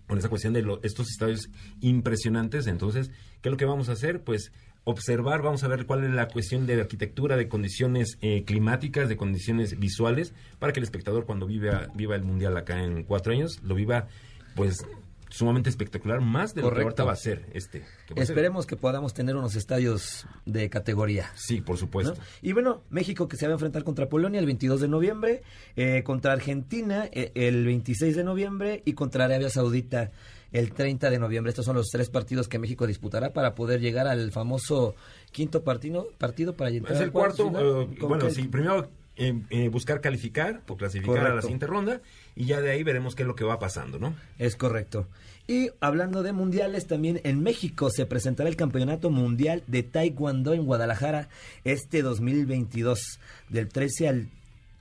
Con 0.06 0.18
esa 0.18 0.28
cuestión 0.28 0.52
de 0.52 0.62
lo- 0.62 0.80
estos 0.84 1.08
estadios 1.10 1.48
impresionantes, 1.80 2.66
entonces, 2.66 3.10
¿qué 3.40 3.48
es 3.48 3.50
lo 3.50 3.56
que 3.56 3.64
vamos 3.64 3.88
a 3.88 3.92
hacer? 3.92 4.22
Pues 4.22 4.52
observar, 4.86 5.42
vamos 5.42 5.64
a 5.64 5.68
ver 5.68 5.84
cuál 5.84 6.04
es 6.04 6.10
la 6.10 6.28
cuestión 6.28 6.64
de 6.64 6.80
arquitectura, 6.80 7.36
de 7.36 7.48
condiciones 7.48 8.18
eh, 8.20 8.44
climáticas, 8.44 9.08
de 9.08 9.16
condiciones 9.16 9.80
visuales, 9.80 10.32
para 10.60 10.72
que 10.72 10.78
el 10.78 10.84
espectador 10.84 11.26
cuando 11.26 11.44
viva, 11.44 11.88
viva 11.94 12.14
el 12.14 12.22
Mundial 12.22 12.56
acá 12.56 12.80
en 12.80 13.02
cuatro 13.02 13.32
años, 13.32 13.60
lo 13.64 13.74
viva 13.74 14.06
pues 14.54 14.86
sumamente 15.28 15.68
espectacular, 15.70 16.20
más 16.20 16.54
de 16.54 16.62
lo 16.62 16.72
que 16.72 16.82
ahorita 16.82 17.02
va 17.02 17.12
a 17.12 17.16
ser 17.16 17.46
este. 17.52 17.80
que 17.80 18.14
va 18.14 18.22
a 18.22 18.26
ser. 18.26 18.36
Esperemos 18.36 18.64
que 18.64 18.76
podamos 18.76 19.12
tener 19.12 19.34
unos 19.34 19.56
estadios 19.56 20.24
de 20.44 20.70
categoría. 20.70 21.32
Sí, 21.34 21.60
por 21.60 21.78
supuesto. 21.78 22.14
¿no? 22.14 22.20
Y 22.40 22.52
bueno, 22.52 22.84
México 22.88 23.26
que 23.26 23.36
se 23.36 23.46
va 23.46 23.54
a 23.54 23.54
enfrentar 23.54 23.82
contra 23.82 24.08
Polonia 24.08 24.38
el 24.38 24.46
22 24.46 24.80
de 24.80 24.88
noviembre, 24.88 25.42
eh, 25.74 26.04
contra 26.04 26.32
Argentina 26.32 27.08
eh, 27.10 27.32
el 27.34 27.64
26 27.64 28.14
de 28.14 28.22
noviembre 28.22 28.82
y 28.84 28.92
contra 28.92 29.24
Arabia 29.24 29.50
Saudita 29.50 30.12
el 30.58 30.72
30 30.72 31.10
de 31.10 31.18
noviembre. 31.18 31.50
Estos 31.50 31.66
son 31.66 31.76
los 31.76 31.88
tres 31.88 32.08
partidos 32.08 32.48
que 32.48 32.58
México 32.58 32.86
disputará 32.86 33.32
para 33.32 33.54
poder 33.54 33.80
llegar 33.80 34.06
al 34.06 34.32
famoso 34.32 34.94
quinto 35.30 35.62
partido, 35.62 36.08
partido 36.18 36.54
para 36.54 36.70
entrar 36.70 36.94
Es 36.94 37.00
al 37.00 37.06
el 37.06 37.12
cuarto, 37.12 37.46
eh, 37.48 37.96
¿Con 37.98 38.08
bueno, 38.08 38.26
qué? 38.26 38.32
sí, 38.32 38.48
primero 38.48 38.88
eh, 39.16 39.34
eh, 39.50 39.68
buscar 39.68 40.00
calificar 40.00 40.62
o 40.66 40.76
clasificar 40.76 41.26
a 41.26 41.34
la 41.34 41.42
siguiente 41.42 41.66
ronda 41.66 42.00
y 42.34 42.46
ya 42.46 42.60
de 42.60 42.70
ahí 42.70 42.82
veremos 42.82 43.14
qué 43.14 43.22
es 43.22 43.26
lo 43.26 43.34
que 43.34 43.44
va 43.44 43.58
pasando, 43.58 43.98
¿no? 43.98 44.14
Es 44.38 44.56
correcto. 44.56 45.06
Y 45.46 45.70
hablando 45.80 46.22
de 46.22 46.32
mundiales, 46.32 46.86
también 46.86 47.20
en 47.22 47.42
México 47.42 47.90
se 47.90 48.06
presentará 48.06 48.48
el 48.48 48.56
Campeonato 48.56 49.10
Mundial 49.10 49.62
de 49.66 49.82
Taekwondo 49.82 50.54
en 50.54 50.64
Guadalajara 50.64 51.28
este 51.64 52.02
2022, 52.02 53.20
del 53.48 53.68
13 53.68 54.08
al 54.08 54.28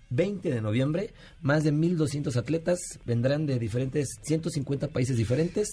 20 0.10 0.50
de 0.52 0.62
noviembre. 0.62 1.14
Más 1.42 1.64
de 1.64 1.74
1.200 1.74 2.36
atletas 2.38 2.80
vendrán 3.06 3.46
de 3.46 3.60
diferentes, 3.60 4.08
150 4.24 4.88
países 4.90 5.18
diferentes 5.18 5.70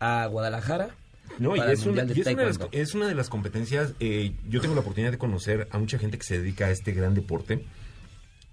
a 0.00 0.26
Guadalajara. 0.26 0.94
No, 1.38 1.56
y 1.56 1.60
es, 1.60 1.66
y 1.68 1.72
es 1.72 1.86
una 1.86 2.04
de 2.04 2.14
las, 2.14 2.24
Taekwondo. 2.24 2.68
es 2.72 2.94
una 2.94 3.08
de 3.08 3.14
las 3.14 3.28
competencias, 3.30 3.94
eh, 4.00 4.32
yo 4.48 4.60
tengo 4.60 4.74
la 4.74 4.80
oportunidad 4.80 5.12
de 5.12 5.18
conocer 5.18 5.68
a 5.70 5.78
mucha 5.78 5.98
gente 5.98 6.18
que 6.18 6.24
se 6.24 6.38
dedica 6.38 6.66
a 6.66 6.70
este 6.70 6.92
gran 6.92 7.14
deporte 7.14 7.64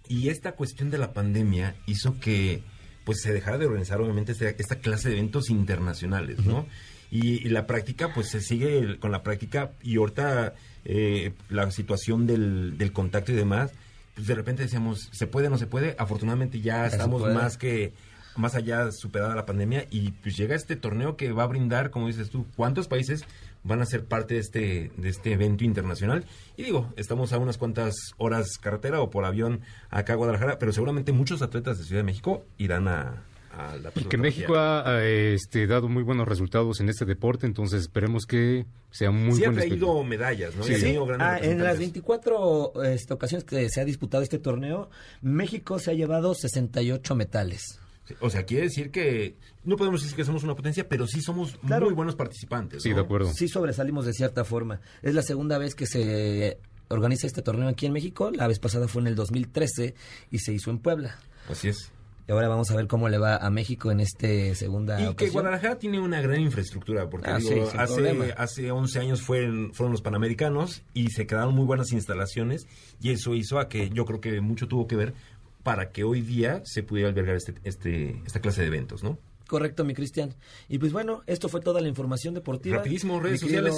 y 0.08 0.30
esta 0.30 0.54
cuestión 0.54 0.90
de 0.90 0.98
la 0.98 1.12
pandemia 1.12 1.76
hizo 1.88 2.20
que 2.20 2.62
pues 3.06 3.22
se 3.22 3.34
dejara 3.34 3.58
de 3.58 3.66
organizar 3.66 4.00
obviamente 4.00 4.32
este- 4.32 4.56
esta 4.60 4.76
clase 4.76 5.10
de 5.10 5.16
eventos 5.18 5.50
internacionales, 5.50 6.46
¿no? 6.46 6.68
Y, 7.12 7.46
y 7.46 7.50
la 7.50 7.66
práctica 7.66 8.14
pues 8.14 8.30
se 8.30 8.40
sigue 8.40 8.98
con 9.00 9.12
la 9.12 9.24
práctica 9.24 9.72
y 9.82 9.98
ahorita 9.98 10.54
eh, 10.86 11.34
la 11.50 11.70
situación 11.72 12.28
del, 12.28 12.78
del 12.78 12.94
contacto 12.94 13.32
y 13.32 13.36
demás, 13.36 13.72
pues 14.20 14.28
de 14.28 14.36
repente 14.36 14.64
decíamos, 14.64 15.08
¿se 15.14 15.28
puede 15.28 15.48
o 15.48 15.50
no 15.50 15.58
se 15.58 15.66
puede? 15.66 15.96
Afortunadamente 15.98 16.60
ya, 16.60 16.86
estamos 16.86 17.22
puede. 17.22 17.34
más 17.34 17.58
que 17.58 17.94
más 18.36 18.54
allá 18.54 18.92
superada 18.92 19.34
la 19.34 19.46
pandemia 19.46 19.88
y 19.90 20.12
pues 20.12 20.36
llega 20.36 20.56
este 20.56 20.76
torneo 20.76 21.16
que 21.16 21.32
va 21.32 21.44
a 21.44 21.48
brindar, 21.48 21.90
como 21.90 22.08
dices 22.08 22.30
tú, 22.30 22.46
cuántos 22.58 22.90
países 22.90 23.24
van 23.64 23.82
a 23.82 23.86
ser 23.86 24.04
parte 24.04 24.34
de 24.34 24.42
este 24.42 24.92
de 24.98 25.08
este 25.08 25.32
evento 25.32 25.64
internacional 25.64 26.26
y 26.58 26.64
digo, 26.64 26.94
estamos 26.98 27.32
a 27.32 27.38
unas 27.38 27.58
cuantas 27.58 27.96
horas 28.18 28.58
carretera 28.58 29.00
o 29.00 29.10
por 29.10 29.24
avión 29.24 29.62
acá 29.90 30.14
a 30.14 30.16
Guadalajara, 30.18 30.60
pero 30.60 30.74
seguramente 30.74 31.14
muchos 31.14 31.42
atletas 31.42 31.78
de 31.78 31.86
Ciudad 31.86 32.02
de 32.02 32.06
México 32.06 32.44
irán 32.58 32.90
a, 32.90 33.24
a 33.60 33.78
la 33.78 33.92
Y 33.96 34.04
que. 34.06 34.18
México 34.18 34.56
ha 34.58 35.04
este, 35.04 35.68
dado 35.68 35.90
muy 35.90 36.04
buenos 36.04 36.28
resultados 36.28 36.80
en 36.80 36.90
este 36.90 37.06
deporte, 37.06 37.46
entonces 37.46 37.82
esperemos 37.82 38.26
que 38.26 38.66
sea 38.92 39.12
muy 39.12 39.34
Sí 39.34 39.44
ha 39.44 39.48
buen 39.48 39.58
traído 39.58 39.76
espectáculo. 39.76 40.04
medallas, 40.04 40.56
¿no? 40.56 40.64
Sí. 40.64 40.74
Ha 40.74 40.78
Sí, 40.80 40.86
ah, 40.88 41.38
en 41.38 41.60
las 41.64 41.78
representantes. 41.78 41.80
24 41.80 42.84
este, 42.86 43.14
ocasiones 43.14 43.44
que 43.44 43.70
se 43.70 43.82
ha 43.82 43.86
disputado 43.86 44.24
este 44.24 44.40
torneo, 44.40 44.90
México 45.22 45.80
se 45.80 45.92
ha 45.92 45.94
llevado 45.94 46.34
68 46.34 47.16
metales. 47.16 47.80
O 48.22 48.30
sea, 48.32 48.44
quiere 48.44 48.64
decir 48.64 48.90
que 48.90 49.38
no 49.64 49.76
podemos 49.76 50.02
decir 50.02 50.16
que 50.16 50.26
somos 50.26 50.44
una 50.44 50.56
potencia, 50.56 50.90
pero 50.90 51.06
sí 51.06 51.22
somos 51.22 51.58
Claro. 51.66 51.86
muy 51.86 51.94
buenos 51.94 52.16
participantes. 52.16 52.82
¿no? 52.86 53.34
Sí 53.34 53.48
sobresalimos 53.48 54.06
de 54.06 54.14
cierta 54.14 54.44
forma. 54.44 54.82
Es 55.04 55.14
la 55.14 55.22
segunda 55.22 55.60
vez 55.60 55.76
que 55.76 55.86
se 55.86 56.58
organiza 56.88 57.28
este 57.28 57.44
torneo 57.44 57.68
aquí 57.68 57.86
en 57.86 57.94
México. 57.94 58.32
La 58.32 58.48
vez 58.48 58.58
pasada 58.58 58.88
fue 58.88 59.04
en 59.04 59.08
el 59.10 59.16
2013 59.16 59.94
y 60.32 60.40
se 60.40 60.54
hizo 60.54 60.72
en 60.72 60.80
Puebla. 60.80 61.20
Así 61.48 61.68
es. 61.68 61.92
Y 62.30 62.32
ahora 62.32 62.48
vamos 62.48 62.70
a 62.70 62.76
ver 62.76 62.86
cómo 62.86 63.10
le 63.10 63.18
va 63.18 63.38
a 63.38 63.50
México 63.50 63.92
en 63.92 64.02
este 64.02 64.54
segunda 64.54 65.02
Y 65.02 65.16
que. 65.16 65.30
Guadalajara 65.30 65.80
tiene 65.80 66.00
una 66.00 66.22
gran 66.22 66.40
infraestructura, 66.40 67.10
porque 67.10 67.28
Ah, 67.28 67.40
digo, 67.40 67.66
sí, 67.66 67.72
sin 67.72 67.80
hace, 67.80 68.34
hace 68.38 68.72
11 68.72 69.00
años 69.00 69.22
fueron, 69.24 69.74
fueron 69.74 69.94
los 69.94 70.04
Panamericanos 70.04 70.84
y 70.94 71.10
se 71.10 71.26
quedaron 71.26 71.56
muy 71.56 71.66
buenas 71.66 71.92
instalaciones 71.92 72.68
y 73.02 73.10
eso 73.10 73.34
hizo 73.34 73.58
a 73.58 73.68
que 73.68 73.90
yo 73.90 74.06
creo 74.06 74.22
que 74.22 74.42
mucho 74.42 74.68
tuvo 74.68 74.86
que 74.86 74.96
ver 74.96 75.16
para 75.64 75.90
que 75.90 76.04
hoy 76.04 76.22
día 76.22 76.62
se 76.66 76.84
pudiera 76.84 77.10
albergar 77.10 77.36
este, 77.36 77.56
este, 77.64 78.22
esta 78.28 78.42
clase 78.42 78.62
de 78.62 78.68
eventos, 78.68 79.04
¿no? 79.04 79.18
Correcto, 79.48 79.84
mi 79.84 79.96
Cristian. 79.96 80.36
Y 80.68 80.78
pues 80.78 80.94
bueno, 80.94 81.24
esto 81.26 81.50
fue 81.50 81.62
toda 81.62 81.82
la 81.82 81.88
información 81.88 82.36
deportiva. 82.36 82.78
Rapidísimo, 82.78 83.20
redes 83.20 83.40
sociales. 83.40 83.74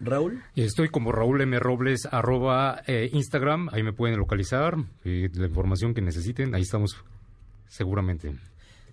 Raúl. 0.00 0.42
Y 0.54 0.62
estoy 0.62 0.88
como 0.88 1.12
Raúl 1.12 1.42
M. 1.42 1.58
Robles, 1.58 2.08
arroba 2.10 2.82
eh, 2.86 3.10
Instagram, 3.12 3.68
ahí 3.72 3.82
me 3.82 3.92
pueden 3.92 4.16
localizar, 4.18 4.76
eh, 5.04 5.28
la 5.34 5.46
información 5.46 5.92
que 5.92 6.00
necesiten, 6.02 6.54
ahí 6.54 6.62
estamos 6.62 7.02
seguramente. 7.68 8.32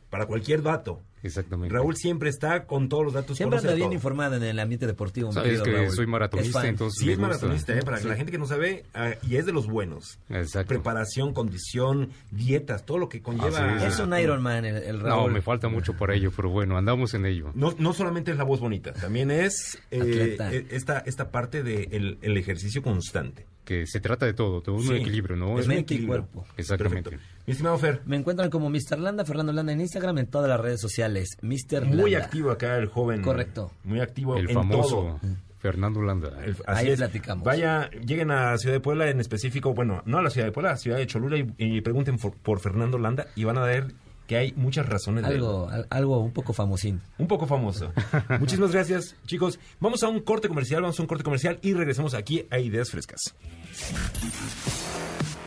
Para 0.09 0.25
cualquier 0.27 0.61
dato. 0.61 1.01
Exactamente. 1.23 1.73
Raúl 1.73 1.95
siempre 1.95 2.29
está 2.29 2.65
con 2.65 2.89
todos 2.89 3.03
los 3.05 3.13
datos. 3.13 3.37
Siempre 3.37 3.57
anda 3.57 3.73
bien 3.73 3.87
todo. 3.87 3.93
informada 3.95 4.35
en 4.35 4.43
el 4.43 4.59
ambiente 4.59 4.85
deportivo. 4.85 5.31
Sabes 5.31 5.47
querido 5.61 5.63
que 5.63 5.71
Raúl. 5.71 5.91
soy 5.95 6.05
maratonista, 6.05 6.59
Es 6.63 6.65
entonces 6.69 6.99
Sí, 6.99 7.05
me 7.05 7.11
es 7.13 7.17
gusta. 7.17 7.27
maratonista, 7.29 7.73
¿eh? 7.77 7.81
para 7.81 7.97
Sí. 7.97 8.07
la 8.09 8.15
gente 8.17 8.31
que 8.31 8.37
no 8.37 8.45
sabe, 8.45 8.83
ah, 8.93 9.13
y 9.27 9.37
es 9.37 9.45
de 9.45 9.53
los 9.53 9.65
buenos. 9.67 10.19
Preparación, 10.67 11.33
condición, 11.33 12.09
dietas, 12.31 12.85
todo 12.85 12.97
lo 12.97 13.09
que 13.09 13.21
conlleva. 13.21 13.75
Así 13.75 13.85
Es 13.85 13.99
un 13.99 14.13
Ironman 14.17 14.65
el, 14.65 14.75
el 14.83 14.97
No, 14.99 15.03
Raúl. 15.05 15.31
me 15.31 15.41
falta 15.41 15.69
mucho 15.69 15.93
para 15.93 16.13
ello, 16.13 16.31
pero 16.35 16.49
bueno, 16.49 16.77
andamos 16.77 17.13
en 17.13 17.25
ello. 17.25 17.51
No, 17.55 17.73
no 17.79 17.93
solamente 17.93 18.31
es 18.31 18.37
la 18.37 18.43
voz 18.43 18.59
bonita, 18.59 18.93
también 18.93 19.31
es 19.31 19.79
eh, 19.91 20.37
eh, 20.39 20.67
esta, 20.71 20.99
esta 20.99 21.31
parte 21.31 21.63
del 21.63 22.17
el 22.21 22.37
ejercicio 22.37 22.83
constante. 22.83 23.45
Que 23.63 23.87
se 23.87 24.01
trata 24.01 24.25
de 24.25 24.33
todo, 24.33 24.61
todo 24.61 24.75
un 24.75 24.83
Sí. 24.83 24.93
equilibrio, 24.95 25.37
¿no? 25.37 25.57
Es 25.57 25.67
un 25.67 25.75
mente 25.75 25.93
y 25.95 26.05
cuerpo. 26.05 26.45
Exactamente. 26.57 27.17
Mi 27.45 27.51
estimado 27.51 27.77
Fer. 27.77 28.01
Me 28.05 28.15
encuentran 28.15 28.49
como 28.49 28.69
Mr. 28.69 28.97
Landa, 28.99 29.25
Fernando 29.25 29.51
Landa 29.51 29.73
en 29.73 29.81
Instagram, 29.81 30.17
en 30.19 30.27
todas 30.27 30.47
las 30.49 30.59
redes 30.59 30.79
sociales. 30.79 31.37
Mr. 31.41 31.85
Muy 31.85 32.11
Landa. 32.11 32.25
activo 32.25 32.51
acá 32.51 32.77
el 32.77 32.87
joven. 32.87 33.21
Correcto. 33.21 33.71
Muy 33.83 33.99
activo 33.99 34.37
El 34.37 34.49
en 34.49 34.55
famoso 34.55 34.89
todo. 34.89 35.19
Fernando 35.57 36.01
Landa. 36.01 36.29
El- 36.43 36.57
así 36.65 36.85
Ahí 36.85 36.91
es. 36.91 36.97
platicamos. 36.99 37.45
Vaya, 37.45 37.89
lleguen 37.91 38.31
a 38.31 38.57
Ciudad 38.57 38.75
de 38.75 38.79
Puebla 38.79 39.09
en 39.09 39.19
específico, 39.19 39.73
bueno, 39.73 40.01
no 40.05 40.17
a 40.17 40.21
la 40.21 40.29
Ciudad 40.29 40.47
de 40.47 40.51
Puebla, 40.53 40.71
a 40.71 40.77
Ciudad 40.77 40.97
de 40.97 41.07
Cholula 41.07 41.37
y, 41.37 41.53
y 41.57 41.81
pregunten 41.81 42.17
por, 42.17 42.33
por 42.35 42.59
Fernando 42.59 42.97
Landa 42.97 43.27
y 43.35 43.43
van 43.43 43.57
a 43.57 43.63
ver 43.63 43.93
que 44.27 44.37
hay 44.37 44.53
muchas 44.55 44.87
razones 44.87 45.23
de 45.25 45.33
Algo, 45.33 45.67
al- 45.69 45.85
algo 45.89 46.19
un 46.19 46.31
poco 46.31 46.53
famosín. 46.53 47.01
Un 47.17 47.27
poco 47.27 47.45
famoso. 47.45 47.91
Muchísimas 48.39 48.71
gracias, 48.71 49.17
chicos. 49.25 49.59
Vamos 49.81 50.01
a 50.03 50.07
un 50.07 50.21
corte 50.21 50.47
comercial, 50.47 50.81
vamos 50.81 50.97
a 50.97 51.03
un 51.03 51.07
corte 51.07 51.25
comercial 51.25 51.59
y 51.61 51.73
regresamos 51.73 52.13
aquí 52.13 52.45
a 52.49 52.59
Ideas 52.59 52.89
Frescas. 52.89 53.19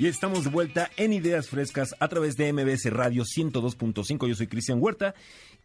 Y 0.00 0.06
estamos 0.06 0.44
de 0.44 0.50
vuelta 0.50 0.90
en 0.96 1.12
Ideas 1.12 1.50
Frescas 1.50 1.94
a 2.00 2.08
través 2.08 2.34
de 2.34 2.50
MBS 2.54 2.90
Radio 2.90 3.22
102.5. 3.22 4.28
Yo 4.28 4.34
soy 4.34 4.46
Cristian 4.46 4.78
Huerta 4.80 5.14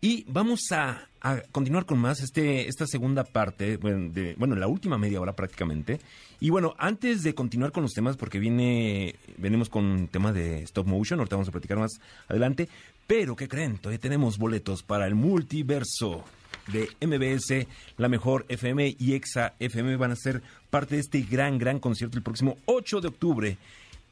y 0.01 0.25
vamos 0.27 0.59
a, 0.71 1.07
continuar 1.53 1.85
con 1.85 1.99
más 1.99 2.19
este, 2.19 2.67
esta 2.67 2.85
segunda 2.85 3.23
parte, 3.23 3.77
bueno, 3.77 4.11
de, 4.11 4.35
bueno, 4.35 4.57
la 4.57 4.67
última 4.67 4.97
media 4.97 5.21
hora 5.21 5.37
prácticamente. 5.37 6.01
Y 6.41 6.49
bueno, 6.49 6.75
antes 6.77 7.23
de 7.23 7.33
continuar 7.33 7.71
con 7.71 7.83
los 7.83 7.93
temas, 7.93 8.17
porque 8.17 8.39
viene, 8.39 9.15
venimos 9.37 9.69
con 9.69 9.85
un 9.85 10.09
tema 10.09 10.33
de 10.33 10.63
stop 10.63 10.85
motion, 10.85 11.17
ahorita 11.21 11.37
vamos 11.37 11.47
a 11.47 11.53
platicar 11.53 11.77
más 11.77 11.93
adelante. 12.27 12.67
Pero, 13.07 13.37
¿qué 13.37 13.47
creen? 13.47 13.77
Todavía 13.77 13.99
tenemos 13.99 14.37
boletos 14.37 14.83
para 14.83 15.07
el 15.07 15.15
multiverso 15.15 16.25
de 16.73 16.89
MBS, 16.99 17.67
la 17.95 18.09
mejor 18.09 18.45
FM 18.49 18.97
y 18.99 19.13
Exa 19.13 19.53
FM 19.59 19.95
van 19.95 20.11
a 20.11 20.17
ser 20.17 20.41
parte 20.69 20.95
de 20.95 21.01
este 21.01 21.21
gran, 21.21 21.57
gran 21.57 21.79
concierto 21.79 22.17
el 22.17 22.23
próximo 22.23 22.57
8 22.65 22.99
de 22.99 23.07
octubre. 23.07 23.57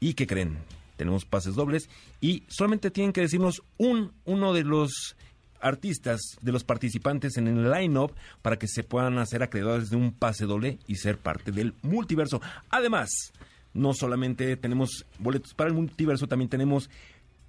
¿Y 0.04 0.12
qué 0.12 0.26
creen? 0.26 0.58
Tenemos 0.98 1.24
pases 1.24 1.54
dobles 1.54 1.88
y 2.20 2.42
solamente 2.48 2.90
tienen 2.90 3.14
que 3.14 3.22
decirnos 3.22 3.62
un, 3.78 4.12
uno 4.26 4.52
de 4.52 4.62
los 4.62 5.16
artistas, 5.62 6.20
de 6.42 6.52
los 6.52 6.62
participantes 6.62 7.38
en 7.38 7.48
el 7.48 7.70
line-up 7.70 8.12
para 8.42 8.58
que 8.58 8.68
se 8.68 8.84
puedan 8.84 9.16
hacer 9.16 9.42
acreedores 9.42 9.88
de 9.88 9.96
un 9.96 10.12
pase 10.12 10.44
doble 10.44 10.78
y 10.86 10.96
ser 10.96 11.16
parte 11.16 11.52
del 11.52 11.72
multiverso. 11.80 12.42
Además, 12.68 13.32
no 13.72 13.94
solamente 13.94 14.58
tenemos 14.58 15.06
boletos 15.18 15.54
para 15.54 15.70
el 15.70 15.74
multiverso, 15.74 16.26
también 16.26 16.50
tenemos 16.50 16.90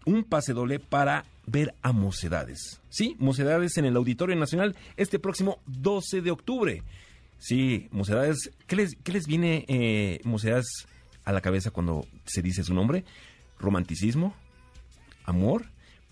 un 0.06 0.23
pase 0.23 0.53
doble 0.53 0.80
para 0.80 1.26
ver 1.48 1.76
a 1.82 1.91
Mocedades. 1.91 2.80
Sí, 2.88 3.18
Mocedades 3.19 3.76
en 3.76 3.84
el 3.84 3.98
Auditorio 3.98 4.38
Nacional 4.38 4.77
este 4.95 5.19
próximo 5.19 5.60
12 5.65 6.22
de 6.22 6.32
octubre. 6.32 6.84
Sí, 7.38 7.90
Mocedades, 7.91 8.49
¿qué 8.65 8.77
les, 8.77 8.95
qué 9.03 9.11
les 9.11 9.27
viene 9.27 9.65
eh, 9.68 10.22
Mocedades 10.23 10.88
a 11.26 11.31
la 11.34 11.41
cabeza 11.41 11.72
cuando 11.72 12.06
se 12.26 12.41
dice 12.41 12.64
su 12.64 12.73
nombre? 12.73 13.03
¿Romanticismo? 13.60 14.34
¿Amor? 15.26 15.65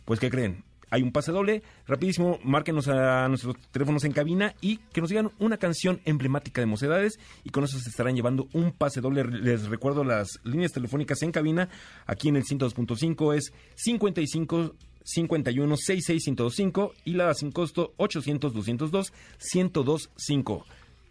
Pues, 0.05 0.19
¿qué 0.19 0.29
creen? 0.29 0.63
Hay 0.89 1.01
un 1.01 1.11
pase 1.11 1.31
doble, 1.31 1.63
rapidísimo, 1.87 2.37
márquenos 2.43 2.87
a 2.87 3.27
nuestros 3.27 3.55
teléfonos 3.71 4.03
en 4.03 4.11
cabina 4.11 4.53
y 4.61 4.77
que 4.77 5.01
nos 5.01 5.09
digan 5.09 5.31
una 5.39 5.57
canción 5.57 5.99
emblemática 6.05 6.61
de 6.61 6.67
Mocedades 6.67 7.17
y 7.43 7.49
con 7.49 7.63
eso 7.63 7.79
se 7.79 7.89
estarán 7.89 8.15
llevando 8.15 8.47
un 8.53 8.71
pase 8.71 9.01
doble. 9.01 9.23
Les 9.23 9.65
recuerdo 9.69 10.03
las 10.03 10.39
líneas 10.43 10.71
telefónicas 10.71 11.23
en 11.23 11.31
cabina, 11.31 11.67
aquí 12.05 12.29
en 12.29 12.35
el 12.35 12.43
102.5 12.43 13.35
es 13.35 13.53
55 13.73 14.75
51 15.03 15.77
66 15.77 16.23
105 16.23 16.93
y 17.05 17.13
la 17.13 17.33
sin 17.33 17.51
costo 17.51 17.93
800 17.97 18.53
202 18.53 19.11
1025. 19.55 20.65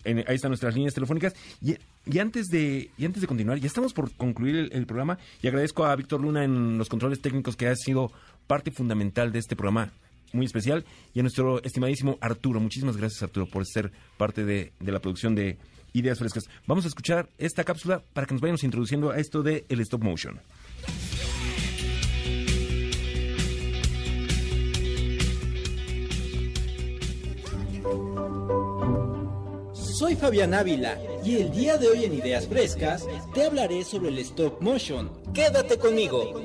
En- 0.05 0.19
ahí 0.29 0.37
están 0.37 0.51
nuestras 0.51 0.74
líneas 0.77 0.95
telefónicas. 0.95 1.35
Y, 1.61 1.77
y 2.07 2.19
antes 2.19 2.49
de 2.49 2.91
y 2.99 3.05
antes 3.05 3.20
de 3.20 3.27
continuar, 3.27 3.59
ya 3.59 3.66
estamos 3.66 3.93
por 3.93 4.12
concluir 4.12 4.69
el, 4.73 4.87
programa 4.87 5.19
y 5.41 5.49
agradezco 5.49 5.85
a 5.85 5.95
Víctor 5.95 6.20
Luna 6.20 6.45
en 6.45 6.79
los 6.79 6.89
controles 6.89 7.20
técnicos 7.20 7.57
que 7.57 7.69
ha 7.69 7.77
sido 7.77 8.11
parte 8.47 8.70
fundamental 8.70 9.33
de 9.33 9.39
este 9.39 9.57
programa 9.57 9.93
muy 10.33 10.47
especial 10.47 10.85
y 11.15 11.20
a 11.20 11.23
nuestro 11.23 11.62
estimadísimo 11.62 12.19
Arturo. 12.20 12.59
Muchísimas 12.59 12.97
gracias 12.97 13.23
Arturo 13.23 13.47
por 13.47 13.66
ser 13.66 13.93
parte 14.16 14.45
de, 14.45 14.73
de 14.81 14.93
la 14.93 15.01
producción 15.01 15.35
de 15.35 15.59
Ideas 15.93 16.19
Frescas. 16.19 16.49
Vamos 16.66 16.85
a 16.85 16.89
escuchar 16.89 17.29
esta 17.39 17.65
cápsula 17.65 18.03
para 18.12 18.27
que 18.27 18.35
nos 18.35 18.41
vayamos 18.41 18.65
introduciendo 18.65 19.11
a 19.11 19.19
esto 19.19 19.43
de 19.43 19.65
el 19.69 19.81
stop 19.81 20.03
motion. 20.03 20.41
Soy 30.03 30.16
Fabián 30.16 30.53
Ávila 30.53 30.99
y 31.24 31.37
el 31.37 31.53
día 31.53 31.79
de 31.79 31.87
hoy 31.87 32.05
en 32.05 32.12
Ideas 32.12 32.49
Frescas 32.49 33.07
te 33.33 33.45
hablaré 33.45 33.85
sobre 33.85 34.09
el 34.09 34.19
stop 34.19 34.61
motion. 34.61 35.09
Quédate 35.33 35.79
conmigo. 35.79 36.43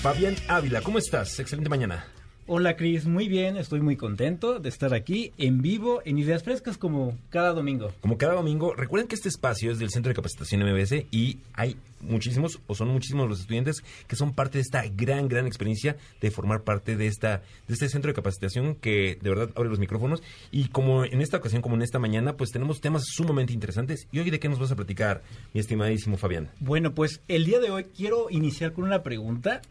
Fabián 0.00 0.34
Ávila, 0.48 0.80
¿cómo 0.80 0.96
estás? 0.96 1.38
Excelente 1.38 1.68
mañana. 1.68 2.06
Hola 2.54 2.76
Cris, 2.76 3.06
muy 3.06 3.28
bien, 3.28 3.56
estoy 3.56 3.80
muy 3.80 3.96
contento 3.96 4.58
de 4.58 4.68
estar 4.68 4.92
aquí 4.92 5.32
en 5.38 5.62
vivo 5.62 6.02
en 6.04 6.18
Ideas 6.18 6.42
Frescas 6.42 6.76
como 6.76 7.16
cada 7.30 7.54
domingo. 7.54 7.94
Como 8.02 8.18
cada 8.18 8.34
domingo, 8.34 8.74
recuerden 8.74 9.08
que 9.08 9.14
este 9.14 9.30
espacio 9.30 9.72
es 9.72 9.78
del 9.78 9.88
Centro 9.88 10.10
de 10.10 10.16
Capacitación 10.16 10.60
MBS 10.62 11.06
y 11.10 11.38
hay 11.54 11.78
muchísimos, 12.02 12.60
o 12.66 12.74
son 12.74 12.88
muchísimos 12.88 13.26
los 13.26 13.40
estudiantes 13.40 13.82
que 14.06 14.16
son 14.16 14.34
parte 14.34 14.58
de 14.58 14.62
esta 14.64 14.84
gran, 14.86 15.28
gran 15.28 15.46
experiencia 15.46 15.96
de 16.20 16.30
formar 16.30 16.60
parte 16.60 16.94
de 16.94 17.06
esta, 17.06 17.38
de 17.68 17.72
este 17.72 17.88
centro 17.88 18.10
de 18.10 18.14
capacitación 18.16 18.74
que 18.74 19.18
de 19.18 19.30
verdad 19.30 19.48
abre 19.56 19.70
los 19.70 19.78
micrófonos. 19.78 20.22
Y 20.50 20.68
como 20.68 21.06
en 21.06 21.22
esta 21.22 21.38
ocasión, 21.38 21.62
como 21.62 21.76
en 21.76 21.82
esta 21.82 21.98
mañana, 21.98 22.36
pues 22.36 22.50
tenemos 22.50 22.82
temas 22.82 23.04
sumamente 23.06 23.54
interesantes. 23.54 24.08
¿Y 24.12 24.18
hoy 24.18 24.28
de 24.28 24.38
qué 24.38 24.50
nos 24.50 24.58
vas 24.58 24.72
a 24.72 24.76
platicar, 24.76 25.22
mi 25.54 25.60
estimadísimo 25.60 26.18
Fabián? 26.18 26.50
Bueno, 26.60 26.94
pues 26.94 27.22
el 27.28 27.46
día 27.46 27.60
de 27.60 27.70
hoy 27.70 27.84
quiero 27.96 28.28
iniciar 28.28 28.74
con 28.74 28.84
una 28.84 29.02
pregunta. 29.02 29.62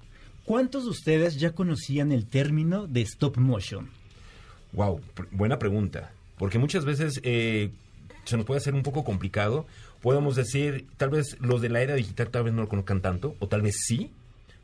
¿Cuántos 0.46 0.84
de 0.84 0.90
ustedes 0.90 1.40
ya 1.40 1.52
conocían 1.52 2.12
el 2.12 2.26
término 2.26 2.88
de 2.88 3.02
stop 3.02 3.38
motion? 3.38 3.90
Wow, 4.74 5.02
buena 5.32 5.60
pregunta. 5.60 6.12
Porque 6.38 6.58
muchas 6.58 6.86
veces 6.86 7.20
eh, 7.24 7.70
se 8.26 8.38
nos 8.38 8.46
puede 8.46 8.60
hacer 8.60 8.74
un 8.74 8.84
poco 8.84 9.04
complicado. 9.04 9.66
Podemos 10.02 10.36
decir, 10.36 10.88
tal 10.98 11.12
vez 11.12 11.38
los 11.40 11.62
de 11.62 11.70
la 11.70 11.82
era 11.82 11.96
digital 11.96 12.30
tal 12.30 12.44
vez 12.44 12.54
no 12.54 12.62
lo 12.62 12.70
conozcan 12.70 13.02
tanto, 13.02 13.36
o 13.40 13.48
tal 13.48 13.62
vez 13.62 13.76
sí, 13.86 14.10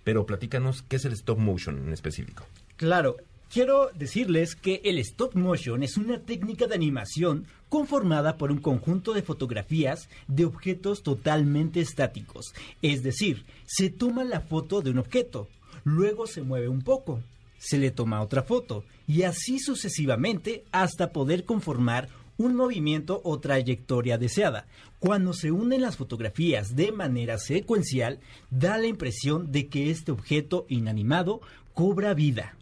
pero 0.04 0.26
platícanos 0.26 0.84
qué 0.84 0.96
es 0.96 1.06
el 1.06 1.14
stop 1.14 1.38
motion 1.38 1.78
en 1.86 1.94
específico. 1.94 2.46
Claro, 2.78 3.18
quiero 3.52 3.92
decirles 3.94 4.56
que 4.56 4.82
el 4.86 4.98
stop 5.00 5.36
motion 5.36 5.84
es 5.84 5.98
una 5.98 6.20
técnica 6.20 6.66
de 6.66 6.76
animación 6.76 7.46
conformada 7.70 8.38
por 8.38 8.52
un 8.52 8.60
conjunto 8.60 9.14
de 9.14 9.22
fotografías 9.22 10.10
de 10.28 10.46
objetos 10.46 11.04
totalmente 11.04 11.82
estáticos. 11.82 12.54
Es 12.82 13.04
decir, 13.04 13.44
se 13.66 13.90
toma 13.90 14.24
la 14.24 14.40
foto 14.40 14.82
de 14.82 14.92
un 14.92 15.00
objeto, 15.00 15.50
luego 15.88 16.28
se 16.28 16.42
mueve 16.42 16.68
un 16.68 16.82
poco, 16.82 17.22
se 17.58 17.78
le 17.78 17.92
toma 17.92 18.22
otra 18.22 18.44
foto 18.44 18.84
y 19.08 19.24
así 19.24 19.58
sucesivamente 19.58 20.66
hasta 20.72 21.12
poder 21.12 21.46
conformar 21.46 22.10
un 22.38 22.56
movimiento 22.56 23.22
o 23.24 23.40
trayectoria 23.40 24.18
deseada. 24.18 24.68
Cuando 25.00 25.34
se 25.34 25.52
unen 25.52 25.82
las 25.82 25.96
fotografías 25.96 26.76
de 26.76 26.92
manera 26.92 27.38
secuencial, 27.40 28.20
da 28.52 28.78
la 28.78 28.88
impresión 28.88 29.52
de 29.52 29.70
que 29.70 29.90
este 29.90 30.12
objeto 30.12 30.66
inanimado 30.68 31.42
cobra 31.74 32.14
vida. 32.14 32.56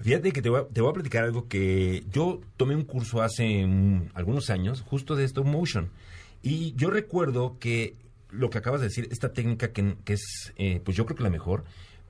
Fíjate 0.00 0.32
que 0.32 0.42
te 0.42 0.50
voy, 0.50 0.60
a, 0.60 0.66
te 0.66 0.80
voy 0.80 0.90
a 0.90 0.94
platicar 0.94 1.24
algo 1.24 1.46
que 1.46 2.04
yo 2.10 2.40
tomé 2.56 2.74
un 2.74 2.84
curso 2.84 3.22
hace 3.22 3.66
algunos 4.14 4.50
años, 4.50 4.82
justo 4.82 5.14
de 5.14 5.24
stop 5.24 5.46
motion. 5.46 5.90
Y 6.42 6.74
yo 6.74 6.90
recuerdo 6.90 7.56
que 7.60 7.94
lo 8.30 8.50
que 8.50 8.58
acabas 8.58 8.80
de 8.80 8.88
decir, 8.88 9.08
esta 9.12 9.32
técnica 9.32 9.72
que, 9.72 9.96
que 10.04 10.14
es, 10.14 10.52
eh, 10.56 10.80
pues 10.84 10.96
yo 10.96 11.06
creo 11.06 11.16
que 11.16 11.22
la 11.22 11.30
mejor, 11.30 11.64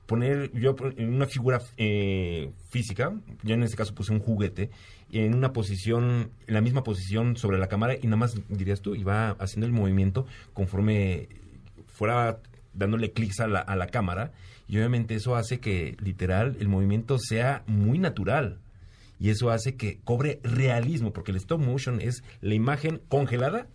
poner 0.05 0.51
yo 0.53 0.75
una 0.97 1.25
figura 1.25 1.61
eh, 1.77 2.51
física, 2.69 3.13
yo 3.43 3.55
en 3.55 3.63
este 3.63 3.77
caso 3.77 3.95
puse 3.95 4.11
un 4.11 4.19
juguete, 4.19 4.69
en 5.11 5.35
una 5.35 5.53
posición, 5.53 6.31
en 6.47 6.53
la 6.53 6.61
misma 6.61 6.83
posición 6.83 7.37
sobre 7.37 7.57
la 7.57 7.67
cámara 7.67 7.95
y 7.95 8.05
nada 8.05 8.17
más 8.17 8.35
dirías 8.49 8.81
tú, 8.81 8.95
va 9.03 9.31
haciendo 9.31 9.65
el 9.65 9.73
movimiento 9.73 10.25
conforme 10.53 11.29
fuera 11.85 12.39
dándole 12.73 13.11
clics 13.11 13.39
a 13.39 13.47
la, 13.47 13.59
a 13.59 13.75
la 13.75 13.87
cámara 13.87 14.31
y 14.67 14.77
obviamente 14.77 15.15
eso 15.15 15.35
hace 15.35 15.59
que 15.59 15.95
literal 15.99 16.57
el 16.59 16.67
movimiento 16.67 17.17
sea 17.19 17.63
muy 17.67 17.99
natural 17.99 18.59
y 19.19 19.29
eso 19.29 19.49
hace 19.49 19.75
que 19.75 19.99
cobre 20.03 20.39
realismo 20.43 21.13
porque 21.13 21.31
el 21.31 21.37
stop 21.37 21.61
motion 21.61 22.01
es 22.01 22.23
la 22.41 22.55
imagen 22.55 23.01
congelada 23.07 23.67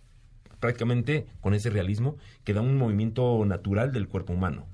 prácticamente 0.59 1.25
con 1.39 1.55
ese 1.55 1.71
realismo 1.71 2.17
que 2.43 2.53
da 2.53 2.61
un 2.61 2.77
movimiento 2.77 3.43
natural 3.45 3.91
del 3.91 4.07
cuerpo 4.07 4.33
humano 4.33 4.67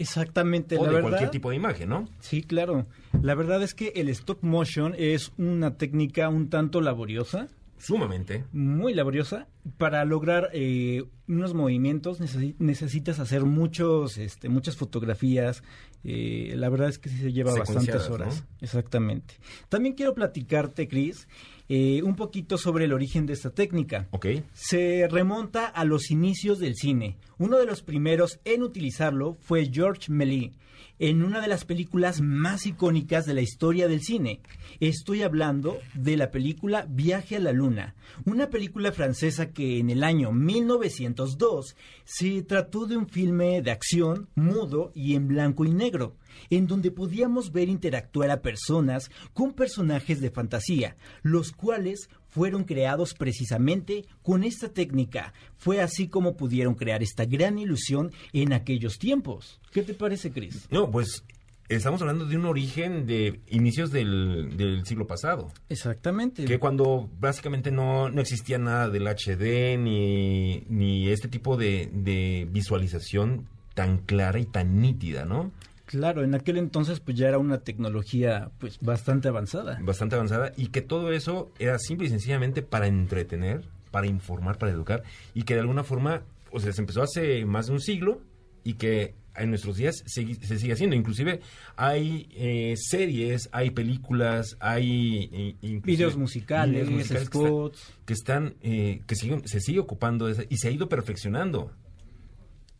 Exactamente, 0.00 0.76
o 0.76 0.82
la 0.82 0.88
de 0.88 0.94
verdad. 0.94 1.08
cualquier 1.10 1.30
tipo 1.30 1.50
de 1.50 1.56
imagen, 1.56 1.88
¿no? 1.90 2.08
Sí, 2.20 2.42
claro. 2.42 2.86
La 3.22 3.34
verdad 3.34 3.62
es 3.62 3.74
que 3.74 3.92
el 3.96 4.08
stop 4.08 4.42
motion 4.42 4.94
es 4.96 5.32
una 5.36 5.76
técnica 5.76 6.28
un 6.28 6.48
tanto 6.48 6.80
laboriosa. 6.80 7.48
Sumamente. 7.76 8.44
Muy 8.52 8.92
laboriosa. 8.94 9.46
Para 9.78 10.04
lograr 10.04 10.50
eh, 10.52 11.04
unos 11.28 11.54
movimientos 11.54 12.20
necesi- 12.20 12.54
necesitas 12.58 13.18
hacer 13.20 13.44
muchos, 13.44 14.18
este, 14.18 14.48
muchas 14.48 14.76
fotografías. 14.76 15.62
Eh, 16.04 16.52
la 16.56 16.68
verdad 16.70 16.88
es 16.88 16.98
que 16.98 17.08
sí 17.10 17.16
se 17.18 17.32
lleva 17.32 17.54
bastantes 17.54 18.08
horas. 18.10 18.42
¿no? 18.42 18.56
Exactamente. 18.60 19.34
También 19.68 19.94
quiero 19.94 20.14
platicarte, 20.14 20.88
Chris, 20.88 21.26
eh, 21.72 22.02
un 22.02 22.16
poquito 22.16 22.58
sobre 22.58 22.86
el 22.86 22.92
origen 22.92 23.26
de 23.26 23.34
esta 23.34 23.50
técnica. 23.50 24.08
Ok. 24.10 24.26
Se 24.52 25.06
remonta 25.08 25.66
a 25.66 25.84
los 25.84 26.10
inicios 26.10 26.58
del 26.58 26.74
cine. 26.74 27.16
Uno 27.38 27.58
de 27.58 27.66
los 27.66 27.82
primeros 27.82 28.40
en 28.44 28.64
utilizarlo 28.64 29.36
fue 29.40 29.70
George 29.72 30.10
Méliès 30.10 30.52
en 30.98 31.22
una 31.22 31.40
de 31.40 31.48
las 31.48 31.64
películas 31.64 32.20
más 32.20 32.66
icónicas 32.66 33.26
de 33.26 33.34
la 33.34 33.40
historia 33.40 33.88
del 33.88 34.02
cine. 34.02 34.40
Estoy 34.80 35.22
hablando 35.22 35.78
de 35.94 36.16
la 36.16 36.30
película 36.30 36.86
Viaje 36.88 37.36
a 37.36 37.40
la 37.40 37.52
Luna, 37.52 37.94
una 38.24 38.50
película 38.50 38.92
francesa 38.92 39.50
que 39.50 39.78
en 39.78 39.90
el 39.90 40.04
año 40.04 40.32
1902 40.32 41.76
se 42.04 42.42
trató 42.42 42.86
de 42.86 42.96
un 42.96 43.08
filme 43.08 43.62
de 43.62 43.70
acción 43.70 44.28
mudo 44.34 44.92
y 44.94 45.14
en 45.14 45.28
blanco 45.28 45.64
y 45.64 45.70
negro, 45.70 46.16
en 46.50 46.66
donde 46.66 46.90
podíamos 46.90 47.52
ver 47.52 47.68
interactuar 47.68 48.30
a 48.30 48.42
personas 48.42 49.10
con 49.32 49.52
personajes 49.52 50.20
de 50.20 50.30
fantasía, 50.30 50.96
los 51.22 51.52
cuales 51.52 52.08
fueron 52.30 52.64
creados 52.64 53.14
precisamente 53.14 54.04
con 54.22 54.44
esta 54.44 54.70
técnica. 54.70 55.34
Fue 55.56 55.80
así 55.80 56.08
como 56.08 56.36
pudieron 56.36 56.74
crear 56.74 57.02
esta 57.02 57.24
gran 57.24 57.58
ilusión 57.58 58.12
en 58.32 58.52
aquellos 58.52 58.98
tiempos. 58.98 59.60
¿Qué 59.72 59.82
te 59.82 59.94
parece, 59.94 60.30
Chris? 60.30 60.66
No, 60.70 60.90
pues 60.90 61.24
estamos 61.68 62.00
hablando 62.00 62.24
de 62.26 62.36
un 62.36 62.46
origen 62.46 63.06
de 63.06 63.40
inicios 63.48 63.90
del, 63.90 64.56
del 64.56 64.84
siglo 64.86 65.06
pasado. 65.06 65.52
Exactamente. 65.68 66.44
Que 66.44 66.58
cuando 66.58 67.08
básicamente 67.20 67.70
no, 67.70 68.10
no 68.10 68.20
existía 68.20 68.58
nada 68.58 68.88
del 68.88 69.06
HD 69.06 69.78
ni, 69.78 70.64
ni 70.68 71.08
este 71.08 71.28
tipo 71.28 71.56
de, 71.56 71.90
de 71.92 72.48
visualización 72.50 73.46
tan 73.74 73.98
clara 73.98 74.38
y 74.40 74.46
tan 74.46 74.80
nítida, 74.80 75.24
¿no? 75.24 75.52
Claro, 75.90 76.22
en 76.22 76.36
aquel 76.36 76.56
entonces 76.56 77.00
pues 77.00 77.16
ya 77.16 77.26
era 77.26 77.38
una 77.38 77.58
tecnología 77.58 78.52
pues 78.58 78.78
bastante 78.80 79.26
avanzada. 79.26 79.76
Bastante 79.82 80.14
avanzada 80.14 80.52
y 80.56 80.68
que 80.68 80.82
todo 80.82 81.10
eso 81.10 81.50
era 81.58 81.80
simple 81.80 82.06
y 82.06 82.10
sencillamente 82.10 82.62
para 82.62 82.86
entretener, 82.86 83.62
para 83.90 84.06
informar, 84.06 84.56
para 84.56 84.70
educar 84.70 85.02
y 85.34 85.42
que 85.42 85.54
de 85.54 85.60
alguna 85.60 85.82
forma, 85.82 86.22
o 86.52 86.60
sea, 86.60 86.72
se 86.72 86.80
empezó 86.80 87.02
hace 87.02 87.44
más 87.44 87.66
de 87.66 87.72
un 87.72 87.80
siglo 87.80 88.20
y 88.62 88.74
que 88.74 89.14
en 89.34 89.50
nuestros 89.50 89.78
días 89.78 89.96
se, 90.06 90.32
se 90.36 90.58
sigue 90.60 90.74
haciendo. 90.74 90.94
Inclusive 90.94 91.40
hay 91.74 92.28
eh, 92.36 92.74
series, 92.76 93.48
hay 93.50 93.70
películas, 93.70 94.56
hay 94.60 95.28
eh, 95.60 95.80
Videos 95.82 96.16
musicales, 96.16 96.72
videos 96.88 96.90
musicales 96.90 97.28
que 97.30 97.38
están, 97.38 97.70
que 98.06 98.12
están, 98.12 98.54
eh, 98.60 99.02
que 99.08 99.14
siguen, 99.16 99.48
se 99.48 99.60
sigue 99.60 99.80
ocupando 99.80 100.26
de 100.26 100.32
esa- 100.34 100.44
y 100.48 100.56
se 100.58 100.68
ha 100.68 100.70
ido 100.70 100.88
perfeccionando. 100.88 101.72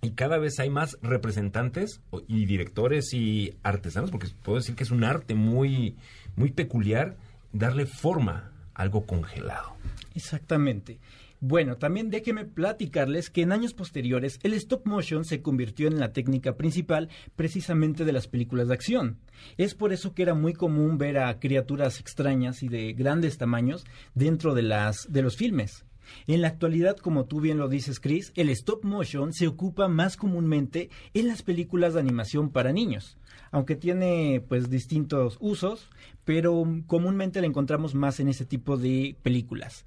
Y 0.03 0.13
cada 0.13 0.39
vez 0.39 0.59
hay 0.59 0.71
más 0.71 0.99
representantes 1.03 2.01
y 2.27 2.47
directores 2.47 3.13
y 3.13 3.55
artesanos, 3.63 4.11
porque 4.11 4.29
puedo 4.43 4.59
decir 4.59 4.75
que 4.75 4.85
es 4.85 4.91
un 4.91 5.05
arte 5.05 5.35
muy, 5.35 5.97
muy 6.37 6.51
peculiar 6.53 7.17
darle 7.53 7.87
forma 7.87 8.53
a 8.75 8.83
algo 8.83 9.05
congelado. 9.05 9.75
Exactamente. 10.15 10.99
Bueno, 11.43 11.77
también 11.77 12.11
déjenme 12.11 12.45
platicarles 12.45 13.31
que 13.31 13.41
en 13.41 13.53
años 13.53 13.73
posteriores 13.73 14.39
el 14.43 14.53
stop 14.53 14.87
motion 14.87 15.25
se 15.25 15.41
convirtió 15.41 15.89
en 15.89 15.99
la 15.99 16.13
técnica 16.13 16.59
principal 16.59 17.09
precisamente 17.35 18.05
de 18.05 18.13
las 18.13 18.29
películas 18.29 18.69
de 18.69 18.75
acción. 18.75 19.19
Es 19.57 19.75
por 19.75 19.95
eso 19.95 20.13
que 20.13 20.23
era 20.23 20.35
muy 20.35 20.53
común 20.53 20.99
ver 20.99 21.17
a 21.17 21.39
criaturas 21.41 21.99
extrañas 21.99 22.63
y 22.63 22.69
de 22.69 22.93
grandes 22.93 23.39
tamaños 23.39 23.87
dentro 24.15 24.55
de 24.55 24.63
las 24.63 25.11
de 25.11 25.23
los 25.23 25.37
filmes. 25.37 25.87
En 26.27 26.43
la 26.43 26.49
actualidad, 26.49 26.97
como 26.97 27.25
tú 27.27 27.41
bien 27.41 27.59
lo 27.59 27.69
dices, 27.69 28.01
Chris, 28.01 28.33
el 28.37 28.51
stop 28.51 28.85
motion 28.85 29.33
se 29.33 29.47
ocupa 29.47 29.89
más 29.89 30.17
comúnmente 30.17 30.91
en 31.15 31.29
las 31.29 31.43
películas 31.43 31.95
de 31.95 32.01
animación 32.01 32.51
para 32.51 32.73
niños, 32.73 33.19
aunque 33.51 33.77
tiene 33.77 34.45
pues 34.49 34.71
distintos 34.71 35.37
usos, 35.41 35.89
pero 36.25 36.65
comúnmente 36.87 37.41
la 37.41 37.47
encontramos 37.47 37.95
más 37.95 38.21
en 38.21 38.29
ese 38.29 38.45
tipo 38.45 38.77
de 38.77 39.17
películas. 39.23 39.85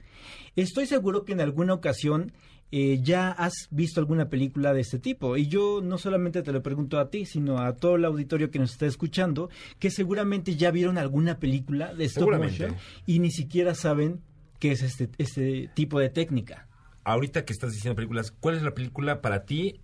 Estoy 0.55 0.85
seguro 0.85 1.25
que 1.25 1.33
en 1.33 1.41
alguna 1.41 1.73
ocasión 1.73 2.33
eh, 2.75 3.01
ya 3.03 3.29
has 3.29 3.67
visto 3.69 3.99
alguna 3.99 4.29
película 4.29 4.73
de 4.73 4.81
este 4.81 4.97
tipo. 4.97 5.37
Y 5.37 5.45
yo 5.45 5.79
no 5.83 5.99
solamente 5.99 6.41
te 6.41 6.51
lo 6.51 6.63
pregunto 6.63 6.97
a 6.97 7.11
ti, 7.11 7.27
sino 7.27 7.59
a 7.59 7.75
todo 7.75 7.97
el 7.97 8.05
auditorio 8.05 8.49
que 8.49 8.57
nos 8.57 8.71
está 8.71 8.87
escuchando, 8.87 9.51
que 9.77 9.91
seguramente 9.91 10.55
ya 10.55 10.71
vieron 10.71 10.97
alguna 10.97 11.37
película 11.37 11.93
de 11.93 12.05
stop 12.05 12.35
motion 12.35 12.75
y 13.05 13.19
ni 13.19 13.29
siquiera 13.29 13.75
saben 13.75 14.21
qué 14.63 14.71
es 14.71 14.81
este, 14.81 15.09
este 15.17 15.69
tipo 15.73 15.99
de 15.99 16.07
técnica. 16.07 16.69
Ahorita 17.03 17.43
que 17.43 17.51
estás 17.51 17.73
diciendo 17.73 17.97
películas, 17.97 18.31
¿cuál 18.31 18.55
es 18.55 18.63
la 18.63 18.73
película 18.73 19.21
para 19.21 19.43
ti 19.43 19.81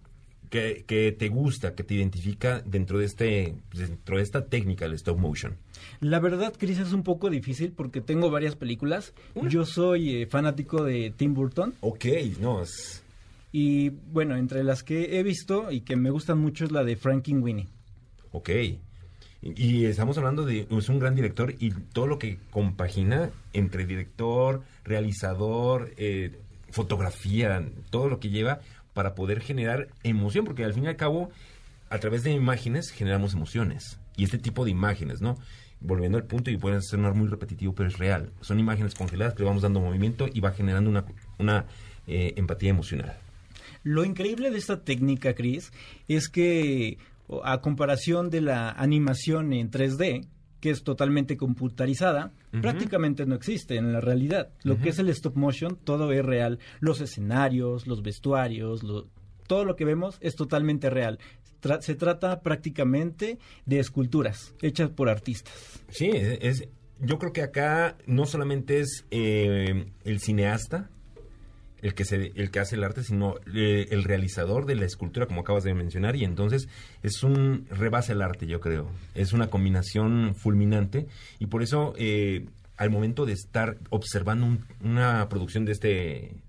que, 0.50 0.86
que 0.88 1.12
te 1.12 1.28
gusta, 1.28 1.76
que 1.76 1.84
te 1.84 1.96
identifica 1.96 2.62
dentro 2.62 2.98
de 2.98 3.06
este 3.06 3.56
dentro 3.74 4.16
de 4.16 4.24
esta 4.24 4.46
técnica 4.46 4.86
del 4.86 4.94
stop 4.94 5.20
motion? 5.20 5.58
La 6.00 6.22
verdad, 6.22 6.54
Chris, 6.58 6.80
es 6.80 6.94
un 6.94 7.04
poco 7.04 7.30
difícil 7.30 7.74
porque 7.74 8.00
tengo 8.00 8.32
varias 8.32 8.56
películas. 8.56 9.14
Yo 9.50 9.66
soy 9.66 10.22
eh, 10.22 10.28
fanático 10.28 10.86
de 10.86 11.12
Tim 11.12 11.34
Burton. 11.34 11.74
Ok, 11.82 12.06
no, 12.40 12.62
es... 12.62 13.04
Y 13.52 13.90
bueno, 13.90 14.38
entre 14.38 14.64
las 14.64 14.84
que 14.84 15.20
he 15.20 15.24
visto 15.24 15.74
y 15.74 15.82
que 15.82 15.98
me 15.98 16.10
gustan 16.10 16.40
mucho 16.40 16.64
es 16.64 16.72
la 16.72 16.86
de 16.86 16.96
Frankie 16.96 17.34
Winnie. 17.34 17.68
Ok. 18.32 18.50
Y 19.42 19.86
estamos 19.86 20.18
hablando 20.18 20.46
de 20.46 20.68
es 20.70 20.90
un 20.90 21.00
gran 21.00 21.16
director 21.16 21.56
y 21.60 21.72
todo 21.72 22.08
lo 22.08 22.20
que 22.20 22.40
compagina 22.52 23.30
entre 23.54 23.86
director, 23.86 24.64
realizador, 24.84 25.94
eh, 25.98 26.38
fotografía, 26.72 27.66
todo 27.90 28.10
lo 28.10 28.20
que 28.20 28.30
lleva 28.30 28.60
para 28.94 29.16
poder 29.16 29.40
generar 29.40 29.88
emoción, 30.04 30.44
porque 30.44 30.66
al 30.66 30.74
fin 30.74 30.84
y 30.84 30.88
al 30.88 30.98
cabo, 30.98 31.30
a 31.90 32.00
través 32.00 32.24
de 32.24 32.32
imágenes 32.32 32.92
generamos 32.92 33.34
emociones. 33.34 33.98
Y 34.18 34.26
este 34.26 34.38
tipo 34.38 34.66
de 34.66 34.72
imágenes, 34.72 35.22
¿no? 35.22 35.38
Volviendo 35.80 36.18
al 36.18 36.26
punto, 36.26 36.52
y 36.52 36.58
puede 36.58 36.82
sonar 36.82 37.14
muy 37.14 37.30
repetitivo, 37.30 37.74
pero 37.74 37.88
es 37.88 37.98
real. 37.98 38.32
Son 38.42 38.60
imágenes 38.60 38.96
congeladas 38.96 39.36
que 39.36 39.44
vamos 39.44 39.62
dando 39.62 39.80
movimiento 39.80 40.28
y 40.32 40.42
va 40.42 40.52
generando 40.52 40.90
una, 40.90 41.06
una 41.38 41.66
eh, 42.08 42.34
empatía 42.36 42.72
emocional. 42.72 43.18
Lo 43.84 44.04
increíble 44.04 44.52
de 44.52 44.58
esta 44.58 44.84
técnica, 44.84 45.34
Chris, 45.34 45.72
es 46.10 46.28
que 46.28 46.98
a 47.44 47.62
comparación 47.62 48.30
de 48.30 48.42
la 48.42 48.72
animación 48.72 49.54
en 49.54 49.70
3D, 49.72 50.28
que 50.60 50.72
es 50.72 50.84
totalmente 50.84 51.38
computarizada, 51.38 52.34
prácticamente 52.62 53.26
no 53.26 53.36
existe 53.36 53.76
en 53.78 53.94
la 53.94 54.02
realidad. 54.02 54.50
Lo 54.64 54.78
que 54.80 54.90
es 54.90 55.00
el 55.00 55.10
stop 55.10 55.36
motion, 55.38 55.78
todo 55.84 56.12
es 56.12 56.26
real. 56.26 56.60
Los 56.80 57.00
escenarios, 57.02 57.88
los 57.88 58.02
vestuarios, 58.02 58.84
lo- 58.84 59.08
todo 59.48 59.64
lo 59.66 59.76
que 59.76 59.86
vemos 59.86 60.18
es 60.22 60.36
totalmente 60.36 60.90
real. 60.90 61.18
Tra- 61.62 61.82
se 61.82 61.96
trata 61.96 62.42
prácticamente 62.42 63.38
de 63.66 63.80
esculturas 63.80 64.54
hechas 64.62 64.90
por 64.90 65.10
artistas. 65.10 65.54
Sí, 65.90 66.10
es- 66.14 66.68
yo 67.02 67.18
creo 67.18 67.32
que 67.32 67.42
acá 67.44 67.98
no 68.06 68.26
solamente 68.26 68.82
es 68.82 69.06
eh, 69.12 69.92
el 70.04 70.20
cineasta 70.20 70.90
el 71.82 71.94
que 71.94 72.06
se 72.06 72.32
el 72.36 72.52
que 72.52 72.60
hace 72.60 72.76
el 72.76 72.84
arte, 72.84 73.04
sino 73.04 73.36
eh, 73.56 73.88
el 73.92 74.04
realizador 74.04 74.66
de 74.66 74.76
la 74.76 74.86
escultura, 74.86 75.26
como 75.28 75.42
acabas 75.42 75.64
de 75.64 75.74
mencionar, 75.74 76.16
y 76.16 76.24
entonces 76.24 76.68
es 77.04 77.24
un 77.24 77.66
rebase 77.70 78.14
el 78.14 78.22
arte, 78.22 78.48
yo 78.48 78.60
creo. 78.60 78.90
Es 79.16 79.34
una 79.34 79.48
combinación 79.50 80.36
fulminante 80.36 81.08
y 81.40 81.46
por 81.48 81.64
eso 81.64 81.94
eh, 81.98 82.46
al 82.78 82.90
momento 82.92 83.26
de 83.26 83.34
estar 83.34 83.78
observando 83.90 84.46
un- 84.46 84.66
una 84.82 85.28
producción 85.30 85.66
de 85.66 85.72
este 85.74 85.90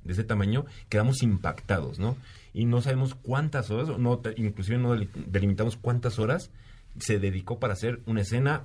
de 0.04 0.12
este 0.12 0.24
tamaño 0.24 0.64
quedamos 0.88 1.22
impactados, 1.22 1.98
¿no? 1.98 2.16
Y 2.52 2.64
no 2.66 2.80
sabemos 2.80 3.14
cuántas 3.14 3.70
horas, 3.70 3.96
no 3.98 4.20
inclusive 4.36 4.78
no 4.78 4.92
del- 4.92 5.08
delimitamos 5.26 5.76
cuántas 5.76 6.18
horas 6.18 6.50
se 6.98 7.18
dedicó 7.20 7.58
para 7.60 7.72
hacer 7.74 8.00
una 8.06 8.22
escena 8.22 8.64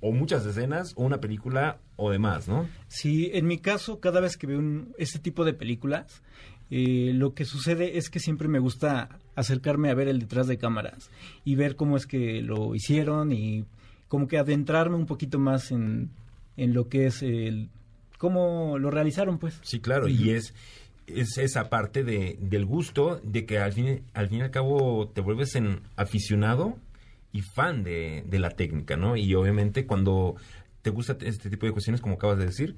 o 0.00 0.12
muchas 0.12 0.44
escenas 0.46 0.92
o 0.96 1.04
una 1.04 1.20
película 1.20 1.78
o 1.96 2.10
demás, 2.10 2.48
¿no? 2.48 2.68
Sí, 2.88 3.30
en 3.34 3.46
mi 3.46 3.58
caso, 3.58 3.98
cada 4.00 4.20
vez 4.20 4.36
que 4.36 4.46
veo 4.46 4.58
un- 4.58 4.94
este 4.98 5.18
tipo 5.18 5.44
de 5.44 5.54
películas, 5.54 6.22
eh, 6.70 7.12
lo 7.14 7.34
que 7.34 7.44
sucede 7.44 7.98
es 7.98 8.10
que 8.10 8.20
siempre 8.20 8.46
me 8.46 8.58
gusta 8.58 9.08
acercarme 9.34 9.90
a 9.90 9.94
ver 9.94 10.08
el 10.08 10.18
detrás 10.20 10.46
de 10.46 10.58
cámaras 10.58 11.10
y 11.44 11.54
ver 11.54 11.76
cómo 11.76 11.96
es 11.96 12.06
que 12.06 12.42
lo 12.42 12.74
hicieron 12.74 13.32
y 13.32 13.64
como 14.08 14.28
que 14.28 14.38
adentrarme 14.38 14.96
un 14.96 15.06
poquito 15.06 15.38
más 15.38 15.70
en, 15.72 16.10
en 16.56 16.74
lo 16.74 16.88
que 16.88 17.06
es 17.06 17.22
el 17.22 17.68
cómo 18.18 18.78
lo 18.78 18.90
realizaron, 18.90 19.38
pues. 19.38 19.58
Sí, 19.62 19.80
claro, 19.80 20.08
y 20.08 20.30
es 20.30 20.54
es 21.06 21.38
esa 21.38 21.70
parte 21.70 22.04
de, 22.04 22.36
del 22.38 22.66
gusto 22.66 23.18
de 23.24 23.46
que 23.46 23.58
al 23.58 23.72
fin, 23.72 24.02
al 24.12 24.28
fin 24.28 24.40
y 24.40 24.42
al 24.42 24.50
cabo 24.50 25.08
te 25.08 25.22
vuelves 25.22 25.54
en 25.54 25.80
aficionado 25.96 26.76
y 27.32 27.42
fan 27.42 27.82
de, 27.82 28.24
de 28.26 28.38
la 28.38 28.50
técnica, 28.50 28.96
¿no? 28.96 29.16
Y 29.16 29.34
obviamente 29.34 29.86
cuando 29.86 30.36
te 30.82 30.90
gusta 30.90 31.16
este 31.20 31.50
tipo 31.50 31.66
de 31.66 31.72
cuestiones, 31.72 32.00
como 32.00 32.14
acabas 32.14 32.38
de 32.38 32.46
decir, 32.46 32.76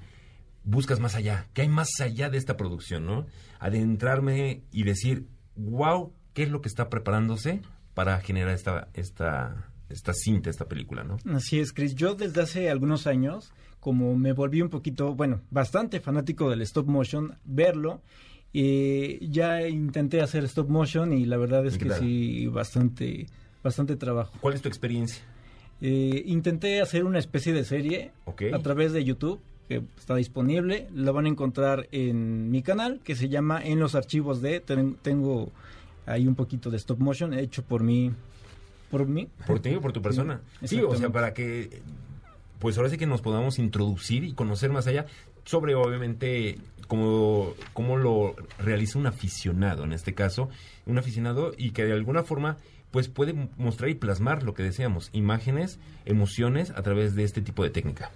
buscas 0.64 1.00
más 1.00 1.14
allá. 1.14 1.46
¿Qué 1.54 1.62
hay 1.62 1.68
más 1.68 1.88
allá 2.00 2.30
de 2.30 2.38
esta 2.38 2.56
producción, 2.56 3.06
no? 3.06 3.26
Adentrarme 3.58 4.62
y 4.72 4.82
decir, 4.84 5.26
wow, 5.56 6.12
¿qué 6.34 6.42
es 6.44 6.50
lo 6.50 6.60
que 6.60 6.68
está 6.68 6.88
preparándose 6.90 7.60
para 7.94 8.20
generar 8.20 8.54
esta, 8.54 8.88
esta, 8.94 9.70
esta 9.88 10.12
cinta, 10.14 10.50
esta 10.50 10.66
película, 10.66 11.04
¿no? 11.04 11.18
Así 11.34 11.60
es, 11.60 11.72
Chris. 11.72 11.94
Yo 11.94 12.14
desde 12.14 12.42
hace 12.42 12.70
algunos 12.70 13.06
años, 13.06 13.52
como 13.78 14.16
me 14.16 14.32
volví 14.32 14.62
un 14.62 14.70
poquito, 14.70 15.14
bueno, 15.14 15.42
bastante 15.50 16.00
fanático 16.00 16.50
del 16.50 16.62
stop 16.62 16.86
motion, 16.86 17.38
verlo, 17.44 18.02
eh, 18.52 19.18
ya 19.22 19.66
intenté 19.68 20.20
hacer 20.22 20.44
stop 20.44 20.68
motion 20.68 21.12
y 21.12 21.24
la 21.24 21.36
verdad 21.36 21.66
es 21.66 21.76
¿Y 21.76 21.78
qué 21.78 21.84
que 21.84 21.90
tal? 21.90 22.00
sí, 22.00 22.46
bastante, 22.46 23.26
bastante 23.62 23.96
trabajo. 23.96 24.32
¿Cuál 24.40 24.54
es 24.54 24.62
tu 24.62 24.68
experiencia? 24.68 25.22
Eh, 25.80 26.22
intenté 26.26 26.80
hacer 26.80 27.04
una 27.04 27.18
especie 27.18 27.52
de 27.52 27.64
serie 27.64 28.10
a 28.52 28.58
través 28.58 28.92
de 28.92 29.02
YouTube 29.04 29.40
que 29.68 29.82
está 29.98 30.14
disponible. 30.16 30.88
La 30.94 31.10
van 31.12 31.26
a 31.26 31.28
encontrar 31.28 31.88
en 31.92 32.50
mi 32.50 32.62
canal 32.62 33.00
que 33.04 33.14
se 33.16 33.28
llama 33.28 33.62
En 33.64 33.78
los 33.80 33.94
archivos 33.94 34.42
de. 34.42 34.60
Ten- 34.60 34.96
tengo 35.00 35.50
ahí 36.06 36.26
un 36.26 36.34
poquito 36.34 36.70
de 36.70 36.76
stop 36.76 36.98
motion 36.98 37.32
hecho 37.34 37.62
por 37.64 37.82
mí. 37.82 38.12
Por 38.90 39.06
mí. 39.06 39.28
Por 39.46 39.60
ti, 39.60 39.70
por 39.80 39.92
tu 39.92 40.02
persona. 40.02 40.40
Sí, 40.64 40.80
o 40.82 40.94
sea, 40.96 41.10
para 41.10 41.32
que, 41.32 41.80
pues 42.58 42.76
ahora 42.76 42.90
sí 42.90 42.98
que 42.98 43.06
nos 43.06 43.22
podamos 43.22 43.58
introducir 43.60 44.24
y 44.24 44.32
conocer 44.32 44.70
más 44.70 44.86
allá 44.88 45.06
sobre, 45.44 45.74
obviamente, 45.76 46.58
cómo, 46.88 47.54
cómo 47.72 47.96
lo 47.96 48.34
realiza 48.58 48.98
un 48.98 49.06
aficionado, 49.06 49.84
en 49.84 49.92
este 49.92 50.12
caso, 50.14 50.48
un 50.86 50.98
aficionado 50.98 51.52
y 51.56 51.70
que 51.70 51.84
de 51.84 51.92
alguna 51.92 52.24
forma, 52.24 52.56
pues 52.90 53.08
puede 53.08 53.50
mostrar 53.56 53.90
y 53.90 53.94
plasmar 53.94 54.42
lo 54.42 54.54
que 54.54 54.62
deseamos, 54.62 55.10
imágenes, 55.12 55.78
emociones 56.04 56.70
a 56.70 56.82
través 56.82 57.14
de 57.14 57.24
este 57.24 57.42
tipo 57.42 57.62
de 57.62 57.70
técnica. 57.70 58.10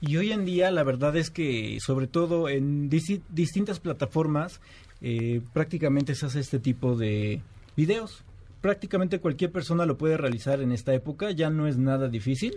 Y 0.00 0.16
hoy 0.16 0.32
en 0.32 0.44
día 0.44 0.70
la 0.70 0.82
verdad 0.82 1.16
es 1.16 1.30
que 1.30 1.78
sobre 1.80 2.06
todo 2.06 2.48
en 2.48 2.88
distintas 2.88 3.80
plataformas 3.80 4.60
eh, 5.02 5.40
prácticamente 5.52 6.14
se 6.14 6.26
hace 6.26 6.40
este 6.40 6.58
tipo 6.58 6.96
de 6.96 7.42
videos. 7.76 8.24
Prácticamente 8.60 9.20
cualquier 9.20 9.50
persona 9.52 9.86
lo 9.86 9.96
puede 9.96 10.16
realizar 10.16 10.60
en 10.60 10.72
esta 10.72 10.94
época, 10.94 11.30
ya 11.30 11.50
no 11.50 11.66
es 11.66 11.78
nada 11.78 12.08
difícil. 12.08 12.56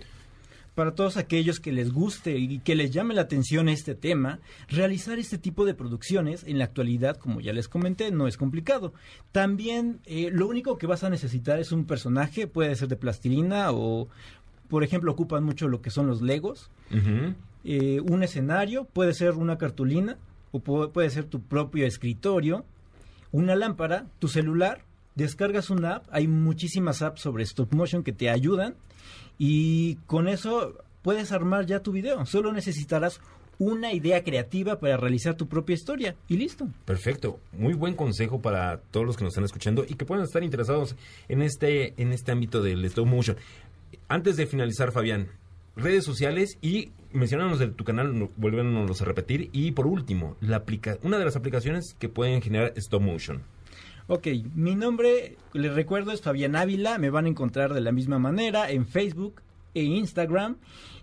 Para 0.76 0.96
todos 0.96 1.18
aquellos 1.18 1.60
que 1.60 1.72
les 1.72 1.92
guste 1.94 2.38
y 2.38 2.58
que 2.60 2.74
les 2.76 2.90
llame 2.92 3.14
la 3.14 3.22
atención 3.22 3.70
este 3.70 3.94
tema, 3.94 4.40
realizar 4.70 5.20
este 5.20 5.38
tipo 5.38 5.66
de 5.66 5.76
producciones 5.76 6.44
en 6.46 6.58
la 6.58 6.64
actualidad, 6.66 7.18
como 7.18 7.42
ya 7.42 7.54
les 7.54 7.68
comenté, 7.68 8.10
no 8.12 8.28
es 8.28 8.38
complicado. 8.38 8.92
También 9.32 10.00
eh, 10.06 10.30
lo 10.32 10.48
único 10.48 10.78
que 10.80 10.88
vas 10.88 11.04
a 11.04 11.10
necesitar 11.12 11.60
es 11.60 11.72
un 11.72 11.86
personaje, 11.86 12.48
puede 12.48 12.76
ser 12.76 12.88
de 12.88 12.96
plastilina 12.96 13.72
o, 13.72 14.08
por 14.68 14.84
ejemplo, 14.84 15.12
ocupan 15.12 15.44
mucho 15.44 15.68
lo 15.68 15.82
que 15.82 15.92
son 15.92 16.08
los 16.08 16.22
Legos. 16.24 16.72
Eh, 17.64 18.02
un 18.02 18.24
escenario, 18.24 18.86
puede 18.86 19.14
ser 19.14 19.34
una 19.34 19.58
cartulina 19.60 20.18
o 20.52 20.60
pu- 20.60 20.92
puede 20.92 21.10
ser 21.12 21.26
tu 21.26 21.40
propio 21.42 21.86
escritorio, 21.86 22.66
una 23.32 23.56
lámpara, 23.56 24.08
tu 24.20 24.28
celular, 24.28 24.84
descargas 25.16 25.70
una 25.70 25.98
app, 25.98 26.08
hay 26.12 26.28
muchísimas 26.28 27.02
apps 27.04 27.22
sobre 27.22 27.44
stop 27.44 27.74
motion 27.74 28.04
que 28.04 28.12
te 28.12 28.30
ayudan 28.30 28.76
y 29.46 29.96
con 30.08 30.30
eso 30.30 30.74
puedes 31.02 31.34
armar 31.34 31.66
ya 31.66 31.82
tu 31.82 31.92
video, 31.92 32.26
solo 32.26 32.54
necesitarás 32.54 33.20
una 33.60 33.92
idea 33.94 34.24
creativa 34.24 34.80
para 34.80 34.96
realizar 34.96 35.36
tu 35.36 35.48
propia 35.48 35.74
historia 35.74 36.16
y 36.30 36.38
listo. 36.38 36.68
Perfecto, 36.86 37.40
muy 37.52 37.74
buen 37.74 37.94
consejo 37.96 38.42
para 38.42 38.78
todos 38.92 39.06
los 39.06 39.18
que 39.18 39.26
nos 39.26 39.34
están 39.34 39.44
escuchando 39.44 39.84
y 39.88 39.96
que 39.96 40.06
puedan 40.06 40.24
estar 40.24 40.44
interesados 40.44 40.96
en 41.28 41.42
este 41.42 41.94
en 42.02 42.14
este 42.14 42.32
ámbito 42.32 42.62
del 42.64 42.86
stop 42.86 43.06
motion. 43.06 43.36
Antes 44.08 44.38
de 44.38 44.48
finalizar, 44.48 44.92
Fabián, 44.94 45.28
redes 45.76 46.06
sociales 46.06 46.58
y 46.62 46.92
mencionanos 47.12 47.60
de 47.60 47.68
tu 47.68 47.84
canal, 47.84 48.18
no- 48.18 48.32
volvémonos 48.38 49.02
a 49.02 49.06
repetir 49.06 49.50
y 49.52 49.72
por 49.72 49.88
último, 49.88 50.38
la 50.40 50.58
aplica 50.58 50.98
una 51.04 51.20
de 51.20 51.26
las 51.26 51.36
aplicaciones 51.36 51.96
que 52.00 52.08
pueden 52.10 52.42
generar 52.42 52.72
stop 52.78 53.02
motion. 53.02 53.44
Ok, 54.08 54.28
mi 54.54 54.76
nombre, 54.76 55.38
les 55.54 55.74
recuerdo, 55.74 56.12
es 56.12 56.22
Fabián 56.22 56.56
Ávila. 56.56 56.98
Me 56.98 57.10
van 57.10 57.26
a 57.26 57.30
encontrar 57.30 57.74
de 57.74 57.82
la 57.82 57.92
misma 57.92 58.20
manera 58.20 58.70
en 58.70 58.86
Facebook 58.86 59.42
e 59.74 59.84
Instagram. 59.84 60.58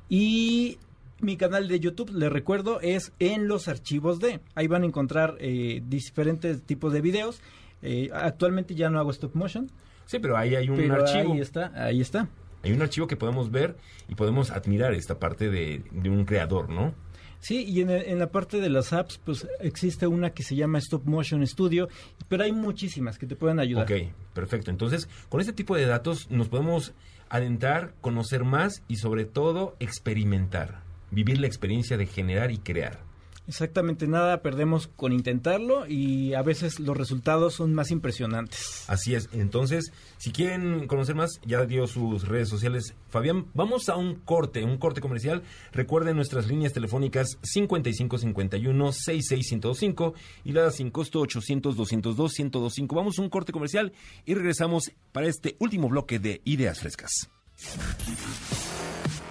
Y 0.08 0.78
mi 1.20 1.36
canal 1.36 1.66
de 1.68 1.80
YouTube, 1.80 2.10
les 2.12 2.30
recuerdo, 2.30 2.80
es 2.80 3.12
en 3.18 3.48
los 3.48 3.68
archivos 3.68 4.20
de. 4.20 4.40
Ahí 4.54 4.66
van 4.66 4.82
a 4.82 4.86
encontrar 4.86 5.36
eh, 5.40 5.82
diferentes 5.86 6.62
tipos 6.62 6.92
de 6.92 7.00
videos. 7.00 7.40
Eh, 7.82 8.10
actualmente 8.12 8.74
ya 8.74 8.90
no 8.90 8.98
hago 8.98 9.10
stop 9.12 9.34
motion. 9.34 9.70
Sí, 10.04 10.18
pero 10.18 10.36
ahí 10.36 10.54
hay 10.54 10.68
un 10.68 10.76
pero 10.76 10.96
archivo. 10.96 11.32
Ahí 11.32 11.40
está, 11.40 11.72
ahí 11.74 12.00
está. 12.02 12.28
Hay 12.62 12.72
un 12.72 12.82
archivo 12.82 13.06
que 13.06 13.16
podemos 13.16 13.50
ver 13.50 13.76
y 14.08 14.14
podemos 14.14 14.50
admirar 14.50 14.92
esta 14.92 15.18
parte 15.18 15.48
de, 15.48 15.82
de 15.90 16.10
un 16.10 16.26
creador, 16.26 16.68
¿no? 16.68 16.92
Sí, 17.40 17.64
y 17.64 17.80
en, 17.80 18.18
la 18.18 18.30
parte 18.30 18.60
de 18.60 18.68
las 18.68 18.92
apps, 18.92 19.18
pues 19.24 19.48
existe 19.60 20.06
una 20.06 20.30
que 20.30 20.42
se 20.42 20.54
llama 20.54 20.78
Stop 20.78 21.06
Motion 21.06 21.46
Studio, 21.46 21.88
pero 22.28 22.44
hay 22.44 22.52
muchísimas 22.52 23.18
que 23.18 23.26
te 23.26 23.34
pueden 23.34 23.58
ayudar. 23.58 23.84
Ok, 23.84 24.12
perfecto. 24.34 24.70
Entonces, 24.70 25.08
con 25.30 25.40
este 25.40 25.54
tipo 25.54 25.74
de 25.74 25.86
datos 25.86 26.30
nos 26.30 26.48
podemos 26.48 26.92
adentrar, 27.30 27.94
conocer 28.02 28.44
más 28.44 28.82
y 28.88 28.96
sobre 28.96 29.24
todo 29.24 29.74
experimentar, 29.80 30.82
vivir 31.10 31.40
la 31.40 31.46
experiencia 31.46 31.96
de 31.96 32.06
generar 32.06 32.50
y 32.50 32.58
crear. 32.58 33.09
Exactamente, 33.50 34.06
nada 34.06 34.42
perdemos 34.42 34.86
con 34.86 35.12
intentarlo 35.12 35.84
y 35.88 36.34
a 36.34 36.42
veces 36.42 36.78
los 36.78 36.96
resultados 36.96 37.52
son 37.52 37.74
más 37.74 37.90
impresionantes. 37.90 38.84
Así 38.86 39.16
es. 39.16 39.28
Entonces, 39.32 39.90
si 40.18 40.30
quieren 40.30 40.86
conocer 40.86 41.16
más, 41.16 41.40
ya 41.44 41.66
dio 41.66 41.88
sus 41.88 42.28
redes 42.28 42.48
sociales. 42.48 42.94
Fabián, 43.08 43.46
vamos 43.54 43.88
a 43.88 43.96
un 43.96 44.14
corte, 44.14 44.62
un 44.62 44.78
corte 44.78 45.00
comercial. 45.00 45.42
Recuerden 45.72 46.14
nuestras 46.14 46.46
líneas 46.46 46.72
telefónicas 46.72 47.38
5551 47.42 48.92
66125 48.92 50.14
y 50.44 50.52
la 50.52 50.70
sin 50.70 50.92
costo 50.92 51.18
800 51.18 51.74
202 51.74 52.38
1025. 52.38 52.94
Vamos 52.94 53.18
a 53.18 53.22
un 53.22 53.30
corte 53.30 53.50
comercial 53.50 53.92
y 54.26 54.34
regresamos 54.34 54.92
para 55.10 55.26
este 55.26 55.56
último 55.58 55.88
bloque 55.88 56.20
de 56.20 56.40
Ideas 56.44 56.78
Frescas. 56.78 57.28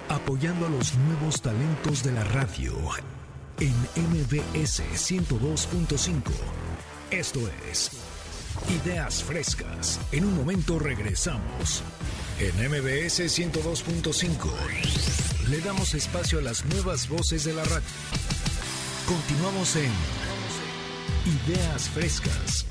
Apoyando 0.10 0.66
a 0.66 0.70
los 0.70 0.98
nuevos 0.98 1.42
talentos 1.42 2.04
de 2.04 2.12
la 2.12 2.26
radio 2.26 2.74
en 3.60 3.76
MBS 3.96 4.82
102.5. 4.96 6.32
Esto 7.12 7.42
es 7.70 7.92
Ideas 8.84 9.24
Frescas. 9.24 10.00
En 10.12 10.26
un 10.26 10.36
momento 10.36 10.80
regresamos. 10.80 11.84
En 12.40 12.56
MBS 12.56 13.20
102.5 13.20 15.50
le 15.50 15.60
damos 15.60 15.94
espacio 15.94 16.40
a 16.40 16.42
las 16.42 16.66
nuevas 16.68 17.10
voces 17.10 17.44
de 17.44 17.54
la 17.54 17.66
radio. 17.66 17.86
Continuamos 19.06 19.76
en 19.76 19.92
Ideas 21.48 21.90
Frescas. 21.90 22.66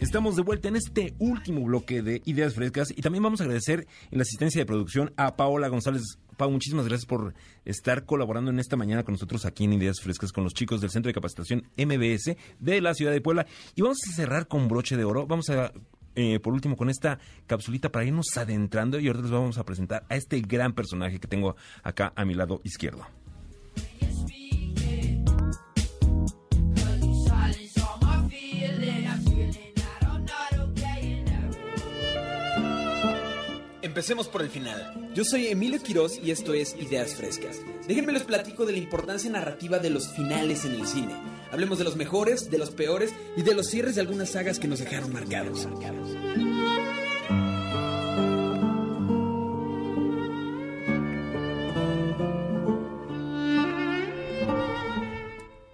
Estamos 0.00 0.36
de 0.36 0.42
vuelta 0.42 0.68
en 0.68 0.76
este 0.76 1.14
último 1.18 1.62
bloque 1.62 2.02
de 2.02 2.20
Ideas 2.24 2.54
Frescas 2.54 2.90
y 2.90 3.00
también 3.00 3.22
vamos 3.22 3.40
a 3.40 3.44
agradecer 3.44 3.86
en 4.10 4.18
la 4.18 4.22
asistencia 4.22 4.60
de 4.60 4.66
producción 4.66 5.14
a 5.16 5.36
Paola 5.36 5.68
González. 5.68 6.18
Pau, 6.40 6.50
muchísimas 6.50 6.86
gracias 6.86 7.04
por 7.04 7.34
estar 7.66 8.06
colaborando 8.06 8.50
en 8.50 8.58
esta 8.60 8.74
mañana 8.74 9.02
con 9.02 9.12
nosotros 9.12 9.44
aquí 9.44 9.64
en 9.64 9.74
Ideas 9.74 10.00
Frescas 10.00 10.32
con 10.32 10.42
los 10.42 10.54
chicos 10.54 10.80
del 10.80 10.88
Centro 10.88 11.10
de 11.10 11.12
Capacitación 11.12 11.64
MBS 11.76 12.34
de 12.58 12.80
la 12.80 12.94
ciudad 12.94 13.12
de 13.12 13.20
Puebla. 13.20 13.44
Y 13.74 13.82
vamos 13.82 13.98
a 14.08 14.12
cerrar 14.14 14.48
con 14.48 14.66
broche 14.66 14.96
de 14.96 15.04
oro. 15.04 15.26
Vamos 15.26 15.50
a, 15.50 15.70
eh, 16.14 16.40
por 16.40 16.54
último, 16.54 16.78
con 16.78 16.88
esta 16.88 17.18
capsulita 17.46 17.92
para 17.92 18.06
irnos 18.06 18.34
adentrando 18.38 18.98
y 18.98 19.08
ahora 19.08 19.20
les 19.20 19.30
vamos 19.30 19.58
a 19.58 19.64
presentar 19.64 20.06
a 20.08 20.16
este 20.16 20.40
gran 20.40 20.72
personaje 20.72 21.20
que 21.20 21.28
tengo 21.28 21.56
acá 21.82 22.14
a 22.16 22.24
mi 22.24 22.32
lado 22.32 22.62
izquierdo. 22.64 23.06
Empecemos 34.00 34.28
por 34.28 34.40
el 34.40 34.48
final. 34.48 35.10
Yo 35.14 35.24
soy 35.26 35.48
Emilio 35.48 35.78
Quiroz 35.82 36.18
y 36.24 36.30
esto 36.30 36.54
es 36.54 36.74
Ideas 36.80 37.14
Frescas. 37.14 37.60
Déjenme 37.86 38.14
les 38.14 38.22
platico 38.22 38.64
de 38.64 38.72
la 38.72 38.78
importancia 38.78 39.30
narrativa 39.30 39.78
de 39.78 39.90
los 39.90 40.08
finales 40.14 40.64
en 40.64 40.72
el 40.72 40.86
cine. 40.86 41.14
Hablemos 41.52 41.76
de 41.76 41.84
los 41.84 41.96
mejores, 41.96 42.50
de 42.50 42.56
los 42.56 42.70
peores 42.70 43.12
y 43.36 43.42
de 43.42 43.54
los 43.54 43.66
cierres 43.66 43.96
de 43.96 44.00
algunas 44.00 44.30
sagas 44.30 44.58
que 44.58 44.68
nos 44.68 44.78
dejaron 44.78 45.12
marcados. 45.12 45.68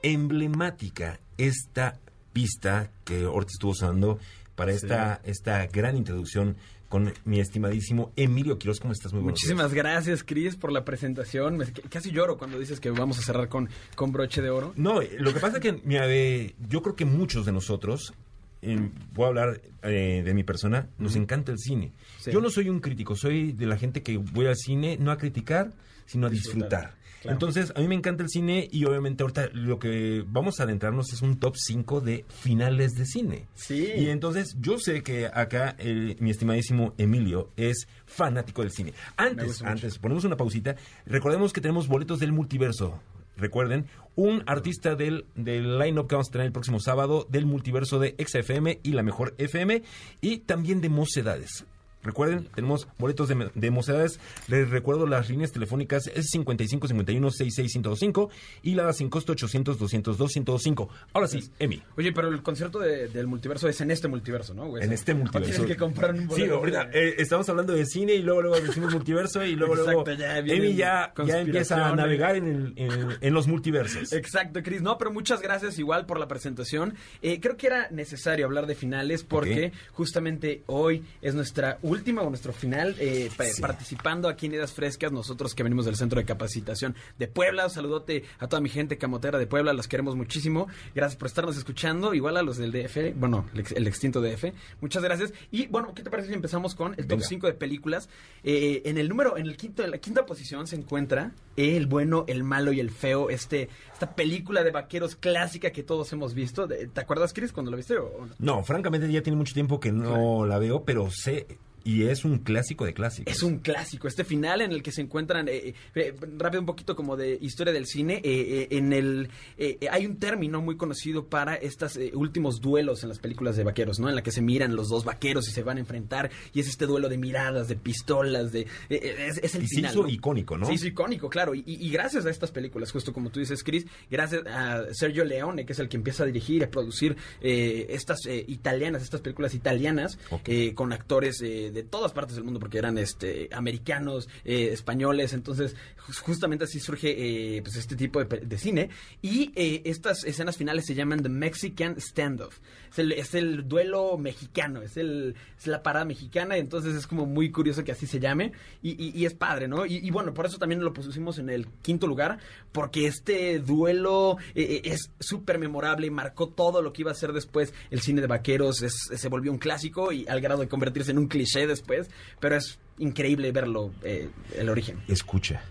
emblemática 0.02 1.20
esta 1.38 2.00
pista 2.32 2.90
que 3.04 3.22
ahorita 3.22 3.52
estuvo 3.52 3.74
sonando 3.74 4.18
para 4.56 4.72
esta, 4.72 5.20
esta 5.24 5.66
gran 5.66 5.96
introducción 5.96 6.56
con 6.88 7.12
mi 7.24 7.40
estimadísimo 7.40 8.12
Emilio 8.16 8.58
Quiroz. 8.58 8.80
¿Cómo 8.80 8.92
estás? 8.92 9.12
Muy 9.12 9.22
Muchísimas 9.22 9.74
gracias, 9.74 10.22
Cris, 10.22 10.56
por 10.56 10.72
la 10.72 10.84
presentación. 10.84 11.56
Me- 11.56 11.66
casi 11.88 12.10
lloro 12.10 12.38
cuando 12.38 12.58
dices 12.58 12.80
que 12.80 12.90
vamos 12.90 13.18
a 13.18 13.22
cerrar 13.22 13.48
con, 13.48 13.68
con 13.94 14.12
broche 14.12 14.40
de 14.42 14.50
oro. 14.50 14.72
No, 14.76 15.02
eh, 15.02 15.16
lo 15.18 15.32
que 15.34 15.40
pasa 15.40 15.56
es 15.56 15.62
que 15.62 15.80
mira, 15.84 16.04
eh, 16.08 16.54
yo 16.68 16.82
creo 16.82 16.94
que 16.94 17.04
muchos 17.04 17.44
de 17.46 17.52
nosotros, 17.52 18.14
eh, 18.62 18.78
voy 19.14 19.24
a 19.24 19.28
hablar 19.28 19.60
eh, 19.82 20.22
de 20.24 20.34
mi 20.34 20.44
persona, 20.44 20.88
nos 20.98 21.16
encanta 21.16 21.52
el 21.52 21.58
cine. 21.58 21.92
Sí. 22.20 22.30
Yo 22.32 22.40
no 22.40 22.50
soy 22.50 22.68
un 22.68 22.80
crítico, 22.80 23.16
soy 23.16 23.52
de 23.52 23.66
la 23.66 23.76
gente 23.76 24.02
que 24.02 24.16
voy 24.18 24.46
al 24.46 24.56
cine 24.56 24.96
no 25.00 25.10
a 25.10 25.18
criticar, 25.18 25.72
sino 26.06 26.26
a 26.26 26.30
disfrutar. 26.30 26.68
Disfrutar, 26.92 27.05
claro. 27.26 27.32
Entonces, 27.34 27.72
a 27.76 27.80
mí 27.80 27.88
me 27.88 27.94
encanta 27.94 28.22
el 28.22 28.28
cine 28.30 28.68
y 28.72 28.84
obviamente 28.86 29.22
ahorita 29.22 29.50
lo 29.52 29.78
que 29.78 30.24
vamos 30.26 30.58
a 30.58 30.62
adentrarnos 30.64 31.12
es 31.12 31.22
un 31.22 31.38
top 31.38 31.54
5 31.56 32.00
de 32.00 32.24
finales 32.28 32.92
de 32.94 33.04
cine. 33.06 33.46
Sí. 33.54 33.88
Y 33.96 34.08
entonces 34.08 34.56
yo 34.60 34.78
sé 34.78 35.02
que 35.02 35.26
acá 35.26 35.76
el- 35.78 36.16
mi 36.20 36.30
estimadísimo 36.30 36.94
Emilio 36.98 37.50
es 37.56 37.86
fanático 38.06 38.62
del 38.62 38.70
cine. 38.70 38.94
Antes, 39.16 39.62
antes, 39.62 39.98
ponemos 39.98 40.24
una 40.24 40.36
pausita. 40.36 40.76
Recordemos 41.06 41.52
que 41.52 41.60
tenemos 41.60 41.88
boletos 41.88 42.18
del 42.18 42.32
multiverso. 42.32 42.98
Recuerden, 43.38 43.84
un 44.14 44.42
artista 44.46 44.94
del, 44.94 45.26
del 45.34 45.78
line-up 45.78 46.06
que 46.08 46.14
vamos 46.14 46.28
a 46.30 46.32
tener 46.32 46.46
el 46.46 46.52
próximo 46.52 46.80
sábado 46.80 47.26
del 47.28 47.44
multiverso 47.44 47.98
de 47.98 48.14
XFM 48.18 48.80
y 48.82 48.92
la 48.92 49.02
mejor 49.02 49.34
FM 49.36 49.82
y 50.22 50.38
también 50.38 50.80
de 50.80 50.88
Mocedades. 50.88 51.66
Recuerden, 52.06 52.44
tenemos 52.54 52.88
boletos 52.98 53.28
de, 53.28 53.50
de 53.54 53.70
Mocedades. 53.70 54.18
Les 54.48 54.70
recuerdo 54.70 55.06
las 55.06 55.28
líneas 55.28 55.52
telefónicas 55.52 56.06
es 56.14 56.30
55 56.30 56.88
51 56.88 57.30
66 57.30 57.72
125 57.72 58.30
y 58.62 58.74
la 58.74 58.92
sin 58.92 59.10
costo 59.10 59.32
800 59.32 59.78
202 59.78 60.32
125. 60.32 60.88
Ahora 61.12 61.26
sí, 61.28 61.50
Emi. 61.58 61.82
Oye, 61.96 62.12
pero 62.12 62.28
el 62.28 62.42
concierto 62.42 62.78
de- 62.78 63.08
del 63.08 63.26
multiverso 63.26 63.68
es 63.68 63.80
en 63.80 63.90
este 63.90 64.08
multiverso, 64.08 64.54
¿no? 64.54 64.66
güey? 64.68 64.84
En 64.84 64.92
este 64.92 65.14
multiverso. 65.14 65.50
Tienes 65.52 65.68
que 65.68 65.76
comprar 65.76 66.12
un 66.14 66.20
Sí, 66.22 66.26
boleto. 66.42 66.56
ahorita 66.56 66.90
eh, 66.92 67.14
estamos 67.18 67.48
hablando 67.48 67.72
de 67.72 67.84
cine 67.86 68.14
y 68.14 68.22
luego 68.22 68.42
luego 68.42 68.60
decimos 68.60 68.92
multiverso 68.92 69.44
y 69.44 69.56
luego 69.56 69.74
Exacto, 69.74 70.04
luego 70.04 70.12
ya 70.20 70.38
Emi 70.38 70.74
ya, 70.74 71.12
ya 71.26 71.40
empieza 71.40 71.88
a 71.88 71.94
navegar 71.96 72.36
en, 72.36 72.46
el- 72.46 72.72
en- 72.76 73.08
en 73.20 73.34
los 73.34 73.46
multiversos. 73.48 74.12
Exacto, 74.12 74.62
Cris. 74.62 74.82
No, 74.82 74.98
pero 74.98 75.10
muchas 75.12 75.40
gracias 75.42 75.78
igual 75.78 76.06
por 76.06 76.20
la 76.20 76.28
presentación. 76.28 76.94
Eh, 77.22 77.40
creo 77.40 77.56
que 77.56 77.66
era 77.66 77.88
necesario 77.90 78.46
hablar 78.46 78.66
de 78.66 78.74
finales 78.74 79.24
porque 79.24 79.72
justamente 79.92 80.62
hoy 80.66 81.02
es 81.22 81.34
nuestra 81.34 81.78
última 81.82 81.95
o 82.04 82.28
nuestro 82.30 82.52
final 82.52 82.94
eh, 82.98 83.30
pa- 83.36 83.44
participando 83.60 84.28
aquí 84.28 84.46
en 84.46 84.52
Ideas 84.54 84.72
Frescas. 84.72 85.10
Nosotros 85.12 85.54
que 85.54 85.62
venimos 85.62 85.84
del 85.86 85.96
Centro 85.96 86.20
de 86.20 86.24
Capacitación 86.26 86.94
de 87.18 87.28
Puebla. 87.28 87.64
Un 87.64 87.70
saludote 87.70 88.24
a 88.38 88.48
toda 88.48 88.60
mi 88.60 88.68
gente 88.68 88.98
camotera 88.98 89.38
de 89.38 89.46
Puebla. 89.46 89.72
Las 89.72 89.88
queremos 89.88 90.16
muchísimo. 90.16 90.68
Gracias 90.94 91.16
por 91.16 91.26
estarnos 91.28 91.56
escuchando. 91.56 92.14
Igual 92.14 92.36
a 92.36 92.42
los 92.42 92.56
del 92.58 92.72
DF. 92.72 93.14
Bueno, 93.16 93.46
el, 93.54 93.60
ex- 93.60 93.72
el 93.72 93.86
extinto 93.86 94.20
DF. 94.20 94.52
Muchas 94.80 95.02
gracias. 95.02 95.32
Y 95.50 95.66
bueno, 95.68 95.92
¿qué 95.94 96.02
te 96.02 96.10
parece 96.10 96.28
si 96.28 96.34
empezamos 96.34 96.74
con 96.74 96.92
el 96.92 97.06
top 97.06 97.18
Venga. 97.18 97.26
5 97.28 97.46
de 97.46 97.52
películas? 97.54 98.08
Eh, 98.44 98.82
en 98.84 98.98
el 98.98 99.08
número, 99.08 99.36
en 99.36 99.46
el 99.46 99.56
quinto, 99.56 99.82
en 99.82 99.90
la 99.90 99.98
quinta 99.98 100.26
posición 100.26 100.66
se 100.66 100.76
encuentra 100.76 101.32
El 101.56 101.86
bueno, 101.86 102.24
el 102.28 102.44
malo 102.44 102.72
y 102.72 102.80
el 102.80 102.90
feo. 102.90 103.30
Este, 103.30 103.68
esta 103.92 104.14
película 104.14 104.62
de 104.62 104.70
vaqueros 104.70 105.16
clásica 105.16 105.70
que 105.70 105.82
todos 105.82 106.12
hemos 106.12 106.34
visto. 106.34 106.66
¿Te 106.68 107.00
acuerdas, 107.00 107.32
Chris, 107.32 107.52
cuando 107.52 107.70
lo 107.70 107.76
viste? 107.76 107.96
o- 107.96 108.26
no? 108.38 108.56
No, 108.56 108.64
francamente 108.64 109.10
ya 109.10 109.22
tiene 109.22 109.36
mucho 109.36 109.54
tiempo 109.54 109.80
que 109.80 109.92
no 109.92 110.44
la 110.46 110.58
veo, 110.58 110.84
pero 110.84 111.08
sé 111.10 111.46
y 111.84 112.02
es 112.02 112.24
un 112.24 112.38
clásico 112.40 112.84
de 112.84 112.92
clásicos. 112.94 113.32
Es 113.32 113.44
un 113.44 113.58
clásico, 113.60 114.08
este 114.08 114.24
final 114.24 114.60
en 114.60 114.72
el 114.72 114.82
que 114.82 114.90
se 114.90 115.02
encuentran, 115.02 115.46
eh, 115.46 115.72
eh, 115.94 116.14
rápido 116.36 116.58
un 116.60 116.66
poquito 116.66 116.96
como 116.96 117.16
de 117.16 117.38
historia 117.40 117.72
del 117.72 117.86
cine, 117.86 118.14
eh, 118.14 118.22
eh, 118.24 118.68
en 118.72 118.92
el 118.92 119.28
eh, 119.56 119.78
eh, 119.80 119.88
hay 119.88 120.04
un 120.04 120.16
término 120.18 120.60
muy 120.60 120.76
conocido 120.76 121.26
para 121.28 121.54
estos 121.54 121.96
últimos 122.14 122.60
duelos 122.60 123.04
en 123.04 123.10
las 123.10 123.20
películas 123.20 123.54
de 123.56 123.62
vaqueros, 123.62 124.00
¿no? 124.00 124.08
En 124.08 124.16
la 124.16 124.24
que 124.24 124.32
se 124.32 124.42
miran 124.42 124.74
los 124.74 124.88
dos 124.88 125.04
vaqueros 125.04 125.46
y 125.48 125.52
se 125.52 125.62
van 125.62 125.76
a 125.76 125.80
enfrentar 125.80 126.28
y 126.52 126.58
es 126.58 126.66
este 126.66 126.86
duelo 126.86 127.08
de 127.08 127.18
miradas, 127.18 127.68
de 127.68 127.76
pistolas, 127.76 128.50
de 128.50 128.62
eh, 128.62 128.66
eh, 128.90 129.26
es, 129.28 129.38
es 129.44 129.54
el 129.54 129.62
Y 129.62 129.68
se 129.68 129.76
final. 129.76 129.92
hizo 129.92 130.02
¿no? 130.02 130.08
icónico, 130.08 130.58
¿no? 130.58 130.66
Sí, 130.66 130.72
hizo 130.72 130.88
icónico, 130.88 131.30
claro. 131.30 131.45
Y, 131.54 131.62
y- 131.66 131.86
y 131.86 131.90
gracias 131.90 132.26
a 132.26 132.30
estas 132.30 132.50
películas, 132.50 132.90
justo 132.92 133.12
como 133.12 133.30
tú 133.30 133.40
dices, 133.40 133.62
Chris, 133.62 133.86
gracias 134.10 134.42
a 134.46 134.84
Sergio 134.92 135.24
Leone, 135.24 135.64
que 135.66 135.72
es 135.72 135.78
el 135.78 135.88
que 135.88 135.96
empieza 135.96 136.22
a 136.22 136.26
dirigir 136.26 136.60
y 136.60 136.64
a 136.64 136.70
producir 136.70 137.16
eh, 137.40 137.86
estas 137.90 138.26
eh, 138.26 138.44
italianas, 138.48 139.02
estas 139.02 139.20
películas 139.20 139.54
italianas, 139.54 140.18
eh, 140.46 140.74
con 140.74 140.92
actores 140.92 141.38
de 141.38 141.82
todas 141.88 142.12
partes 142.12 142.36
del 142.36 142.44
mundo, 142.44 142.60
porque 142.60 142.78
eran 142.78 142.98
este 142.98 143.48
americanos, 143.52 144.28
españoles. 144.44 145.32
Entonces, 145.32 145.74
jus- 146.06 146.20
justamente 146.20 146.64
así 146.64 146.80
surge 146.80 147.56
eh, 147.56 147.62
pues 147.62 147.76
este 147.76 147.96
tipo 147.96 148.22
de, 148.24 148.40
de 148.40 148.58
cine. 148.58 148.90
Y 149.22 149.52
estas 149.56 150.24
escenas 150.24 150.56
finales 150.56 150.84
se 150.86 150.94
llaman 150.94 151.22
The 151.22 151.28
Mexican 151.28 152.00
Standoff. 152.00 152.58
Es 152.90 152.98
el, 152.98 153.12
es 153.12 153.34
el 153.34 153.68
duelo 153.68 154.16
mexicano, 154.18 154.82
es, 154.82 154.96
el, 154.96 155.34
es 155.58 155.66
la 155.66 155.82
parada 155.82 156.04
mexicana. 156.04 156.56
Entonces 156.56 156.94
es 156.94 157.06
como 157.06 157.26
muy 157.26 157.50
curioso 157.50 157.84
que 157.84 157.92
así 157.92 158.06
se 158.06 158.20
llame. 158.20 158.52
Y, 158.82 158.90
y- 159.02 159.12
y 159.16 159.26
es 159.26 159.34
padre, 159.34 159.68
¿no? 159.68 159.86
Y, 159.86 159.96
y 159.96 160.10
bueno, 160.10 160.32
por 160.34 160.46
eso 160.46 160.58
también 160.58 160.82
lo 160.82 160.92
pusimos 160.92 161.35
en 161.38 161.50
el 161.50 161.66
quinto 161.82 162.06
lugar, 162.06 162.38
porque 162.72 163.06
este 163.06 163.58
duelo 163.58 164.36
eh, 164.54 164.80
eh, 164.84 164.90
es 164.92 165.10
súper 165.20 165.58
memorable 165.58 166.06
y 166.06 166.10
marcó 166.10 166.48
todo 166.48 166.82
lo 166.82 166.92
que 166.92 167.02
iba 167.02 167.10
a 167.10 167.14
ser 167.14 167.32
después 167.32 167.72
el 167.90 168.00
cine 168.00 168.20
de 168.20 168.26
vaqueros. 168.26 168.82
Es- 168.82 169.08
se 169.14 169.28
volvió 169.28 169.50
un 169.52 169.58
clásico 169.58 170.12
y 170.12 170.26
al 170.28 170.40
grado 170.40 170.60
de 170.60 170.68
convertirse 170.68 171.10
en 171.10 171.18
un 171.18 171.28
cliché 171.28 171.66
después. 171.66 172.08
Pero 172.40 172.56
es 172.56 172.78
increíble 172.98 173.52
verlo, 173.52 173.92
eh, 174.02 174.28
el 174.56 174.68
origen. 174.68 174.98
Escucha. 175.08 175.62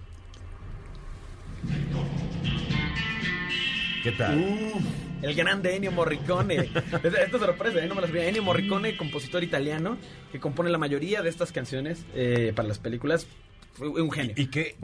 ¿Qué 4.03 4.11
tal? 4.11 4.37
Uh, 4.37 4.79
el 5.25 5.33
grande 5.33 5.75
Ennio 5.75 5.91
Morricone. 5.91 6.57
Esta 7.03 7.39
sorpresa, 7.39 7.83
¿eh? 7.83 7.87
no 7.87 7.95
me 7.95 8.01
las 8.01 8.11
sabía. 8.11 8.27
Ennio 8.27 8.43
Morricone, 8.43 8.95
compositor 8.95 9.43
italiano, 9.43 9.97
que 10.31 10.39
compone 10.39 10.69
la 10.69 10.77
mayoría 10.77 11.23
de 11.23 11.29
estas 11.29 11.51
canciones 11.51 12.05
eh, 12.13 12.53
para 12.55 12.67
las 12.67 12.77
películas. 12.77 13.25
Un 13.79 14.11
genio. 14.11 14.33
¿Y 14.37 14.47
qué, 14.47 14.75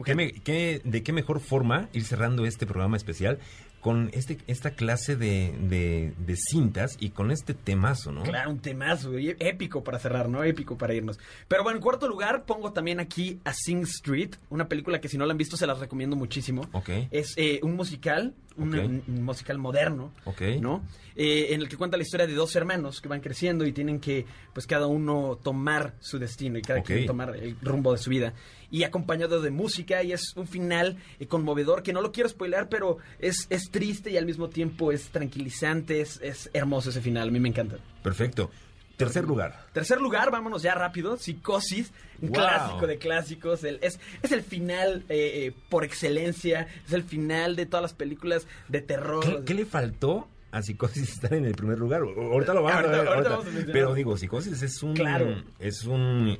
qué 0.44 0.80
de 0.84 1.02
qué 1.02 1.12
mejor 1.12 1.40
forma 1.40 1.88
ir 1.92 2.04
cerrando 2.04 2.44
este 2.44 2.66
programa 2.66 2.96
especial 2.96 3.38
con 3.82 4.10
este 4.12 4.38
esta 4.46 4.70
clase 4.70 5.16
de, 5.16 5.52
de, 5.60 6.14
de 6.16 6.36
cintas 6.36 6.96
y 7.00 7.10
con 7.10 7.32
este 7.32 7.52
temazo, 7.52 8.12
¿no? 8.12 8.22
Claro, 8.22 8.50
un 8.52 8.60
temazo, 8.60 9.18
y 9.18 9.30
épico 9.40 9.82
para 9.82 9.98
cerrar, 9.98 10.28
¿no? 10.28 10.44
Épico 10.44 10.78
para 10.78 10.94
irnos. 10.94 11.18
Pero 11.48 11.64
bueno, 11.64 11.78
en 11.78 11.82
cuarto 11.82 12.06
lugar 12.06 12.44
pongo 12.44 12.72
también 12.72 13.00
aquí 13.00 13.40
a 13.44 13.52
Sing 13.52 13.82
Street, 13.82 14.36
una 14.50 14.68
película 14.68 15.00
que 15.00 15.08
si 15.08 15.18
no 15.18 15.26
la 15.26 15.32
han 15.32 15.38
visto 15.38 15.56
se 15.56 15.66
las 15.66 15.80
recomiendo 15.80 16.14
muchísimo. 16.14 16.68
Ok. 16.70 16.90
Es 17.10 17.34
eh, 17.36 17.58
un 17.64 17.74
musical, 17.74 18.34
un, 18.56 19.02
musical 19.08 19.58
moderno. 19.58 20.12
¿no? 20.60 20.84
Eh, 21.16 21.48
en 21.50 21.60
el 21.60 21.68
que 21.68 21.76
cuenta 21.76 21.96
la 21.96 22.04
historia 22.04 22.28
de 22.28 22.34
dos 22.34 22.54
hermanos 22.54 23.00
que 23.00 23.08
van 23.08 23.20
creciendo 23.20 23.66
y 23.66 23.72
tienen 23.72 23.98
que, 23.98 24.24
pues 24.52 24.68
cada 24.68 24.86
uno 24.86 25.40
tomar 25.42 25.94
su 25.98 26.20
destino 26.20 26.56
y 26.56 26.62
cada 26.62 26.82
quien 26.82 27.04
tomar 27.04 27.34
el 27.34 27.56
rumbo 27.60 27.90
de 27.90 27.98
su 27.98 28.10
vida. 28.10 28.32
Y 28.72 28.82
acompañado 28.82 29.40
de 29.40 29.50
música 29.52 30.02
y 30.02 30.10
es 30.12 30.34
un 30.34 30.48
final 30.48 30.96
eh, 31.20 31.26
conmovedor 31.28 31.84
que 31.84 31.92
no 31.92 32.00
lo 32.00 32.10
quiero 32.10 32.28
spoiler, 32.28 32.68
pero 32.68 32.98
es, 33.20 33.46
es 33.50 33.70
triste 33.70 34.10
y 34.10 34.16
al 34.16 34.26
mismo 34.26 34.48
tiempo 34.48 34.90
es 34.90 35.10
tranquilizante, 35.10 36.00
es, 36.00 36.18
es 36.22 36.50
hermoso 36.54 36.90
ese 36.90 37.00
final, 37.00 37.28
a 37.28 37.30
mí 37.30 37.38
me 37.38 37.50
encanta. 37.50 37.76
Perfecto. 38.02 38.50
Tercer 38.96 39.24
lugar. 39.24 39.66
Tercer 39.72 40.00
lugar, 40.00 40.30
vámonos 40.30 40.62
ya 40.62 40.74
rápido, 40.74 41.16
Psicosis, 41.16 41.92
un 42.20 42.28
Wow. 42.28 42.36
clásico 42.38 42.86
de 42.86 42.98
clásicos, 42.98 43.64
el- 43.64 43.78
es, 43.82 43.98
es 44.22 44.32
el 44.32 44.42
final 44.42 45.04
eh, 45.08 45.46
eh, 45.46 45.52
por 45.68 45.84
excelencia, 45.84 46.68
es 46.86 46.92
el 46.92 47.02
final 47.02 47.56
de 47.56 47.66
todas 47.66 47.82
las 47.82 47.94
películas 47.94 48.46
de 48.68 48.80
terror. 48.80 49.24
¿Qué, 49.24 49.44
qué 49.44 49.54
le 49.54 49.66
faltó 49.66 50.28
a 50.50 50.62
Psicosis 50.62 51.10
estar 51.14 51.34
en 51.34 51.46
el 51.46 51.54
primer 51.54 51.78
lugar? 51.78 52.02
Ahorita 52.02 52.54
lo 52.54 52.62
vamos 52.62 52.76
Ahorita- 52.84 52.96
a 52.96 53.02
ver. 53.02 53.08
ahorita 53.08 53.30
ahorita. 53.34 53.50
vamos 53.50 53.68
a. 53.68 53.72
Pero 53.72 53.94
digo, 53.94 54.16
Psicosis 54.16 54.62
es 54.62 54.82
un... 54.82 54.94
Claro. 54.94 55.42
Es 55.58 55.84
un... 55.84 56.38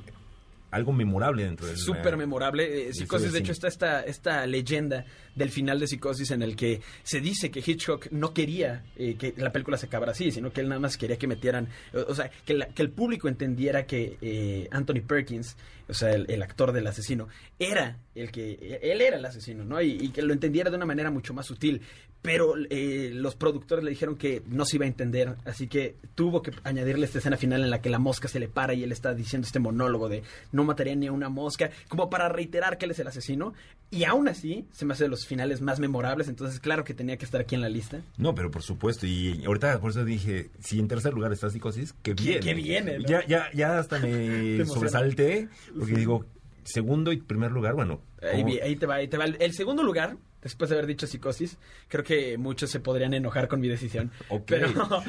Algo 0.73 0.91
memorable 0.91 1.43
dentro 1.45 1.67
del... 1.67 1.77
Súper 1.77 2.17
memorable. 2.17 2.89
Eh, 2.89 2.93
Psicosis, 2.93 3.31
de 3.31 3.39
hecho, 3.39 3.51
está 3.51 3.67
esta, 3.67 4.01
esta 4.01 4.45
leyenda 4.47 5.05
del 5.35 5.49
final 5.49 5.79
de 5.79 5.87
Psicosis 5.87 6.31
en 6.31 6.41
el 6.41 6.55
que 6.55 6.81
se 7.03 7.19
dice 7.21 7.49
que 7.51 7.59
Hitchcock 7.65 8.07
no 8.11 8.33
quería 8.33 8.83
eh, 8.97 9.15
que 9.17 9.33
la 9.37 9.51
película 9.51 9.77
se 9.77 9.85
acabara 9.85 10.11
así, 10.11 10.31
sino 10.31 10.51
que 10.51 10.61
él 10.61 10.69
nada 10.69 10.79
más 10.79 10.97
quería 10.97 11.17
que 11.17 11.27
metieran, 11.27 11.67
o 11.93 12.13
sea, 12.15 12.29
que, 12.45 12.53
la- 12.55 12.67
que 12.67 12.81
el 12.81 12.89
público 12.89 13.27
entendiera 13.27 13.85
que 13.85 14.17
eh, 14.21 14.67
Anthony 14.71 15.01
Perkins, 15.07 15.55
o 15.89 15.93
sea, 15.93 16.11
el, 16.13 16.25
el 16.29 16.41
actor 16.43 16.71
del 16.71 16.87
asesino, 16.87 17.27
era 17.59 17.97
el 18.15 18.31
que, 18.31 18.79
él 18.81 19.01
era 19.01 19.17
el 19.17 19.25
asesino, 19.25 19.63
¿no? 19.63 19.81
Y, 19.81 19.91
y 19.99 20.09
que 20.09 20.21
lo 20.21 20.33
entendiera 20.33 20.69
de 20.69 20.77
una 20.77 20.85
manera 20.85 21.09
mucho 21.11 21.33
más 21.33 21.45
sutil. 21.45 21.81
Pero 22.23 22.55
eh, 22.69 23.11
los 23.13 23.35
productores 23.35 23.83
le 23.83 23.91
dijeron 23.91 24.15
que 24.15 24.41
no 24.47 24.65
se 24.65 24.77
iba 24.77 24.85
a 24.85 24.87
entender, 24.87 25.35
así 25.45 25.67
que 25.67 25.95
tuvo 26.15 26.41
que 26.41 26.51
añadirle 26.63 27.05
esta 27.05 27.19
escena 27.19 27.35
final 27.37 27.61
en 27.63 27.69
la 27.69 27.81
que 27.81 27.89
la 27.89 27.99
mosca 27.99 28.27
se 28.29 28.39
le 28.39 28.47
para 28.47 28.73
y 28.73 28.81
él 28.83 28.91
está 28.93 29.13
diciendo 29.13 29.45
este 29.45 29.59
monólogo 29.59 30.07
de 30.09 30.23
no 30.53 30.63
mataría 30.63 30.95
ni 30.95 31.07
a 31.07 31.11
una 31.11 31.27
mosca, 31.29 31.69
como 31.89 32.09
para 32.09 32.29
reiterar 32.29 32.77
que 32.77 32.85
él 32.85 32.91
es 32.91 32.99
el 32.99 33.07
asesino. 33.07 33.53
Y 33.91 34.05
aún 34.05 34.27
así, 34.29 34.65
se 34.71 34.85
me 34.85 34.93
hace 34.93 35.03
de 35.03 35.09
los 35.09 35.27
finales 35.27 35.59
más 35.61 35.79
memorables, 35.79 36.27
entonces 36.29 36.59
claro 36.59 36.83
que 36.85 36.93
tenía 36.93 37.17
que 37.17 37.25
estar 37.25 37.41
aquí 37.41 37.55
en 37.55 37.61
la 37.61 37.69
lista. 37.69 38.01
No, 38.17 38.33
pero 38.33 38.49
por 38.49 38.63
supuesto. 38.63 39.05
Y 39.05 39.43
ahorita 39.45 39.79
por 39.81 39.91
eso 39.91 40.03
dije, 40.05 40.49
si 40.59 40.79
en 40.79 40.87
tercer 40.87 41.13
lugar 41.13 41.33
está 41.33 41.49
Psicosis, 41.49 41.93
que 42.01 42.15
¿Qué- 42.15 42.53
viene. 42.53 42.99
no? 42.99 43.05
Ya, 43.05 43.27
ya, 43.27 43.49
ya 43.53 43.77
hasta 43.79 43.99
me 43.99 44.63
sobresalté, 44.65 45.49
porque 45.77 45.93
digo, 45.95 46.25
segundo 46.63 47.11
y 47.11 47.17
primer 47.17 47.51
lugar, 47.51 47.73
bueno. 47.75 47.99
Ahí, 48.21 48.75
te 48.77 48.85
va, 48.85 48.95
ahí 48.95 49.07
te 49.09 49.17
va. 49.17 49.25
El 49.25 49.53
segundo 49.53 49.83
lugar, 49.83 50.15
después 50.43 50.69
de 50.69 50.75
haber 50.75 50.87
dicho 50.87 51.07
psicosis, 51.07 51.57
creo 51.87 52.03
que 52.03 52.37
muchos 52.37 52.69
se 52.69 52.79
podrían 52.79 53.13
enojar 53.13 53.47
con 53.47 53.59
mi 53.61 53.67
decisión. 53.67 54.11
Ok. 54.29 54.43
Pero 54.47 54.67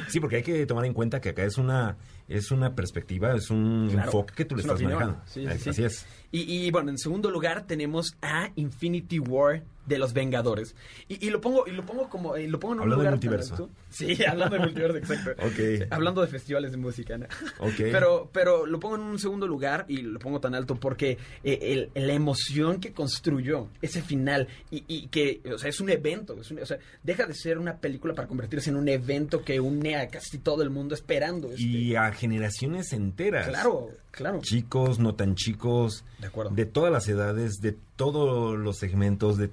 Sí, 0.09 0.21
porque 0.21 0.37
hay 0.37 0.43
que 0.43 0.65
tomar 0.67 0.85
en 0.87 0.95
cuenta 0.95 1.21
que 1.21 1.31
acá 1.31 1.45
es 1.45 1.59
una 1.59 1.97
es 2.27 2.51
una 2.51 2.75
perspectiva, 2.75 3.35
es 3.37 3.51
un 3.51 3.89
Claro, 3.91 4.07
enfoque 4.09 4.33
que 4.35 4.45
tú 4.47 4.55
le 4.57 4.63
es 4.63 4.67
estás 4.67 4.81
manejando. 4.81 5.21
Sí, 5.27 5.43
sí, 5.43 5.47
Ahí- 5.47 5.59
sí. 5.59 5.71
Así 5.71 5.85
es. 5.85 6.07
Y, 6.33 6.67
y, 6.67 6.71
bueno, 6.71 6.91
en 6.91 6.99
segundo 6.99 7.31
lugar 7.31 7.67
tenemos 7.67 8.17
a 8.23 8.51
Infinity 8.57 9.19
War 9.21 9.63
de 9.87 9.99
los 9.99 10.13
Vengadores. 10.15 10.75
Y, 11.07 11.25
y 11.27 11.31
lo 11.31 11.41
pongo 11.41 11.67
y 11.67 11.71
lo 11.73 11.85
pongo 11.85 12.09
como 12.09 12.37
y 12.39 12.47
lo 12.49 12.59
pongo 12.59 12.75
en 12.75 12.79
un 12.79 12.83
Hablando 12.85 13.03
lugar 13.03 13.13
multiverso. 13.15 13.69
Sí, 13.95 14.25
hablando 14.29 14.57
del 14.57 14.65
multiverso, 14.67 14.97
exacto. 14.99 15.43
Sí, 15.57 15.79
hablando 15.91 16.21
de 16.21 16.27
festivales 16.29 16.73
de 16.73 16.77
música, 16.77 17.17
¿no? 17.17 17.27
Ok. 17.61 17.75
Pero 17.77 18.29
pero 18.33 18.67
lo 18.67 18.81
pongo 18.81 18.97
en 18.97 19.03
un 19.03 19.19
segundo 19.19 19.47
lugar 19.47 19.85
y 19.89 19.99
lo 20.03 20.19
pongo 20.19 20.41
tan 20.41 20.55
alto 20.55 20.75
porque 20.77 21.17
eh, 21.45 21.91
el- 21.95 22.07
la 22.07 22.13
emoción 22.13 22.81
que 22.81 22.93
construyó 22.93 23.69
ese 23.83 24.03
final 24.03 24.49
y, 24.71 24.85
y 24.89 25.07
que, 25.09 25.41
o 25.53 25.59
sea, 25.59 25.69
es 25.71 25.81
un 25.81 25.91
evento, 25.91 26.39
es 26.41 26.51
un- 26.51 26.59
o 26.61 26.67
sea, 26.67 26.79
deja 27.03 27.27
de 27.27 27.35
ser 27.35 27.59
una 27.59 27.77
película 27.79 28.15
para 28.15 28.27
convertirse 28.29 28.71
en 28.71 28.77
un 28.77 28.89
evento 28.89 29.45
que 29.45 29.61
une 29.61 29.97
a 29.97 30.09
casi 30.09 30.39
todo 30.39 30.63
el 30.63 30.71
mundo 30.71 30.95
esperando. 30.95 31.51
este. 31.51 31.63
Y 31.63 31.95
a 31.95 32.13
generaciones 32.13 32.93
enteras. 32.93 33.49
Claro, 33.49 33.91
claro. 34.11 34.41
Chicos, 34.43 34.99
no 34.99 35.15
tan 35.15 35.35
chicos. 35.37 36.05
De 36.19 36.27
acuerdo. 36.27 36.51
De 36.55 36.67
todas 36.67 36.93
las 36.93 37.07
edades, 37.09 37.61
de 37.61 37.77
todos 37.97 38.59
los 38.59 38.79
segmentos, 38.79 39.37
de 39.39 39.51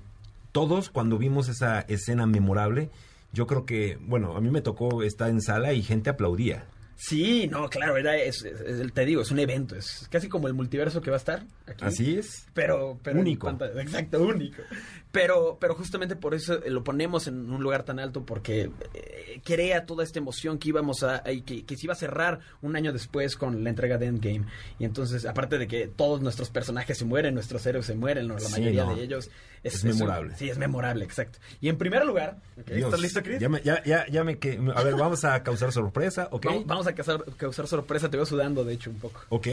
todos 0.52 0.90
cuando 0.90 1.18
vimos 1.18 1.48
esa 1.50 1.82
escena 1.82 2.26
memorable. 2.26 2.90
Yo 3.34 3.48
creo 3.48 3.66
que, 3.66 3.98
bueno, 4.02 4.36
a 4.36 4.42
mí 4.42 4.50
me 4.50 4.62
tocó 4.62 5.04
estar 5.04 5.30
en 5.30 5.42
sala 5.42 5.74
y 5.74 5.82
gente 5.82 6.10
aplaudía. 6.10 6.66
Sí, 6.98 7.48
no, 7.48 7.68
claro, 7.68 7.98
era, 7.98 8.16
es, 8.16 8.44
es- 8.44 8.62
es- 8.62 8.94
te 8.94 9.06
digo, 9.06 9.24
es 9.24 9.32
un 9.32 9.40
evento, 9.40 9.76
es 9.76 10.08
casi 10.12 10.30
como 10.30 10.48
el 10.48 10.54
multiverso 10.54 11.02
que 11.02 11.10
va 11.10 11.16
a 11.16 11.18
estar 11.18 11.44
aquí. 11.66 11.84
Así 11.84 12.16
es. 12.20 12.46
Pero, 12.54 13.00
pero 13.02 13.20
Único. 13.20 13.50
exacto, 13.80 14.22
único. 14.22 14.62
Pero, 15.12 15.58
pero 15.60 15.76
justamente 15.76 16.16
por 16.16 16.34
eso 16.34 16.60
lo 16.68 16.84
ponemos 16.86 17.28
en 17.28 17.52
un 17.52 17.62
lugar 17.62 17.84
tan 17.84 18.00
alto 18.00 18.26
porque 18.26 18.72
eh, 18.94 19.42
crea 19.44 19.86
toda 19.86 20.04
esta 20.06 20.20
emoción 20.20 20.58
que 20.58 20.70
íbamos 20.70 21.04
a, 21.04 21.22
y 21.32 21.42
que, 21.42 21.66
que 21.66 21.76
se 21.76 21.86
iba 21.86 21.94
a 21.94 21.98
cerrar 21.98 22.40
un 22.62 22.76
año 22.78 22.94
después 22.94 23.36
con 23.36 23.64
la 23.64 23.70
entrega 23.70 23.98
de 23.98 24.06
Endgame. 24.06 24.46
Y 24.80 24.86
entonces, 24.86 25.26
aparte 25.26 25.58
de 25.58 25.68
que 25.68 25.88
todos 25.88 26.22
nuestros 26.22 26.50
personajes 26.50 26.98
se 26.98 27.04
mueren, 27.06 27.34
nuestros 27.34 27.66
héroes 27.66 27.86
se 27.86 27.96
mueren, 27.96 28.28
la 28.30 28.40
Sí, 28.40 28.52
mayoría 28.52 28.86
no. 28.86 28.96
de 28.96 29.04
ellos. 29.04 29.30
Es 29.64 29.84
memorable. 29.84 30.34
sí, 30.38 30.50
es 30.50 30.58
memorable, 30.58 31.04
exacto. 31.06 31.38
Y 31.60 31.70
en 31.70 31.78
primer 31.78 32.04
lugar, 32.06 32.38
¿estás 32.66 33.00
listo, 33.00 33.22
Chris? 33.22 33.40
Ya 33.40 33.48
me, 33.50 33.62
ya, 33.62 33.84
ya, 33.84 34.08
ya 34.08 34.24
me 34.24 34.40
que, 34.40 34.60
a 34.76 34.82
ver, 34.84 34.96
vamos 34.96 35.24
a 35.24 35.44
causar 35.44 35.72
sorpresa, 35.72 36.30
¿ok? 36.32 36.46
Vamos, 36.46 36.66
vamos 36.66 36.88
a 36.88 36.96
causar, 36.96 37.24
causar 37.38 37.68
sorpresa, 37.68 38.10
te 38.10 38.18
veo 38.18 38.26
sudando, 38.26 38.64
de 38.64 38.74
hecho, 38.74 38.90
un 38.90 38.98
poco. 38.98 39.22
Ok, 39.30 39.48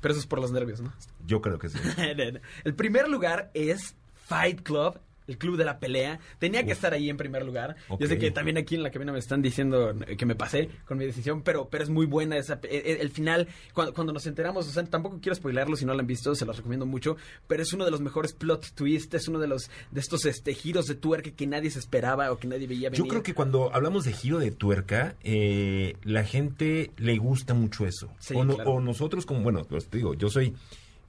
Pero 0.00 0.12
eso 0.12 0.20
es 0.20 0.26
por 0.26 0.40
los 0.40 0.50
nervios, 0.50 0.80
¿no? 0.80 0.92
yo 1.26 1.42
creo 1.42 1.58
que 1.58 1.68
sí. 1.68 1.78
el 2.64 2.74
primer 2.74 3.08
lugar 3.08 3.50
es 3.52 3.96
Fight 4.30 4.62
Club. 4.62 4.98
El 5.26 5.38
club 5.38 5.56
de 5.56 5.64
la 5.64 5.78
pelea. 5.78 6.18
Tenía 6.40 6.64
que 6.64 6.72
estar 6.72 6.92
ahí 6.92 7.08
en 7.08 7.16
primer 7.16 7.44
lugar. 7.44 7.76
Yo 8.00 8.08
sé 8.08 8.18
que 8.18 8.32
también 8.32 8.58
aquí 8.58 8.74
en 8.74 8.82
la 8.82 8.90
cabina 8.90 9.12
me 9.12 9.20
están 9.20 9.40
diciendo 9.42 9.94
que 10.18 10.26
me 10.26 10.34
pasé 10.34 10.68
con 10.86 10.98
mi 10.98 11.06
decisión, 11.06 11.42
pero, 11.42 11.68
pero 11.68 11.84
es 11.84 11.90
muy 11.90 12.04
buena 12.06 12.36
esa. 12.36 12.58
El, 12.68 12.96
el 13.00 13.10
final, 13.10 13.46
cuando, 13.72 13.94
cuando 13.94 14.12
nos 14.12 14.26
enteramos, 14.26 14.66
o 14.66 14.72
sea, 14.72 14.82
tampoco 14.86 15.20
quiero 15.22 15.36
spoilerlo 15.36 15.76
si 15.76 15.84
no 15.84 15.94
lo 15.94 16.00
han 16.00 16.06
visto, 16.08 16.34
se 16.34 16.44
los 16.44 16.56
recomiendo 16.56 16.84
mucho, 16.84 17.16
pero 17.46 17.62
es 17.62 17.72
uno 17.72 17.84
de 17.84 17.92
los 17.92 18.00
mejores 18.00 18.32
plot 18.32 18.72
twists, 18.74 19.14
es 19.14 19.28
uno 19.28 19.38
de 19.38 19.46
los 19.46 19.70
de 19.92 20.00
estos 20.00 20.24
este, 20.24 20.52
giros 20.52 20.86
de 20.86 20.96
tuerca 20.96 21.30
que 21.30 21.46
nadie 21.46 21.70
se 21.70 21.78
esperaba 21.78 22.32
o 22.32 22.38
que 22.38 22.48
nadie 22.48 22.66
veía 22.66 22.90
venir. 22.90 23.04
Yo 23.04 23.08
creo 23.08 23.22
que 23.22 23.32
cuando 23.34 23.72
hablamos 23.72 24.04
de 24.06 24.12
giro 24.14 24.40
de 24.40 24.50
tuerca, 24.50 25.14
eh, 25.22 25.94
la 26.02 26.24
gente 26.24 26.90
le 26.96 27.18
gusta 27.18 27.54
mucho 27.54 27.86
eso. 27.86 28.10
Sí, 28.18 28.34
o, 28.34 28.44
no- 28.44 28.56
claro. 28.56 28.72
o 28.72 28.80
nosotros 28.80 29.26
como, 29.26 29.42
bueno, 29.42 29.62
pues 29.68 29.86
te 29.86 29.98
digo, 29.98 30.14
yo 30.14 30.28
soy, 30.28 30.56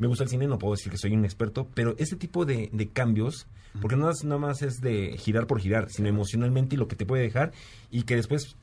me 0.01 0.07
gusta 0.07 0.23
el 0.25 0.29
cine, 0.29 0.47
no 0.47 0.57
puedo 0.57 0.73
decir 0.73 0.91
que 0.91 0.97
soy 0.97 1.13
un 1.13 1.23
experto, 1.23 1.67
pero 1.73 1.95
ese 1.99 2.15
tipo 2.17 2.43
de, 2.43 2.69
de 2.73 2.89
cambios, 2.89 3.45
porque 3.79 3.95
no 3.95 4.09
es- 4.09 4.23
nada 4.25 4.39
más 4.41 4.61
es 4.63 4.81
de 4.81 5.15
girar 5.17 5.45
por 5.47 5.61
girar, 5.61 5.89
sino 5.91 6.09
emocionalmente 6.09 6.75
y 6.75 6.77
lo 6.79 6.87
que 6.87 6.95
te 6.95 7.05
puede 7.05 7.21
dejar 7.23 7.51
y 7.91 8.01
que 8.03 8.15
después 8.15 8.55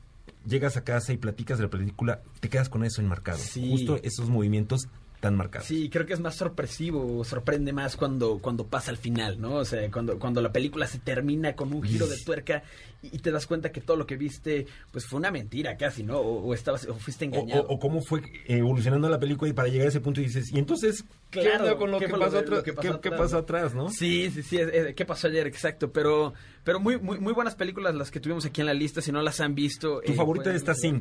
llegas 0.45 0.75
a 0.77 0.83
casa 0.83 1.13
y 1.13 1.17
platicas 1.17 1.57
de 1.57 1.63
la 1.63 1.69
película, 1.69 2.21
te 2.41 2.49
quedas 2.49 2.67
con 2.69 2.83
eso 2.83 3.01
enmarcado. 3.01 3.37
Sí. 3.39 3.69
Justo 3.71 3.99
esos 4.03 4.29
movimientos 4.29 4.87
tan 5.19 5.35
marcados. 5.35 5.67
Sí, 5.67 5.89
creo 5.89 6.05
que 6.05 6.13
es 6.13 6.19
más 6.19 6.35
sorpresivo, 6.35 7.23
sorprende 7.23 7.73
más 7.73 7.95
cuando, 7.97 8.39
cuando 8.39 8.65
pasa 8.67 8.91
al 8.91 8.97
final, 8.97 9.39
¿no? 9.39 9.55
O 9.55 9.65
sea, 9.65 9.89
cuando, 9.91 10.17
cuando 10.19 10.41
la 10.41 10.51
película 10.51 10.87
se 10.87 10.99
termina 10.99 11.55
con 11.55 11.73
un 11.73 11.83
giro 11.83 12.07
de 12.07 12.17
tuerca 12.17 12.63
y, 13.01 13.15
y 13.15 13.19
te 13.19 13.31
das 13.31 13.45
cuenta 13.47 13.71
que 13.71 13.81
todo 13.81 13.97
lo 13.97 14.05
que 14.07 14.15
viste, 14.17 14.65
pues 14.91 15.05
fue 15.05 15.17
una 15.19 15.31
mentira 15.31 15.75
casi, 15.77 16.03
¿no? 16.03 16.17
O, 16.19 16.45
o 16.47 16.53
estabas, 16.53 16.85
o 16.87 16.93
fuiste 16.95 17.25
engañado. 17.25 17.63
o- 17.63 17.73
o 17.75 17.79
cómo 17.79 18.01
fue 18.01 18.21
eh, 18.47 18.57
evolucionando 18.59 19.09
la 19.09 19.19
película 19.19 19.49
y 19.49 19.53
para 19.53 19.67
llegar 19.67 19.87
a 19.87 19.89
ese 19.89 19.99
punto 20.01 20.21
y 20.21 20.25
dices, 20.25 20.51
y 20.53 20.57
entonces, 20.59 21.03
¿qué 21.31 21.41
Claro, 21.41 21.63
onda 21.65 21.77
con 21.77 21.91
lo 21.91 21.99
¿qué 21.99 22.05
que 22.07 22.11
pasó, 22.13 22.37
atrás? 22.37 22.49
lo 22.57 22.63
que 22.63 22.71
¿Qué- 22.71 22.75
pasó 22.75 23.01
qué 23.01 23.09
atrás, 23.09 23.19
pasó 23.19 23.35
no? 23.35 23.41
atrás, 23.41 23.73
no? 23.75 23.89
Sí, 23.89 24.31
sí, 24.31 24.43
sí, 24.43 24.57
es- 24.57 24.73
es- 24.73 24.95
¿qué 24.95 25.05
pasó 25.05 25.27
ayer? 25.27 25.47
Exacto, 25.47 25.91
pero, 25.91 26.33
pero 26.63 26.79
muy, 26.79 26.97
muy, 26.99 27.19
muy 27.19 27.33
buenas 27.33 27.55
películas 27.55 27.93
las 27.95 28.09
que 28.11 28.19
tuvimos 28.19 28.45
aquí 28.45 28.61
en 28.61 28.67
la 28.67 28.73
lista, 28.73 29.01
si 29.01 29.11
no 29.11 29.21
las 29.21 29.39
han 29.41 29.53
visto. 29.55 30.01
¿Tu 30.01 30.13
eh, 30.13 30.15
favorita 30.15 30.49
de 30.49 30.55
estas 30.55 30.77
ver. 30.77 30.91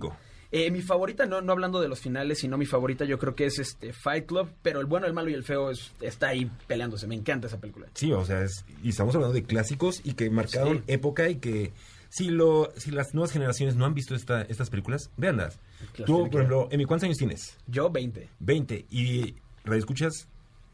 Eh, 0.50 0.70
mi 0.70 0.80
favorita, 0.80 1.26
no, 1.26 1.42
no 1.42 1.52
hablando 1.52 1.78
de 1.80 1.88
los 1.88 2.00
finales, 2.00 2.38
sino 2.38 2.56
mi 2.56 2.64
favorita 2.64 3.04
yo 3.04 3.18
creo 3.18 3.34
que 3.34 3.44
es 3.46 3.58
este 3.58 3.92
Fight 3.92 4.24
Club, 4.26 4.48
pero 4.62 4.80
el 4.80 4.86
bueno, 4.86 5.06
el 5.06 5.12
malo 5.12 5.28
y 5.28 5.34
el 5.34 5.44
feo 5.44 5.70
es- 5.70 5.92
está 6.00 6.28
ahí 6.28 6.50
peleándose, 6.66 7.06
me 7.06 7.14
encanta 7.14 7.48
esa 7.48 7.58
película. 7.60 7.86
Sí, 7.94 8.12
o 8.12 8.24
sea, 8.24 8.42
es- 8.42 8.64
y 8.82 8.88
estamos 8.88 9.14
hablando 9.14 9.34
de 9.34 9.42
clásicos 9.44 10.00
y 10.04 10.14
que 10.14 10.30
marcaron 10.30 10.78
Sí. 10.78 10.84
época 10.86 11.28
y 11.28 11.36
que 11.36 11.72
si 12.08 12.30
lo 12.30 12.72
si 12.78 12.90
las 12.90 13.12
nuevas 13.12 13.30
generaciones 13.32 13.76
no 13.76 13.84
han 13.84 13.92
visto 13.92 14.14
esta, 14.14 14.40
estas 14.42 14.70
películas, 14.70 15.10
véanlas. 15.18 15.58
Las 15.98 16.06
Tú, 16.06 16.30
por 16.30 16.40
ejemplo, 16.40 16.68
Emi, 16.70 16.86
¿cuántos 16.86 17.04
años 17.04 17.18
tienes? 17.18 17.58
Yo 17.66 17.90
20. 17.90 18.28
20. 18.40 18.86
Y 18.90 19.34
escuchas 19.70 20.28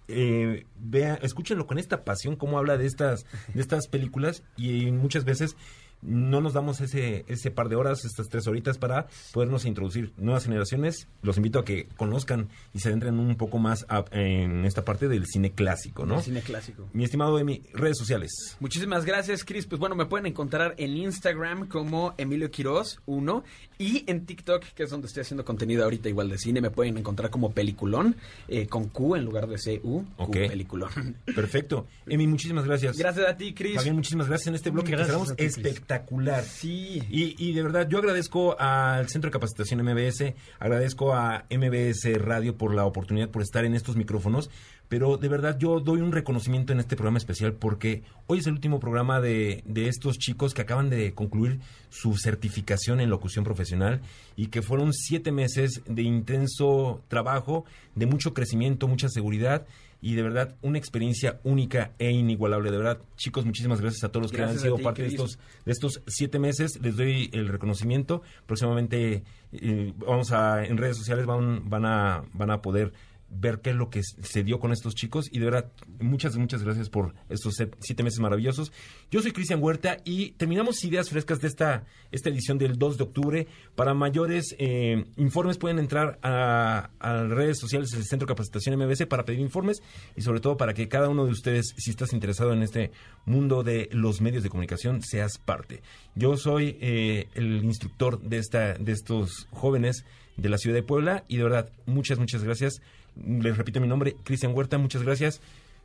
eh, 0.06 0.66
vea, 0.78 1.14
escúchenlo 1.22 1.66
con 1.66 1.78
esta 1.78 2.04
pasión, 2.04 2.36
cómo 2.36 2.58
habla 2.58 2.76
de 2.76 2.84
estas, 2.86 3.24
de 3.54 3.60
estas 3.60 3.88
películas 3.88 4.42
y 4.56 4.90
muchas 4.92 5.24
veces 5.24 5.56
no 6.04 6.40
nos 6.40 6.52
damos 6.52 6.80
ese, 6.80 7.24
ese 7.28 7.50
par 7.50 7.68
de 7.68 7.76
horas, 7.76 8.04
estas 8.04 8.28
tres 8.28 8.46
horitas 8.46 8.78
para 8.78 9.06
podernos 9.32 9.64
introducir 9.64 10.12
nuevas 10.16 10.44
generaciones. 10.44 11.08
Los 11.22 11.36
invito 11.38 11.58
a 11.58 11.64
que 11.64 11.86
conozcan 11.96 12.48
y 12.72 12.80
se 12.80 12.88
adentren 12.88 13.18
un 13.18 13.34
poco 13.36 13.58
más 13.58 13.86
a- 13.88 14.04
en 14.12 14.64
esta 14.64 14.84
parte 14.84 15.08
del 15.08 15.26
cine 15.26 15.52
clásico, 15.52 16.04
¿no? 16.06 16.16
El 16.18 16.22
cine 16.22 16.40
clásico. 16.42 16.88
Mi 16.92 17.04
estimado 17.04 17.38
Emi, 17.38 17.62
redes 17.72 17.98
sociales. 17.98 18.56
Muchísimas 18.60 19.04
gracias, 19.04 19.44
Chris. 19.44 19.66
Pues 19.66 19.78
bueno, 19.80 19.94
me 19.96 20.06
pueden 20.06 20.26
encontrar 20.26 20.74
en 20.78 20.96
Instagram 20.96 21.68
como 21.68 22.14
Emilio 22.18 22.50
Quiroz 22.50 23.00
1 23.06 23.42
y 23.78 24.04
en 24.10 24.26
TikTok, 24.26 24.62
que 24.74 24.82
es 24.84 24.90
donde 24.90 25.06
estoy 25.06 25.22
haciendo 25.22 25.44
contenido 25.44 25.84
ahorita 25.84 26.08
igual 26.08 26.28
de 26.28 26.38
cine, 26.38 26.60
me 26.60 26.70
pueden 26.70 26.98
encontrar 26.98 27.30
como 27.30 27.52
Peliculón, 27.52 28.16
eh, 28.48 28.66
con 28.66 28.88
Q 28.88 29.16
en 29.16 29.24
lugar 29.24 29.46
de 29.48 29.58
C-U, 29.58 29.80
Q, 30.04 30.06
Ok. 30.16 30.32
Peliculón. 30.48 31.16
Perfecto. 31.34 31.86
Emi, 32.06 32.26
muchísimas 32.26 32.64
gracias. 32.64 32.96
Gracias 32.98 33.26
a 33.28 33.36
ti, 33.36 33.54
Chris. 33.54 33.76
Fabián, 33.76 33.96
muchísimas 33.96 34.28
gracias 34.28 34.48
en 34.48 34.54
este 34.54 34.70
bloque 34.70 34.90
que 34.90 34.96
Gracias 34.96 35.32
Chris. 35.36 35.58
Espectacular. 35.94 36.44
Sí. 36.44 37.02
Y, 37.10 37.34
y 37.38 37.52
de 37.52 37.62
verdad, 37.62 37.88
yo 37.88 37.98
agradezco 37.98 38.58
al 38.58 39.08
Centro 39.08 39.28
de 39.28 39.32
Capacitación 39.32 39.82
MBS, 39.82 40.34
agradezco 40.58 41.14
a 41.14 41.44
MBS 41.50 42.20
Radio 42.20 42.56
por 42.56 42.74
la 42.74 42.84
oportunidad, 42.84 43.30
por 43.30 43.42
estar 43.42 43.64
en 43.64 43.74
estos 43.74 43.96
micrófonos, 43.96 44.50
pero 44.88 45.16
de 45.16 45.28
verdad 45.28 45.58
yo 45.58 45.80
doy 45.80 46.00
un 46.00 46.12
reconocimiento 46.12 46.72
en 46.72 46.80
este 46.80 46.96
programa 46.96 47.18
especial 47.18 47.54
porque 47.54 48.02
hoy 48.26 48.38
es 48.38 48.46
el 48.46 48.52
último 48.52 48.80
programa 48.80 49.20
de, 49.20 49.62
de 49.66 49.88
estos 49.88 50.18
chicos 50.18 50.52
que 50.54 50.62
acaban 50.62 50.90
de 50.90 51.14
concluir 51.14 51.60
su 51.88 52.16
certificación 52.16 53.00
en 53.00 53.10
locución 53.10 53.44
profesional 53.44 54.02
y 54.36 54.48
que 54.48 54.62
fueron 54.62 54.92
siete 54.92 55.32
meses 55.32 55.82
de 55.86 56.02
intenso 56.02 57.02
trabajo, 57.08 57.64
de 57.94 58.06
mucho 58.06 58.34
crecimiento, 58.34 58.88
mucha 58.88 59.08
seguridad 59.08 59.66
y 60.04 60.16
de 60.16 60.22
verdad 60.22 60.54
una 60.60 60.76
experiencia 60.76 61.40
única 61.44 61.92
e 61.98 62.10
inigualable. 62.10 62.70
De 62.70 62.76
verdad, 62.76 62.98
chicos, 63.16 63.46
muchísimas 63.46 63.80
gracias 63.80 64.04
a 64.04 64.10
todos 64.10 64.24
los 64.24 64.32
que 64.32 64.42
han 64.42 64.58
sido 64.58 64.76
ti, 64.76 64.82
parte 64.82 65.00
de 65.00 65.08
estos 65.08 65.38
de 65.64 65.72
estos 65.72 66.02
siete 66.06 66.38
meses. 66.38 66.78
Les 66.82 66.94
doy 66.94 67.30
el 67.32 67.48
reconocimiento. 67.48 68.20
Próximamente 68.44 69.24
eh, 69.52 69.94
vamos 69.96 70.30
a 70.30 70.62
en 70.62 70.76
redes 70.76 70.98
sociales 70.98 71.24
van 71.24 71.70
van 71.70 71.86
a 71.86 72.22
van 72.34 72.50
a 72.50 72.60
poder 72.60 72.92
ver 73.38 73.60
qué 73.60 73.70
es 73.70 73.76
lo 73.76 73.90
que 73.90 74.02
se 74.02 74.42
dio 74.42 74.58
con 74.58 74.72
estos 74.72 74.94
chicos 74.94 75.28
y 75.30 75.38
de 75.38 75.46
verdad 75.46 75.72
muchas 76.00 76.36
muchas 76.36 76.62
gracias 76.62 76.88
por 76.88 77.14
estos 77.28 77.54
siete 77.80 78.02
meses 78.02 78.20
maravillosos. 78.20 78.72
Yo 79.10 79.20
soy 79.20 79.32
Cristian 79.32 79.62
Huerta 79.62 79.98
y 80.04 80.32
terminamos 80.32 80.82
ideas 80.84 81.10
frescas 81.10 81.40
de 81.40 81.48
esta 81.48 81.84
esta 82.12 82.30
edición 82.30 82.58
del 82.58 82.78
2 82.78 82.98
de 82.98 83.04
octubre. 83.04 83.46
Para 83.74 83.94
mayores 83.94 84.54
eh, 84.58 85.04
informes 85.16 85.58
pueden 85.58 85.78
entrar 85.78 86.18
a, 86.22 86.90
a 86.98 87.24
redes 87.24 87.58
sociales 87.58 87.90
del 87.90 88.04
Centro 88.04 88.26
de 88.26 88.34
Capacitación 88.34 88.78
MBS 88.78 89.06
para 89.06 89.24
pedir 89.24 89.40
informes 89.40 89.82
y 90.16 90.22
sobre 90.22 90.40
todo 90.40 90.56
para 90.56 90.74
que 90.74 90.88
cada 90.88 91.08
uno 91.08 91.24
de 91.24 91.32
ustedes, 91.32 91.74
si 91.76 91.90
estás 91.90 92.12
interesado 92.12 92.52
en 92.52 92.62
este 92.62 92.92
mundo 93.24 93.62
de 93.62 93.88
los 93.92 94.20
medios 94.20 94.42
de 94.42 94.48
comunicación, 94.48 95.02
seas 95.02 95.38
parte. 95.38 95.82
Yo 96.14 96.36
soy 96.36 96.76
eh, 96.80 97.28
el 97.34 97.64
instructor 97.64 98.20
de 98.20 98.38
esta 98.38 98.74
de 98.74 98.92
estos 98.92 99.48
jóvenes 99.50 100.04
de 100.36 100.48
la 100.48 100.58
ciudad 100.58 100.76
de 100.76 100.82
Puebla 100.82 101.24
y 101.28 101.36
de 101.36 101.44
verdad 101.44 101.72
muchas 101.86 102.18
muchas 102.18 102.42
gracias. 102.42 102.80
Les 103.16 103.56
repito 103.56 103.80
mi 103.80 103.88
nombre, 103.88 104.16
Cristian 104.24 104.54
Huerta, 104.54 104.78
muchas 104.78 105.02
gracias 105.02 105.40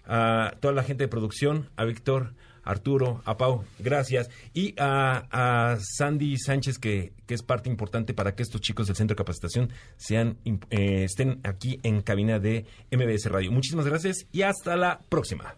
a 0.06 0.56
toda 0.60 0.74
la 0.74 0.84
gente 0.84 1.04
de 1.04 1.08
producción, 1.08 1.70
a 1.76 1.86
Víctor, 1.86 2.34
Arturo, 2.64 3.22
a 3.26 3.38
Pau, 3.38 3.64
gracias. 3.80 4.30
Y 4.54 4.76
a, 4.78 5.28
a 5.32 5.78
Sandy 5.80 6.38
Sánchez, 6.38 6.78
que, 6.78 7.14
que 7.26 7.34
es 7.34 7.44
parte 7.44 7.70
importante 7.70 8.14
para 8.14 8.36
que 8.36 8.44
estos 8.44 8.62
chicos 8.62 8.88
del 8.88 8.96
Centro 8.96 9.16
de 9.16 9.18
Capacitación 9.18 9.70
sean, 9.98 10.38
eh, 10.46 11.04
estén 11.04 11.40
aquí 11.44 11.80
en 11.84 12.02
cabina 12.02 12.40
de 12.40 12.66
MBS 12.92 13.26
Radio. 13.26 13.52
Muchísimas 13.52 13.86
gracias 13.86 14.26
y 14.32 14.44
hasta 14.44 14.76
la 14.76 15.00
próxima. 15.10 15.56